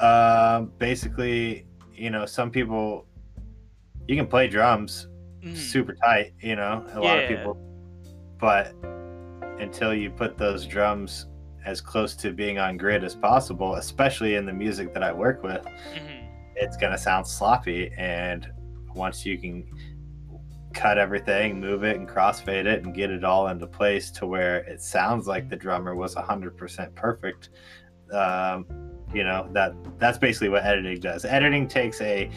Um, 0.03 0.71
basically, 0.79 1.67
you 1.93 2.09
know, 2.09 2.25
some 2.25 2.49
people 2.49 3.05
you 4.07 4.15
can 4.15 4.25
play 4.25 4.47
drums 4.47 5.07
Mhm. 5.43 5.55
super 5.55 5.93
tight, 5.93 6.33
you 6.41 6.55
know, 6.55 6.83
a 6.93 6.99
lot 6.99 7.19
of 7.19 7.29
people, 7.29 7.57
but 8.39 8.73
until 9.59 9.93
you 9.93 10.09
put 10.09 10.37
those 10.37 10.65
drums 10.65 11.27
as 11.69 11.81
close 11.81 12.15
to 12.15 12.31
being 12.33 12.57
on 12.57 12.77
grid 12.77 13.03
as 13.03 13.15
possible, 13.15 13.75
especially 13.75 14.35
in 14.35 14.45
the 14.45 14.53
music 14.53 14.91
that 14.93 15.03
I 15.03 15.11
work 15.11 15.43
with, 15.43 15.63
Mhm. 15.65 16.27
it's 16.55 16.75
gonna 16.75 16.97
sound 16.97 17.27
sloppy. 17.27 17.91
And 17.97 18.51
once 18.95 19.25
you 19.25 19.37
can 19.37 19.65
cut 20.73 20.97
everything, 20.97 21.59
move 21.59 21.83
it, 21.83 21.95
and 21.97 22.07
crossfade 22.07 22.65
it, 22.65 22.83
and 22.83 22.93
get 22.93 23.11
it 23.11 23.23
all 23.23 23.47
into 23.49 23.67
place 23.67 24.09
to 24.11 24.25
where 24.25 24.57
it 24.57 24.81
sounds 24.81 25.27
like 25.27 25.47
the 25.49 25.55
drummer 25.55 25.95
was 25.95 26.15
hundred 26.15 26.57
percent 26.57 26.93
perfect, 26.95 27.49
um, 28.11 28.65
you 29.13 29.23
know 29.23 29.47
that 29.53 29.73
that's 29.99 30.17
basically 30.17 30.49
what 30.49 30.63
editing 30.63 30.99
does. 30.99 31.23
Editing 31.25 31.67
takes 31.67 32.01
a 32.01 32.29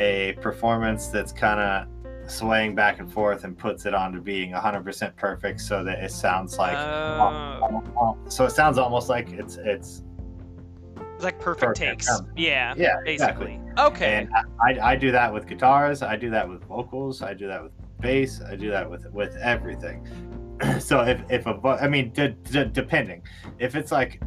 a 0.00 0.34
performance 0.34 1.08
that's 1.08 1.32
kind 1.32 1.58
of 1.60 1.97
swaying 2.28 2.74
back 2.74 2.98
and 3.00 3.10
forth 3.12 3.44
and 3.44 3.56
puts 3.56 3.86
it 3.86 3.94
onto 3.94 4.20
being 4.20 4.52
100% 4.52 5.16
perfect 5.16 5.60
so 5.60 5.82
that 5.82 5.98
it 6.02 6.10
sounds 6.12 6.58
like 6.58 6.76
Oh, 6.76 8.16
so 8.28 8.44
it 8.44 8.50
sounds 8.50 8.78
almost 8.78 9.08
like 9.08 9.30
it's 9.30 9.56
it's 9.56 10.02
it's 11.16 11.24
like 11.24 11.40
perfect 11.40 11.78
perfect 11.78 11.78
takes. 11.78 12.06
drums. 12.06 12.28
Yeah, 12.36 12.74
yeah 12.76 12.96
exactly 13.06 13.56
basically. 13.58 13.82
Okay. 13.82 14.14
and 14.16 14.30
I, 14.62 14.92
I 14.92 14.96
do 14.96 15.10
that 15.10 15.32
with 15.32 15.46
guitars 15.48 16.02
i 16.02 16.14
do 16.16 16.30
that 16.30 16.48
with 16.48 16.62
vocals 16.64 17.22
i 17.22 17.34
do 17.34 17.48
that 17.48 17.62
with 17.62 17.72
bass 18.00 18.40
i 18.42 18.54
do 18.54 18.70
that 18.70 18.88
with 18.88 19.04
with 19.12 19.34
everything 19.36 20.06
so 20.78 21.00
if 21.00 21.20
if 21.30 21.46
a 21.46 21.58
i 21.80 21.88
mean 21.88 22.10
d- 22.12 22.36
d- 22.44 22.66
depending 22.72 23.22
if 23.58 23.74
it's 23.74 23.90
like 23.90 24.20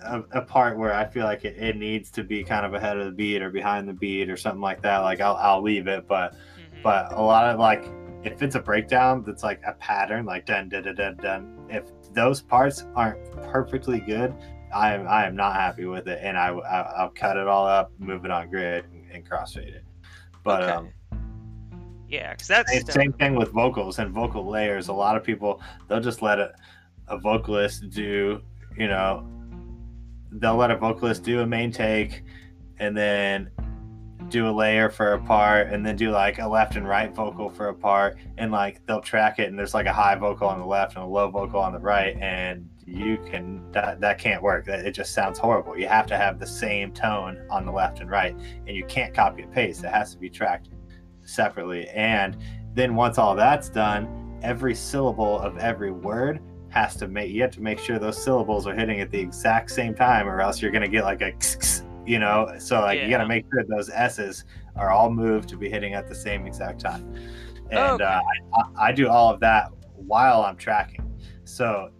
a, 0.00 0.20
a 0.32 0.42
part 0.42 0.76
where 0.76 0.92
i 0.94 1.04
feel 1.06 1.24
like 1.24 1.44
it, 1.44 1.56
it 1.58 1.76
needs 1.76 2.10
to 2.10 2.24
be 2.24 2.42
kind 2.42 2.66
of 2.66 2.74
ahead 2.74 2.96
of 2.96 3.04
the 3.06 3.12
beat 3.12 3.40
or 3.42 3.50
behind 3.50 3.88
the 3.88 3.92
beat 3.92 4.28
or 4.28 4.36
something 4.36 4.60
like 4.60 4.82
that 4.82 4.98
like 4.98 5.20
i'll, 5.20 5.36
I'll 5.36 5.62
leave 5.62 5.86
it 5.86 6.08
but. 6.08 6.34
But 6.82 7.12
a 7.12 7.20
lot 7.20 7.46
of 7.46 7.58
like 7.58 7.90
if 8.24 8.42
it's 8.42 8.54
a 8.56 8.60
breakdown 8.60 9.22
that's 9.24 9.42
like 9.42 9.60
a 9.66 9.72
pattern 9.74 10.24
like 10.24 10.46
dun 10.46 10.68
dun 10.68 10.82
dun 10.82 10.94
dun 10.94 11.16
dun 11.16 11.66
if 11.68 11.84
those 12.12 12.42
parts 12.42 12.84
aren't 12.94 13.30
perfectly 13.50 14.00
good 14.00 14.34
i 14.74 14.92
am 14.92 15.06
i 15.06 15.24
am 15.26 15.36
not 15.36 15.54
happy 15.54 15.84
with 15.84 16.08
it 16.08 16.18
and 16.22 16.36
i, 16.36 16.48
I 16.48 16.80
i'll 16.98 17.10
cut 17.10 17.36
it 17.36 17.46
all 17.46 17.66
up 17.66 17.92
move 17.98 18.24
it 18.24 18.30
on 18.30 18.50
grid 18.50 18.84
and, 18.92 19.10
and 19.12 19.28
crossfade 19.28 19.74
it 19.74 19.84
but 20.42 20.62
Okay. 20.62 20.72
um 20.72 20.92
yeah, 22.08 22.30
because 22.34 22.46
that's 22.46 22.70
same, 22.70 22.86
same 22.86 23.12
thing 23.14 23.34
with 23.34 23.50
vocals 23.50 23.98
and 23.98 24.12
vocal 24.12 24.46
layers 24.46 24.86
a 24.88 24.92
lot 24.92 25.16
of 25.16 25.24
people 25.24 25.60
they'll 25.88 26.00
just 26.00 26.22
let 26.22 26.38
a, 26.38 26.54
a 27.08 27.18
vocalist 27.18 27.90
do 27.90 28.40
you 28.78 28.86
know 28.86 29.28
they'll 30.32 30.56
let 30.56 30.70
a 30.70 30.76
vocalist 30.76 31.24
do 31.24 31.40
a 31.40 31.46
main 31.46 31.72
take 31.72 32.22
and 32.78 32.96
then 32.96 33.50
do 34.28 34.48
a 34.48 34.50
layer 34.50 34.88
for 34.88 35.12
a 35.12 35.20
part 35.20 35.68
and 35.68 35.84
then 35.84 35.96
do 35.96 36.10
like 36.10 36.38
a 36.38 36.46
left 36.46 36.76
and 36.76 36.88
right 36.88 37.14
vocal 37.14 37.50
for 37.50 37.68
a 37.68 37.74
part 37.74 38.16
and 38.38 38.50
like 38.50 38.84
they'll 38.86 39.00
track 39.00 39.38
it 39.38 39.48
and 39.48 39.58
there's 39.58 39.74
like 39.74 39.86
a 39.86 39.92
high 39.92 40.14
vocal 40.14 40.48
on 40.48 40.58
the 40.58 40.66
left 40.66 40.96
and 40.96 41.04
a 41.04 41.06
low 41.06 41.30
vocal 41.30 41.60
on 41.60 41.72
the 41.72 41.78
right 41.78 42.16
and 42.20 42.68
you 42.86 43.18
can 43.28 43.60
that 43.72 44.00
that 44.00 44.18
can't 44.18 44.42
work. 44.42 44.64
That 44.64 44.86
it 44.86 44.92
just 44.92 45.12
sounds 45.12 45.38
horrible. 45.38 45.76
You 45.76 45.88
have 45.88 46.06
to 46.06 46.16
have 46.16 46.38
the 46.38 46.46
same 46.46 46.92
tone 46.92 47.44
on 47.50 47.66
the 47.66 47.72
left 47.72 48.00
and 48.00 48.08
right 48.08 48.34
and 48.66 48.76
you 48.76 48.84
can't 48.84 49.12
copy 49.12 49.42
and 49.42 49.52
paste. 49.52 49.84
It 49.84 49.90
has 49.90 50.12
to 50.12 50.18
be 50.18 50.30
tracked 50.30 50.70
separately. 51.22 51.88
And 51.88 52.36
then 52.74 52.94
once 52.94 53.18
all 53.18 53.34
that's 53.34 53.68
done 53.68 54.38
every 54.42 54.74
syllable 54.74 55.38
of 55.40 55.58
every 55.58 55.90
word 55.90 56.40
has 56.68 56.94
to 56.96 57.08
make 57.08 57.30
you 57.30 57.42
have 57.42 57.50
to 57.52 57.60
make 57.60 57.78
sure 57.78 57.98
those 57.98 58.22
syllables 58.22 58.66
are 58.66 58.74
hitting 58.74 59.00
at 59.00 59.10
the 59.10 59.18
exact 59.18 59.70
same 59.70 59.94
time 59.94 60.28
or 60.28 60.40
else 60.40 60.60
you're 60.60 60.70
going 60.70 60.82
to 60.82 60.88
get 60.88 61.04
like 61.04 61.22
a 61.22 61.32
you 62.06 62.18
know? 62.18 62.52
So 62.58 62.80
like 62.80 63.00
you 63.00 63.10
got 63.10 63.18
to 63.18 63.26
make 63.28 63.44
sure 63.52 63.64
those 63.68 63.90
s's 63.90 64.44
are 64.76 64.90
all 64.90 65.10
moved 65.10 65.48
to 65.50 65.56
be 65.56 65.68
hitting 65.68 65.94
at 65.94 66.08
the 66.08 66.14
same 66.14 66.46
exact 66.46 66.80
time. 66.80 67.14
And 67.70 68.00
Okay. 68.00 68.04
uh, 68.04 68.20
I, 68.78 68.88
I 68.88 68.92
do 68.92 69.08
all 69.08 69.32
of 69.32 69.40
that 69.40 69.70
while 69.96 70.42
i'm 70.42 70.56
tracking. 70.56 71.02
So 71.44 71.90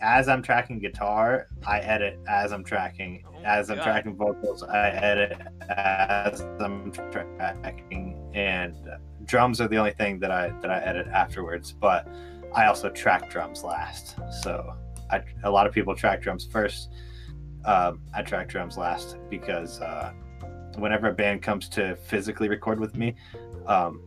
as 0.00 0.28
i'm 0.28 0.42
tracking 0.42 0.78
guitar 0.78 1.46
i 1.66 1.80
edit 1.80 2.18
as 2.28 2.52
i'm 2.52 2.62
tracking. 2.62 3.24
Oh 3.26 3.42
as 3.44 3.70
i'm 3.70 3.76
God. 3.78 3.84
tracking 3.84 4.14
vocals 4.16 4.62
i 4.62 4.88
edit 4.90 5.38
as 5.70 6.40
i'm 6.60 6.92
tracking. 6.92 8.30
And 8.34 8.74
uh, 8.88 8.98
drums 9.24 9.60
are 9.60 9.68
the 9.68 9.76
only 9.78 9.92
thing 9.94 10.20
that 10.20 10.30
i 10.30 10.50
that 10.60 10.70
i 10.70 10.78
edit 10.80 11.06
afterwards 11.08 11.72
but 11.72 12.06
i 12.54 12.66
also 12.66 12.90
track 12.90 13.30
drums 13.30 13.64
last. 13.64 14.16
So 14.42 14.74
I, 15.10 15.22
a 15.44 15.50
lot 15.50 15.66
of 15.66 15.72
people 15.72 15.94
track 15.96 16.20
drums 16.20 16.44
first 16.44 16.90
um, 17.66 18.00
i 18.14 18.22
track 18.22 18.48
drums 18.48 18.76
last 18.78 19.16
because 19.28 19.80
uh, 19.80 20.12
whenever 20.78 21.08
a 21.08 21.12
band 21.12 21.42
comes 21.42 21.68
to 21.68 21.96
physically 21.96 22.48
record 22.48 22.78
with 22.80 22.96
me 22.96 23.14
um, 23.66 24.00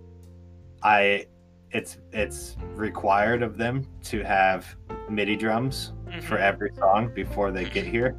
i 0.84 1.26
it's 1.72 1.98
it's 2.14 2.56
required 2.74 3.44
of 3.44 3.58
them 3.58 3.86
to 4.04 4.24
have 4.24 4.76
midi 5.10 5.36
drums 5.36 5.94
for 6.22 6.38
Mhm. 6.38 6.42
every 6.42 6.72
song 6.76 7.12
before 7.14 7.52
they 7.52 7.66
get 7.66 7.86
here 7.86 8.16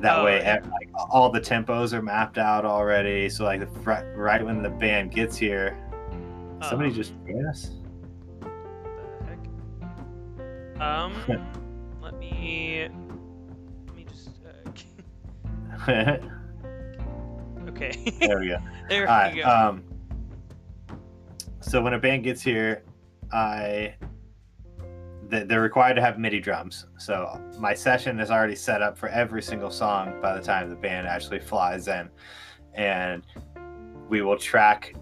that 0.00 0.18
Oh, 0.18 0.24
way 0.24 0.38
yeah. 0.38 0.56
ev- 0.56 0.66
like, 0.66 0.88
all 1.10 1.30
the 1.30 1.40
tempos 1.40 1.92
are 1.92 2.02
mapped 2.02 2.36
out 2.38 2.64
already 2.64 3.28
so 3.28 3.44
like 3.44 3.62
right, 3.86 4.04
right 4.16 4.44
when 4.44 4.62
the 4.62 4.70
band 4.70 5.12
gets 5.12 5.36
here 5.36 5.76
Somebody 6.62 6.90
Um, 6.90 6.94
just 6.96 7.12
join 7.26 7.46
us. 7.46 7.70
the 8.40 9.26
heck? 9.26 10.80
Um, 10.80 11.12
let 12.02 12.18
me. 12.18 12.88
Let 15.86 17.64
me 17.64 17.72
just. 17.72 17.94
Uh, 17.94 18.10
there 18.20 18.38
okay. 18.38 18.40
we 18.40 18.48
go. 18.48 18.58
there 18.88 19.08
All 19.08 19.16
we 19.16 19.22
right. 19.22 19.36
go. 19.36 19.42
Um, 19.42 19.84
so 21.60 21.80
when 21.82 21.94
a 21.94 21.98
band 21.98 22.24
gets 22.24 22.42
here, 22.42 22.82
I 23.32 23.94
they're 25.30 25.62
required 25.62 25.94
to 25.94 26.00
have 26.00 26.18
MIDI 26.18 26.38
drums. 26.38 26.86
So 26.98 27.40
my 27.58 27.74
session 27.74 28.20
is 28.20 28.30
already 28.30 28.54
set 28.54 28.82
up 28.82 28.96
for 28.96 29.08
every 29.08 29.42
single 29.42 29.70
song 29.70 30.20
by 30.20 30.38
the 30.38 30.44
time 30.44 30.68
the 30.68 30.76
band 30.76 31.06
actually 31.06 31.40
flies 31.40 31.88
in, 31.88 32.08
and 32.74 33.24
we 34.08 34.22
will 34.22 34.38
track 34.38 34.94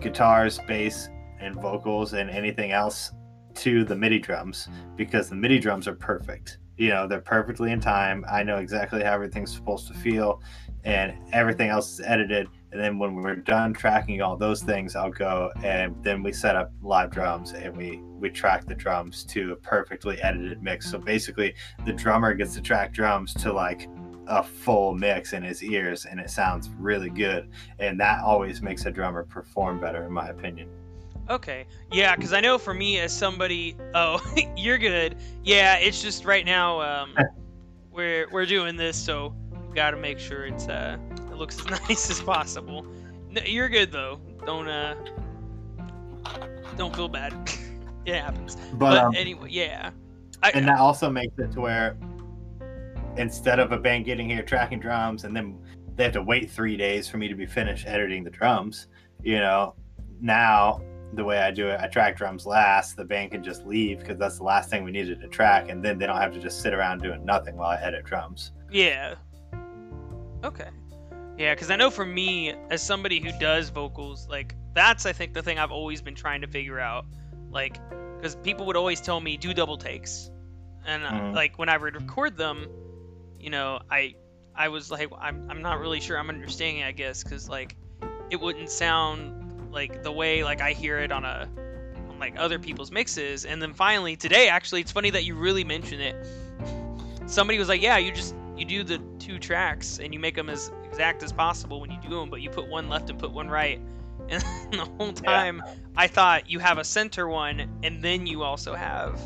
guitars, 0.00 0.58
bass, 0.66 1.08
and 1.40 1.54
vocals, 1.54 2.14
and 2.14 2.30
anything 2.30 2.72
else 2.72 3.12
to 3.54 3.84
the 3.84 3.94
MIDI 3.94 4.18
drums 4.18 4.68
because 4.96 5.28
the 5.28 5.36
MIDI 5.36 5.58
drums 5.58 5.86
are 5.86 5.94
perfect. 5.94 6.58
You 6.82 6.88
know, 6.88 7.06
they're 7.06 7.20
perfectly 7.20 7.70
in 7.70 7.78
time. 7.80 8.24
I 8.28 8.42
know 8.42 8.56
exactly 8.56 9.04
how 9.04 9.12
everything's 9.12 9.54
supposed 9.54 9.86
to 9.86 9.94
feel, 9.94 10.42
and 10.82 11.16
everything 11.32 11.68
else 11.68 11.92
is 11.92 12.00
edited. 12.00 12.48
And 12.72 12.80
then 12.80 12.98
when 12.98 13.14
we're 13.14 13.36
done 13.36 13.72
tracking 13.72 14.20
all 14.20 14.36
those 14.36 14.64
things, 14.64 14.96
I'll 14.96 15.08
go 15.12 15.52
and 15.62 15.94
then 16.02 16.24
we 16.24 16.32
set 16.32 16.56
up 16.56 16.72
live 16.82 17.12
drums 17.12 17.52
and 17.52 17.76
we 17.76 18.00
we 18.18 18.30
track 18.30 18.66
the 18.66 18.74
drums 18.74 19.22
to 19.26 19.52
a 19.52 19.56
perfectly 19.56 20.20
edited 20.22 20.60
mix. 20.60 20.90
So 20.90 20.98
basically, 20.98 21.54
the 21.84 21.92
drummer 21.92 22.34
gets 22.34 22.54
to 22.54 22.60
track 22.60 22.92
drums 22.92 23.32
to 23.34 23.52
like 23.52 23.88
a 24.26 24.42
full 24.42 24.92
mix 24.92 25.34
in 25.34 25.44
his 25.44 25.62
ears, 25.62 26.04
and 26.04 26.18
it 26.18 26.30
sounds 26.30 26.68
really 26.80 27.10
good. 27.10 27.48
And 27.78 28.00
that 28.00 28.24
always 28.24 28.60
makes 28.60 28.86
a 28.86 28.90
drummer 28.90 29.22
perform 29.22 29.78
better, 29.80 30.02
in 30.02 30.10
my 30.10 30.30
opinion. 30.30 30.68
Okay. 31.30 31.66
Yeah, 31.90 32.16
because 32.16 32.32
I 32.32 32.40
know 32.40 32.58
for 32.58 32.74
me 32.74 32.98
as 32.98 33.16
somebody, 33.16 33.76
oh, 33.94 34.20
you're 34.56 34.78
good. 34.78 35.16
Yeah, 35.44 35.76
it's 35.76 36.02
just 36.02 36.24
right 36.24 36.44
now 36.44 36.80
um, 36.80 37.14
we're 37.92 38.28
we're 38.30 38.46
doing 38.46 38.76
this, 38.76 38.96
so 38.96 39.34
we 39.68 39.74
got 39.74 39.92
to 39.92 39.96
make 39.96 40.18
sure 40.18 40.46
it's 40.46 40.68
uh 40.68 40.98
it 41.14 41.36
looks 41.36 41.58
as 41.60 41.66
nice 41.88 42.10
as 42.10 42.20
possible. 42.20 42.86
No, 43.30 43.40
you're 43.42 43.68
good 43.68 43.92
though. 43.92 44.20
Don't 44.44 44.68
uh 44.68 44.94
don't 46.76 46.94
feel 46.94 47.08
bad. 47.08 47.32
it 48.04 48.14
happens. 48.14 48.56
But, 48.56 48.78
But, 48.78 48.98
um, 48.98 49.14
anyway, 49.16 49.48
yeah. 49.50 49.90
I, 50.42 50.50
and 50.50 50.66
that 50.66 50.78
also 50.78 51.08
makes 51.08 51.38
it 51.38 51.52
to 51.52 51.60
where 51.60 51.96
instead 53.16 53.60
of 53.60 53.72
a 53.72 53.78
band 53.78 54.04
getting 54.04 54.28
here 54.28 54.42
tracking 54.42 54.80
drums 54.80 55.24
and 55.24 55.36
then 55.36 55.58
they 55.96 56.04
have 56.04 56.12
to 56.12 56.22
wait 56.22 56.50
three 56.50 56.76
days 56.76 57.08
for 57.08 57.18
me 57.18 57.28
to 57.28 57.34
be 57.34 57.44
finished 57.44 57.86
editing 57.86 58.24
the 58.24 58.30
drums 58.30 58.86
you 59.22 59.38
know 59.38 59.74
now 60.20 60.80
the 61.14 61.24
way 61.24 61.38
i 61.38 61.50
do 61.50 61.68
it 61.68 61.78
i 61.80 61.86
track 61.86 62.16
drums 62.16 62.46
last 62.46 62.96
the 62.96 63.04
band 63.04 63.30
can 63.30 63.42
just 63.42 63.66
leave 63.66 63.98
because 64.00 64.16
that's 64.18 64.38
the 64.38 64.44
last 64.44 64.70
thing 64.70 64.82
we 64.82 64.90
needed 64.90 65.20
to 65.20 65.28
track 65.28 65.68
and 65.68 65.84
then 65.84 65.98
they 65.98 66.06
don't 66.06 66.16
have 66.16 66.32
to 66.32 66.40
just 66.40 66.60
sit 66.62 66.72
around 66.72 67.02
doing 67.02 67.24
nothing 67.24 67.54
while 67.56 67.70
i 67.70 67.76
edit 67.82 68.04
drums 68.04 68.52
Yeah. 68.70 69.14
Okay. 70.44 70.68
Yeah, 71.38 71.54
because 71.54 71.70
I 71.70 71.76
know 71.76 71.90
for 71.90 72.04
me, 72.04 72.52
as 72.70 72.82
somebody 72.82 73.20
who 73.20 73.30
does 73.38 73.68
vocals, 73.70 74.28
like 74.28 74.54
that's 74.74 75.06
I 75.06 75.12
think 75.12 75.34
the 75.34 75.42
thing 75.42 75.58
I've 75.58 75.70
always 75.70 76.02
been 76.02 76.14
trying 76.14 76.40
to 76.42 76.46
figure 76.46 76.78
out. 76.80 77.04
Like, 77.50 77.78
because 78.16 78.34
people 78.36 78.66
would 78.66 78.76
always 78.76 79.00
tell 79.00 79.20
me 79.20 79.36
do 79.36 79.54
double 79.54 79.76
takes, 79.78 80.30
and 80.86 81.04
uh, 81.04 81.10
Mhm. 81.10 81.34
like 81.34 81.58
when 81.58 81.68
I 81.68 81.76
would 81.76 81.94
record 81.94 82.36
them, 82.36 82.66
you 83.38 83.50
know, 83.50 83.80
I 83.90 84.14
I 84.54 84.68
was 84.68 84.90
like, 84.90 85.10
I'm 85.20 85.48
I'm 85.50 85.62
not 85.62 85.78
really 85.80 86.00
sure 86.00 86.18
I'm 86.18 86.28
understanding. 86.28 86.82
I 86.82 86.92
guess 86.92 87.22
because 87.24 87.48
like 87.48 87.76
it 88.30 88.40
wouldn't 88.40 88.68
sound 88.70 89.41
like 89.72 90.02
the 90.02 90.12
way 90.12 90.44
like 90.44 90.60
I 90.60 90.72
hear 90.72 90.98
it 90.98 91.10
on 91.10 91.24
a 91.24 91.48
on 92.08 92.18
like 92.18 92.34
other 92.38 92.58
people's 92.58 92.92
mixes. 92.92 93.44
And 93.44 93.60
then 93.60 93.72
finally 93.72 94.16
today, 94.16 94.48
actually, 94.48 94.82
it's 94.82 94.92
funny 94.92 95.10
that 95.10 95.24
you 95.24 95.34
really 95.34 95.64
mention 95.64 96.00
it. 96.00 96.14
Somebody 97.26 97.58
was 97.58 97.68
like, 97.68 97.82
yeah, 97.82 97.96
you 97.98 98.12
just 98.12 98.34
you 98.56 98.64
do 98.64 98.84
the 98.84 98.98
two 99.18 99.38
tracks 99.38 99.98
and 99.98 100.12
you 100.12 100.20
make 100.20 100.36
them 100.36 100.50
as 100.50 100.70
exact 100.84 101.22
as 101.22 101.32
possible 101.32 101.80
when 101.80 101.90
you 101.90 101.98
do 102.02 102.10
them, 102.10 102.28
but 102.28 102.42
you 102.42 102.50
put 102.50 102.68
one 102.68 102.88
left 102.88 103.10
and 103.10 103.18
put 103.18 103.32
one 103.32 103.48
right. 103.48 103.80
And 104.28 104.42
the 104.72 104.88
whole 104.98 105.12
time, 105.12 105.62
I 105.96 106.06
thought 106.06 106.48
you 106.48 106.60
have 106.60 106.78
a 106.78 106.84
center 106.84 107.28
one 107.28 107.68
and 107.82 108.02
then 108.02 108.26
you 108.26 108.42
also 108.42 108.74
have 108.74 109.20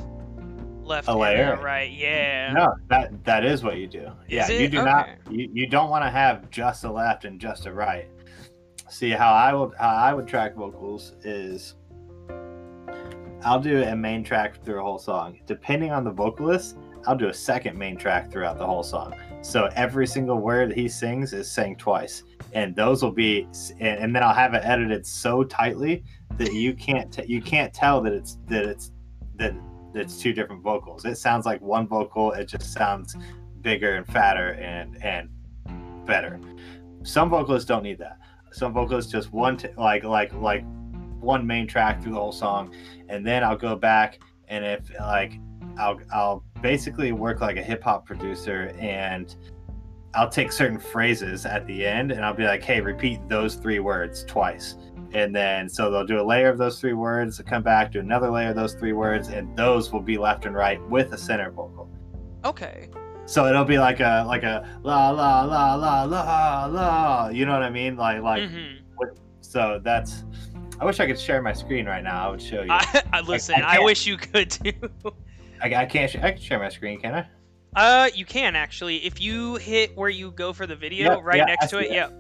left 0.83 1.09
oh, 1.09 1.23
A 1.23 1.29
and 1.29 1.39
layer? 1.39 1.63
right. 1.63 1.93
Yeah. 1.93 2.53
no 2.53 2.75
that 2.89 3.25
that 3.25 3.45
is 3.45 3.63
what 3.63 3.77
you 3.77 3.87
do 3.87 4.11
yeah 4.29 4.49
you 4.49 4.69
do 4.69 4.83
not 4.83 5.09
you, 5.31 5.51
you 5.53 5.67
don't 5.67 5.91
want 5.91 6.05
to 6.05 6.11
have 6.11 6.49
just 6.51 6.85
a 6.85 6.91
left 6.91 7.25
and 7.25 7.41
just 7.41 7.67
a 7.67 7.73
right 7.73 8.09
see 8.89 9.11
how 9.11 9.33
i 9.33 9.53
would 9.53 9.73
how 9.79 9.91
i 9.91 10.13
would 10.13 10.27
track 10.27 10.55
vocals 10.55 11.13
is 11.25 11.75
I'll 13.47 13.61
do 13.61 13.83
a 13.85 13.95
main 13.95 14.25
track 14.25 14.61
through 14.65 14.81
a 14.81 14.83
whole 14.83 14.99
song. 14.99 15.39
Depending 15.47 15.93
on 15.93 16.03
the 16.03 16.11
vocalist, 16.11 16.77
I'll 17.07 17.17
do 17.17 17.29
a 17.29 17.35
second 17.35 17.79
main 17.79 17.97
track 17.97 18.33
throughout 18.33 18.59
the 18.59 18.67
whole 18.67 18.83
song. 18.83 19.15
So 19.41 19.69
every 19.77 20.09
single 20.09 20.39
word 20.39 20.73
he 20.73 20.89
sings 20.89 21.33
is 21.33 21.49
sang 21.49 21.77
twice, 21.77 22.25
and 22.53 22.75
those 22.75 23.05
will 23.05 23.13
be, 23.13 23.47
and, 23.79 24.01
and 24.01 24.17
then 24.17 24.25
I'll 24.25 24.35
have 24.35 24.55
it 24.55 24.63
edited 24.65 25.07
so 25.07 25.45
tightly 25.45 26.03
that 26.39 26.55
you 26.55 26.75
can't 26.75 27.13
t- 27.13 27.27
you 27.29 27.41
can't 27.41 27.73
tell 27.73 28.01
that 28.03 28.13
it's 28.13 28.39
that 28.49 28.65
it's 28.65 28.91
that 29.37 29.55
it's 29.95 30.19
two 30.19 30.33
different 30.33 30.63
vocals. 30.65 31.05
It 31.05 31.17
sounds 31.17 31.47
like 31.47 31.61
one 31.61 31.87
vocal. 31.87 32.33
It 32.33 32.47
just 32.47 32.73
sounds 32.73 33.17
bigger 33.61 33.95
and 33.95 34.07
fatter 34.09 34.55
and 34.55 35.01
and 35.05 35.29
better. 36.05 36.41
Some 37.05 37.31
vocalists 37.31 37.69
don't 37.69 37.85
need 37.85 37.99
that. 37.99 38.19
Some 38.57 38.73
vocalists 38.73 39.13
just 39.13 39.35
one 39.35 39.59
t- 39.59 39.69
like 39.77 40.03
like 40.03 40.33
like 40.33 40.65
one 41.21 41.47
main 41.47 41.67
track 41.67 42.03
through 42.03 42.13
the 42.13 42.19
whole 42.19 42.33
song 42.33 42.75
and 43.11 43.27
then 43.27 43.45
I'll 43.45 43.57
go 43.57 43.77
back 43.77 44.19
and 44.49 44.65
if 44.65 44.91
like 44.99 45.39
I'll 45.77 46.01
I'll 46.11 46.43
basically 46.63 47.13
work 47.13 47.43
like 47.43 47.59
a 47.59 47.63
hip 47.63 47.83
hop 47.83 48.07
producer 48.07 48.75
and 48.79 49.37
I'll 50.15 50.31
take 50.31 50.53
certain 50.53 50.79
phrases 50.79 51.45
at 51.45 51.67
the 51.67 51.85
end 51.85 52.13
and 52.13 52.25
I'll 52.25 52.33
be 52.33 52.45
like, 52.45 52.63
hey, 52.63 52.81
repeat 52.81 53.21
those 53.29 53.57
three 53.57 53.81
words 53.81 54.25
twice. 54.25 54.77
And 55.13 55.37
then 55.37 55.69
so 55.69 55.91
they'll 55.91 56.07
do 56.07 56.19
a 56.19 56.25
layer 56.25 56.49
of 56.49 56.57
those 56.57 56.81
three 56.81 56.95
words, 56.95 57.39
come 57.47 57.63
back, 57.63 57.93
do 57.93 58.01
another 58.01 58.31
layer 58.31 58.49
of 58.49 58.57
those 58.57 58.73
three 58.73 58.95
words, 58.95 59.29
and 59.29 59.55
those 59.55 59.93
will 59.93 60.01
be 60.01 60.17
left 60.17 60.47
and 60.47 60.55
right 60.55 60.81
with 60.89 61.13
a 61.13 61.19
center 61.19 61.51
vocal. 61.51 61.91
Okay. 62.43 62.89
So 63.27 63.47
it'll 63.47 63.65
be 63.65 63.79
like 63.79 64.01
a 64.01 64.25
like 64.27 64.45
a 64.45 64.79
la 64.83 65.11
la 65.11 65.43
la 65.45 65.75
la 65.75 66.05
la 66.05 66.67
la. 66.67 67.29
You 67.29 67.45
know 67.45 67.53
what 67.53 67.63
I 67.63 67.71
mean? 67.71 67.97
Like 67.97 68.23
like 68.23 68.49
hmm 68.49 68.75
so 69.41 69.81
that's 69.83 70.25
I 70.81 70.85
wish 70.85 71.01
I 71.01 71.07
could 71.07 71.19
share 71.19 71.41
my 71.41 71.53
screen 71.53 71.87
right 71.87 72.03
now. 72.05 72.27
I 72.29 72.31
would 72.31 72.43
show 72.43 72.63
you. 72.63 72.71
I, 72.71 73.03
I 73.13 73.21
listen. 73.23 73.55
I, 73.57 73.75
can't- 73.75 73.85
wish 73.85 74.07
you 74.07 74.17
could 74.19 74.51
too. 74.51 74.73
I, 75.63 75.75
I 75.75 75.87
can't. 75.87 76.11
Sh- 76.11 76.17
I 76.23 76.33
can 76.33 76.41
share 76.41 76.59
my 76.59 76.69
screen, 76.69 77.01
can 77.01 77.15
I? 77.15 77.27
Uh, 77.75 78.09
you 78.15 78.25
can 78.27 78.55
actually 78.57 78.97
if 79.05 79.21
you 79.21 79.57
hit 79.57 79.97
where 79.97 80.09
you 80.11 80.31
go 80.33 80.53
for 80.53 80.67
the 80.67 80.77
video 80.77 81.13
Yep, 81.15 81.21
right 81.25 81.37
yeah, 81.39 81.45
next 81.45 81.65
I 81.67 81.67
to 81.69 81.79
it. 81.87 81.93
Yep. 81.93 82.13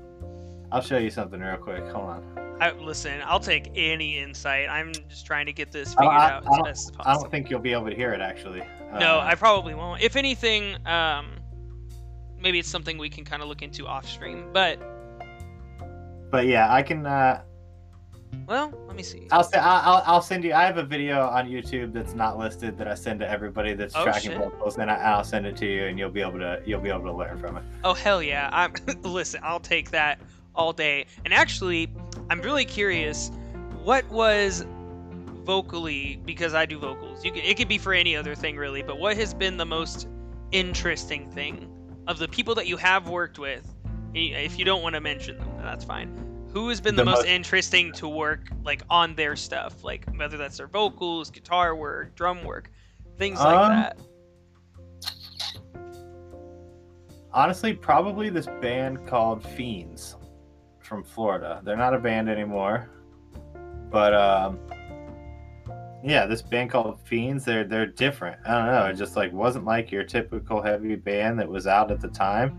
I'll 0.72 0.80
show 0.82 0.98
you 0.98 1.10
something 1.10 1.40
real 1.40 1.56
quick. 1.56 1.82
Hold 1.88 2.04
on. 2.08 2.56
I, 2.60 2.72
listen, 2.72 3.20
I'll 3.26 3.40
take 3.40 3.70
any 3.74 4.18
insight. 4.18 4.68
I'm 4.70 4.92
just 5.08 5.26
trying 5.26 5.46
to 5.46 5.52
get 5.52 5.70
this 5.72 5.90
figured 5.90 6.08
I- 6.08 6.30
out 6.32 6.46
I 6.46 6.50
as 6.58 6.62
best 6.64 6.84
as 6.88 6.90
possible. 6.96 7.04
I 7.10 7.14
don't 7.22 7.30
think 7.30 7.50
you'll 7.50 7.60
be 7.60 7.72
able 7.72 7.86
to 7.90 7.94
hear 7.94 8.12
it 8.12 8.20
actually. 8.20 8.62
No, 8.92 9.18
Uh, 9.18 9.24
I 9.24 9.34
probably 9.34 9.74
won't. 9.74 10.02
If 10.02 10.16
anything, 10.16 10.76
um, 10.86 11.30
maybe 12.40 12.58
it's 12.58 12.68
something 12.68 12.98
we 12.98 13.08
can 13.10 13.24
kind 13.24 13.42
of 13.42 13.48
look 13.48 13.62
into 13.62 13.86
off 13.86 14.08
stream. 14.08 14.48
But 14.52 14.78
But 16.30 16.46
yeah, 16.46 16.72
I 16.72 16.82
can. 16.82 17.06
Uh, 17.06 17.42
well, 18.46 18.72
let 18.86 18.96
me 18.96 19.02
see. 19.02 19.26
I'll, 19.30 19.44
se- 19.44 19.58
I'll 19.58 20.02
I'll 20.06 20.20
send 20.22 20.44
you. 20.44 20.52
I 20.52 20.64
have 20.64 20.76
a 20.78 20.82
video 20.82 21.22
on 21.26 21.48
YouTube 21.48 21.92
that's 21.92 22.12
not 22.14 22.38
listed 22.38 22.76
that 22.78 22.86
I 22.88 22.94
send 22.94 23.20
to 23.20 23.28
everybody 23.28 23.74
that's 23.74 23.94
Oh, 23.96 24.04
tracking 24.04 24.36
vocals, 24.38 24.76
and 24.78 24.90
I, 24.90 24.96
I'll 24.96 25.24
send 25.24 25.46
it 25.46 25.56
to 25.58 25.66
you, 25.66 25.86
and 25.86 25.98
you'll 25.98 26.10
be 26.10 26.20
able 26.20 26.38
to 26.40 26.60
you'll 26.66 26.80
be 26.80 26.90
able 26.90 27.04
to 27.04 27.12
learn 27.12 27.38
from 27.38 27.56
it. 27.56 27.64
Oh 27.84 27.94
hell 27.94 28.22
yeah! 28.22 28.50
I'm 28.52 28.74
listen. 29.02 29.40
I'll 29.42 29.60
take 29.60 29.90
that 29.92 30.20
all 30.54 30.72
day. 30.72 31.06
And 31.24 31.32
actually, 31.32 31.88
I'm 32.30 32.40
really 32.42 32.64
curious. 32.64 33.30
What 33.84 34.08
was 34.10 34.66
vocally 35.44 36.20
because 36.26 36.54
I 36.54 36.66
do 36.66 36.78
vocals. 36.78 37.05
You 37.22 37.32
can, 37.32 37.42
it 37.42 37.56
could 37.56 37.68
be 37.68 37.78
for 37.78 37.92
any 37.92 38.14
other 38.16 38.34
thing 38.34 38.56
really. 38.56 38.82
But 38.82 38.98
what 38.98 39.16
has 39.16 39.34
been 39.34 39.56
the 39.56 39.66
most 39.66 40.08
interesting 40.52 41.30
thing 41.30 41.68
of 42.06 42.18
the 42.18 42.28
people 42.28 42.54
that 42.54 42.66
you 42.66 42.76
have 42.76 43.08
worked 43.08 43.38
with? 43.38 43.66
If 44.14 44.58
you 44.58 44.64
don't 44.64 44.82
want 44.82 44.94
to 44.94 45.00
mention 45.00 45.36
them, 45.38 45.48
that's 45.62 45.84
fine. 45.84 46.22
Who 46.52 46.68
has 46.70 46.80
been 46.80 46.96
the, 46.96 47.02
The 47.02 47.10
most 47.10 47.16
most- 47.18 47.26
interesting 47.28 47.92
to 47.94 48.08
work 48.08 48.48
like 48.64 48.82
on 48.88 49.14
their 49.14 49.36
stuff, 49.36 49.84
like 49.84 50.06
whether 50.16 50.36
that's 50.38 50.56
their 50.56 50.68
vocals, 50.68 51.30
guitar 51.30 51.74
work, 51.76 52.14
drum 52.14 52.44
work, 52.44 52.70
things 53.18 53.38
like 53.38 53.56
Um, 53.56 53.72
that? 53.72 53.98
Honestly, 57.32 57.74
probably 57.74 58.30
this 58.30 58.46
band 58.46 59.06
called 59.06 59.44
Fiends 59.44 60.16
from 60.80 61.04
Florida. 61.04 61.60
They're 61.64 61.76
not 61.76 61.92
a 61.92 61.98
band 61.98 62.30
anymore, 62.30 62.88
but 63.90 64.14
um, 64.14 64.58
yeah, 66.04 66.26
this 66.26 66.42
band 66.42 66.70
called 66.70 67.00
Fiends. 67.04 67.44
They're 67.44 67.64
they're 67.64 67.86
different. 67.86 68.38
I 68.46 68.58
don't 68.58 68.66
know. 68.66 68.86
It 68.86 68.94
just 68.94 69.16
like 69.16 69.32
wasn't 69.32 69.64
like 69.64 69.90
your 69.90 70.04
typical 70.04 70.62
heavy 70.62 70.94
band 70.94 71.38
that 71.38 71.48
was 71.48 71.66
out 71.66 71.90
at 71.90 72.00
the 72.00 72.08
time, 72.08 72.58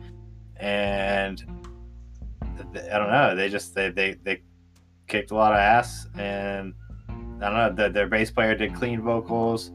and 0.58 1.44
I 2.92 2.98
don't 2.98 3.12
know. 3.12 3.36
They 3.36 3.50
just 3.50 3.76
they 3.76 3.90
they 3.90 4.16
they 4.24 4.42
kicked 5.08 5.32
a 5.32 5.36
lot 5.36 5.54
of 5.54 5.60
ass, 5.60 6.08
and 6.18 6.74
I 7.10 7.50
don't 7.50 7.54
know. 7.54 7.84
The, 7.84 7.90
their 7.90 8.08
bass 8.08 8.32
player 8.32 8.56
did 8.56 8.74
clean 8.74 9.02
vocals, 9.02 9.72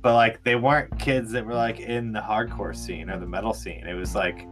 but 0.00 0.14
like 0.14 0.42
they 0.44 0.54
weren't 0.54 0.98
kids 0.98 1.32
that 1.32 1.44
were 1.44 1.54
like 1.54 1.80
in 1.80 2.12
the 2.12 2.20
hardcore 2.20 2.76
scene 2.76 3.10
or 3.10 3.18
the 3.18 3.26
metal 3.26 3.54
scene. 3.54 3.86
It 3.86 3.94
was 3.94 4.14
like 4.14 4.46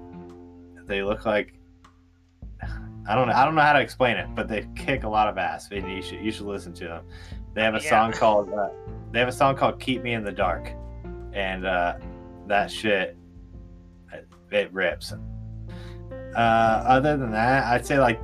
they 0.86 1.02
look 1.02 1.26
like 1.26 1.54
I 3.08 3.14
don't 3.14 3.28
know. 3.28 3.34
I 3.34 3.44
don't 3.44 3.54
know 3.54 3.62
how 3.62 3.72
to 3.72 3.80
explain 3.80 4.16
it, 4.16 4.28
but 4.34 4.48
they 4.48 4.66
kick 4.74 5.04
a 5.04 5.08
lot 5.08 5.28
of 5.28 5.38
ass, 5.38 5.68
and 5.70 5.90
you 5.90 6.02
should 6.02 6.20
you 6.20 6.32
should 6.32 6.46
listen 6.46 6.72
to 6.74 6.84
them. 6.84 7.04
They 7.54 7.62
have 7.62 7.74
a 7.74 7.80
Yeah. 7.82 7.90
song 7.90 8.12
called 8.12 8.52
uh, 8.52 8.68
they 9.12 9.18
have 9.18 9.28
a 9.28 9.32
song 9.32 9.56
called 9.56 9.80
"Keep 9.80 10.02
Me 10.02 10.12
in 10.14 10.22
the 10.24 10.32
Dark," 10.32 10.72
and 11.32 11.66
uh, 11.66 11.94
that 12.46 12.70
shit 12.70 13.16
it, 14.12 14.28
it 14.50 14.72
rips. 14.72 15.12
Uh, 15.12 16.38
other 16.38 17.16
than 17.16 17.30
that, 17.32 17.64
I'd 17.64 17.84
say 17.86 17.98
like 17.98 18.20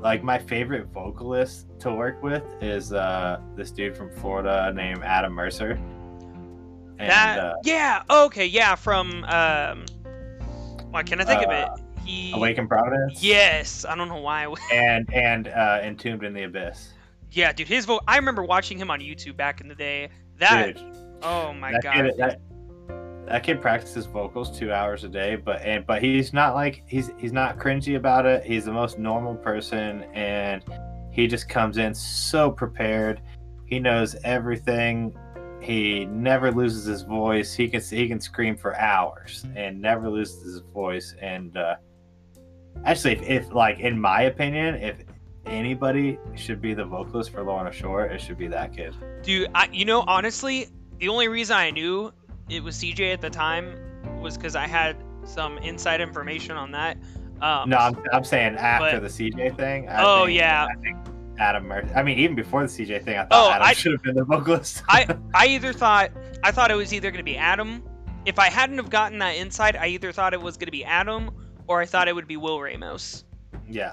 like 0.00 0.22
my 0.22 0.38
favorite 0.38 0.86
vocalist 0.86 1.66
to 1.80 1.92
work 1.92 2.22
with 2.22 2.44
is 2.62 2.92
uh, 2.92 3.40
this 3.56 3.72
dude 3.72 3.96
from 3.96 4.10
Florida 4.12 4.72
named 4.72 5.02
Adam 5.02 5.32
Mercer. 5.32 5.72
And 7.00 7.10
that 7.10 7.38
uh, 7.38 7.54
yeah 7.64 8.02
okay 8.10 8.46
yeah 8.46 8.74
from 8.74 9.24
um 9.24 9.84
why 10.90 11.02
can 11.02 11.20
I 11.20 11.24
think 11.24 11.42
of 11.42 11.50
Uh, 11.50 11.68
it 11.76 11.82
he 12.04 12.32
Awaken 12.32 12.66
Providence. 12.68 13.22
yes 13.22 13.84
I 13.84 13.94
don't 13.96 14.08
know 14.08 14.20
why 14.20 14.52
And 14.72 15.08
and 15.12 15.48
uh, 15.48 15.80
Entombed 15.82 16.22
in 16.24 16.32
the 16.32 16.44
Abyss. 16.44 16.92
Yeah 17.32 17.52
dude 17.52 17.68
his 17.68 17.84
vote 17.84 18.02
I 18.08 18.16
remember 18.16 18.42
watching 18.42 18.78
him 18.78 18.90
on 18.90 19.00
YouTube 19.00 19.36
back 19.36 19.60
in 19.60 19.68
the 19.68 19.74
day 19.74 20.08
that 20.38 20.76
Dude, 20.76 20.96
oh 21.22 21.52
my 21.52 21.72
that 21.72 21.82
god 21.82 21.94
kid, 21.94 22.14
that, 22.18 22.40
that 23.28 23.42
kid 23.42 23.60
practices 23.60 24.06
vocals 24.06 24.56
two 24.56 24.72
hours 24.72 25.04
a 25.04 25.08
day, 25.08 25.36
but 25.36 25.60
and 25.60 25.86
but 25.86 26.02
he's 26.02 26.32
not 26.32 26.54
like 26.54 26.82
he's 26.86 27.10
he's 27.18 27.32
not 27.32 27.58
cringy 27.58 27.96
about 27.96 28.24
it. 28.24 28.42
He's 28.44 28.64
the 28.64 28.72
most 28.72 28.98
normal 28.98 29.34
person, 29.34 30.04
and 30.14 30.64
he 31.12 31.26
just 31.26 31.48
comes 31.48 31.76
in 31.76 31.94
so 31.94 32.50
prepared. 32.50 33.20
He 33.66 33.78
knows 33.78 34.16
everything. 34.24 35.14
He 35.60 36.06
never 36.06 36.50
loses 36.50 36.86
his 36.86 37.02
voice. 37.02 37.52
He 37.52 37.68
can 37.68 37.82
he 37.82 38.08
can 38.08 38.18
scream 38.18 38.56
for 38.56 38.74
hours 38.78 39.44
and 39.54 39.80
never 39.80 40.08
loses 40.08 40.42
his 40.42 40.62
voice. 40.72 41.14
And 41.20 41.54
uh, 41.56 41.76
actually, 42.86 43.12
if, 43.12 43.22
if 43.22 43.52
like 43.52 43.78
in 43.80 44.00
my 44.00 44.22
opinion, 44.22 44.76
if 44.76 45.02
anybody 45.48 46.18
should 46.36 46.60
be 46.60 46.74
the 46.74 46.84
vocalist 46.84 47.30
for 47.30 47.42
Lorna 47.42 47.72
Shore, 47.72 48.04
it 48.06 48.20
should 48.20 48.38
be 48.38 48.46
that 48.48 48.74
kid. 48.74 48.94
Dude, 49.22 49.48
I, 49.54 49.68
you 49.72 49.84
know, 49.84 50.04
honestly, 50.06 50.68
the 50.98 51.08
only 51.08 51.28
reason 51.28 51.56
I 51.56 51.70
knew 51.70 52.12
it 52.48 52.62
was 52.62 52.76
CJ 52.76 53.12
at 53.12 53.20
the 53.20 53.30
time 53.30 53.74
was 54.20 54.36
because 54.36 54.56
I 54.56 54.66
had 54.66 54.96
some 55.24 55.58
inside 55.58 56.00
information 56.00 56.56
on 56.56 56.70
that. 56.72 56.96
Um, 57.40 57.70
No, 57.70 57.76
I'm, 57.76 57.96
I'm 58.12 58.24
saying 58.24 58.56
after 58.56 59.00
But- 59.00 59.02
the 59.16 59.30
CJ 59.30 59.56
thing. 59.56 59.88
I 59.88 60.02
Oh, 60.02 60.26
think- 60.26 60.38
yeah. 60.38 60.66
I 60.70 60.80
think 60.80 60.96
Adam 61.38 61.68
Murphy. 61.68 61.88
I 61.94 62.02
mean, 62.02 62.18
even 62.18 62.34
before 62.34 62.62
the 62.62 62.68
CJ 62.68 63.04
thing, 63.04 63.16
I 63.16 63.24
thought 63.24 63.28
Oh, 63.32 63.52
Adam 63.52 63.74
should 63.76 63.92
have 63.92 64.02
been 64.02 64.16
the 64.16 64.24
vocalist. 64.24 64.82
I 64.88 65.06
I 65.34 65.46
either 65.46 65.72
thought 65.72 66.10
I 66.42 66.50
thought 66.50 66.70
it 66.72 66.74
was 66.74 66.92
either 66.92 67.10
going 67.12 67.18
to 67.24 67.30
be 67.30 67.36
Adam. 67.36 67.82
If 68.26 68.38
I 68.40 68.48
hadn't 68.50 68.76
have 68.78 68.90
gotten 68.90 69.18
that 69.18 69.36
insight, 69.36 69.76
I 69.76 69.86
either 69.86 70.10
thought 70.10 70.34
it 70.34 70.40
was 70.42 70.56
going 70.56 70.66
to 70.66 70.72
be 70.72 70.84
Adam 70.84 71.30
or 71.68 71.80
I 71.80 71.86
thought 71.86 72.08
it 72.08 72.14
would 72.14 72.26
be 72.26 72.36
Will 72.36 72.60
Ramos. 72.60 73.24
yeah, 73.68 73.92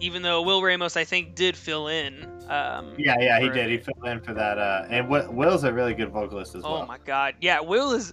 Even 0.00 0.22
though 0.22 0.42
Will 0.42 0.62
Ramos, 0.62 0.96
I 0.96 1.04
think, 1.04 1.34
did 1.34 1.56
fill 1.56 1.88
in. 1.88 2.24
Um, 2.48 2.94
yeah, 2.98 3.16
yeah. 3.20 3.40
He 3.40 3.48
for- 3.48 3.54
did. 3.54 3.70
He 3.70 3.78
filled 3.78 4.04
in 4.06 4.20
for 4.20 4.34
that. 4.34 4.58
Uh, 4.58 4.84
and 4.90 5.08
Will's 5.08 5.64
a 5.64 5.72
really 5.72 5.94
good 5.94 6.10
vocalist 6.10 6.54
as 6.54 6.62
Oh 6.64 6.72
well. 6.72 6.82
Oh 6.82 6.86
my 6.86 6.98
god. 6.98 7.34
Yeah, 7.40 7.60
Will 7.60 7.92
is 7.92 8.12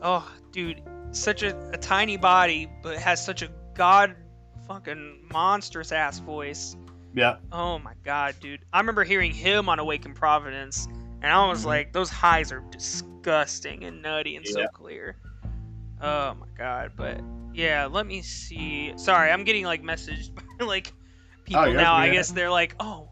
Oh, 0.00 0.30
dude, 0.52 0.80
such 1.10 1.42
a, 1.42 1.56
a 1.70 1.76
tiny 1.76 2.16
body 2.16 2.68
but 2.82 2.96
has 2.98 3.22
such 3.24 3.42
a 3.42 3.48
god 3.74 4.14
fucking 4.66 5.26
monstrous 5.32 5.92
ass 5.92 6.20
voice. 6.20 6.76
Yeah, 7.14 7.36
Oh 7.52 7.78
my 7.80 7.94
god, 8.04 8.36
dude. 8.40 8.60
I 8.72 8.78
remember 8.78 9.02
hearing 9.02 9.32
him 9.32 9.68
on 9.68 9.78
Awaken 9.80 10.14
Providence 10.14 10.86
and 11.22 11.32
I 11.32 11.48
was 11.48 11.62
Mhm. 11.64 11.66
like 11.66 11.92
those 11.92 12.10
highs 12.10 12.52
are 12.52 12.60
disgusting 12.70 13.84
and 13.84 14.00
nutty 14.02 14.36
and 14.36 14.46
so 14.46 14.66
clear. 14.72 15.16
Oh 16.00 16.34
my 16.34 16.46
god, 16.56 16.92
but 16.96 17.20
yeah, 17.52 17.86
let 17.90 18.06
me 18.06 18.22
see. 18.22 18.92
Sorry, 18.96 19.30
I'm 19.32 19.42
getting 19.42 19.64
like 19.64 19.82
messaged 19.82 20.34
by 20.34 20.42
like 20.66 20.92
people 21.44 21.66
you're 21.68 21.76
now. 21.80 21.94
I 21.94 22.08
guess 22.10 22.30
they're 22.30 22.50
like, 22.50 22.74
"Oh, 22.80 23.08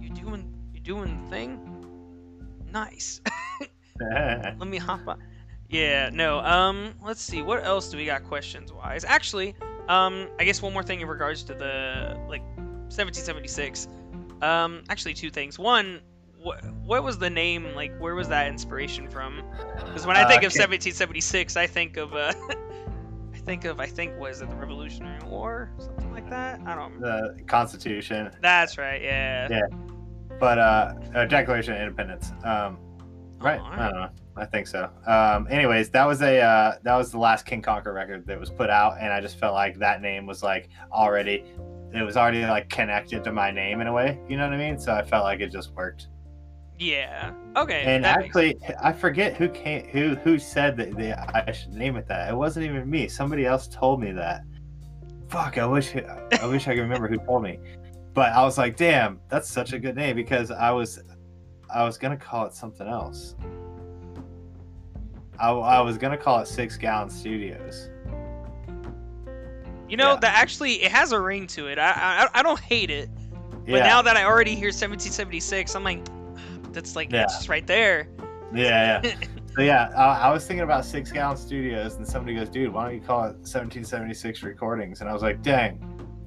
you 0.00 0.10
doing 0.10 0.52
you 0.72 0.80
doing 0.80 1.22
the 1.24 1.30
thing? 1.30 1.60
Nice." 2.72 3.20
let 4.00 4.58
me 4.66 4.78
hop 4.78 5.06
on. 5.06 5.22
Yeah, 5.68 6.10
no. 6.12 6.40
Um, 6.40 6.94
let's 7.02 7.20
see. 7.22 7.42
What 7.42 7.64
else 7.64 7.88
do 7.90 7.96
we 7.96 8.04
got 8.06 8.24
questions 8.24 8.72
wise? 8.72 9.04
Actually, 9.04 9.54
um, 9.88 10.28
I 10.38 10.44
guess 10.44 10.60
one 10.62 10.72
more 10.72 10.82
thing 10.82 11.00
in 11.00 11.08
regards 11.08 11.42
to 11.44 11.54
the 11.54 12.16
like 12.28 12.42
1776. 12.88 13.88
Um, 14.42 14.82
actually, 14.88 15.14
two 15.14 15.30
things. 15.30 15.58
One, 15.58 16.00
what 16.38 16.62
what 16.84 17.02
was 17.02 17.18
the 17.18 17.30
name? 17.30 17.74
Like, 17.74 17.96
where 17.98 18.14
was 18.14 18.28
that 18.28 18.48
inspiration 18.48 19.08
from? 19.08 19.42
Because 19.78 20.06
when 20.06 20.16
I 20.16 20.22
Uh, 20.22 20.28
think 20.28 20.42
of 20.42 20.52
King- 20.52 20.60
1776, 20.62 21.56
I 21.56 21.66
think 21.66 21.96
of 21.96 22.14
uh, 22.14 22.32
I 23.34 23.38
think 23.38 23.64
of 23.64 23.80
I 23.80 23.86
think 23.86 24.18
was 24.18 24.42
it 24.42 24.50
the 24.50 24.56
Revolutionary 24.56 25.22
War, 25.24 25.70
something 25.78 26.12
like 26.24 26.30
that. 26.30 26.60
I 26.66 26.74
don't. 26.74 27.00
the 27.00 27.36
Constitution, 27.46 28.30
That's 28.40 28.78
right. 28.78 29.02
Yeah. 29.02 29.48
Yeah. 29.50 29.60
but 30.40 30.58
uh, 30.58 30.94
uh, 31.14 31.24
Declaration 31.26 31.74
of 31.74 31.80
Independence. 31.80 32.32
Um, 32.44 32.78
right? 33.40 33.60
Oh, 33.62 33.66
I 33.66 33.88
don't 33.88 34.00
know. 34.00 34.08
I 34.36 34.44
think 34.44 34.66
so. 34.66 34.90
Um, 35.06 35.46
anyways, 35.48 35.90
that 35.90 36.04
was 36.06 36.22
a 36.22 36.40
uh, 36.40 36.76
that 36.82 36.96
was 36.96 37.12
the 37.12 37.18
last 37.18 37.46
King 37.46 37.62
Conquer 37.62 37.92
record 37.92 38.26
that 38.26 38.38
was 38.38 38.50
put 38.50 38.68
out, 38.68 38.98
and 39.00 39.12
I 39.12 39.20
just 39.20 39.38
felt 39.38 39.54
like 39.54 39.78
that 39.78 40.02
name 40.02 40.26
was 40.26 40.42
like 40.42 40.70
already, 40.90 41.44
it 41.92 42.02
was 42.02 42.16
already 42.16 42.44
like 42.44 42.68
connected 42.68 43.22
to 43.24 43.32
my 43.32 43.50
name 43.52 43.80
in 43.80 43.86
a 43.86 43.92
way. 43.92 44.18
You 44.28 44.36
know 44.36 44.44
what 44.44 44.54
I 44.54 44.58
mean? 44.58 44.78
So 44.78 44.92
I 44.92 45.04
felt 45.04 45.24
like 45.24 45.40
it 45.40 45.52
just 45.52 45.72
worked. 45.74 46.08
Yeah. 46.78 47.32
Okay. 47.56 47.84
And 47.86 48.04
actually, 48.04 48.56
I 48.82 48.92
forget 48.92 49.36
who 49.36 49.48
came, 49.48 49.86
who 49.88 50.16
who 50.16 50.38
said 50.40 50.76
that 50.78 50.96
they, 50.96 51.12
I 51.12 51.52
should 51.52 51.72
name 51.72 51.96
it 51.96 52.08
that. 52.08 52.30
It 52.30 52.34
wasn't 52.36 52.66
even 52.66 52.90
me. 52.90 53.06
Somebody 53.06 53.46
else 53.46 53.68
told 53.68 54.00
me 54.00 54.10
that. 54.12 54.42
Fuck! 55.28 55.58
I 55.58 55.66
wish 55.66 55.94
I 55.96 56.46
wish 56.46 56.68
I 56.68 56.74
could 56.74 56.82
remember 56.82 57.08
who 57.08 57.16
told 57.18 57.42
me. 57.42 57.58
But 58.12 58.32
I 58.32 58.42
was 58.42 58.58
like, 58.58 58.76
damn, 58.76 59.20
that's 59.28 59.50
such 59.50 59.72
a 59.72 59.78
good 59.78 59.96
name 59.96 60.14
because 60.16 60.50
I 60.50 60.70
was 60.70 61.02
I 61.74 61.84
was 61.84 61.98
gonna 61.98 62.16
call 62.16 62.46
it 62.46 62.54
something 62.54 62.86
else. 62.86 63.34
I, 65.40 65.50
I 65.50 65.80
was 65.80 65.98
gonna 65.98 66.16
call 66.18 66.38
it 66.40 66.46
Six 66.46 66.76
Gallon 66.76 67.10
Studios. 67.10 67.88
You 69.88 69.96
know 69.96 70.12
Yeah. 70.12 70.20
that 70.20 70.36
actually 70.38 70.74
it 70.84 70.92
has 70.92 71.12
a 71.12 71.20
ring 71.20 71.46
to 71.48 71.66
it. 71.66 71.78
I 71.78 71.90
I, 72.32 72.40
I 72.40 72.42
don't 72.42 72.60
hate 72.60 72.90
it, 72.90 73.08
but 73.66 73.66
Yeah, 73.66 73.78
now 73.86 74.02
that 74.02 74.16
I 74.16 74.24
already 74.24 74.54
hear 74.54 74.68
1776, 74.68 75.74
I'm 75.74 75.82
like, 75.84 76.04
that's 76.72 76.94
like 76.94 77.10
Yeah. 77.12 77.24
it's 77.24 77.34
just 77.34 77.48
right 77.48 77.66
there. 77.66 78.08
yeah, 78.54 79.00
yeah. 79.02 79.14
So 79.56 79.62
yeah, 79.62 79.90
I, 79.96 80.28
I 80.28 80.32
was 80.32 80.44
thinking 80.46 80.64
about 80.64 80.84
Six 80.84 81.12
Gallon 81.12 81.36
Studios, 81.36 81.94
and 81.94 82.06
somebody 82.06 82.36
goes, 82.36 82.48
"Dude, 82.48 82.72
why 82.72 82.86
don't 82.86 82.94
you 82.94 83.00
call 83.00 83.20
it 83.24 83.36
1776 83.46 84.42
Recordings?" 84.42 85.00
And 85.00 85.08
I 85.08 85.12
was 85.12 85.22
like, 85.22 85.42
"Dang, 85.42 85.78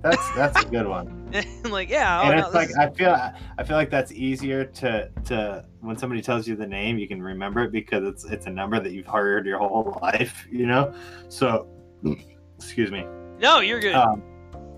that's 0.01 0.31
that's 0.33 0.63
a 0.63 0.65
good 0.65 0.87
one." 0.87 1.29
like 1.69 1.89
yeah, 1.89 2.21
oh, 2.21 2.29
and 2.29 2.39
no, 2.39 2.45
it's 2.45 2.55
like 2.55 2.69
this- 2.69 2.77
I 2.77 2.89
feel 2.91 3.11
I 3.57 3.63
feel 3.63 3.75
like 3.75 3.89
that's 3.89 4.13
easier 4.13 4.63
to 4.63 5.09
to 5.25 5.65
when 5.81 5.97
somebody 5.97 6.21
tells 6.21 6.47
you 6.47 6.55
the 6.55 6.67
name, 6.67 6.97
you 6.97 7.07
can 7.07 7.21
remember 7.21 7.63
it 7.65 7.71
because 7.73 8.07
it's 8.07 8.23
it's 8.23 8.45
a 8.45 8.49
number 8.49 8.79
that 8.79 8.93
you've 8.93 9.07
heard 9.07 9.45
your 9.45 9.59
whole 9.59 9.99
life, 10.01 10.47
you 10.49 10.65
know. 10.65 10.93
So, 11.27 11.67
excuse 12.57 12.91
me. 12.91 13.05
no, 13.39 13.59
you're 13.59 13.81
good. 13.81 13.95
Um, 13.95 14.23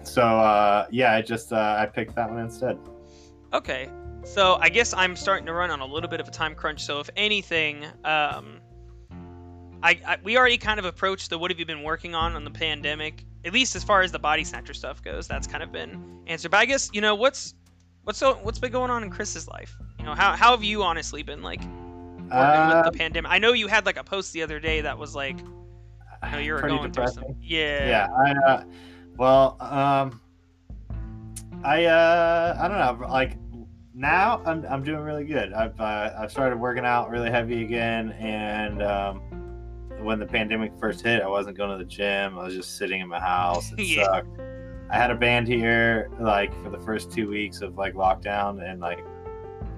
so 0.03 0.23
uh, 0.23 0.87
yeah, 0.89 1.13
I 1.13 1.21
just 1.21 1.53
uh, 1.53 1.77
I 1.79 1.85
picked 1.85 2.15
that 2.15 2.29
one 2.31 2.39
instead. 2.39 2.79
Okay. 3.53 3.89
So 4.29 4.59
I 4.61 4.69
guess 4.69 4.93
I'm 4.93 5.15
starting 5.15 5.47
to 5.47 5.53
run 5.53 5.71
on 5.71 5.79
a 5.79 5.85
little 5.85 6.07
bit 6.07 6.19
of 6.19 6.27
a 6.27 6.31
time 6.31 6.53
crunch. 6.53 6.85
So 6.85 6.99
if 6.99 7.09
anything, 7.15 7.83
um, 8.05 8.59
I, 9.81 9.99
I 10.05 10.17
we 10.23 10.37
already 10.37 10.59
kind 10.59 10.77
of 10.79 10.85
approached 10.85 11.31
the 11.31 11.39
what 11.39 11.49
have 11.49 11.59
you 11.59 11.65
been 11.65 11.81
working 11.81 12.13
on 12.13 12.35
on 12.35 12.43
the 12.43 12.51
pandemic, 12.51 13.25
at 13.43 13.53
least 13.53 13.75
as 13.75 13.83
far 13.83 14.03
as 14.03 14.11
the 14.11 14.19
body 14.19 14.43
snatcher 14.43 14.75
stuff 14.75 15.01
goes. 15.01 15.27
That's 15.27 15.47
kind 15.47 15.63
of 15.63 15.71
been 15.71 16.21
answered. 16.27 16.51
But 16.51 16.57
I 16.57 16.65
guess 16.65 16.91
you 16.93 17.01
know 17.01 17.15
what's 17.15 17.55
what's 18.03 18.19
so 18.19 18.35
what's 18.43 18.59
been 18.59 18.71
going 18.71 18.91
on 18.91 19.01
in 19.01 19.09
Chris's 19.09 19.47
life. 19.47 19.75
You 19.97 20.05
know 20.05 20.13
how 20.13 20.35
how 20.35 20.51
have 20.51 20.63
you 20.63 20.83
honestly 20.83 21.23
been 21.23 21.41
like 21.41 21.61
working 21.61 22.31
Uh, 22.31 22.83
with 22.83 22.93
the 22.93 22.97
pandemic? 22.99 23.31
I 23.31 23.39
know 23.39 23.53
you 23.53 23.65
had 23.65 23.87
like 23.87 23.97
a 23.97 24.03
post 24.03 24.31
the 24.33 24.43
other 24.43 24.59
day 24.59 24.81
that 24.81 24.95
was 24.95 25.15
like, 25.15 25.39
you 25.39 26.31
know, 26.31 26.37
you 26.37 26.53
were 26.53 26.61
going 26.61 26.91
through 26.91 27.07
some. 27.07 27.23
Yeah. 27.41 27.89
yeah 27.89 28.07
I, 28.15 28.51
uh, 28.51 28.63
well 29.17 29.57
um 29.59 30.21
i 31.63 31.85
uh 31.85 32.55
i 32.59 32.67
don't 32.67 32.77
know 32.77 33.07
like 33.09 33.35
now 33.99 34.41
i'm, 34.45 34.65
I'm 34.69 34.83
doing 34.83 35.01
really 35.01 35.25
good 35.25 35.51
i've 35.53 35.79
uh, 35.79 36.11
i've 36.17 36.31
started 36.31 36.57
working 36.57 36.85
out 36.85 37.09
really 37.09 37.29
heavy 37.29 37.63
again 37.63 38.11
and 38.13 38.81
um 38.81 39.17
when 40.01 40.17
the 40.19 40.25
pandemic 40.25 40.71
first 40.79 41.03
hit 41.05 41.21
i 41.21 41.27
wasn't 41.27 41.57
going 41.57 41.69
to 41.77 41.83
the 41.83 41.89
gym 41.89 42.39
i 42.39 42.45
was 42.45 42.53
just 42.55 42.77
sitting 42.77 43.01
in 43.01 43.09
my 43.09 43.19
house 43.19 43.71
it 43.77 43.81
Yeah. 43.85 44.05
sucked 44.05 44.39
i 44.89 44.95
had 44.97 45.11
a 45.11 45.15
band 45.15 45.47
here 45.47 46.09
like 46.19 46.51
for 46.63 46.69
the 46.69 46.79
first 46.79 47.11
two 47.11 47.29
weeks 47.29 47.59
of 47.61 47.77
like 47.77 47.93
lockdown 47.93 48.63
and 48.67 48.79
like 48.79 48.99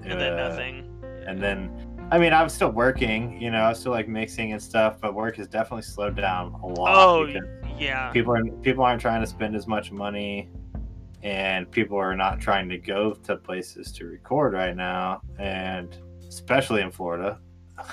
And 0.04 0.20
then 0.20 0.38
uh, 0.38 0.48
nothing. 0.48 0.88
and 1.26 1.42
then 1.42 1.70
I 2.12 2.18
mean, 2.18 2.34
I 2.34 2.42
was 2.42 2.52
still 2.52 2.68
working, 2.70 3.40
you 3.40 3.50
know, 3.50 3.60
I 3.62 3.70
was 3.70 3.80
still 3.80 3.92
like 3.92 4.06
mixing 4.06 4.52
and 4.52 4.60
stuff, 4.62 5.00
but 5.00 5.14
work 5.14 5.36
has 5.36 5.48
definitely 5.48 5.84
slowed 5.84 6.14
down 6.14 6.52
a 6.62 6.66
lot. 6.66 6.94
Oh 6.94 7.24
yeah. 7.78 8.10
people 8.10 8.34
are 8.36 8.44
people 8.60 8.84
aren't 8.84 9.00
trying 9.00 9.22
to 9.22 9.26
spend 9.26 9.56
as 9.56 9.66
much 9.66 9.90
money 9.92 10.50
and 11.22 11.70
people 11.70 11.96
are 11.96 12.16
not 12.16 12.40
trying 12.40 12.68
to 12.68 12.78
go 12.78 13.12
to 13.12 13.36
places 13.36 13.92
to 13.92 14.06
record 14.06 14.54
right 14.54 14.76
now, 14.76 15.20
and 15.38 15.96
especially 16.28 16.82
in 16.82 16.90
Florida. 16.90 17.38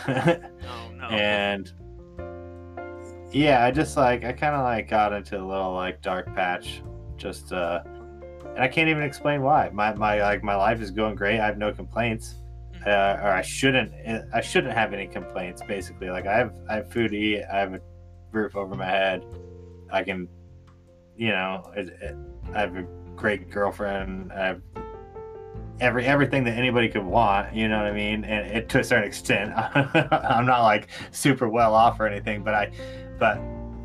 Oh 0.07 0.91
no. 0.93 1.05
and 1.05 1.71
yeah, 3.31 3.63
I 3.63 3.71
just 3.71 3.95
like 3.97 4.23
I 4.23 4.33
kind 4.33 4.55
of 4.55 4.63
like 4.63 4.89
got 4.89 5.13
into 5.13 5.39
a 5.39 5.45
little 5.45 5.73
like 5.73 6.01
dark 6.01 6.33
patch, 6.35 6.81
just 7.17 7.53
uh, 7.53 7.81
and 8.55 8.59
I 8.59 8.67
can't 8.67 8.89
even 8.89 9.03
explain 9.03 9.41
why. 9.41 9.69
My 9.71 9.93
my 9.93 10.21
like 10.21 10.43
my 10.43 10.55
life 10.55 10.81
is 10.81 10.91
going 10.91 11.15
great. 11.15 11.39
I 11.39 11.45
have 11.45 11.57
no 11.57 11.71
complaints, 11.71 12.35
uh, 12.85 13.19
or 13.21 13.29
I 13.29 13.41
shouldn't 13.41 13.93
I 14.33 14.41
shouldn't 14.41 14.73
have 14.73 14.93
any 14.93 15.07
complaints. 15.07 15.61
Basically, 15.67 16.09
like 16.09 16.25
I 16.25 16.37
have 16.37 16.53
I 16.69 16.75
have 16.75 16.91
food 16.91 17.11
to 17.11 17.17
eat. 17.17 17.43
I 17.51 17.59
have 17.59 17.73
a 17.73 17.81
roof 18.31 18.55
over 18.55 18.75
my 18.75 18.85
head. 18.85 19.23
I 19.91 20.03
can, 20.03 20.27
you 21.15 21.29
know, 21.29 21.71
it, 21.75 21.87
it, 22.01 22.15
I 22.53 22.59
have 22.59 22.75
a 22.75 22.85
great 23.19 23.51
girlfriend. 23.51 24.31
I 24.31 24.45
have 24.47 24.61
every 25.81 26.05
everything 26.05 26.43
that 26.45 26.57
anybody 26.57 26.87
could 26.87 27.03
want. 27.05 27.53
You 27.53 27.67
know 27.67 27.77
what 27.77 27.85
I 27.85 27.91
mean? 27.91 28.23
And 28.23 28.47
it, 28.47 28.69
to 28.69 28.79
a 28.79 28.83
certain 28.83 29.05
extent, 29.07 29.51
I'm 29.55 30.45
not 30.45 30.63
like 30.63 30.87
super 31.11 31.49
well 31.49 31.75
off 31.75 31.99
or 31.99 32.07
anything, 32.07 32.43
but 32.43 32.53
I, 32.53 32.71
but 33.19 33.35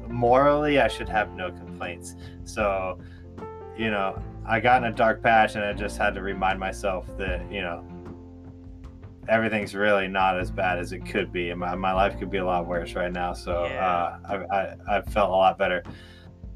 morally, 0.09 0.79
I 0.79 0.89
should 0.89 1.09
have 1.09 1.33
no 1.33 1.51
complaints. 1.51 2.15
So, 2.45 2.99
you 3.77 3.91
know, 3.91 4.23
I 4.47 4.61
got 4.61 4.83
in 4.85 4.93
a 4.93 4.95
dark 4.95 5.23
patch, 5.23 5.57
and 5.57 5.65
I 5.65 5.73
just 5.73 5.99
had 5.99 6.15
to 6.15 6.23
remind 6.23 6.61
myself 6.61 7.07
that 7.19 7.51
you 7.51 7.61
know 7.61 7.85
everything's 9.29 9.75
really 9.75 10.07
not 10.07 10.39
as 10.39 10.51
bad 10.51 10.79
as 10.79 10.93
it 10.93 11.05
could 11.07 11.33
be. 11.33 11.53
My, 11.55 11.75
my 11.75 11.93
life 11.95 12.19
could 12.19 12.31
be 12.31 12.37
a 12.39 12.45
lot 12.45 12.67
worse 12.67 12.95
right 12.95 13.11
now. 13.11 13.33
So 13.33 13.65
Yeah. 13.65 13.87
uh, 14.29 14.47
I, 14.51 14.57
I 14.57 14.77
I've 14.97 15.07
felt 15.07 15.31
a 15.31 15.33
lot 15.35 15.59
better 15.59 15.83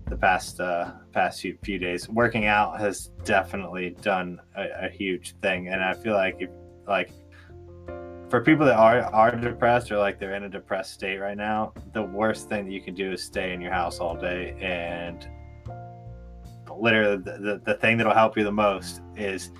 the 0.08 0.16
past 0.16 0.60
uh, 0.60 0.92
past 1.12 1.40
few, 1.40 1.58
few 1.62 1.78
days. 1.78 2.08
Working 2.08 2.46
out 2.46 2.80
has 2.80 3.10
definitely 3.24 3.96
done 4.02 4.40
a, 4.56 4.86
a 4.86 4.88
huge 4.88 5.34
thing, 5.40 5.68
and 5.68 5.82
I 5.82 5.94
feel 5.94 6.14
like 6.14 6.36
if 6.40 6.50
like 6.86 7.12
for 8.28 8.42
people 8.42 8.66
that 8.66 8.76
are 8.76 9.02
are 9.02 9.34
depressed 9.36 9.90
or 9.90 9.98
like 9.98 10.18
they're 10.18 10.34
in 10.34 10.44
a 10.44 10.48
depressed 10.48 10.92
state 10.92 11.18
right 11.18 11.36
now, 11.36 11.72
the 11.92 12.02
worst 12.02 12.48
thing 12.48 12.66
that 12.66 12.72
you 12.72 12.80
can 12.80 12.94
do 12.94 13.12
is 13.12 13.22
stay 13.22 13.52
in 13.52 13.60
your 13.60 13.72
house 13.72 13.98
all 13.98 14.16
day 14.16 14.56
and 14.60 15.28
literally 16.78 17.16
the, 17.16 17.38
the, 17.38 17.62
the 17.64 17.74
thing 17.74 17.96
that'll 17.96 18.14
help 18.14 18.36
you 18.36 18.44
the 18.44 18.52
most 18.52 19.00
is 19.16 19.50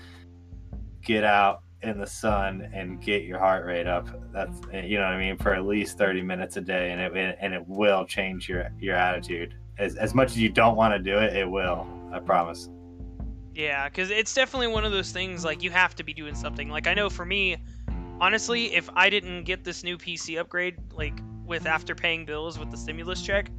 get 1.02 1.24
out 1.24 1.62
in 1.82 1.98
the 1.98 2.06
sun 2.06 2.68
and 2.72 3.00
get 3.02 3.22
your 3.22 3.38
heart 3.38 3.64
rate 3.64 3.86
up. 3.86 4.08
That's 4.32 4.60
you 4.72 4.98
know 4.98 5.04
what 5.04 5.14
i 5.14 5.18
mean? 5.18 5.36
For 5.38 5.54
at 5.54 5.64
least 5.64 5.96
30 5.98 6.22
minutes 6.22 6.56
a 6.56 6.60
day 6.60 6.92
and 6.92 7.00
it 7.00 7.38
and 7.40 7.54
it 7.54 7.66
will 7.66 8.04
change 8.04 8.48
your 8.48 8.70
your 8.78 8.96
attitude 8.96 9.54
as, 9.78 9.96
as 9.96 10.14
much 10.14 10.28
as 10.32 10.38
you 10.38 10.48
don't 10.48 10.76
want 10.76 10.92
to 10.94 10.98
do 10.98 11.18
it 11.18 11.34
it 11.36 11.48
will 11.48 11.86
i 12.12 12.18
promise 12.18 12.68
Yeah, 13.55 13.88
because 13.88 14.10
it's 14.10 14.32
definitely 14.34 14.68
one 14.68 14.84
of 14.84 14.92
those 14.92 15.10
things 15.10 15.44
like 15.44 15.62
you 15.62 15.70
have 15.70 15.94
to 15.96 16.05
be 16.05 16.14
doing 16.14 16.34
something. 16.34 16.68
Like 16.68 16.86
I 16.86 16.94
know 16.94 17.10
for 17.10 17.24
me, 17.24 17.56
honestly, 18.20 18.72
if 18.74 18.88
I 18.94 19.10
didn't 19.10 19.44
get 19.44 19.64
this 19.64 19.82
new 19.82 19.98
PC 19.98 20.38
upgrade, 20.38 20.76
like 20.92 21.20
with 21.44 21.66
after 21.66 21.94
paying 21.94 22.24
bills 22.24 22.59
with 22.59 22.70
the 22.70 22.76
stimulus 22.76 23.20
check, 23.20 23.50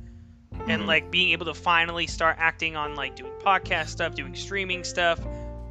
and 0.68 0.84
Mhm. 0.84 0.88
like 0.88 1.12
being 1.12 1.32
able 1.32 1.46
to 1.48 1.54
finally 1.54 2.08
start 2.08 2.38
acting 2.40 2.76
on 2.78 2.96
like 2.96 3.16
doing 3.16 3.32
podcast 3.44 3.90
stuff, 3.90 4.16
doing 4.16 4.36
streaming 4.36 4.84
stuff, 4.86 5.20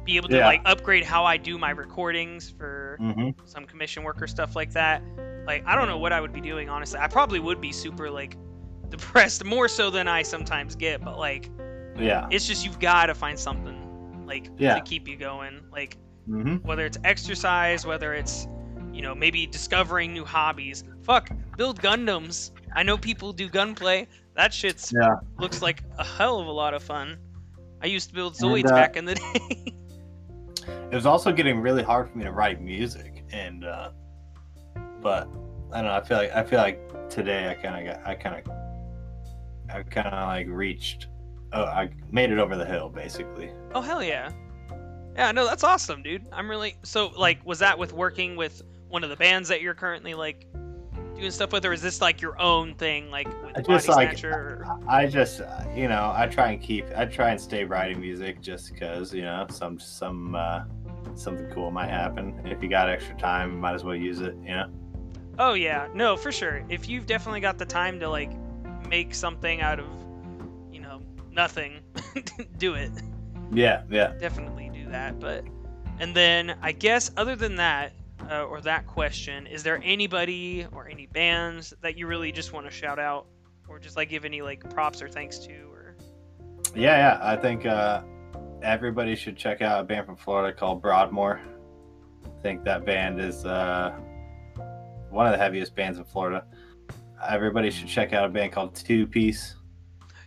be 0.05 0.17
able 0.17 0.29
to 0.29 0.37
Yeah. 0.37 0.45
like 0.45 0.61
upgrade 0.65 1.03
how 1.03 1.25
I 1.25 1.37
do 1.37 1.57
my 1.57 1.71
recordings 1.71 2.49
for 2.51 2.97
hmm 2.99 3.29
some 3.45 3.65
commission 3.65 4.03
work 4.03 4.21
or 4.21 4.27
stuff 4.27 4.55
like 4.55 4.73
that. 4.73 5.01
Like 5.47 5.63
I 5.65 5.75
don't 5.75 5.87
know 5.87 5.97
what 5.97 6.13
I 6.13 6.21
would 6.21 6.33
be 6.33 6.41
doing 6.41 6.69
honestly. 6.69 6.99
I 6.99 7.07
probably 7.07 7.39
would 7.39 7.59
be 7.59 7.71
super 7.71 8.11
like 8.11 8.37
depressed 8.89 9.43
more 9.45 9.67
so 9.67 9.89
than 9.89 10.07
I 10.07 10.21
sometimes 10.23 10.75
get, 10.75 11.03
but 11.03 11.17
like 11.17 11.49
yeah. 11.97 12.27
it's 12.31 12.47
just 12.47 12.65
you've 12.65 12.79
got 12.79 13.07
to 13.07 13.15
find 13.15 13.37
something 13.37 14.23
like 14.25 14.49
Yeah. 14.57 14.75
to 14.75 14.81
keep 14.81 15.07
you 15.07 15.15
going 15.17 15.61
like 15.71 15.97
hmm 16.27 16.57
whether 16.57 16.85
it's 16.85 16.97
exercise 17.03 17.85
whether 17.87 18.13
it's 18.13 18.47
you 18.93 19.01
know 19.01 19.15
maybe 19.15 19.45
discovering 19.47 20.13
new 20.13 20.25
hobbies. 20.25 20.83
Fuck 21.03 21.29
build 21.57 21.81
gundams. 21.81 22.51
I 22.75 22.83
know 22.83 22.97
people 22.97 23.33
do 23.33 23.49
Gunpla. 23.49 24.07
That 24.35 24.53
shit's 24.53 24.93
Yeah. 24.93 25.15
looks 25.39 25.61
like 25.61 25.83
a 25.97 26.03
hell 26.03 26.39
of 26.39 26.47
a 26.47 26.51
lot 26.51 26.73
of 26.73 26.83
fun. 26.83 27.17
I 27.81 27.87
used 27.87 28.09
to 28.09 28.15
build 28.15 28.35
And, 28.39 28.51
zoids 28.51 28.71
uh, 28.71 28.75
back 28.75 28.95
in 28.95 29.05
the 29.05 29.15
day. 29.33 29.73
It 30.91 30.95
was 30.95 31.05
also 31.05 31.31
getting 31.31 31.59
really 31.59 31.83
hard 31.83 32.09
for 32.09 32.17
me 32.17 32.23
to 32.25 32.31
write 32.31 32.61
music 32.61 33.23
and 33.31 33.63
uh 33.65 33.91
but 35.01 35.27
i 35.71 35.77
don't 35.81 35.85
know 35.85 35.93
i 35.93 36.01
feel 36.01 36.17
like 36.17 36.31
i 36.33 36.43
feel 36.43 36.59
like 36.59 37.09
today 37.09 37.47
i 37.49 37.53
kind 37.53 37.87
of 37.87 37.95
got 37.95 38.07
i 38.07 38.13
kind 38.15 38.35
of 38.35 38.43
i 39.73 39.83
kind 39.83 40.07
of 40.07 40.27
like 40.27 40.47
reached 40.47 41.07
oh 41.53 41.63
i 41.63 41.89
made 42.11 42.31
it 42.31 42.39
over 42.39 42.55
the 42.55 42.65
hill 42.65 42.89
basically 42.89 43.51
oh 43.73 43.81
hell 43.81 44.03
yeah 44.03 44.31
yeah 45.15 45.31
no 45.31 45.45
that's 45.45 45.63
awesome 45.63 46.03
dude 46.03 46.25
i'm 46.31 46.49
really 46.49 46.75
so 46.83 47.07
like 47.17 47.43
was 47.45 47.59
that 47.59 47.77
with 47.77 47.93
working 47.93 48.35
with 48.35 48.61
one 48.89 49.03
of 49.03 49.09
the 49.09 49.15
bands 49.15 49.47
that 49.49 49.61
you're 49.61 49.73
currently 49.73 50.13
like 50.13 50.47
doing 51.19 51.31
stuff 51.31 51.51
with 51.51 51.65
or 51.65 51.73
is 51.73 51.81
this 51.81 52.01
like 52.01 52.21
your 52.21 52.39
own 52.41 52.73
thing 52.75 53.09
like 53.11 53.27
with 53.27 53.57
I 53.57 53.61
body 53.61 53.73
just, 53.73 53.87
like, 53.89 54.09
snatcher 54.09 54.31
or... 54.31 54.79
I 54.87 55.05
just, 55.05 55.41
you 55.75 55.87
know, 55.87 56.13
I 56.15 56.27
try 56.27 56.51
and 56.51 56.61
keep, 56.61 56.85
I 56.95 57.05
try 57.05 57.31
and 57.31 57.39
stay 57.39 57.63
writing 57.65 57.99
music 57.99 58.41
just 58.41 58.71
because, 58.71 59.13
you 59.13 59.23
know, 59.23 59.45
some, 59.49 59.79
some, 59.79 60.35
uh, 60.35 60.63
something 61.15 61.49
cool 61.51 61.71
might 61.71 61.89
happen. 61.89 62.39
If 62.45 62.63
you 62.63 62.69
got 62.69 62.89
extra 62.89 63.17
time, 63.17 63.59
might 63.59 63.73
as 63.73 63.83
well 63.83 63.95
use 63.95 64.21
it, 64.21 64.35
you 64.41 64.49
know? 64.49 64.69
Oh 65.37 65.53
yeah, 65.53 65.87
no, 65.93 66.17
for 66.17 66.31
sure. 66.31 66.63
If 66.69 66.89
you've 66.89 67.05
definitely 67.05 67.39
got 67.39 67.57
the 67.57 67.65
time 67.65 67.99
to 67.99 68.09
like 68.09 68.31
make 68.89 69.13
something 69.13 69.61
out 69.61 69.79
of, 69.79 69.85
you 70.71 70.81
know, 70.81 71.01
nothing, 71.31 71.81
do 72.57 72.73
it. 72.73 72.91
Yeah, 73.53 73.83
yeah. 73.89 74.13
Definitely 74.19 74.69
do 74.73 74.89
that. 74.89 75.19
But, 75.19 75.45
and 75.99 76.15
then 76.15 76.57
I 76.61 76.71
guess 76.71 77.11
other 77.15 77.35
than 77.35 77.55
that, 77.55 77.93
uh, 78.29 78.43
or 78.43 78.61
that 78.61 78.85
question, 78.87 79.47
is 79.47 79.63
there 79.63 79.79
anybody 79.83 80.67
or 80.71 80.89
any 80.89 81.05
bands 81.05 81.73
that 81.81 81.97
you 81.97 82.07
really 82.07 82.31
just 82.31 82.51
want 82.51 82.65
to 82.65 82.71
shout 82.71 82.99
out, 82.99 83.27
or 83.67 83.79
just 83.79 83.95
like 83.95 84.09
give 84.09 84.25
any 84.25 84.41
like 84.41 84.67
props 84.73 85.01
or 85.01 85.07
thanks 85.07 85.39
to, 85.39 85.53
or? 85.71 85.95
Yeah, 86.75 86.97
yeah. 86.97 87.19
I 87.21 87.35
think, 87.35 87.65
uh, 87.65 88.01
everybody 88.61 89.15
should 89.15 89.37
check 89.37 89.61
out 89.61 89.79
a 89.79 89.83
band 89.83 90.05
from 90.05 90.17
Florida 90.17 90.55
called 90.55 90.81
Broadmoor. 90.81 91.39
I 92.25 92.41
think 92.41 92.65
that 92.65 92.85
band 92.85 93.19
is, 93.19 93.45
uh, 93.45 93.91
one 95.09 95.25
of 95.25 95.31
the 95.31 95.37
heaviest 95.37 95.75
bands 95.75 95.97
in 95.97 96.05
Florida. 96.05 96.45
Everybody 97.27 97.69
should 97.71 97.87
check 97.87 98.13
out 98.13 98.25
a 98.25 98.29
band 98.29 98.51
called 98.51 98.75
Two 98.75 99.05
Piece. 99.07 99.55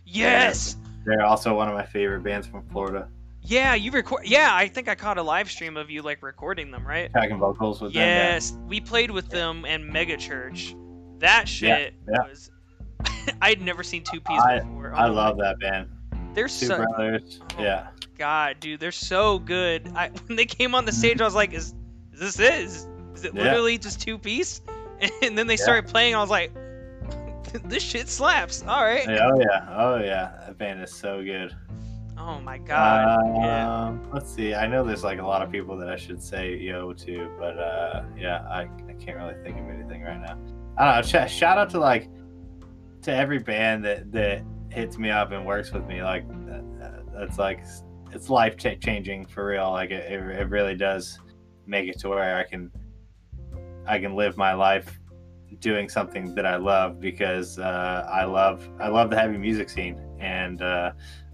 Yes. 0.05 0.77
They're 1.05 1.25
also 1.25 1.55
one 1.55 1.67
of 1.67 1.73
my 1.73 1.85
favorite 1.85 2.23
bands 2.23 2.47
from 2.47 2.67
Florida. 2.69 3.07
Yeah, 3.41 3.73
you 3.75 3.91
record. 3.91 4.25
Yeah, 4.25 4.49
I 4.53 4.67
think 4.67 4.87
I 4.87 4.95
caught 4.95 5.17
a 5.17 5.23
live 5.23 5.51
stream 5.51 5.75
of 5.75 5.89
you 5.89 6.01
like 6.01 6.23
recording 6.23 6.71
them, 6.71 6.87
right? 6.87 7.11
Tracking 7.11 7.39
vocals 7.39 7.81
with 7.81 7.93
them. 7.93 8.01
yeah. 8.01 8.33
Yes, 8.33 8.53
we 8.67 8.79
played 8.79 9.11
with 9.11 9.29
them 9.29 9.65
in 9.65 9.91
Mega 9.91 10.15
Church. 10.15 10.75
That 11.19 11.47
shit 11.47 11.93
yeah. 12.09 12.19
was. 12.29 12.51
I'd 13.41 13.61
never 13.61 13.83
seen 13.83 14.03
two 14.03 14.21
I- 14.27 14.59
before. 14.59 14.93
I 14.95 15.07
Oh 15.07 15.11
love 15.11 15.37
my- 15.37 15.43
that 15.43 15.59
band. 15.59 15.89
They're 16.33 16.47
Two 16.47 16.65
so 16.67 16.77
brothers. 16.77 17.41
Oh. 17.57 17.61
Yeah. 17.61 17.87
God, 18.17 18.59
dude. 18.59 18.79
They're 18.79 18.91
so 18.91 19.39
good. 19.39 19.91
I, 19.95 20.09
when 20.27 20.35
they 20.35 20.45
came 20.45 20.73
on 20.73 20.85
the 20.85 20.91
mm-hmm. 20.91 20.99
stage, 20.99 21.21
I 21.21 21.25
was 21.25 21.35
like, 21.35 21.53
"Is, 21.53 21.75
is 22.13 22.19
this 22.19 22.39
it? 22.39 22.53
Is, 22.53 22.87
is 23.13 23.25
it 23.25 23.35
Yeah. 23.35 23.43
literally 23.43 23.77
just 23.77 23.99
two 24.01 24.17
piece?" 24.17 24.61
And 25.21 25.37
then 25.37 25.47
they 25.47 25.55
Yeah. 25.55 25.63
started 25.63 25.89
playing. 25.91 26.15
I 26.15 26.21
was 26.21 26.29
like, 26.29 26.53
"This 27.65 27.83
shit 27.83 28.07
slaps." 28.09 28.63
All 28.67 28.83
right. 28.83 29.07
Yeah, 29.07 29.29
Oh 29.31 29.39
yeah. 29.39 29.75
Oh 29.77 29.97
yeah. 29.97 30.31
That 30.45 30.57
band 30.57 30.81
is 30.81 30.93
so 30.93 31.23
good. 31.23 31.55
Oh 32.17 32.39
my 32.39 32.57
god. 32.57 33.19
yeah. 33.35 33.85
Um, 33.87 34.07
let's 34.13 34.33
see. 34.33 34.53
I 34.53 34.67
know 34.67 34.83
there's 34.83 35.03
like 35.03 35.19
a 35.19 35.25
lot 35.25 35.41
of 35.41 35.51
people 35.51 35.75
that 35.77 35.89
I 35.89 35.95
should 35.95 36.21
say 36.21 36.55
yo 36.55 36.93
to, 36.93 37.29
but 37.39 37.57
uh, 37.57 38.03
yeah, 38.17 38.45
I, 38.49 38.61
I 38.87 38.93
can't 38.93 39.17
really 39.17 39.35
think 39.43 39.57
of 39.59 39.67
anything 39.67 40.03
right 40.03 40.21
now. 40.21 40.37
I 40.77 41.01
don't 41.01 41.13
know. 41.13 41.25
Sh- 41.27 41.31
shout 41.31 41.57
out 41.57 41.69
to 41.71 41.79
like 41.79 42.09
to 43.01 43.13
every 43.13 43.39
band 43.39 43.83
that 43.85 44.11
that 44.11 44.43
hits 44.69 44.97
me 44.97 45.09
up 45.09 45.31
and 45.31 45.45
works 45.45 45.71
with 45.71 45.85
me. 45.87 46.03
Like 46.03 46.25
uh, 46.51 46.89
that's 47.13 47.37
like 47.37 47.63
it's 48.11 48.29
life 48.29 48.57
cha- 48.57 48.75
changing 48.75 49.25
for 49.25 49.45
real. 49.47 49.71
Like 49.71 49.91
it, 49.91 50.11
it, 50.11 50.19
it 50.19 50.49
really 50.49 50.75
does 50.75 51.19
make 51.65 51.89
it 51.89 51.99
to 51.99 52.09
where 52.09 52.37
I 52.37 52.43
can 52.43 52.71
I 53.85 53.99
can 53.99 54.15
live 54.15 54.37
my 54.37 54.53
life 54.53 54.99
doing 55.59 55.89
something 55.89 56.33
that 56.35 56.45
I 56.45 56.57
love 56.57 56.99
because 56.99 57.59
uh, 57.59 58.07
I 58.11 58.25
love 58.25 58.67
I 58.79 58.87
love 58.87 59.09
the 59.09 59.19
heavy 59.19 59.37
music 59.37 59.69
scene 59.69 59.99
and 60.19 60.61
uh, 60.61 60.91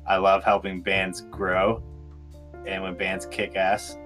I 0.07 0.17
love 0.17 0.43
helping 0.43 0.81
bands 0.81 1.21
grow. 1.21 1.83
And 2.65 2.83
when 2.83 2.95
bands 2.95 3.25
kick 3.25 3.55
ass, 3.55 3.97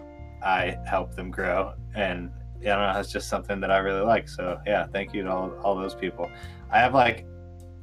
I 0.44 0.78
help 0.86 1.16
them 1.16 1.32
grow. 1.32 1.74
And 1.96 2.32
I 2.62 2.66
don't 2.66 2.94
know, 2.94 3.00
it's 3.00 3.12
just 3.12 3.30
something 3.30 3.60
that 3.62 3.72
I 3.72 3.78
really 3.78 4.02
like. 4.02 4.30
So 4.30 4.60
yeah, 4.66 4.88
thank 4.88 5.14
you 5.14 5.24
to 5.24 5.32
all, 5.32 5.52
all 5.64 5.76
those 5.76 5.96
people. 5.96 6.30
I 6.72 6.80
have 6.80 6.94
like 6.94 7.26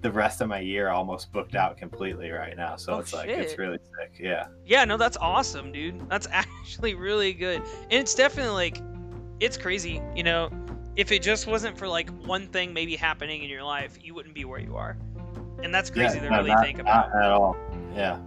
the 0.02 0.11
rest 0.11 0.40
of 0.40 0.48
my 0.48 0.61
year 0.61 0.89
almost 0.89 1.31
booked 1.32 1.55
out 1.55 1.77
completely 1.77 2.31
right 2.31 2.57
now. 2.57 2.77
So 2.77 2.94
Oh, 2.94 2.98
it's 2.98 3.12
like 3.12 3.28
it's 3.28 3.59
really 3.59 3.78
sick. 3.98 4.19
Yeah. 4.19 4.47
Yeah, 4.65 4.85
no, 4.85 4.97
that's 4.97 5.16
awesome, 5.19 5.73
dude. 5.73 6.09
That's 6.09 6.27
actually 6.32 6.94
really 6.94 7.32
good. 7.32 7.62
And 7.90 7.93
it's 7.93 8.15
definitely 8.15 8.52
like 8.52 8.81
it's 9.40 9.57
crazy, 9.57 10.01
you 10.15 10.23
know. 10.23 10.51
If 11.01 11.12
it 11.12 11.22
just 11.22 11.47
wasn't 11.47 11.78
for 11.78 11.89
like 11.89 12.10
one 12.27 12.47
thing 12.48 12.74
maybe 12.74 12.94
happening 12.94 13.43
in 13.43 13.48
your 13.48 13.62
life, 13.62 13.98
you 14.02 14.14
wouldn't 14.14 14.35
be 14.35 14.44
where 14.44 14.60
you 14.60 14.77
are. 14.77 14.98
And 15.62 15.74
that's 15.74 15.89
crazy 15.89 16.18
yeah, 16.18 16.24
to 16.24 16.31
no, 16.31 16.36
really 16.36 16.51
not- 16.51 16.62
think 16.62 16.78
about. 16.78 17.09
Not 17.14 17.24
at 17.24 17.31
all. 17.31 17.56
Yeah. 17.97 18.18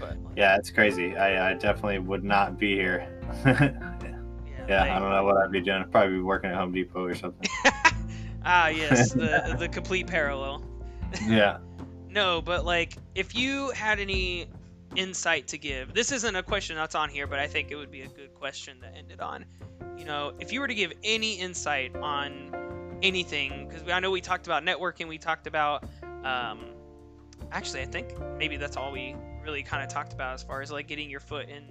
But 0.00 0.16
Yeah, 0.34 0.56
it's 0.56 0.68
crazy. 0.68 1.16
I, 1.16 1.50
I 1.52 1.54
definitely 1.54 2.00
would 2.00 2.24
not 2.24 2.58
be 2.58 2.74
here. 2.74 3.06
yeah, 3.44 3.52
like- 4.68 4.70
I 4.90 4.98
don't 4.98 5.10
know 5.12 5.22
what 5.22 5.36
I'd 5.36 5.52
be 5.52 5.60
doing. 5.60 5.82
I'd 5.82 5.92
probably 5.92 6.16
be 6.16 6.22
working 6.22 6.50
at 6.50 6.56
Home 6.56 6.72
Depot 6.72 7.04
or 7.04 7.14
something. 7.14 7.48
ah, 8.44 8.66
yes, 8.66 9.12
the 9.12 9.54
the 9.56 9.68
complete 9.68 10.08
parallel. 10.08 10.64
yeah. 11.24 11.58
No, 12.10 12.42
but 12.42 12.64
like, 12.64 12.96
if 13.14 13.36
you 13.36 13.70
had 13.70 14.00
any 14.00 14.48
insight 14.96 15.46
to 15.48 15.56
give, 15.58 15.94
this 15.94 16.10
isn't 16.10 16.34
a 16.34 16.42
question 16.42 16.74
that's 16.74 16.96
on 16.96 17.10
here, 17.10 17.28
but 17.28 17.38
I 17.38 17.46
think 17.46 17.70
it 17.70 17.76
would 17.76 17.92
be 17.92 18.00
a 18.02 18.08
good 18.08 18.34
question 18.34 18.80
to 18.80 18.88
end 18.88 19.12
it 19.12 19.20
on. 19.20 19.44
You 19.96 20.04
know, 20.04 20.32
if 20.38 20.52
you 20.52 20.60
were 20.60 20.68
to 20.68 20.74
give 20.74 20.92
any 21.02 21.34
insight 21.34 21.94
on 21.96 22.98
anything, 23.02 23.68
because 23.68 23.88
I 23.88 24.00
know 24.00 24.10
we 24.10 24.20
talked 24.20 24.46
about 24.46 24.62
networking, 24.64 25.08
we 25.08 25.18
talked 25.18 25.46
about, 25.46 25.84
um, 26.24 26.66
actually, 27.52 27.82
I 27.82 27.86
think 27.86 28.14
maybe 28.38 28.56
that's 28.56 28.76
all 28.76 28.92
we 28.92 29.16
really 29.42 29.62
kind 29.62 29.82
of 29.82 29.88
talked 29.88 30.12
about 30.12 30.34
as 30.34 30.42
far 30.42 30.60
as 30.62 30.70
like 30.70 30.86
getting 30.88 31.08
your 31.08 31.20
foot 31.20 31.48
in 31.48 31.64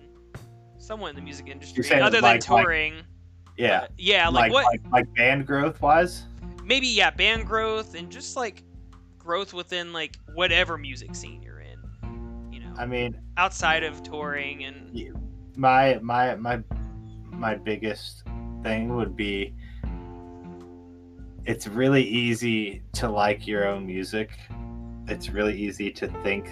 somewhat 0.78 1.10
in 1.10 1.16
the 1.16 1.22
music 1.22 1.48
industry, 1.48 1.84
other 1.94 2.22
like- 2.22 2.42
than 2.42 2.56
like- 2.56 2.64
touring. 2.66 2.96
Yeah. 3.58 3.82
But, 3.82 3.92
yeah, 3.98 4.28
like, 4.28 4.52
like, 4.52 4.52
what? 4.52 4.66
like 4.66 4.82
like 4.92 5.14
band 5.16 5.48
growth 5.48 5.82
wise. 5.82 6.24
maybe 6.66 6.88
yeah 6.88 7.10
band 7.10 7.46
growth 7.48 7.96
and 7.96 8.12
just 8.12 8.36
like 8.36 8.64
growth 9.18 9.54
within 9.54 9.94
like 9.94 10.18
whatever 10.34 10.78
music 10.78 11.16
scene 11.16 11.42
you're 11.42 11.62
in 11.62 11.80
you 12.52 12.60
know 12.60 12.74
I 12.78 12.86
mean, 12.86 13.18
outside 13.38 13.84
of 13.84 14.04
touring 14.04 14.66
and 14.66 15.16
my 15.56 16.00
my 16.02 16.36
my 16.36 16.62
my 17.38 17.56
biggest 17.56 18.24
thing 18.64 18.96
would 18.96 19.16
be 19.16 19.54
it's 21.46 21.68
really 21.68 22.04
easy 22.04 22.82
to 22.94 23.08
like 23.08 23.46
your 23.46 23.68
own 23.68 23.86
music. 23.86 24.32
It's 25.08 25.30
really 25.30 25.56
easy 25.56 25.92
to 25.92 26.08
think 26.24 26.50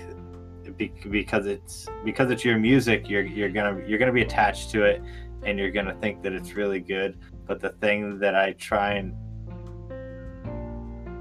because 1.09 1.45
it's 1.45 1.87
because 2.05 2.31
it's 2.31 2.45
your 2.45 2.57
music 2.57 3.09
you're 3.09 3.23
you're 3.23 3.49
gonna 3.49 3.81
you're 3.85 3.99
gonna 3.99 4.13
be 4.13 4.21
attached 4.21 4.69
to 4.71 4.83
it 4.83 5.03
and 5.43 5.59
you're 5.59 5.71
gonna 5.71 5.95
think 5.95 6.21
that 6.23 6.33
it's 6.33 6.53
really 6.53 6.79
good. 6.79 7.17
But 7.45 7.59
the 7.59 7.69
thing 7.69 8.19
that 8.19 8.35
i 8.35 8.53
try 8.53 8.93
and 8.93 9.15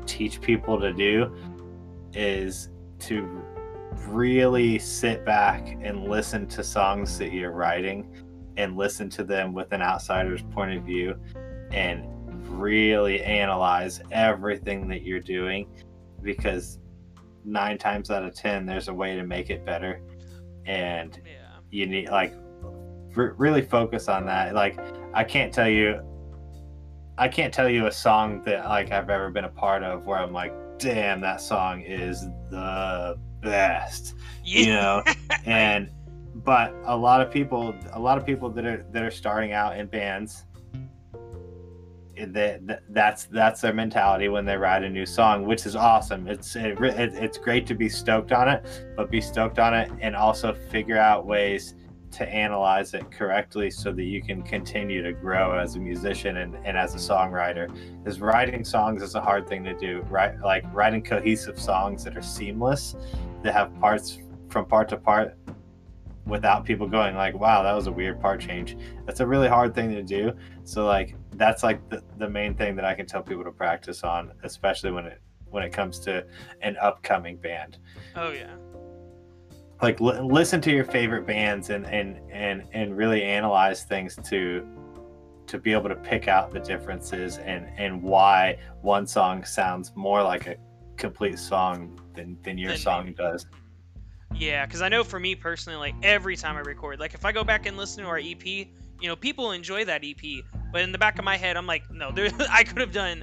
teach 0.06 0.40
people 0.40 0.78
to 0.80 0.93
do 0.93 1.34
is 2.12 2.68
to 3.01 3.43
really 4.06 4.78
sit 4.78 5.24
back 5.24 5.78
and 5.80 6.09
listen 6.09 6.47
to 6.48 6.62
songs 6.62 7.18
that 7.18 7.32
you're 7.32 7.52
writing 7.52 8.11
and 8.57 8.77
listen 8.77 9.09
to 9.11 9.24
them 9.24 9.53
with 9.53 9.73
an 9.73 9.83
outsider's 9.83 10.43
point 10.43 10.77
of 10.77 10.85
view 10.85 11.15
and 11.70 12.07
really 12.49 13.23
analyze 13.23 14.01
everything 14.11 14.89
that 14.89 15.03
you're 15.03 15.20
doing 15.20 15.66
because 16.23 16.79
nine 17.45 17.79
times 17.79 18.11
out 18.11 18.24
of 18.24 18.35
ten 18.35 18.66
there's 18.66 18.89
a 18.89 18.95
way 18.95 19.16
to 19.16 19.24
make 19.24 19.51
it 19.51 19.65
better. 19.65 20.01
And 20.66 21.19
yeah. 21.24 21.59
you 21.70 21.87
need 21.87 22.09
like 22.09 22.35
re- 23.15 23.33
really 23.37 23.62
focus 23.62 24.09
on 24.09 24.27
that. 24.27 24.55
Like 24.55 24.79
i 25.15 25.23
can't 25.23 25.53
tell 25.53 25.69
you 25.69 26.01
i 27.19 27.29
can't 27.29 27.53
tell 27.53 27.69
you 27.69 27.87
a 27.87 27.93
song 27.93 28.43
that 28.45 28.65
like 28.69 28.91
i've 28.91 29.11
ever 29.11 29.31
been 29.31 29.45
a 29.45 29.51
part 29.51 29.83
of 29.83 30.07
where 30.07 30.19
i'm 30.19 30.33
like 30.33 30.55
damn 30.79 31.20
that 31.20 31.41
song 31.41 31.83
is 31.83 32.23
the 32.51 33.19
best 33.41 34.15
you 34.45 34.66
know? 34.66 35.03
And 35.45 35.91
but 36.44 36.74
a 36.85 36.97
lot 36.97 37.20
of 37.20 37.31
people 37.31 37.74
a 37.93 38.01
lot 38.01 38.19
of 38.19 38.27
people 38.27 38.51
that 38.51 38.64
are 38.64 38.85
that 38.90 39.02
are 39.02 39.10
starting 39.10 39.52
out 39.52 39.77
in 39.77 39.86
bands 39.86 40.44
that, 42.16 42.66
that 42.66 42.82
that's 42.90 43.24
that's 43.24 43.60
their 43.60 43.73
mentality 43.73 44.28
when 44.28 44.44
they 44.44 44.56
write 44.56 44.82
a 44.82 44.90
new 44.90 45.06
song 45.06 45.47
which 45.47 45.66
is 45.66 45.74
awesome. 45.74 46.28
It's 46.28 46.55
it, 46.56 46.78
it, 46.81 47.14
it's 47.14 47.39
great 47.39 47.66
to 47.66 47.74
be 47.74 47.89
stoked 47.89 48.32
on 48.32 48.48
it 48.48 48.64
but 48.97 49.10
be 49.10 49.20
stoked 49.20 49.59
on 49.59 49.74
it 49.74 49.90
and 50.01 50.14
also 50.14 50.52
figure 50.52 50.98
out 50.98 51.27
ways 51.27 51.74
to 52.12 52.28
analyze 52.28 52.93
it 52.93 53.10
correctly 53.10 53.70
so 53.70 53.90
that 53.90 54.02
you 54.02 54.23
can 54.23 54.43
continue 54.43 55.02
to 55.02 55.14
grow 55.14 55.59
as 55.59 55.77
a 55.77 55.78
musician 55.78 56.39
and, 56.39 56.55
and 56.66 56.77
as 56.77 56.94
a 56.94 56.98
songwriter. 56.98 57.74
Is 58.06 58.20
writing 58.20 58.64
songs 58.64 59.02
is 59.02 59.14
a 59.14 59.20
hard 59.20 59.48
thing 59.48 59.64
to 59.64 59.74
do 59.78 60.05
right? 60.10 60.39
Like 60.40 60.64
writing 60.74 61.02
cohesive 61.02 61.59
songs 61.59 62.05
that 62.05 62.16
are 62.16 62.23
seamless 62.23 62.97
that 63.43 63.55
have 63.55 63.74
parts 63.81 64.19
from 64.51 64.66
part 64.66 64.90
to 64.90 64.98
part 64.98 65.39
without 66.33 66.65
people 66.65 66.89
going 66.89 67.15
like 67.15 67.35
wow 67.39 67.63
that 67.63 67.75
was 67.75 67.87
a 67.87 67.93
weird 67.93 68.19
part 68.19 68.41
change. 68.41 68.77
That's 69.07 69.21
a 69.21 69.27
really 69.27 69.49
hard 69.49 69.75
thing 69.75 69.91
to 69.91 70.03
do. 70.03 70.33
So 70.65 70.87
like 70.87 71.15
that's 71.35 71.63
like 71.63 71.79
the, 71.91 72.03
the 72.19 72.29
main 72.29 72.55
thing 72.55 72.75
that 72.77 72.85
i 72.85 72.95
can 72.95 73.07
tell 73.07 73.23
people 73.23 73.45
to 73.45 73.51
practice 73.53 74.03
on 74.03 74.33
especially 74.43 74.91
when 74.91 75.07
it 75.07 75.21
when 75.51 75.63
it 75.63 75.73
comes 75.73 75.99
to 76.01 76.25
an 76.63 76.77
upcoming 76.79 77.37
band. 77.37 77.79
Oh 78.17 78.31
yeah. 78.33 78.55
Like 79.83 80.01
li- 80.01 80.21
listen 80.21 80.61
to 80.63 80.71
your 80.71 80.85
favorite 80.85 81.27
bands 81.27 81.69
and 81.71 81.85
and 81.87 82.19
and 82.31 82.65
and 82.73 82.97
really 82.97 83.23
analyze 83.23 83.83
things 83.85 84.17
to 84.31 84.67
to 85.49 85.59
be 85.59 85.73
able 85.73 85.89
to 85.91 85.97
pick 85.97 86.29
out 86.29 86.51
the 86.51 86.61
differences 86.61 87.37
and 87.39 87.69
and 87.77 88.03
why 88.03 88.57
one 88.81 89.07
song 89.07 89.45
sounds 89.45 89.93
more 89.95 90.23
like 90.23 90.47
a 90.47 90.57
complete 90.97 91.39
song 91.39 92.01
than 92.15 92.39
than 92.43 92.57
your 92.57 92.71
Then 92.71 92.79
song 92.79 93.05
maybe- 93.05 93.17
does 93.17 93.47
yeah 94.35 94.67
because 94.67 94.83
i 94.83 94.89
know 94.89 95.05
for 95.05 95.19
me 95.21 95.35
personally 95.35 95.79
like 95.79 95.95
every 96.03 96.37
time 96.37 96.57
i 96.57 96.61
record 96.61 96.99
like 97.01 97.15
if 97.15 97.25
i 97.25 97.33
go 97.33 97.45
back 97.45 97.67
and 97.67 97.77
listen 97.77 98.05
to 98.05 98.09
our 98.09 98.19
ep 98.19 98.45
you 98.45 98.67
know 99.03 99.17
people 99.17 99.53
enjoy 99.53 99.85
that 99.85 100.05
ep 100.05 100.45
but 100.73 100.83
in 100.83 100.93
the 100.93 100.99
back 100.99 101.19
of 101.19 101.25
my 101.25 101.37
head 101.37 101.57
i'm 101.57 101.67
like 101.67 101.89
no 101.91 102.11
there 102.11 102.31
i 102.51 102.63
could 102.65 102.81
have 102.81 102.93
done 102.93 103.23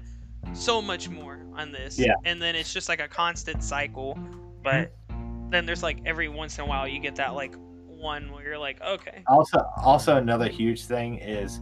so 0.53 0.81
much 0.81 1.09
more 1.09 1.45
on 1.55 1.71
this. 1.71 1.99
Yeah. 1.99 2.13
and 2.25 2.41
then 2.41 2.55
it's 2.55 2.73
just 2.73 2.89
like 2.89 3.01
a 3.01 3.07
constant 3.07 3.63
cycle 3.63 4.17
but 4.63 4.91
mm-hmm. 5.09 5.49
then 5.49 5.65
there's 5.65 5.83
like 5.83 5.99
every 6.05 6.29
once 6.29 6.57
in 6.57 6.63
a 6.63 6.67
while 6.67 6.87
you 6.87 6.99
get 6.99 7.15
that 7.17 7.33
like 7.33 7.55
one 7.85 8.31
where 8.31 8.43
you're 8.45 8.57
like 8.57 8.81
okay. 8.81 9.23
Also 9.27 9.59
also 9.77 10.15
another 10.17 10.47
huge 10.47 10.85
thing 10.85 11.17
is 11.17 11.59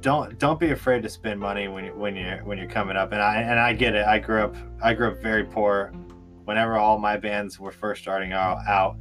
don't 0.00 0.38
don't 0.38 0.60
be 0.60 0.70
afraid 0.70 1.02
to 1.02 1.08
spend 1.08 1.38
money 1.38 1.68
when 1.68 1.84
you 1.84 1.92
when 1.92 2.16
you're 2.16 2.38
when 2.38 2.58
you're 2.58 2.68
coming 2.68 2.96
up 2.96 3.12
and 3.12 3.22
i 3.22 3.40
and 3.40 3.58
i 3.58 3.72
get 3.72 3.94
it. 3.94 4.06
I 4.06 4.18
grew 4.18 4.42
up 4.42 4.56
i 4.82 4.92
grew 4.92 5.08
up 5.08 5.18
very 5.22 5.44
poor 5.44 5.92
whenever 6.48 6.78
all 6.78 6.98
my 6.98 7.14
bands 7.14 7.60
were 7.60 7.70
first 7.70 8.00
starting 8.00 8.32
out, 8.32 8.96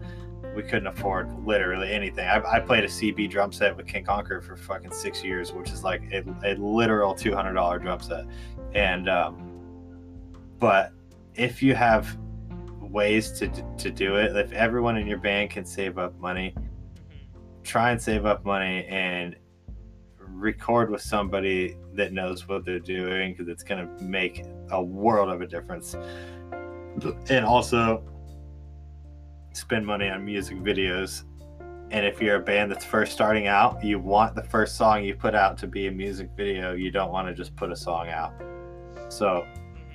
we 0.53 0.61
couldn't 0.61 0.87
afford 0.87 1.33
literally 1.45 1.89
anything. 1.89 2.27
I, 2.27 2.43
I 2.45 2.59
played 2.59 2.83
a 2.83 2.87
cb 2.87 3.29
drum 3.29 3.53
set 3.53 3.77
with 3.77 3.87
king 3.87 4.03
conquer 4.03 4.41
for 4.41 4.57
fucking 4.57 4.91
six 4.91 5.23
years 5.23 5.53
which 5.53 5.69
is 5.69 5.81
like 5.81 6.01
a, 6.11 6.23
a 6.43 6.55
literal 6.55 7.15
$200 7.15 7.81
drum 7.81 8.01
set. 8.01 8.25
And 8.73 9.07
um 9.07 9.61
but 10.59 10.91
if 11.35 11.63
you 11.63 11.73
have 11.73 12.17
ways 12.81 13.31
to 13.39 13.47
to 13.77 13.91
do 13.91 14.17
it 14.17 14.35
if 14.35 14.51
everyone 14.51 14.97
in 14.97 15.07
your 15.07 15.19
band 15.19 15.49
can 15.49 15.63
save 15.65 15.97
up 15.97 16.19
money 16.19 16.53
try 17.63 17.91
and 17.91 18.01
save 18.01 18.25
up 18.25 18.43
money 18.43 18.85
and 18.87 19.37
record 20.19 20.89
with 20.89 21.01
somebody 21.01 21.77
that 21.93 22.11
knows 22.11 22.47
what 22.47 22.65
they're 22.65 22.79
doing 22.79 23.31
because 23.31 23.47
it's 23.47 23.63
going 23.63 23.87
to 23.87 24.03
make 24.03 24.43
a 24.71 24.83
world 24.83 25.29
of 25.29 25.41
a 25.41 25.47
difference 25.47 25.95
and 27.29 27.45
also 27.45 28.03
spend 29.53 29.85
money 29.85 30.09
on 30.09 30.23
music 30.23 30.57
videos 30.57 31.23
and 31.89 32.05
if 32.05 32.21
you're 32.21 32.35
a 32.35 32.39
band 32.39 32.69
that's 32.71 32.85
first 32.85 33.11
starting 33.11 33.47
out 33.47 33.83
you 33.83 33.97
want 33.99 34.35
the 34.35 34.43
first 34.43 34.75
song 34.75 35.03
you 35.03 35.15
put 35.15 35.33
out 35.33 35.57
to 35.57 35.67
be 35.67 35.87
a 35.87 35.91
music 35.91 36.29
video 36.35 36.73
you 36.73 36.91
don't 36.91 37.11
want 37.11 37.27
to 37.27 37.33
just 37.33 37.55
put 37.55 37.71
a 37.71 37.75
song 37.75 38.09
out 38.09 38.33
so 39.09 39.45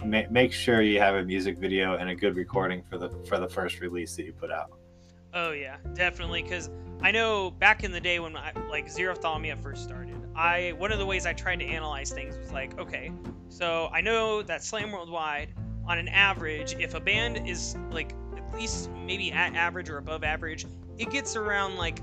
Mhm. 0.00 0.06
ma- 0.06 0.30
make 0.30 0.52
sure 0.52 0.80
you 0.82 0.98
have 0.98 1.14
a 1.14 1.22
music 1.22 1.58
video 1.58 1.96
and 1.96 2.08
a 2.10 2.14
good 2.14 2.34
recording 2.36 2.82
for 2.88 2.98
the 2.98 3.08
for 3.28 3.38
the 3.38 3.48
first 3.48 3.80
release 3.80 4.16
that 4.16 4.24
you 4.24 4.32
put 4.32 4.50
out 4.50 4.70
Oh 5.34 5.52
yeah, 5.52 5.76
definitely. 5.94 6.42
Because 6.42 6.68
I 7.00 7.10
know 7.10 7.52
back 7.52 7.84
in 7.84 7.90
the 7.90 8.00
day 8.02 8.18
when 8.20 8.36
I, 8.36 8.52
like 8.68 8.86
Xerophthalmia 8.86 9.56
first 9.62 9.82
started, 9.82 10.14
I 10.36 10.74
one 10.76 10.92
of 10.92 10.98
the 10.98 11.06
ways 11.06 11.24
I 11.24 11.32
tried 11.32 11.60
to 11.60 11.64
analyze 11.64 12.10
things 12.12 12.36
was 12.36 12.52
like, 12.52 12.78
okay, 12.78 13.10
so 13.48 13.88
I 13.94 14.02
know 14.02 14.42
that 14.42 14.62
Slam 14.62 14.92
Worldwide, 14.92 15.54
on 15.86 15.98
an 15.98 16.08
average, 16.08 16.74
if 16.78 16.94
a 16.94 17.00
band 17.00 17.46
is 17.46 17.76
like 17.90 18.14
at 18.36 18.54
least 18.54 18.90
maybe 19.04 19.32
at 19.32 19.54
average 19.54 19.88
or 19.88 19.98
above 19.98 20.24
average, 20.24 20.66
it 20.98 21.10
gets 21.10 21.36
around 21.36 21.76
like 21.76 22.00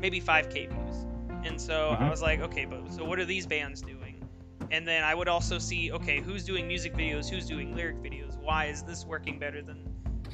maybe 0.00 0.20
5k 0.20 0.66
views. 0.68 1.06
And 1.44 1.60
so 1.60 1.90
I 1.90 2.04
Mhm. 2.04 2.10
was 2.10 2.22
like, 2.22 2.40
okay, 2.40 2.64
but 2.64 2.92
so 2.92 3.04
what 3.04 3.18
are 3.18 3.24
these 3.24 3.46
bands 3.46 3.80
doing? 3.82 4.22
And 4.70 4.86
then 4.86 5.04
I 5.04 5.14
would 5.14 5.28
also 5.28 5.58
see, 5.58 5.92
okay, 5.92 6.20
who's 6.20 6.44
doing 6.44 6.66
music 6.66 6.94
videos, 6.94 7.30
who's 7.30 7.46
doing 7.46 7.74
lyric 7.74 8.02
videos? 8.02 8.36
Why 8.40 8.66
is 8.66 8.82
this 8.82 9.06
working 9.06 9.38
better 9.38 9.62
than 9.62 9.88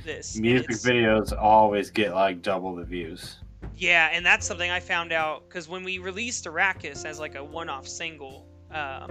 this? 0.04 0.36
Music 0.36 0.70
videos 0.70 1.36
always 1.38 1.90
get 1.90 2.14
like 2.14 2.40
double 2.42 2.74
the 2.74 2.84
views 2.84 3.38
Yeah, 3.76 4.08
and 4.12 4.24
that's 4.24 4.46
something 4.46 4.70
I 4.70 4.80
found 4.80 5.12
out 5.12 5.48
because 5.48 5.68
when 5.68 5.82
we 5.84 5.98
released 5.98 6.44
Arrakis 6.46 7.04
as 7.04 7.18
like 7.20 7.34
a 7.34 7.44
one-off 7.44 7.86
single, 7.86 8.46
um, 8.70 9.10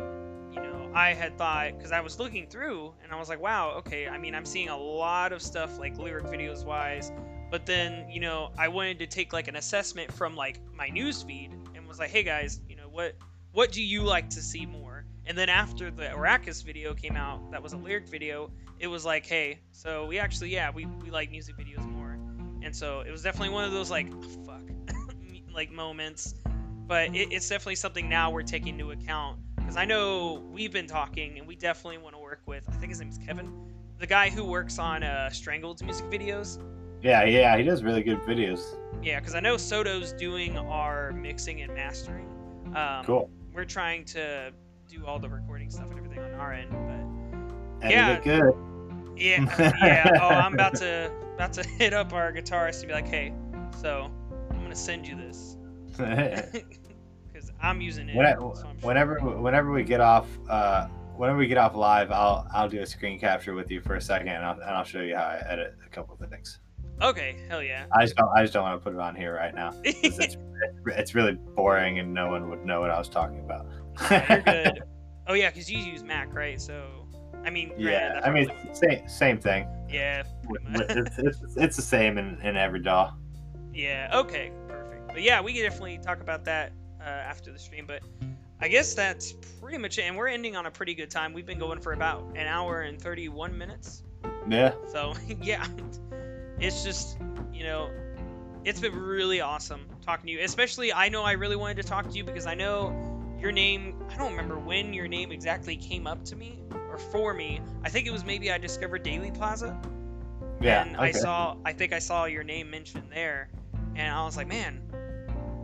I 0.93 1.13
had 1.13 1.37
thought 1.37 1.77
because 1.77 1.91
I 1.91 2.01
was 2.01 2.19
looking 2.19 2.47
through 2.47 2.93
and 3.03 3.11
I 3.11 3.19
was 3.19 3.29
like, 3.29 3.41
wow, 3.41 3.71
okay. 3.77 4.07
I 4.07 4.17
mean, 4.17 4.35
I'm 4.35 4.45
seeing 4.45 4.69
a 4.69 4.77
lot 4.77 5.31
of 5.31 5.41
stuff 5.41 5.79
like 5.79 5.97
lyric 5.97 6.25
videos 6.25 6.65
wise, 6.65 7.11
but 7.49 7.65
then 7.65 8.09
you 8.09 8.19
know, 8.19 8.51
I 8.57 8.67
wanted 8.67 8.99
to 8.99 9.07
take 9.07 9.33
like 9.33 9.47
an 9.47 9.55
assessment 9.55 10.11
from 10.11 10.35
like 10.35 10.59
my 10.73 10.87
news 10.87 11.23
feed 11.23 11.51
and 11.75 11.87
was 11.87 11.99
like, 11.99 12.09
hey 12.09 12.23
guys, 12.23 12.59
you 12.67 12.75
know, 12.75 12.89
what 12.89 13.15
what 13.53 13.71
do 13.71 13.81
you 13.81 14.03
like 14.03 14.29
to 14.31 14.41
see 14.41 14.65
more? 14.65 15.05
And 15.25 15.37
then 15.37 15.49
after 15.49 15.91
the 15.91 16.03
Arrakis 16.03 16.63
video 16.63 16.93
came 16.93 17.15
out, 17.15 17.51
that 17.51 17.61
was 17.61 17.73
a 17.73 17.77
lyric 17.77 18.07
video. 18.07 18.51
It 18.79 18.87
was 18.87 19.05
like, 19.05 19.25
hey, 19.25 19.59
so 19.71 20.07
we 20.07 20.17
actually, 20.17 20.49
yeah, 20.49 20.71
we, 20.71 20.85
we 20.85 21.11
like 21.11 21.29
music 21.29 21.55
videos 21.55 21.85
more 21.85 22.01
and 22.63 22.75
so 22.75 23.01
it 23.01 23.11
was 23.11 23.23
definitely 23.23 23.49
one 23.49 23.63
of 23.63 23.71
those 23.71 23.89
like 23.89 24.07
oh, 24.13 24.21
fuck 24.45 24.61
like 25.53 25.71
moments. 25.71 26.35
But 26.87 27.15
it, 27.15 27.31
it's 27.31 27.47
definitely 27.47 27.75
something 27.75 28.09
now 28.09 28.31
we're 28.31 28.41
taking 28.41 28.79
into 28.79 28.91
account 28.91 29.39
because 29.71 29.81
I 29.81 29.85
know 29.85 30.43
we've 30.51 30.73
been 30.73 30.85
talking 30.85 31.37
and 31.39 31.47
we 31.47 31.55
definitely 31.55 31.97
want 31.97 32.13
to 32.13 32.21
work 32.21 32.41
with. 32.45 32.67
I 32.67 32.73
think 32.73 32.89
his 32.89 32.99
name 32.99 33.07
is 33.07 33.17
Kevin, 33.17 33.49
the 33.99 34.05
guy 34.05 34.29
who 34.29 34.43
works 34.43 34.77
on 34.79 35.01
uh, 35.01 35.29
Strangled's 35.29 35.81
music 35.81 36.07
videos. 36.07 36.61
Yeah, 37.01 37.23
yeah, 37.23 37.55
he 37.57 37.63
does 37.63 37.81
really 37.81 38.03
good 38.03 38.19
videos. 38.23 38.59
Yeah, 39.01 39.21
because 39.21 39.33
I 39.33 39.39
know 39.39 39.55
Soto's 39.55 40.11
doing 40.11 40.57
our 40.57 41.13
mixing 41.13 41.61
and 41.61 41.73
mastering. 41.73 42.27
Um, 42.75 43.05
Cool. 43.05 43.29
We're 43.53 43.63
trying 43.63 44.03
to 44.07 44.51
do 44.89 45.05
all 45.05 45.19
the 45.19 45.29
recording 45.29 45.69
stuff 45.69 45.89
and 45.89 45.97
everything 45.97 46.19
on 46.19 46.33
our 46.33 46.51
end, 46.51 46.69
but 46.71 47.87
And 47.87 47.91
Yeah. 47.91 48.19
good. 48.19 48.53
yeah, 49.15 49.73
yeah. 49.81 50.19
Oh, 50.21 50.27
I'm 50.27 50.53
about 50.53 50.75
to 50.79 51.09
about 51.35 51.53
to 51.53 51.63
hit 51.79 51.93
up 51.93 52.11
our 52.11 52.33
guitarist 52.33 52.81
to 52.81 52.87
be 52.87 52.93
like, 52.93 53.07
hey, 53.07 53.31
so 53.79 54.11
I'm 54.51 54.61
gonna 54.61 54.75
send 54.75 55.07
you 55.07 55.15
this 55.15 55.55
I'm 57.61 57.81
using 57.81 58.09
it. 58.09 58.15
When- 58.15 58.35
so 58.37 58.53
sure- 58.55 58.65
whenever 58.81 59.19
whenever 59.19 59.71
we 59.71 59.83
get 59.83 60.01
off 60.01 60.27
uh 60.49 60.87
whenever 61.15 61.37
we 61.37 61.45
get 61.47 61.57
off 61.57 61.75
live 61.75 62.11
i'll 62.11 62.47
i'll 62.53 62.67
do 62.69 62.81
a 62.81 62.85
screen 62.85 63.19
capture 63.19 63.53
with 63.53 63.69
you 63.69 63.79
for 63.81 63.95
a 63.95 64.01
second 64.01 64.29
and 64.29 64.43
i'll, 64.43 64.53
and 64.53 64.63
I'll 64.63 64.83
show 64.83 65.01
you 65.01 65.15
how 65.15 65.23
i 65.25 65.43
edit 65.47 65.75
a 65.85 65.89
couple 65.89 66.17
of 66.19 66.29
things 66.29 66.59
Okay, 67.01 67.35
hell 67.47 67.61
yeah. 67.61 67.85
i 67.93 68.03
just 68.03 68.15
don't 68.15 68.29
i 68.35 68.41
just 68.41 68.53
don't 68.53 68.63
want 68.63 68.79
to 68.79 68.83
put 68.83 68.93
it 68.95 68.99
on 68.99 69.15
here 69.15 69.35
right 69.35 69.53
now. 69.53 69.71
it's, 69.83 70.37
it's 70.87 71.13
really 71.15 71.33
boring 71.55 71.99
and 71.99 72.11
no 72.13 72.29
one 72.29 72.49
would 72.49 72.65
know 72.65 72.79
what 72.81 72.89
i 72.89 72.97
was 72.97 73.09
talking 73.09 73.39
about 73.41 73.67
You're 74.29 74.41
good. 74.41 74.83
Oh 75.27 75.33
yeah, 75.33 75.49
because 75.51 75.71
you 75.71 75.77
use 75.77 76.03
Mac, 76.03 76.33
right? 76.33 76.59
So, 76.59 77.07
I 77.45 77.51
mean, 77.51 77.71
yeah 77.77 78.19
i 78.23 78.31
mean 78.31 78.49
same 78.73 79.07
same 79.07 79.37
thing 79.39 79.67
yeah, 79.87 80.23
it's, 80.69 81.17
it's, 81.19 81.37
it's 81.57 81.75
the 81.75 81.81
same 81.81 82.17
in, 82.17 82.39
in 82.41 82.55
every 82.57 82.79
DAW. 82.79 83.11
Yeah. 83.73 84.09
Okay. 84.13 84.51
Perfect. 84.67 85.07
But 85.09 85.21
yeah, 85.21 85.41
we 85.41 85.53
can 85.53 85.63
definitely 85.63 85.97
talk 85.99 86.21
about 86.21 86.45
that 86.45 86.71
uh, 87.03 87.09
after 87.09 87.51
the 87.51 87.59
stream. 87.59 87.85
But 87.87 88.01
I 88.59 88.67
guess 88.67 88.93
that's 88.93 89.33
pretty 89.61 89.77
much 89.77 89.97
it. 89.97 90.03
And 90.03 90.17
we're 90.17 90.27
ending 90.27 90.55
on 90.55 90.65
a 90.65 90.71
pretty 90.71 90.93
good 90.93 91.09
time. 91.09 91.33
We've 91.33 91.45
been 91.45 91.59
going 91.59 91.79
for 91.81 91.93
about 91.93 92.23
an 92.35 92.47
hour 92.47 92.81
and 92.81 93.01
31 93.01 93.57
minutes. 93.57 94.03
yeah 94.47 94.73
So 94.87 95.13
yeah, 95.41 95.65
it's 96.59 96.83
just 96.83 97.17
you 97.53 97.63
know, 97.63 97.89
it's 98.63 98.79
been 98.79 98.95
really 98.95 99.41
awesome 99.41 99.85
talking 100.01 100.27
to 100.27 100.31
you. 100.31 100.39
Especially, 100.41 100.93
I 100.93 101.09
know 101.09 101.23
I 101.23 101.33
really 101.33 101.55
wanted 101.55 101.77
to 101.77 101.83
talk 101.83 102.09
to 102.09 102.15
you 102.15 102.23
because 102.23 102.45
I 102.45 102.55
know 102.55 102.95
your 103.39 103.51
name. 103.51 103.95
I 104.09 104.17
don't 104.17 104.31
remember 104.31 104.59
when 104.59 104.93
your 104.93 105.07
name 105.07 105.31
exactly 105.31 105.75
came 105.75 106.07
up 106.07 106.23
to 106.25 106.35
me 106.35 106.59
or 106.89 106.97
for 106.97 107.33
me. 107.33 107.61
I 107.83 107.89
think 107.89 108.07
it 108.07 108.11
was 108.11 108.23
maybe 108.25 108.51
I 108.51 108.57
discovered 108.57 109.03
Daily 109.03 109.31
Plaza 109.31 109.79
yeah 110.61 110.85
and 110.85 110.95
I 110.97 111.11
saw 111.11 111.57
I 111.65 111.73
think 111.73 111.91
I 111.91 111.99
saw 111.99 112.25
your 112.25 112.43
name 112.43 112.69
mentioned 112.69 113.07
there 113.11 113.49
and 113.95 114.13
I 114.13 114.23
was 114.23 114.37
like, 114.37 114.47
man, 114.47 114.81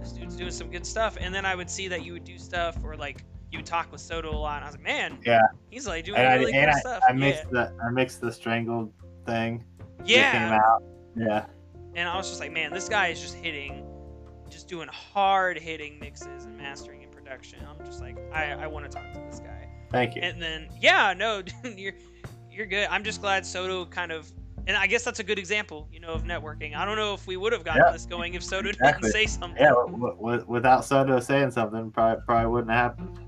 this 0.08 0.20
dude's 0.20 0.36
doing 0.36 0.52
some 0.52 0.70
good 0.70 0.86
stuff. 0.86 1.18
And 1.20 1.34
then 1.34 1.46
I 1.46 1.56
would 1.56 1.70
see 1.70 1.88
that 1.90 2.04
you 2.06 2.14
would 2.14 2.24
do 2.24 2.38
stuff 2.38 2.78
or 2.84 2.96
like 2.96 3.24
you 3.52 3.60
would 3.60 3.66
talk 3.66 3.92
with 3.92 4.02
Soto 4.02 4.32
a 4.32 4.36
lot 4.38 4.58
and 4.58 4.66
I 4.66 4.68
was 4.68 4.76
like, 4.76 4.84
man, 4.84 5.20
Yeah. 5.26 5.42
he's 5.70 5.88
like 5.88 6.06
doing 6.06 6.18
and, 6.18 6.28
I, 6.28 6.36
really 6.36 6.54
and 6.54 6.66
cool 6.72 6.76
I, 6.76 6.80
stuff. 6.80 7.04
I 7.10 7.14
mixed 7.14 7.50
the 7.52 7.72
i 7.84 7.90
mixed 7.92 8.22
the 8.22 8.32
strangled 8.32 8.92
thing 9.26 9.64
yeah. 10.06 10.60
yeah. 11.16 11.26
yeah 11.26 11.46
And 11.96 12.08
I 12.10 12.16
was 12.18 12.28
just 12.30 12.40
like, 12.40 12.52
man, 12.52 12.72
this 12.74 12.90
guy 12.90 13.08
is 13.08 13.22
just 13.22 13.36
hitting 13.36 13.86
just 14.50 14.70
doing 14.70 14.88
hard 14.90 15.58
hitting 15.60 16.00
mixes 16.00 16.46
and 16.46 16.58
mastering 16.58 17.04
and 17.04 17.12
production. 17.12 17.60
I'm 17.68 17.86
just 17.86 18.00
like, 18.00 18.18
I, 18.34 18.52
I 18.54 18.68
want 18.68 18.90
to 18.90 18.98
talk 18.98 19.12
to 19.14 19.20
this 19.30 19.40
guy. 19.40 19.68
thank 19.92 20.16
you 20.16 20.22
And 20.22 20.42
then 20.42 20.70
yeah, 20.82 21.14
no, 21.14 21.42
dude, 21.42 21.54
you're 21.78 21.94
you're 22.50 22.66
good. 22.66 22.88
I'm 22.90 23.04
just 23.04 23.22
glad 23.22 23.46
Soto 23.46 23.86
kind 23.86 24.12
of 24.12 24.32
and 24.68 24.77
I 24.77 24.85
guess 24.85 25.03
that's 25.03 25.19
a 25.19 25.23
good 25.23 25.39
example, 25.39 25.88
you 25.91 25.99
know, 25.99 26.10
of 26.10 26.23
networking. 26.23 26.76
I 26.76 26.85
don't 26.85 26.98
know 26.98 27.14
if 27.14 27.26
we 27.26 27.38
would 27.38 27.53
have 27.53 27.64
gotten 27.64 27.84
Yeah. 27.85 27.91
this 27.94 28.06
going 28.06 28.34
if 28.35 28.44
Soto 28.44 28.69
Exactly. 28.69 29.02
didn't 29.02 29.14
say 29.14 29.26
something. 29.26 29.60
yeah 29.61 29.69
w- 29.69 30.15
w- 30.15 30.45
without 30.48 30.84
soto 30.85 31.19
saying 31.19 31.52
something 31.52 31.89
probably 31.91 32.22
probably 32.27 32.52
wouldn't 32.52 32.72
have 32.72 32.91
happened 32.98 33.19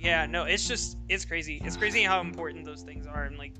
Yeah, 0.00 0.24
no, 0.26 0.44
it's 0.44 0.66
just 0.68 0.96
it's 1.08 1.24
crazy. 1.24 1.60
It's 1.64 1.76
crazy 1.76 2.02
how 2.02 2.20
important 2.20 2.64
those 2.64 2.82
things 2.82 3.06
are, 3.06 3.24
and 3.24 3.36
like 3.36 3.52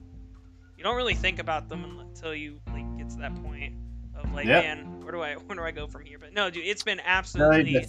you 0.76 0.84
don't 0.84 0.96
really 0.96 1.14
think 1.14 1.40
about 1.40 1.68
them 1.68 1.98
until 2.00 2.32
you 2.34 2.60
like 2.72 2.86
get 2.96 3.10
to 3.10 3.16
that 3.18 3.34
point 3.42 3.74
of 4.14 4.32
like, 4.32 4.46
Yeah. 4.46 4.60
man, 4.60 5.00
where 5.00 5.10
do 5.12 5.20
I 5.20 5.34
where 5.46 5.56
do 5.56 5.62
I 5.64 5.72
go 5.72 5.86
from 5.88 6.04
here? 6.04 6.18
But 6.20 6.32
no, 6.32 6.48
dude, 6.50 6.64
it's 6.64 6.84
been 6.84 7.00
absolutely. 7.04 7.84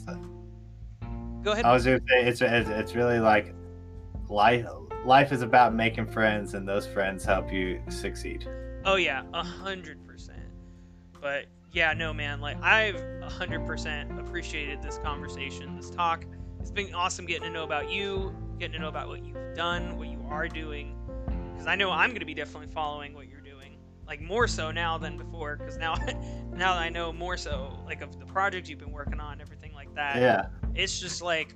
Go 1.44 1.52
ahead. 1.54 1.66
I 1.66 1.72
was 1.74 1.86
gonna 1.86 2.00
say 2.10 2.26
it's 2.28 2.42
it's, 2.42 2.70
it's 2.70 2.96
really 2.96 3.20
like 3.20 3.54
life 4.28 4.66
life 5.06 5.32
is 5.32 5.42
about 5.44 5.74
making 5.76 6.08
friends 6.08 6.54
and 6.56 6.68
those 6.68 6.86
friends 6.88 7.24
help 7.24 7.54
you 7.54 7.82
succeed. 7.90 8.48
Oh 8.86 8.96
yeah, 8.96 9.24
a 9.34 9.44
hundred 9.44 10.06
percent. 10.08 10.40
But 11.20 11.46
yeah, 11.72 11.94
no 11.94 12.14
man, 12.14 12.40
like 12.42 12.62
I've 12.62 12.96
a 12.96 13.30
hundred 13.30 13.66
percent 13.66 14.18
appreciated 14.20 14.82
this 14.82 14.98
conversation, 15.00 15.76
this 15.76 15.90
talk. 15.90 16.26
It's 16.60 16.72
been 16.72 16.94
awesome 16.94 17.26
getting 17.26 17.44
to 17.44 17.50
know 17.50 17.64
about 17.64 17.90
you, 17.90 18.36
getting 18.58 18.74
to 18.74 18.80
know 18.80 18.90
about 18.90 19.08
what 19.08 19.24
you've 19.24 19.56
done, 19.56 19.98
what 19.98 20.08
you 20.08 20.24
are 20.30 20.48
doing. 20.48 20.96
Because 21.54 21.68
I 21.68 21.76
know 21.76 21.92
I'm 21.92 22.14
gonna 22.14 22.26
be 22.26 22.34
definitely 22.34 22.74
following 22.74 23.14
what 23.14 23.28
you're 23.28 23.42
doing, 23.42 23.78
like 24.08 24.22
more 24.22 24.48
so 24.48 24.72
now 24.72 24.98
than 24.98 25.18
before. 25.18 25.58
Because 25.58 25.78
now, 25.78 25.96
now 26.54 26.74
that 26.74 26.82
I 26.82 26.90
know 26.90 27.12
more 27.12 27.38
so, 27.38 27.78
like 27.86 28.02
of 28.02 28.18
the 28.20 28.26
project 28.26 28.70
you've 28.70 28.80
been 28.80 28.92
working 28.92 29.20
on, 29.20 29.42
everything 29.42 29.74
like 29.74 29.94
that. 29.96 30.18
Yeah, 30.18 30.46
It's 30.74 31.00
just 31.00 31.22
like, 31.22 31.54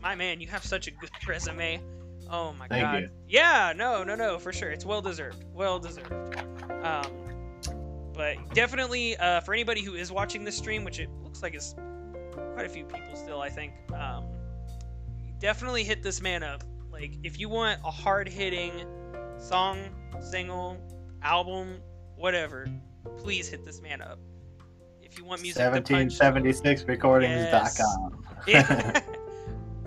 my 0.00 0.14
man, 0.14 0.40
you 0.40 0.46
have 0.48 0.64
such 0.64 0.86
a 0.86 0.90
good 0.92 1.10
resume. 1.28 1.80
Oh 2.30 2.52
my 2.54 2.66
Thank 2.68 2.82
god. 2.82 3.02
you. 3.02 3.08
Yeah, 3.28 3.72
no, 3.76 4.02
no, 4.02 4.14
no, 4.14 4.38
for 4.38 4.52
sure. 4.52 4.70
It's 4.70 4.84
well 4.84 5.00
deserved. 5.00 5.44
Well 5.52 5.78
deserved. 5.78 6.12
Um, 6.82 7.06
but 8.12 8.36
definitely, 8.54 9.16
uh, 9.16 9.40
for 9.40 9.52
anybody 9.52 9.82
who 9.82 9.94
is 9.94 10.10
watching 10.10 10.44
this 10.44 10.56
stream, 10.56 10.84
which 10.84 10.98
it 10.98 11.10
looks 11.22 11.42
like 11.42 11.54
is 11.54 11.74
quite 12.54 12.66
a 12.66 12.68
few 12.68 12.84
people 12.84 13.14
still, 13.14 13.40
I 13.40 13.50
think. 13.50 13.72
Um, 13.92 14.24
definitely 15.38 15.84
hit 15.84 16.02
this 16.02 16.20
man 16.20 16.42
up. 16.42 16.64
Like, 16.90 17.14
if 17.22 17.38
you 17.38 17.48
want 17.48 17.80
a 17.84 17.90
hard 17.90 18.28
hitting 18.28 18.72
song, 19.38 19.78
single, 20.20 20.78
album, 21.22 21.80
whatever, 22.16 22.66
please 23.18 23.48
hit 23.48 23.64
this 23.64 23.82
man 23.82 24.00
up. 24.00 24.18
If 25.02 25.18
you 25.18 25.24
want 25.24 25.42
music 25.42 25.62
to 25.62 25.82
punch, 25.82 26.18
1776recordings.com. 26.18 28.24
yeah. 28.46 29.00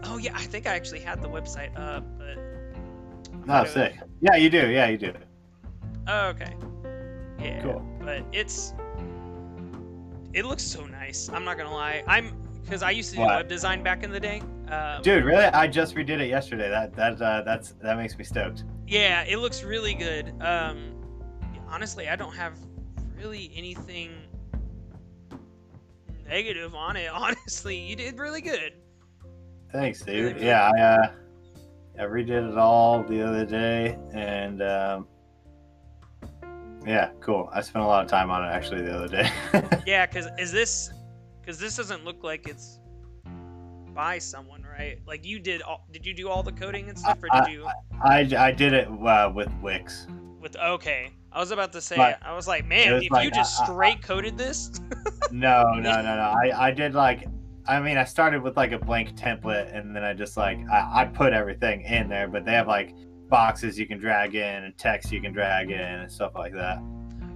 oh 0.04 0.18
yeah, 0.18 0.34
I 0.36 0.44
think 0.44 0.68
I 0.68 0.76
actually 0.76 1.00
had 1.00 1.22
the 1.22 1.30
website 1.30 1.78
up, 1.80 2.04
but 2.18 2.38
no, 3.46 3.64
sick. 3.66 3.96
Yeah, 4.22 4.36
you 4.36 4.50
do. 4.50 4.70
Yeah, 4.70 4.88
you 4.88 4.98
do. 4.98 5.14
oh, 6.08 6.28
okay. 6.28 6.56
Yeah. 7.40 7.62
Cool. 7.62 7.86
But 8.02 8.24
it's 8.32 8.74
it 10.34 10.46
looks 10.46 10.64
so 10.64 10.86
nice. 10.86 11.30
I'm 11.30 11.44
not 11.44 11.58
gonna 11.58 11.74
lie. 11.74 12.04
I'm 12.08 12.36
because 12.64 12.84
I 12.84 12.92
used 12.92 13.10
to 13.12 13.16
do 13.16 13.22
What? 13.22 13.36
web 13.36 13.48
design 13.48 13.82
back 13.82 14.04
in 14.04 14.12
the 14.12 14.20
day. 14.20 14.42
Um, 14.70 15.02
Dude, 15.02 15.24
really? 15.24 15.46
I 15.46 15.66
just 15.68 15.96
redid 15.96 16.20
it 16.20 16.28
yesterday. 16.28 16.70
That 16.70 16.94
that 16.96 17.22
uh, 17.22 17.42
that's 17.42 17.72
that 17.82 17.98
makes 17.98 18.18
me 18.18 18.24
stoked. 18.24 18.64
Yeah, 18.88 19.24
it 19.24 19.38
looks 19.38 19.64
really 19.64 19.94
good. 19.96 20.34
Um, 20.42 20.94
honestly, 21.68 22.10
I 22.10 22.16
don't 22.16 22.36
have 22.36 22.54
really 23.18 23.52
anything 23.56 24.12
negative 26.28 26.76
on 26.76 26.96
it. 26.96 27.10
Honestly, 27.14 27.78
you 27.78 27.96
did 27.96 28.20
really 28.20 28.42
good. 28.42 28.74
Thanks, 29.72 30.02
dude. 30.02 30.40
Yeah, 30.40 30.72
I 30.76 30.82
uh, 30.82 31.12
I 32.00 32.04
redid 32.04 32.52
it 32.52 32.58
all 32.58 33.04
the 33.04 33.22
other 33.22 33.46
day, 33.46 33.98
and 34.14 34.62
um, 34.62 35.08
yeah, 36.86 37.10
cool. 37.20 37.50
I 37.54 37.62
spent 37.62 37.84
a 37.84 37.88
lot 37.88 38.04
of 38.04 38.10
time 38.10 38.32
on 38.32 38.44
it 38.44 38.48
actually 38.48 38.82
the 38.82 38.96
other 38.96 39.08
day. 39.08 39.30
Yeah, 39.86 40.06
because 40.06 40.28
is 40.38 40.52
this 40.52 40.92
because 41.42 41.58
this 41.60 41.76
doesn't 41.76 42.06
look 42.06 42.24
like 42.24 42.48
it's 42.48 42.80
by 43.96 44.20
someone, 44.20 44.62
right? 44.62 45.00
Like 45.08 45.26
you 45.26 45.40
did. 45.40 45.64
All, 45.64 45.88
did 45.92 46.06
you 46.06 46.14
do 46.14 46.30
all 46.30 46.44
the 46.44 46.52
coding 46.52 46.90
and 46.90 47.00
stuff, 47.00 47.18
or 47.24 47.30
did 47.40 47.52
you 47.52 47.68
I, 48.04 48.20
I 48.38 48.52
did 48.52 48.74
it 48.74 48.88
uh, 48.88 49.32
with 49.34 49.52
Wix. 49.62 50.06
with? 50.40 50.56
Okay, 50.56 51.10
I 51.32 51.40
was 51.40 51.50
about 51.50 51.74
to 51.74 51.82
say. 51.82 51.96
I 52.22 52.34
was 52.36 52.48
like, 52.48 52.68
man, 52.68 52.94
was 52.94 53.04
if 53.04 53.12
like, 53.12 53.26
you 53.26 53.32
just 53.32 53.60
uh, 53.62 53.66
straight 53.66 54.02
coded 54.04 54.38
this, 54.38 54.80
No, 55.32 55.64
no, 55.74 56.02
no, 56.02 56.02
no. 56.02 56.34
I, 56.44 56.68
I 56.68 56.72
did 56.72 56.94
like, 56.94 57.28
I 57.68 57.80
mean, 57.80 57.98
I 57.98 58.04
started 58.04 58.42
with 58.42 58.58
like 58.58 58.72
a 58.72 58.80
blank 58.80 59.16
template, 59.16 59.76
and 59.76 59.96
then 59.96 60.04
I 60.04 60.14
just 60.14 60.38
like 60.38 60.60
I, 60.72 61.02
I 61.02 61.06
put 61.06 61.34
everything 61.34 61.82
in 61.82 62.10
there. 62.10 62.28
But 62.28 62.46
they 62.46 62.54
have 62.54 62.68
like 62.68 62.96
boxes 63.30 63.78
you 63.78 63.88
can 63.88 64.00
drag 64.00 64.36
in 64.36 64.64
and 64.64 64.78
text 64.78 65.12
you 65.12 65.22
can 65.22 65.32
drag 65.32 65.70
in 65.70 65.80
and 65.80 66.12
stuff 66.12 66.34
like 66.36 66.54
that. 66.54 66.80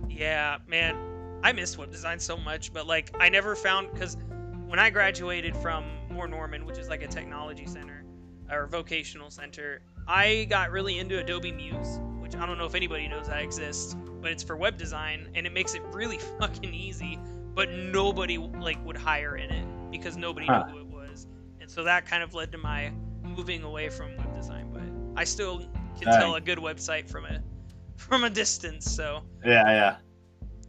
Yeah, 0.09 0.57
man, 0.67 0.97
I 1.43 1.51
miss 1.51 1.77
web 1.77 1.91
design 1.91 2.19
so 2.19 2.37
much, 2.37 2.73
but 2.73 2.87
like 2.87 3.11
I 3.19 3.29
never 3.29 3.55
found 3.55 3.91
because 3.93 4.17
when 4.65 4.79
I 4.79 4.89
graduated 4.89 5.55
from 5.57 5.85
Moore 6.09 6.27
Norman, 6.27 6.65
which 6.65 6.77
is 6.77 6.89
like 6.89 7.03
a 7.03 7.07
technology 7.07 7.67
center 7.67 8.03
or 8.51 8.67
vocational 8.67 9.29
center, 9.29 9.81
I 10.07 10.47
got 10.49 10.71
really 10.71 10.99
into 10.99 11.19
Adobe 11.19 11.51
Muse, 11.51 11.99
which 12.19 12.35
I 12.35 12.45
don't 12.45 12.57
know 12.57 12.65
if 12.65 12.75
anybody 12.75 13.07
knows 13.07 13.27
that 13.27 13.41
exists, 13.41 13.95
but 14.21 14.31
it's 14.31 14.43
for 14.43 14.57
web 14.57 14.77
design 14.77 15.29
and 15.35 15.45
it 15.45 15.53
makes 15.53 15.75
it 15.75 15.81
really 15.91 16.17
fucking 16.39 16.73
easy, 16.73 17.19
but 17.53 17.69
nobody 17.71 18.37
like 18.37 18.83
would 18.85 18.97
hire 18.97 19.37
in 19.37 19.51
it 19.51 19.65
because 19.97 20.17
nobody 20.17 20.45
Huh. 20.47 20.65
knew 20.67 20.73
who 20.73 20.79
it 20.79 20.87
was. 20.87 21.27
And 21.61 21.69
so 21.71 21.83
that 21.83 22.05
kind 22.05 22.21
of 22.23 22.33
led 22.33 22.51
to 22.51 22.57
my 22.57 22.91
moving 23.23 23.63
away 23.63 23.89
from 23.89 24.15
web 24.17 24.35
design, 24.35 24.69
but 24.73 25.19
I 25.19 25.23
still 25.23 25.59
can 25.99 26.11
tell 26.11 26.33
Dang. 26.33 26.35
a 26.35 26.41
good 26.41 26.57
website 26.57 27.09
from 27.09 27.25
a 27.25 27.41
from 27.95 28.23
a 28.25 28.29
distance, 28.29 28.91
so 28.91 29.21
Yeah, 29.45 29.97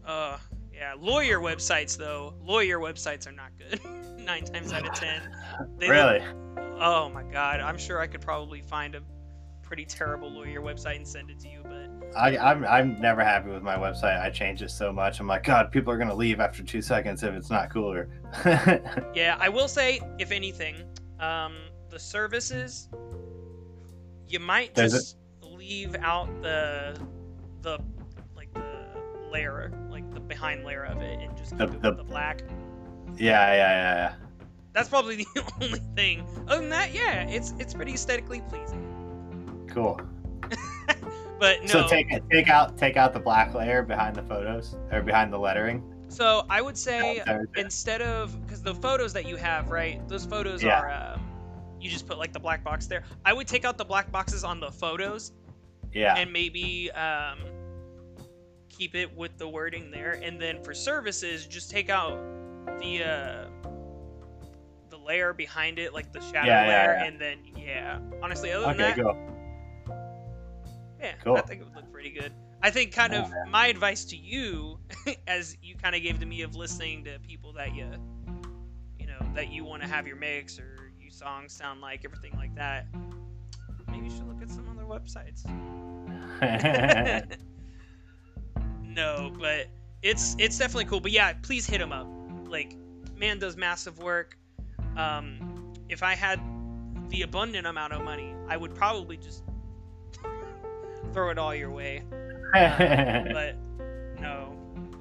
yeah. 0.05 0.09
uh, 0.11 0.39
Yeah, 0.73 0.95
lawyer 0.99 1.41
websites 1.41 1.97
though. 1.97 2.35
Lawyer 2.43 2.79
websites 2.79 3.27
are 3.27 3.33
not 3.33 3.51
good. 3.59 3.81
Nine 4.25 4.45
times 4.45 4.73
out 4.73 4.87
of 4.87 4.95
ten. 5.01 5.21
They 5.79 5.89
look- 5.89 5.97
really? 5.97 6.23
oh 6.81 7.09
my 7.09 7.23
god, 7.25 7.61
I'm 7.61 7.79
sure 7.79 8.01
I 8.01 8.07
could 8.07 8.21
probably 8.21 8.61
find 8.63 8.95
a 8.95 9.01
pretty 9.63 9.85
terrible 9.85 10.31
lawyer 10.31 10.61
website 10.61 10.97
and 10.97 11.07
send 11.09 11.31
it 11.31 11.41
to 11.41 11.49
you, 11.49 11.54
I, 12.17 12.37
I'm 12.37 12.65
I'm 12.65 13.01
never 13.01 13.23
happy 13.25 13.51
with 13.51 13.63
my 13.63 13.77
website. 13.77 14.21
I 14.21 14.31
change 14.31 14.63
it 14.63 14.71
so 14.71 14.93
much. 14.93 15.21
I'm 15.21 15.27
like, 15.27 15.45
God, 15.45 15.71
people 15.73 15.93
are 15.93 15.99
gonna 15.99 16.15
leave 16.15 16.41
after 16.41 16.63
two 16.63 16.81
seconds 16.83 17.23
if 17.23 17.35
it's 17.35 17.51
not 17.51 17.71
cooler. 17.73 18.09
yeah, 19.15 19.37
I 19.41 19.49
will 19.49 19.69
say, 19.69 20.01
if 20.19 20.31
anything, 20.31 20.77
um, 21.21 21.55
the 21.91 21.99
services 21.99 22.89
you 24.29 24.41
might 24.41 24.75
There's 24.75 24.93
just 24.93 25.17
leave 25.43 25.95
out 25.97 26.27
the 26.43 26.99
the 27.63 27.79
like 28.37 28.53
the 28.55 28.89
layer, 29.31 29.73
like 29.91 30.09
the 30.15 30.21
behind 30.21 30.65
layer 30.65 30.85
of 30.85 31.01
it, 31.03 31.19
and 31.21 31.37
just 31.37 31.57
The- 31.59 31.65
it 31.65 31.83
the- 31.83 31.95
the 31.95 32.05
black. 32.05 32.43
yeah, 33.17 33.53
yeah, 33.53 33.57
yeah, 33.57 33.95
yeah. 33.97 34.15
That's 34.73 34.89
probably 34.89 35.17
the 35.35 35.53
only 35.61 35.81
thing. 35.95 36.27
Other 36.49 36.61
than 36.61 36.71
that, 36.71 36.93
yeah, 36.93 37.29
it's 37.29 37.53
it's 37.59 37.75
pretty 37.75 37.95
aesthetically 37.95 38.43
pleasing. 38.49 39.67
Cool. 39.69 40.01
But 41.41 41.63
no, 41.63 41.67
So 41.67 41.89
take 41.89 42.09
take 42.31 42.49
out 42.49 42.77
take 42.79 42.97
out 42.97 43.13
the 43.13 43.21
black 43.21 43.55
layer 43.55 43.83
behind 43.83 44.17
the 44.17 44.23
photos 44.23 44.77
or 44.93 45.03
behind 45.03 45.33
the 45.33 45.39
lettering. 45.39 45.83
so 46.09 46.45
I 46.49 46.61
would 46.63 46.77
say 46.79 47.23
instead 47.57 48.03
of 48.03 48.41
because 48.47 48.63
the 48.63 48.75
photos 48.75 49.13
that 49.15 49.27
you 49.27 49.37
have, 49.37 49.71
right? 49.71 50.07
Those 50.09 50.25
photos 50.25 50.63
Yeah. 50.63 50.81
are 50.81 51.15
um, 51.15 51.21
you 51.81 51.91
just 51.91 52.07
put 52.07 52.19
like 52.19 52.33
the 52.33 52.41
black 52.41 52.63
box 52.65 52.87
there. 52.87 53.03
I 53.25 53.33
would 53.33 53.47
take 53.49 53.65
out 53.65 53.77
the 53.79 53.85
black 53.85 54.11
boxes 54.13 54.45
on 54.45 54.61
the 54.61 54.71
photos 54.71 55.33
Yeah. 55.93 56.15
and 56.17 56.33
maybe 56.33 56.91
um, 56.93 57.39
keep 58.69 58.95
it 58.95 59.15
with 59.17 59.37
the 59.39 59.49
wording 59.49 59.91
there. 59.91 60.13
And 60.23 60.41
then 60.41 60.63
for 60.63 60.73
services, 60.73 61.47
just 61.47 61.71
take 61.71 61.91
out 61.91 62.17
the 62.81 63.03
uh, 63.05 63.47
the 64.91 64.97
layer 64.99 65.33
behind 65.35 65.79
it, 65.79 65.93
like 65.93 66.13
the 66.13 66.21
shadow 66.21 66.47
Yeah, 66.47 66.65
yeah, 66.65 66.69
layer, 66.69 66.95
yeah. 66.99 67.05
and 67.05 67.21
then 67.21 67.39
yeah. 67.57 67.99
Honestly, 68.23 68.53
other 68.53 68.67
than 68.67 68.75
Okay, 68.77 68.83
that, 68.83 68.97
go. 68.97 69.34
Yeah, 71.05 71.15
Cool. 71.25 71.37
I 71.37 71.41
think 71.43 71.61
it 71.61 71.65
would 71.65 71.77
look 71.77 71.93
pretty 71.93 72.11
good. 72.11 72.33
I 72.63 72.71
think 72.71 72.93
kind 72.93 73.13
Oh, 73.13 73.15
of 73.15 73.47
my 73.47 73.69
advice 73.69 74.05
to 74.07 74.17
you, 74.17 74.79
as 75.27 75.57
you 75.63 75.77
kind 75.77 75.95
of 75.95 76.03
gave 76.03 76.19
to 76.21 76.27
me 76.27 76.43
of 76.43 76.57
listening 76.57 77.05
to 77.05 77.19
people 77.21 77.53
that 77.55 77.75
you, 77.75 77.89
you 78.99 79.07
know, 79.07 79.19
that 79.35 79.51
you 79.51 79.65
want 79.65 79.83
to 79.83 79.89
have 79.89 80.07
your 80.07 80.17
mix 80.17 80.59
or 80.59 80.93
you 80.99 81.11
songs 81.11 81.53
sound 81.53 81.81
like 81.81 82.05
everything 82.05 82.33
like 82.37 82.55
that. 82.57 82.87
Maybe 83.89 84.07
you 84.07 84.11
should 84.11 84.27
look 84.27 84.43
at 84.43 84.51
some 84.51 84.69
other 84.69 84.85
websites. 84.85 85.45
no, 88.83 89.33
but 89.39 89.69
it's 90.03 90.37
it's 90.39 90.59
definitely 90.59 90.87
cool. 90.87 91.01
But 91.01 91.13
yeah, 91.13 91.33
please 91.35 91.67
hit 91.67 91.81
him 91.81 91.93
up. 91.93 92.09
Like, 92.49 92.77
man 93.17 93.39
does 93.39 93.57
massive 93.57 93.99
work. 93.99 94.37
Um, 94.97 95.73
if 95.89 96.03
I 96.03 96.15
had 96.15 96.41
the 97.09 97.23
abundant 97.23 97.67
amount 97.67 97.93
of 97.93 98.03
money, 98.03 98.35
I 98.49 98.57
would 98.57 98.75
probably 98.75 99.17
just 99.17 99.43
throw 101.15 101.31
it 101.31 101.39
all 101.39 101.55
your 101.55 101.71
way. 101.71 102.03
Um, 102.55 103.31
but 103.33 103.57
no, 104.21 104.57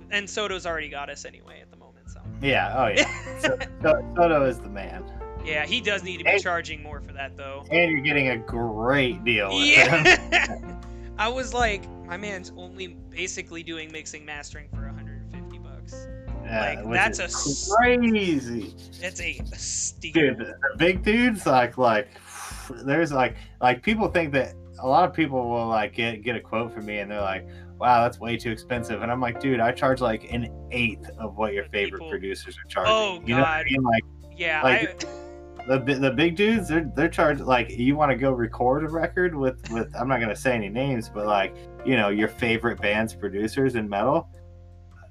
and 0.09 0.27
Soto's 0.27 0.65
already 0.65 0.89
got 0.89 1.07
us 1.11 1.23
anyway 1.23 1.59
at 1.61 1.69
the 1.69 1.77
moment. 1.77 2.09
So 2.09 2.19
yeah. 2.41 2.73
Oh 2.75 2.87
yeah. 2.87 3.39
So, 3.41 3.57
so, 3.83 4.13
Soto 4.15 4.45
is 4.45 4.57
the 4.57 4.69
man, 4.69 5.03
yeah, 5.45 5.63
he 5.63 5.79
does 5.79 6.01
need 6.03 6.17
to 6.17 6.23
be 6.23 6.31
Hey. 6.31 6.39
charging 6.39 6.81
more 6.81 6.99
for 6.99 7.13
that 7.13 7.37
though. 7.37 7.63
and 7.69 7.91
you're 7.91 8.01
getting 8.01 8.29
a 8.29 8.37
great 8.37 9.23
deal. 9.23 9.51
Yeah. 9.51 10.57
I 11.19 11.27
was 11.27 11.53
like, 11.53 11.87
my 12.07 12.17
man's 12.17 12.51
only 12.57 12.87
basically 13.11 13.61
doing 13.61 13.91
mixing 13.91 14.25
mastering 14.25 14.67
for 14.69 14.81
150 14.87 15.59
bucks. 15.59 16.07
Yeah, 16.43 16.81
Like, 16.83 16.91
that's 16.91 17.19
a 17.19 17.75
crazy. 17.77 18.73
That's 18.99 19.21
a 19.21 19.39
steep. 19.55 20.15
Dude, 20.15 20.37
the 20.39 20.55
big 20.77 21.03
dudes 21.03 21.45
like 21.45 21.77
like 21.77 22.07
there's 22.83 23.11
like 23.11 23.35
like 23.61 23.83
people 23.83 24.07
think 24.07 24.33
that 24.33 24.55
a 24.83 24.87
lot 24.87 25.07
of 25.07 25.15
people 25.15 25.49
will 25.49 25.67
like 25.67 25.93
get 25.93 26.21
get 26.23 26.35
a 26.35 26.39
quote 26.41 26.71
from 26.73 26.85
me 26.85 26.99
and 26.99 27.09
they're 27.09 27.21
like, 27.21 27.47
wow, 27.79 28.03
that's 28.03 28.19
way 28.19 28.37
too 28.37 28.51
expensive. 28.51 29.01
And 29.01 29.11
I'm 29.11 29.21
like, 29.21 29.39
dude, 29.39 29.59
I 29.59 29.71
charge 29.71 30.01
like 30.01 30.31
an 30.31 30.49
eighth 30.71 31.09
of 31.17 31.37
what 31.37 31.53
your 31.53 31.65
favorite 31.65 31.99
people- 31.99 32.09
producers 32.09 32.57
are 32.57 32.63
oh, 32.65 32.69
charging. 32.69 32.93
Oh, 32.93 33.21
You 33.25 33.35
know 33.35 33.41
what 33.41 33.49
I 33.49 33.63
God. 33.63 33.71
mean? 33.71 33.83
Like 33.83 34.03
Yeah, 34.37 34.61
like, 34.61 35.05
I, 35.05 35.67
the 35.77 35.79
the 35.79 36.11
big 36.11 36.35
dudes, 36.35 36.67
they're 36.67 36.91
they're 36.95 37.07
charged 37.07 37.39
like 37.41 37.71
you 37.71 37.95
want 37.95 38.11
to 38.11 38.17
go 38.17 38.31
record 38.31 38.83
a 38.83 38.89
record 38.89 39.33
with 39.33 39.71
with 39.71 39.89
I'm 39.95 40.09
not 40.09 40.19
gonna 40.19 40.35
say 40.35 40.53
any 40.53 40.67
names, 40.69 41.07
but 41.09 41.25
like 41.25 41.55
you 41.85 41.95
know 41.95 42.09
your 42.09 42.27
favorite 42.27 42.81
band's 42.81 43.15
producers 43.15 43.75
in 43.75 43.87
metal, 43.87 44.27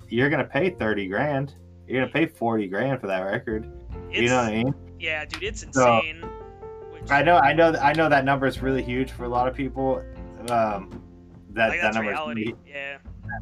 you're 0.08 0.28
gonna 0.28 0.44
pay 0.44 0.68
thirty 0.68 1.08
grand. 1.08 1.54
You're 1.86 2.02
gonna 2.02 2.12
pay 2.12 2.26
forty 2.26 2.68
grand 2.68 3.00
for 3.00 3.06
that 3.06 3.20
record. 3.20 3.70
it's, 4.10 4.20
you 4.20 4.28
know 4.28 4.36
what 4.36 4.52
I 4.52 4.64
mean? 4.64 4.74
yeah, 5.00 5.24
dude, 5.24 5.42
it's 5.42 5.62
insane. 5.62 6.20
which, 6.20 6.30
I 7.10 7.22
know, 7.22 7.36
I 7.36 7.52
know, 7.52 7.74
I 7.80 7.92
know 7.92 8.08
that 8.08 8.24
number 8.24 8.46
is 8.46 8.62
really 8.62 8.82
huge 8.82 9.10
for 9.10 9.24
a 9.24 9.28
lot 9.28 9.48
of 9.48 9.54
people. 9.54 10.02
Um, 10.48 11.02
that 11.50 11.70
like, 11.70 11.80
that 11.80 11.94
number 11.94 12.12
Yeah, 12.66 12.98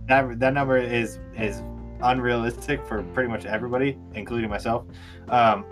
that 0.09 0.39
that 0.41 0.55
number 0.55 0.77
is 0.77 1.19
is 1.37 1.63
unrealistic 2.03 2.85
for 2.87 3.03
pretty 3.15 3.29
much 3.29 3.45
everybody, 3.45 3.99
including 4.15 4.51
myself. 4.51 4.85
Um, 5.29 5.65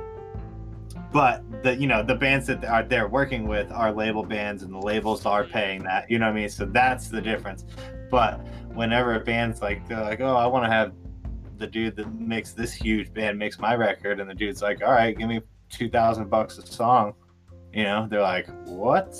but 1.12 1.42
the 1.62 1.74
you 1.76 1.86
know 1.86 2.02
the 2.02 2.14
bands 2.14 2.46
that 2.46 2.64
are 2.64 2.82
they're 2.82 3.08
working 3.08 3.46
with 3.46 3.70
are 3.72 3.92
label 3.92 4.22
bands, 4.22 4.62
and 4.62 4.72
the 4.72 4.78
labels 4.78 5.26
are 5.26 5.44
paying 5.44 5.82
that. 5.84 6.10
You 6.10 6.18
know 6.18 6.26
what 6.26 6.32
I 6.32 6.40
mean? 6.40 6.48
So 6.48 6.66
that's 6.66 7.08
the 7.08 7.20
difference. 7.20 7.64
But 8.10 8.46
whenever 8.74 9.14
a 9.14 9.20
band's 9.20 9.60
like 9.60 9.86
they're 9.88 10.00
like, 10.00 10.20
oh, 10.20 10.36
I 10.36 10.46
want 10.46 10.64
to 10.64 10.70
have 10.70 10.92
the 11.56 11.66
dude 11.66 11.96
that 11.96 12.12
makes 12.14 12.52
this 12.52 12.72
huge 12.72 13.12
band 13.12 13.38
makes 13.38 13.58
my 13.58 13.74
record, 13.74 14.20
and 14.20 14.28
the 14.28 14.34
dude's 14.34 14.62
like, 14.62 14.82
all 14.82 14.92
right, 14.92 15.16
give 15.16 15.28
me 15.28 15.40
two 15.70 15.88
thousand 15.88 16.30
bucks 16.30 16.58
a 16.58 16.66
song. 16.66 17.14
You 17.72 17.84
know, 17.84 18.06
they're 18.08 18.22
like, 18.22 18.48
what? 18.66 19.14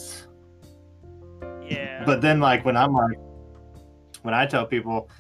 yeah. 1.71 2.05
But 2.05 2.21
then, 2.21 2.41
like, 2.41 2.65
when 2.65 2.77
I'm 2.77 2.93
like, 2.93 3.19
when 4.23 4.35
I 4.35 4.47
tell 4.47 4.67
people 4.67 5.11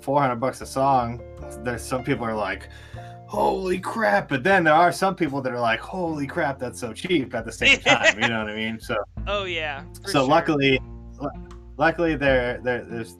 400 0.00 0.36
bucks 0.36 0.60
a 0.60 0.66
song, 0.66 1.20
there's 1.62 1.82
some 1.82 2.02
people 2.02 2.24
are 2.24 2.34
like, 2.34 2.68
holy 3.26 3.78
crap. 3.78 4.28
But 4.28 4.42
then 4.42 4.64
there 4.64 4.74
are 4.74 4.92
some 4.92 5.14
people 5.14 5.40
that 5.42 5.52
are 5.52 5.60
like, 5.60 5.80
holy 5.80 6.26
crap, 6.26 6.58
that's 6.58 6.78
so 6.78 6.92
cheap 6.92 7.34
at 7.34 7.44
the 7.44 7.52
same 7.52 7.78
time. 7.86 8.20
you 8.20 8.28
know 8.28 8.40
what 8.40 8.50
I 8.50 8.56
mean? 8.56 8.80
So, 8.80 8.96
oh 9.26 9.44
yeah. 9.44 9.84
so 10.04 10.20
sure. 10.20 10.28
luckily, 10.28 10.80
luckily 11.76 12.16
there, 12.16 12.60
there, 12.62 12.84
there's 12.84 13.18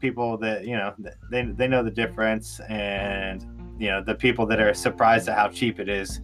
people 0.00 0.36
that, 0.38 0.66
you 0.66 0.76
know, 0.76 0.94
they, 1.30 1.42
they 1.42 1.68
know 1.68 1.82
the 1.82 1.90
difference. 1.90 2.60
And, 2.68 3.44
you 3.78 3.88
know, 3.88 4.02
the 4.02 4.14
people 4.14 4.46
that 4.46 4.60
are 4.60 4.74
surprised 4.74 5.28
at 5.28 5.36
how 5.36 5.48
cheap 5.48 5.80
it 5.80 5.88
is 5.88 6.20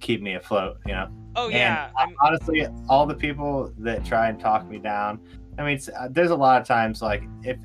keep 0.00 0.20
me 0.20 0.34
afloat, 0.34 0.76
you 0.86 0.92
know? 0.92 1.08
Oh 1.36 1.46
And 1.46 1.54
yeah. 1.54 1.90
I'm, 1.96 2.14
honestly, 2.22 2.66
all 2.88 3.06
the 3.06 3.14
people 3.14 3.72
that 3.78 4.04
try 4.04 4.28
and 4.28 4.38
talk 4.38 4.68
me 4.68 4.78
down. 4.78 5.20
I 5.58 5.64
mean, 5.64 5.80
uh, 5.98 6.08
there's 6.10 6.30
a 6.30 6.36
lot 6.36 6.60
of 6.60 6.66
times 6.66 7.02
like 7.02 7.22
if 7.42 7.58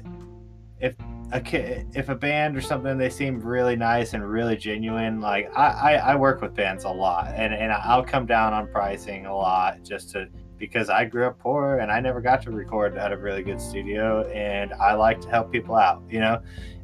if 0.79 0.95
a 1.31 1.39
ki- 1.39 1.85
if 1.93 2.09
a 2.09 2.15
band 2.15 2.57
or 2.57 2.61
something 2.61 2.97
they 2.97 3.09
seem 3.09 3.39
really 3.39 3.75
nice 3.75 4.13
and 4.13 4.27
really 4.27 4.55
genuine. 4.55 5.21
Like 5.21 5.51
I, 5.55 5.67
I, 5.67 5.93
I 6.11 6.15
work 6.15 6.41
with 6.41 6.55
bands 6.55 6.83
a 6.85 6.89
lot, 6.89 7.33
and 7.35 7.53
and 7.53 7.71
I'll 7.71 8.03
come 8.03 8.25
down 8.25 8.53
on 8.53 8.67
pricing 8.67 9.25
a 9.25 9.35
lot 9.35 9.83
just 9.83 10.11
to 10.11 10.27
because 10.57 10.89
I 10.89 11.05
grew 11.05 11.25
up 11.25 11.39
poor 11.39 11.79
and 11.79 11.91
I 11.91 11.99
never 12.01 12.19
got 12.19 12.41
to 12.43 12.51
record 12.51 12.97
at 12.97 13.11
a 13.11 13.17
really 13.17 13.43
good 13.43 13.61
studio, 13.61 14.27
and 14.29 14.73
I 14.73 14.93
like 14.93 15.21
to 15.21 15.29
help 15.29 15.51
people 15.51 15.75
out, 15.75 16.03
you 16.09 16.19
know, 16.19 16.41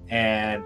and 0.09 0.63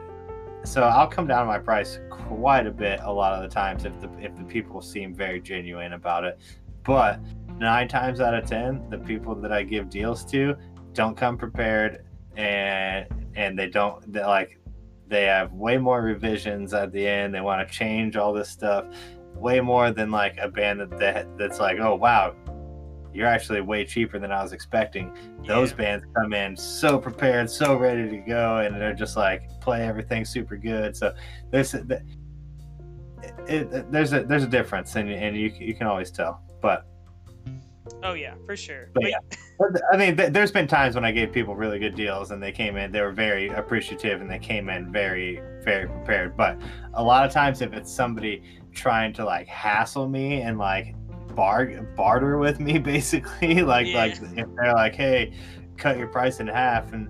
so 0.64 0.84
I'll 0.84 1.08
come 1.08 1.28
down 1.28 1.48
my 1.48 1.60
price 1.60 2.00
quite 2.10 2.68
a 2.68 2.72
bit 2.72 3.00
a 3.04 3.12
lot 3.12 3.34
of 3.34 3.42
the 3.42 3.54
times 3.54 3.86
if 3.86 4.00
the 4.00 4.10
if 4.20 4.36
the 4.38 4.44
people 4.44 4.82
seem 4.82 5.14
very 5.14 5.42
genuine 5.42 5.94
about 5.94 6.24
it. 6.24 6.40
But 6.84 7.20
nine 7.58 7.88
times 7.88 8.22
out 8.22 8.34
of 8.34 8.46
ten, 8.46 8.90
the 8.90 8.98
people 8.98 9.36
that 9.36 9.52
I 9.52 9.64
give 9.64 9.90
deals 9.90 10.24
to 10.26 10.56
don't 10.94 11.16
come 11.16 11.38
prepared 11.38 12.06
and 12.36 13.08
and 13.36 13.58
they 13.58 13.68
don't 13.68 14.12
they 14.12 14.24
like 14.24 14.60
they 15.08 15.26
have 15.26 15.52
way 15.54 15.78
more 15.78 16.02
revisions 16.02 16.74
at 16.74 16.92
the 16.92 17.08
end. 17.08 17.34
They 17.34 17.42
want 17.42 17.68
to 17.68 17.74
change 17.74 18.16
all 18.16 18.34
this 18.34 18.50
stuff 18.50 18.86
way 19.36 19.60
more 19.60 19.92
than 19.92 20.12
like 20.12 20.38
a 20.40 20.50
band 20.50 20.80
that, 20.82 21.00
that 21.00 21.38
that's 21.38 21.60
like, 21.60 21.80
oh 21.80 21.96
wow, 21.96 22.36
you're 23.14 23.28
actually 23.28 23.62
way 23.62 23.86
cheaper 23.86 24.20
than 24.20 24.32
I 24.32 24.42
was 24.44 24.54
expecting 24.54 25.16
those 25.46 25.72
yeah. 25.72 25.78
bands 25.78 26.06
come 26.16 26.34
in 26.34 26.56
so 26.56 26.98
prepared, 26.98 27.50
so 27.50 27.76
ready 27.76 28.10
to 28.10 28.18
go, 28.18 28.58
and 28.58 28.76
they're 28.76 28.94
just 28.94 29.18
like 29.18 29.50
play 29.62 29.88
everything 29.88 30.26
super 30.26 30.58
good. 30.58 30.96
So 30.96 31.14
there's 31.52 31.74
it, 31.74 32.04
it, 33.48 33.92
there's 33.92 34.14
a 34.14 34.24
there's 34.24 34.44
a 34.44 34.48
difference, 34.48 34.96
and 34.96 35.10
and 35.10 35.36
you 35.36 35.52
you 35.60 35.74
can 35.74 35.88
always 35.88 36.12
tell. 36.12 36.42
But, 36.62 36.86
Oh 38.04 38.14
yeah, 38.14 38.36
for 38.46 38.56
sure. 38.56 38.90
But 38.94 39.04
But- 39.04 39.10
yeah. 39.10 39.80
I 39.92 39.98
mean, 39.98 40.16
th- 40.16 40.32
there's 40.32 40.52
been 40.52 40.68
times 40.68 40.96
when 40.96 41.04
I 41.04 41.12
gave 41.12 41.34
people 41.34 41.56
really 41.56 41.80
good 41.80 41.96
deals, 41.96 42.32
and 42.32 42.42
they 42.42 42.52
came 42.52 42.78
in, 42.78 42.92
they 42.92 43.02
were 43.02 43.12
very 43.12 43.50
appreciative, 43.50 44.22
and 44.22 44.30
they 44.30 44.40
came 44.40 44.70
in 44.70 44.92
very 44.92 45.42
very 45.64 45.88
prepared. 45.88 46.38
But 46.38 46.58
a 46.94 47.04
lot 47.04 47.26
of 47.26 47.32
times, 47.32 47.62
if 47.62 47.74
it's 47.74 47.92
somebody 47.92 48.44
trying 48.74 49.14
to 49.14 49.26
like 49.26 49.48
hassle 49.48 50.08
me 50.08 50.42
and 50.42 50.58
like 50.58 50.96
bar- 51.40 51.82
barter 51.96 52.38
with 52.38 52.60
me, 52.60 52.78
basically, 52.94 53.62
like 53.74 53.88
Yeah. 53.88 53.98
like 53.98 54.14
if 54.36 54.48
they're 54.56 54.74
like, 54.74 54.94
hey, 54.96 55.34
cut 55.78 55.98
your 55.98 56.08
price 56.08 56.42
in 56.42 56.48
half, 56.48 56.92
and 56.92 57.08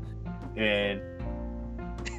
and 0.56 1.02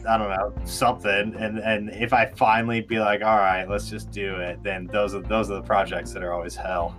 I 0.08 0.18
don't 0.18 0.28
know 0.30 0.52
something, 0.64 1.34
and 1.36 1.58
and 1.58 1.90
if 1.90 2.12
I 2.12 2.26
finally 2.26 2.80
be 2.80 2.98
like, 2.98 3.22
all 3.22 3.36
right, 3.36 3.68
let's 3.68 3.88
just 3.88 4.10
do 4.10 4.36
it, 4.36 4.60
then 4.64 4.88
those 4.88 5.14
are 5.14 5.20
those 5.22 5.50
are 5.50 5.54
the 5.54 5.62
projects 5.62 6.12
that 6.12 6.24
are 6.24 6.32
always 6.32 6.56
hell. 6.56 6.96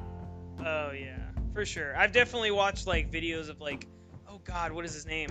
Oh 0.65 0.91
yeah, 0.91 1.17
for 1.53 1.65
sure. 1.65 1.95
I've 1.97 2.13
definitely 2.13 2.51
watched 2.51 2.87
like 2.87 3.11
videos 3.11 3.49
of 3.49 3.59
like, 3.59 3.87
oh 4.29 4.39
god, 4.45 4.71
what 4.71 4.85
is 4.85 4.93
his 4.93 5.05
name? 5.05 5.29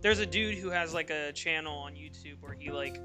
There's 0.00 0.20
a 0.20 0.26
dude 0.26 0.56
who 0.58 0.70
has 0.70 0.94
like 0.94 1.10
a 1.10 1.32
channel 1.32 1.76
on 1.76 1.94
YouTube 1.94 2.36
where 2.40 2.52
he 2.54 2.70
like 2.70 3.00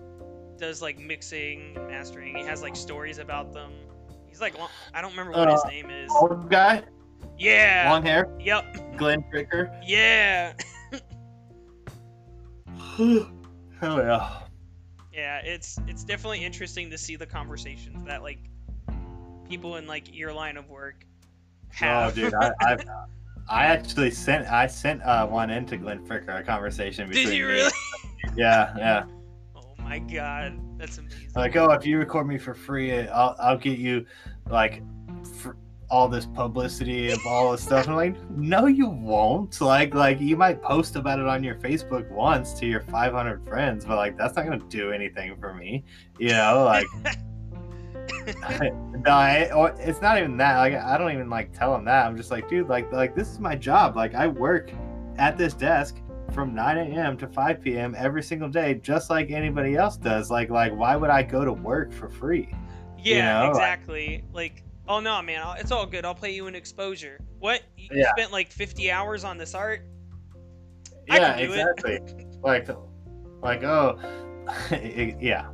does 0.60 0.80
like 0.80 1.00
mixing, 1.00 1.76
and 1.76 1.88
mastering. 1.88 2.36
He 2.36 2.44
has 2.44 2.62
like 2.62 2.76
stories 2.76 3.18
about 3.18 3.52
them. 3.52 3.72
He's 4.34 4.42
like, 4.42 4.58
lo- 4.58 4.68
I 4.96 5.02
don't 5.04 5.12
remember 5.12 5.34
what 5.34 5.48
his 5.52 5.62
Uh, 5.64 5.68
name 5.68 5.92
is. 5.92 6.10
Old 6.20 6.50
guy, 6.50 6.82
Yeah. 7.38 7.88
long 7.92 8.02
hair, 8.02 8.28
Yep. 8.40 8.98
Glenn 8.98 9.24
Fricker. 9.32 9.80
Yeah. 9.86 10.54
Hell 12.98 13.30
yeah. 13.82 14.40
Yeah, 15.14 15.38
it's 15.44 15.78
it's 15.88 16.04
definitely 16.04 16.44
interesting 16.44 16.90
to 16.90 16.98
see 16.98 17.16
the 17.16 17.28
conversations 17.28 18.04
that 18.06 18.24
like 18.24 18.40
people 19.48 19.76
in 19.76 19.86
like 19.86 20.12
your 20.18 20.34
line 20.34 20.58
of 20.58 20.68
work 20.68 21.06
have. 21.70 22.14
Oh, 22.14 22.16
dude, 22.16 22.34
I, 22.34 22.52
I've, 22.62 22.84
I 23.48 23.66
actually 23.66 24.10
sent 24.10 24.48
I 24.52 24.66
sent 24.66 25.04
uh, 25.04 25.28
one 25.28 25.52
into 25.52 25.78
Glenn 25.78 26.00
Fricker, 26.08 26.40
a 26.40 26.44
conversation 26.44 27.08
between 27.08 27.28
Did 27.28 27.36
you 27.38 27.46
me- 27.46 27.52
really? 27.52 27.72
Yeah, 28.36 28.74
yeah. 28.80 29.04
My 29.94 30.00
god, 30.00 30.60
that's 30.80 30.98
amazing. 30.98 31.30
Like, 31.36 31.56
oh, 31.56 31.70
if 31.70 31.86
you 31.86 32.00
record 32.00 32.28
me 32.28 32.40
for 32.40 32.56
free, 32.56 33.08
I'll 33.10 33.36
I'll 33.38 33.58
get 33.60 33.78
you 33.78 34.08
like 34.50 34.82
all 35.88 36.08
this 36.08 36.26
publicity 36.26 37.12
of 37.12 37.20
all 37.28 37.52
this 37.52 37.62
stuff. 37.62 37.88
I'm 37.88 37.96
like, 37.96 38.16
no, 38.32 38.66
you 38.66 38.90
won't. 38.90 39.62
Like, 39.62 39.94
like 39.94 40.20
you 40.20 40.36
might 40.36 40.64
post 40.64 40.96
about 40.96 41.20
it 41.20 41.28
on 41.28 41.44
your 41.44 41.54
Facebook 41.54 42.10
once 42.10 42.54
to 42.56 42.66
your 42.66 42.82
500 42.82 43.48
friends, 43.48 43.86
but 43.86 43.98
like 43.98 44.18
that's 44.18 44.36
not 44.36 44.46
gonna 44.46 44.58
do 44.68 44.92
anything 44.92 45.38
for 45.40 45.54
me. 45.54 45.84
You 46.18 46.30
know, 46.30 46.64
like. 46.66 46.88
no, 49.06 49.12
I, 49.12 49.52
or 49.52 49.76
it's 49.78 50.02
not 50.02 50.18
even 50.18 50.38
that. 50.38 50.58
Like, 50.58 50.74
I 50.74 50.98
don't 50.98 51.12
even 51.12 51.30
like 51.30 51.54
tell 51.54 51.72
them 51.72 51.86
that. 51.86 52.08
I'm 52.08 52.18
just 52.18 52.32
like, 52.32 52.50
dude, 52.50 52.68
like, 52.68 52.92
like 52.92 53.14
this 53.14 53.30
is 53.30 53.40
my 53.40 53.56
job. 53.56 53.96
Like, 53.96 54.16
I 54.16 54.26
work 54.26 54.72
at 55.20 55.38
this 55.38 55.54
desk 55.54 55.98
from 56.34 56.54
9 56.56 56.78
a.m. 56.78 57.18
to 57.18 57.28
5 57.28 57.62
p.m. 57.62 57.96
every 57.98 58.24
single 58.24 58.50
day, 58.50 58.76
just 58.76 59.10
like 59.10 59.32
anybody 59.32 59.76
else 59.76 59.98
does. 59.98 60.32
Like, 60.32 60.50
like, 60.50 60.74
why 60.76 60.96
would 60.96 61.10
I 61.10 61.24
go 61.24 61.46
to 61.46 61.54
work 61.54 61.94
for 61.94 62.10
free? 62.10 62.50
yeah, 62.98 63.44
know, 63.44 63.50
exactly. 63.50 64.24
Like, 64.34 64.64
oh 64.88 65.00
no, 65.00 65.22
man, 65.22 65.58
it's 65.60 65.72
all 65.72 65.86
good. 65.86 66.06
I'll 66.06 66.16
pay 66.16 66.32
you 66.32 66.48
an 66.48 66.56
exposure. 66.56 67.20
What? 67.40 67.62
You 67.78 67.90
Yeah. 67.92 68.12
spent 68.12 68.32
like 68.32 68.52
50 68.52 68.90
hours 68.92 69.24
on 69.24 69.38
this 69.38 69.54
art? 69.54 69.82
I 71.10 71.18
yeah, 71.18 71.36
exactly. 71.36 71.94
it. 71.96 72.26
like, 72.42 72.68
like, 73.42 73.64
oh, 73.64 74.00
yeah, 75.20 75.50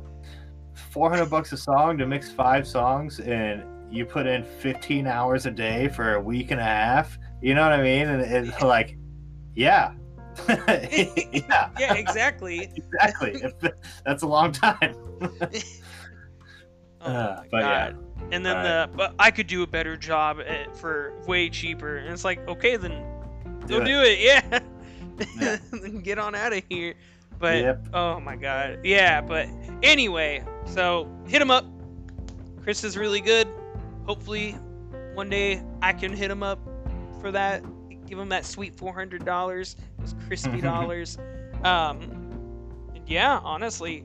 400 0.92 1.26
bucks 1.26 1.52
a 1.52 1.56
song 1.56 1.98
to 1.98 2.06
mix 2.06 2.30
five 2.30 2.66
songs, 2.66 3.18
and 3.20 3.64
you 3.92 4.06
put 4.06 4.26
in 4.26 4.44
15 4.44 5.08
hours 5.08 5.46
a 5.46 5.50
day 5.50 5.88
for 5.88 6.14
a 6.14 6.20
week 6.20 6.52
and 6.52 6.60
a 6.60 6.64
half. 6.64 7.18
You 7.42 7.54
know 7.54 7.62
what 7.62 7.72
I 7.72 7.82
mean? 7.82 8.06
And 8.08 8.22
it's 8.22 8.62
like, 8.62 8.96
yeah. 9.54 9.92
yeah, 11.32 11.70
yeah, 11.78 11.94
exactly. 11.94 12.70
exactly. 12.74 13.42
That's 14.04 14.22
a 14.22 14.26
long 14.26 14.52
time. 14.52 14.94
Oh 17.02 17.10
Uh, 17.10 17.42
but 17.50 17.62
yeah. 17.62 17.92
And 18.32 18.44
then 18.44 18.62
the 18.62 18.90
but 18.94 19.14
I 19.18 19.30
could 19.30 19.46
do 19.46 19.62
a 19.62 19.66
better 19.66 19.96
job 19.96 20.38
at, 20.46 20.76
for 20.76 21.14
way 21.26 21.48
cheaper. 21.48 21.96
And 21.96 22.12
it's 22.12 22.24
like, 22.24 22.46
okay, 22.48 22.76
then 22.76 23.02
Do 23.66 23.78
go 23.78 23.82
it. 23.82 23.84
do 23.86 24.00
it. 24.02 24.18
Yeah. 24.20 24.60
Yeah. 25.40 25.56
then 25.72 26.00
get 26.00 26.18
on 26.18 26.34
out 26.34 26.52
of 26.52 26.62
here. 26.68 26.94
But 27.38 27.56
Yep. 27.62 27.88
oh 27.94 28.20
my 28.20 28.36
god. 28.36 28.80
Yeah, 28.84 29.20
but 29.22 29.48
anyway, 29.82 30.44
so 30.66 31.08
hit 31.26 31.40
him 31.40 31.50
up. 31.50 31.64
Chris 32.62 32.84
is 32.84 32.96
really 32.98 33.20
good. 33.22 33.48
Hopefully 34.06 34.52
one 35.14 35.30
day 35.30 35.62
I 35.82 35.92
can 35.94 36.12
hit 36.12 36.30
him 36.30 36.42
up 36.42 36.58
for 37.20 37.32
that. 37.32 37.62
Give 38.10 38.18
him 38.18 38.28
that 38.28 38.44
sweet 38.44 38.74
four 38.74 38.92
hundred 38.92 39.24
dollars. 39.24 39.76
Those 39.98 40.14
crispy 40.26 40.60
dollars. 40.70 41.16
Um 41.64 42.26
yeah, 43.06 43.38
honestly, 43.42 44.04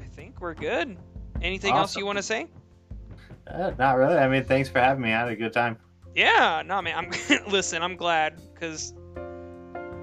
I 0.00 0.04
think 0.04 0.40
we're 0.40 0.54
good. 0.54 0.96
Anything 1.42 1.74
else 1.74 1.96
you 1.96 2.06
want 2.06 2.16
to 2.18 2.22
say? 2.22 2.46
Uh, 3.46 3.72
not 3.78 3.96
really. 3.98 4.16
I 4.16 4.28
mean, 4.28 4.44
thanks 4.44 4.68
for 4.68 4.78
having 4.80 5.02
me. 5.02 5.12
I 5.12 5.20
had 5.20 5.28
a 5.28 5.36
good 5.36 5.52
time. 5.52 5.76
Yeah, 6.14 6.62
no, 6.64 6.80
man. 6.80 6.96
I'm 6.96 7.46
listen. 7.50 7.82
I'm 7.82 7.96
glad 7.96 8.40
because 8.54 8.94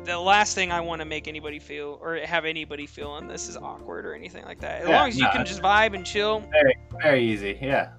the 0.04 0.20
last 0.20 0.54
thing 0.56 0.72
I 0.72 0.82
want 0.82 1.00
to 1.02 1.06
make 1.06 1.28
anybody 1.28 1.58
feel 1.60 1.98
or 2.02 2.16
have 2.18 2.46
anybody 2.46 2.86
feel 2.86 3.18
in 3.18 3.28
this 3.28 3.48
is 3.48 3.56
awkward 3.58 4.06
or 4.06 4.14
anything 4.14 4.44
like 4.46 4.60
that. 4.62 4.82
As 4.82 4.90
Yeah, 4.90 5.00
long 5.00 5.10
as 5.10 5.18
you 5.18 5.24
no, 5.26 5.32
can 5.32 5.46
just 5.46 5.62
vibe 5.62 5.94
and 5.96 6.06
chill, 6.06 6.44
Very 7.02 7.24
easy. 7.24 7.58
Yeah. 7.62 7.92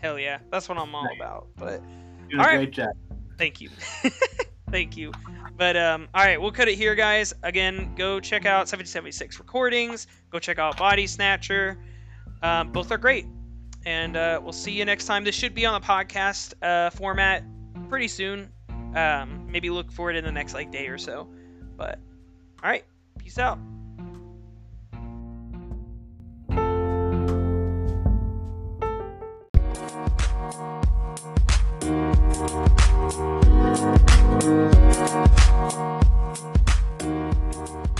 hell 0.00 0.18
yeah, 0.18 0.38
that's 0.50 0.68
what 0.68 0.78
I'm 0.78 0.94
all 0.94 1.08
about. 1.16 1.46
But 1.56 1.80
You 2.28 2.38
did 2.38 2.40
a 2.40 2.42
All 2.42 2.48
right. 2.48 2.56
great 2.58 2.70
job. 2.72 2.90
thank 3.38 3.60
you, 3.60 3.70
thank 4.70 4.96
you. 4.96 5.12
But 5.56 5.76
um, 5.76 6.08
all 6.14 6.24
right, 6.24 6.40
we'll 6.40 6.52
cut 6.52 6.68
it 6.68 6.76
here, 6.76 6.94
guys. 6.94 7.32
Again, 7.42 7.94
go 7.96 8.20
check 8.20 8.46
out 8.46 8.68
776 8.68 9.38
recordings. 9.38 10.06
Go 10.30 10.38
check 10.38 10.58
out 10.58 10.76
Bodysnatcher. 10.76 11.76
Um, 12.42 12.72
both 12.72 12.90
are 12.90 12.98
great, 12.98 13.26
and 13.86 14.16
uh, 14.16 14.40
we'll 14.42 14.52
see 14.52 14.72
you 14.72 14.84
next 14.84 15.06
time. 15.06 15.24
This 15.24 15.34
should 15.34 15.54
be 15.54 15.64
on 15.64 15.80
the 15.80 15.86
podcast 15.86 16.54
uh, 16.62 16.90
format 16.90 17.44
pretty 17.88 18.08
soon. 18.08 18.50
Um, 18.94 19.46
maybe 19.50 19.70
look 19.70 19.90
for 19.90 20.10
it 20.10 20.16
in 20.16 20.24
the 20.24 20.32
next 20.32 20.54
like 20.54 20.70
day 20.70 20.88
or 20.88 20.98
so. 20.98 21.28
But 21.76 21.98
all 22.62 22.70
right, 22.70 22.84
peace 23.18 23.38
out. 23.38 23.58
Thank 31.94 32.18
you. 37.88 37.93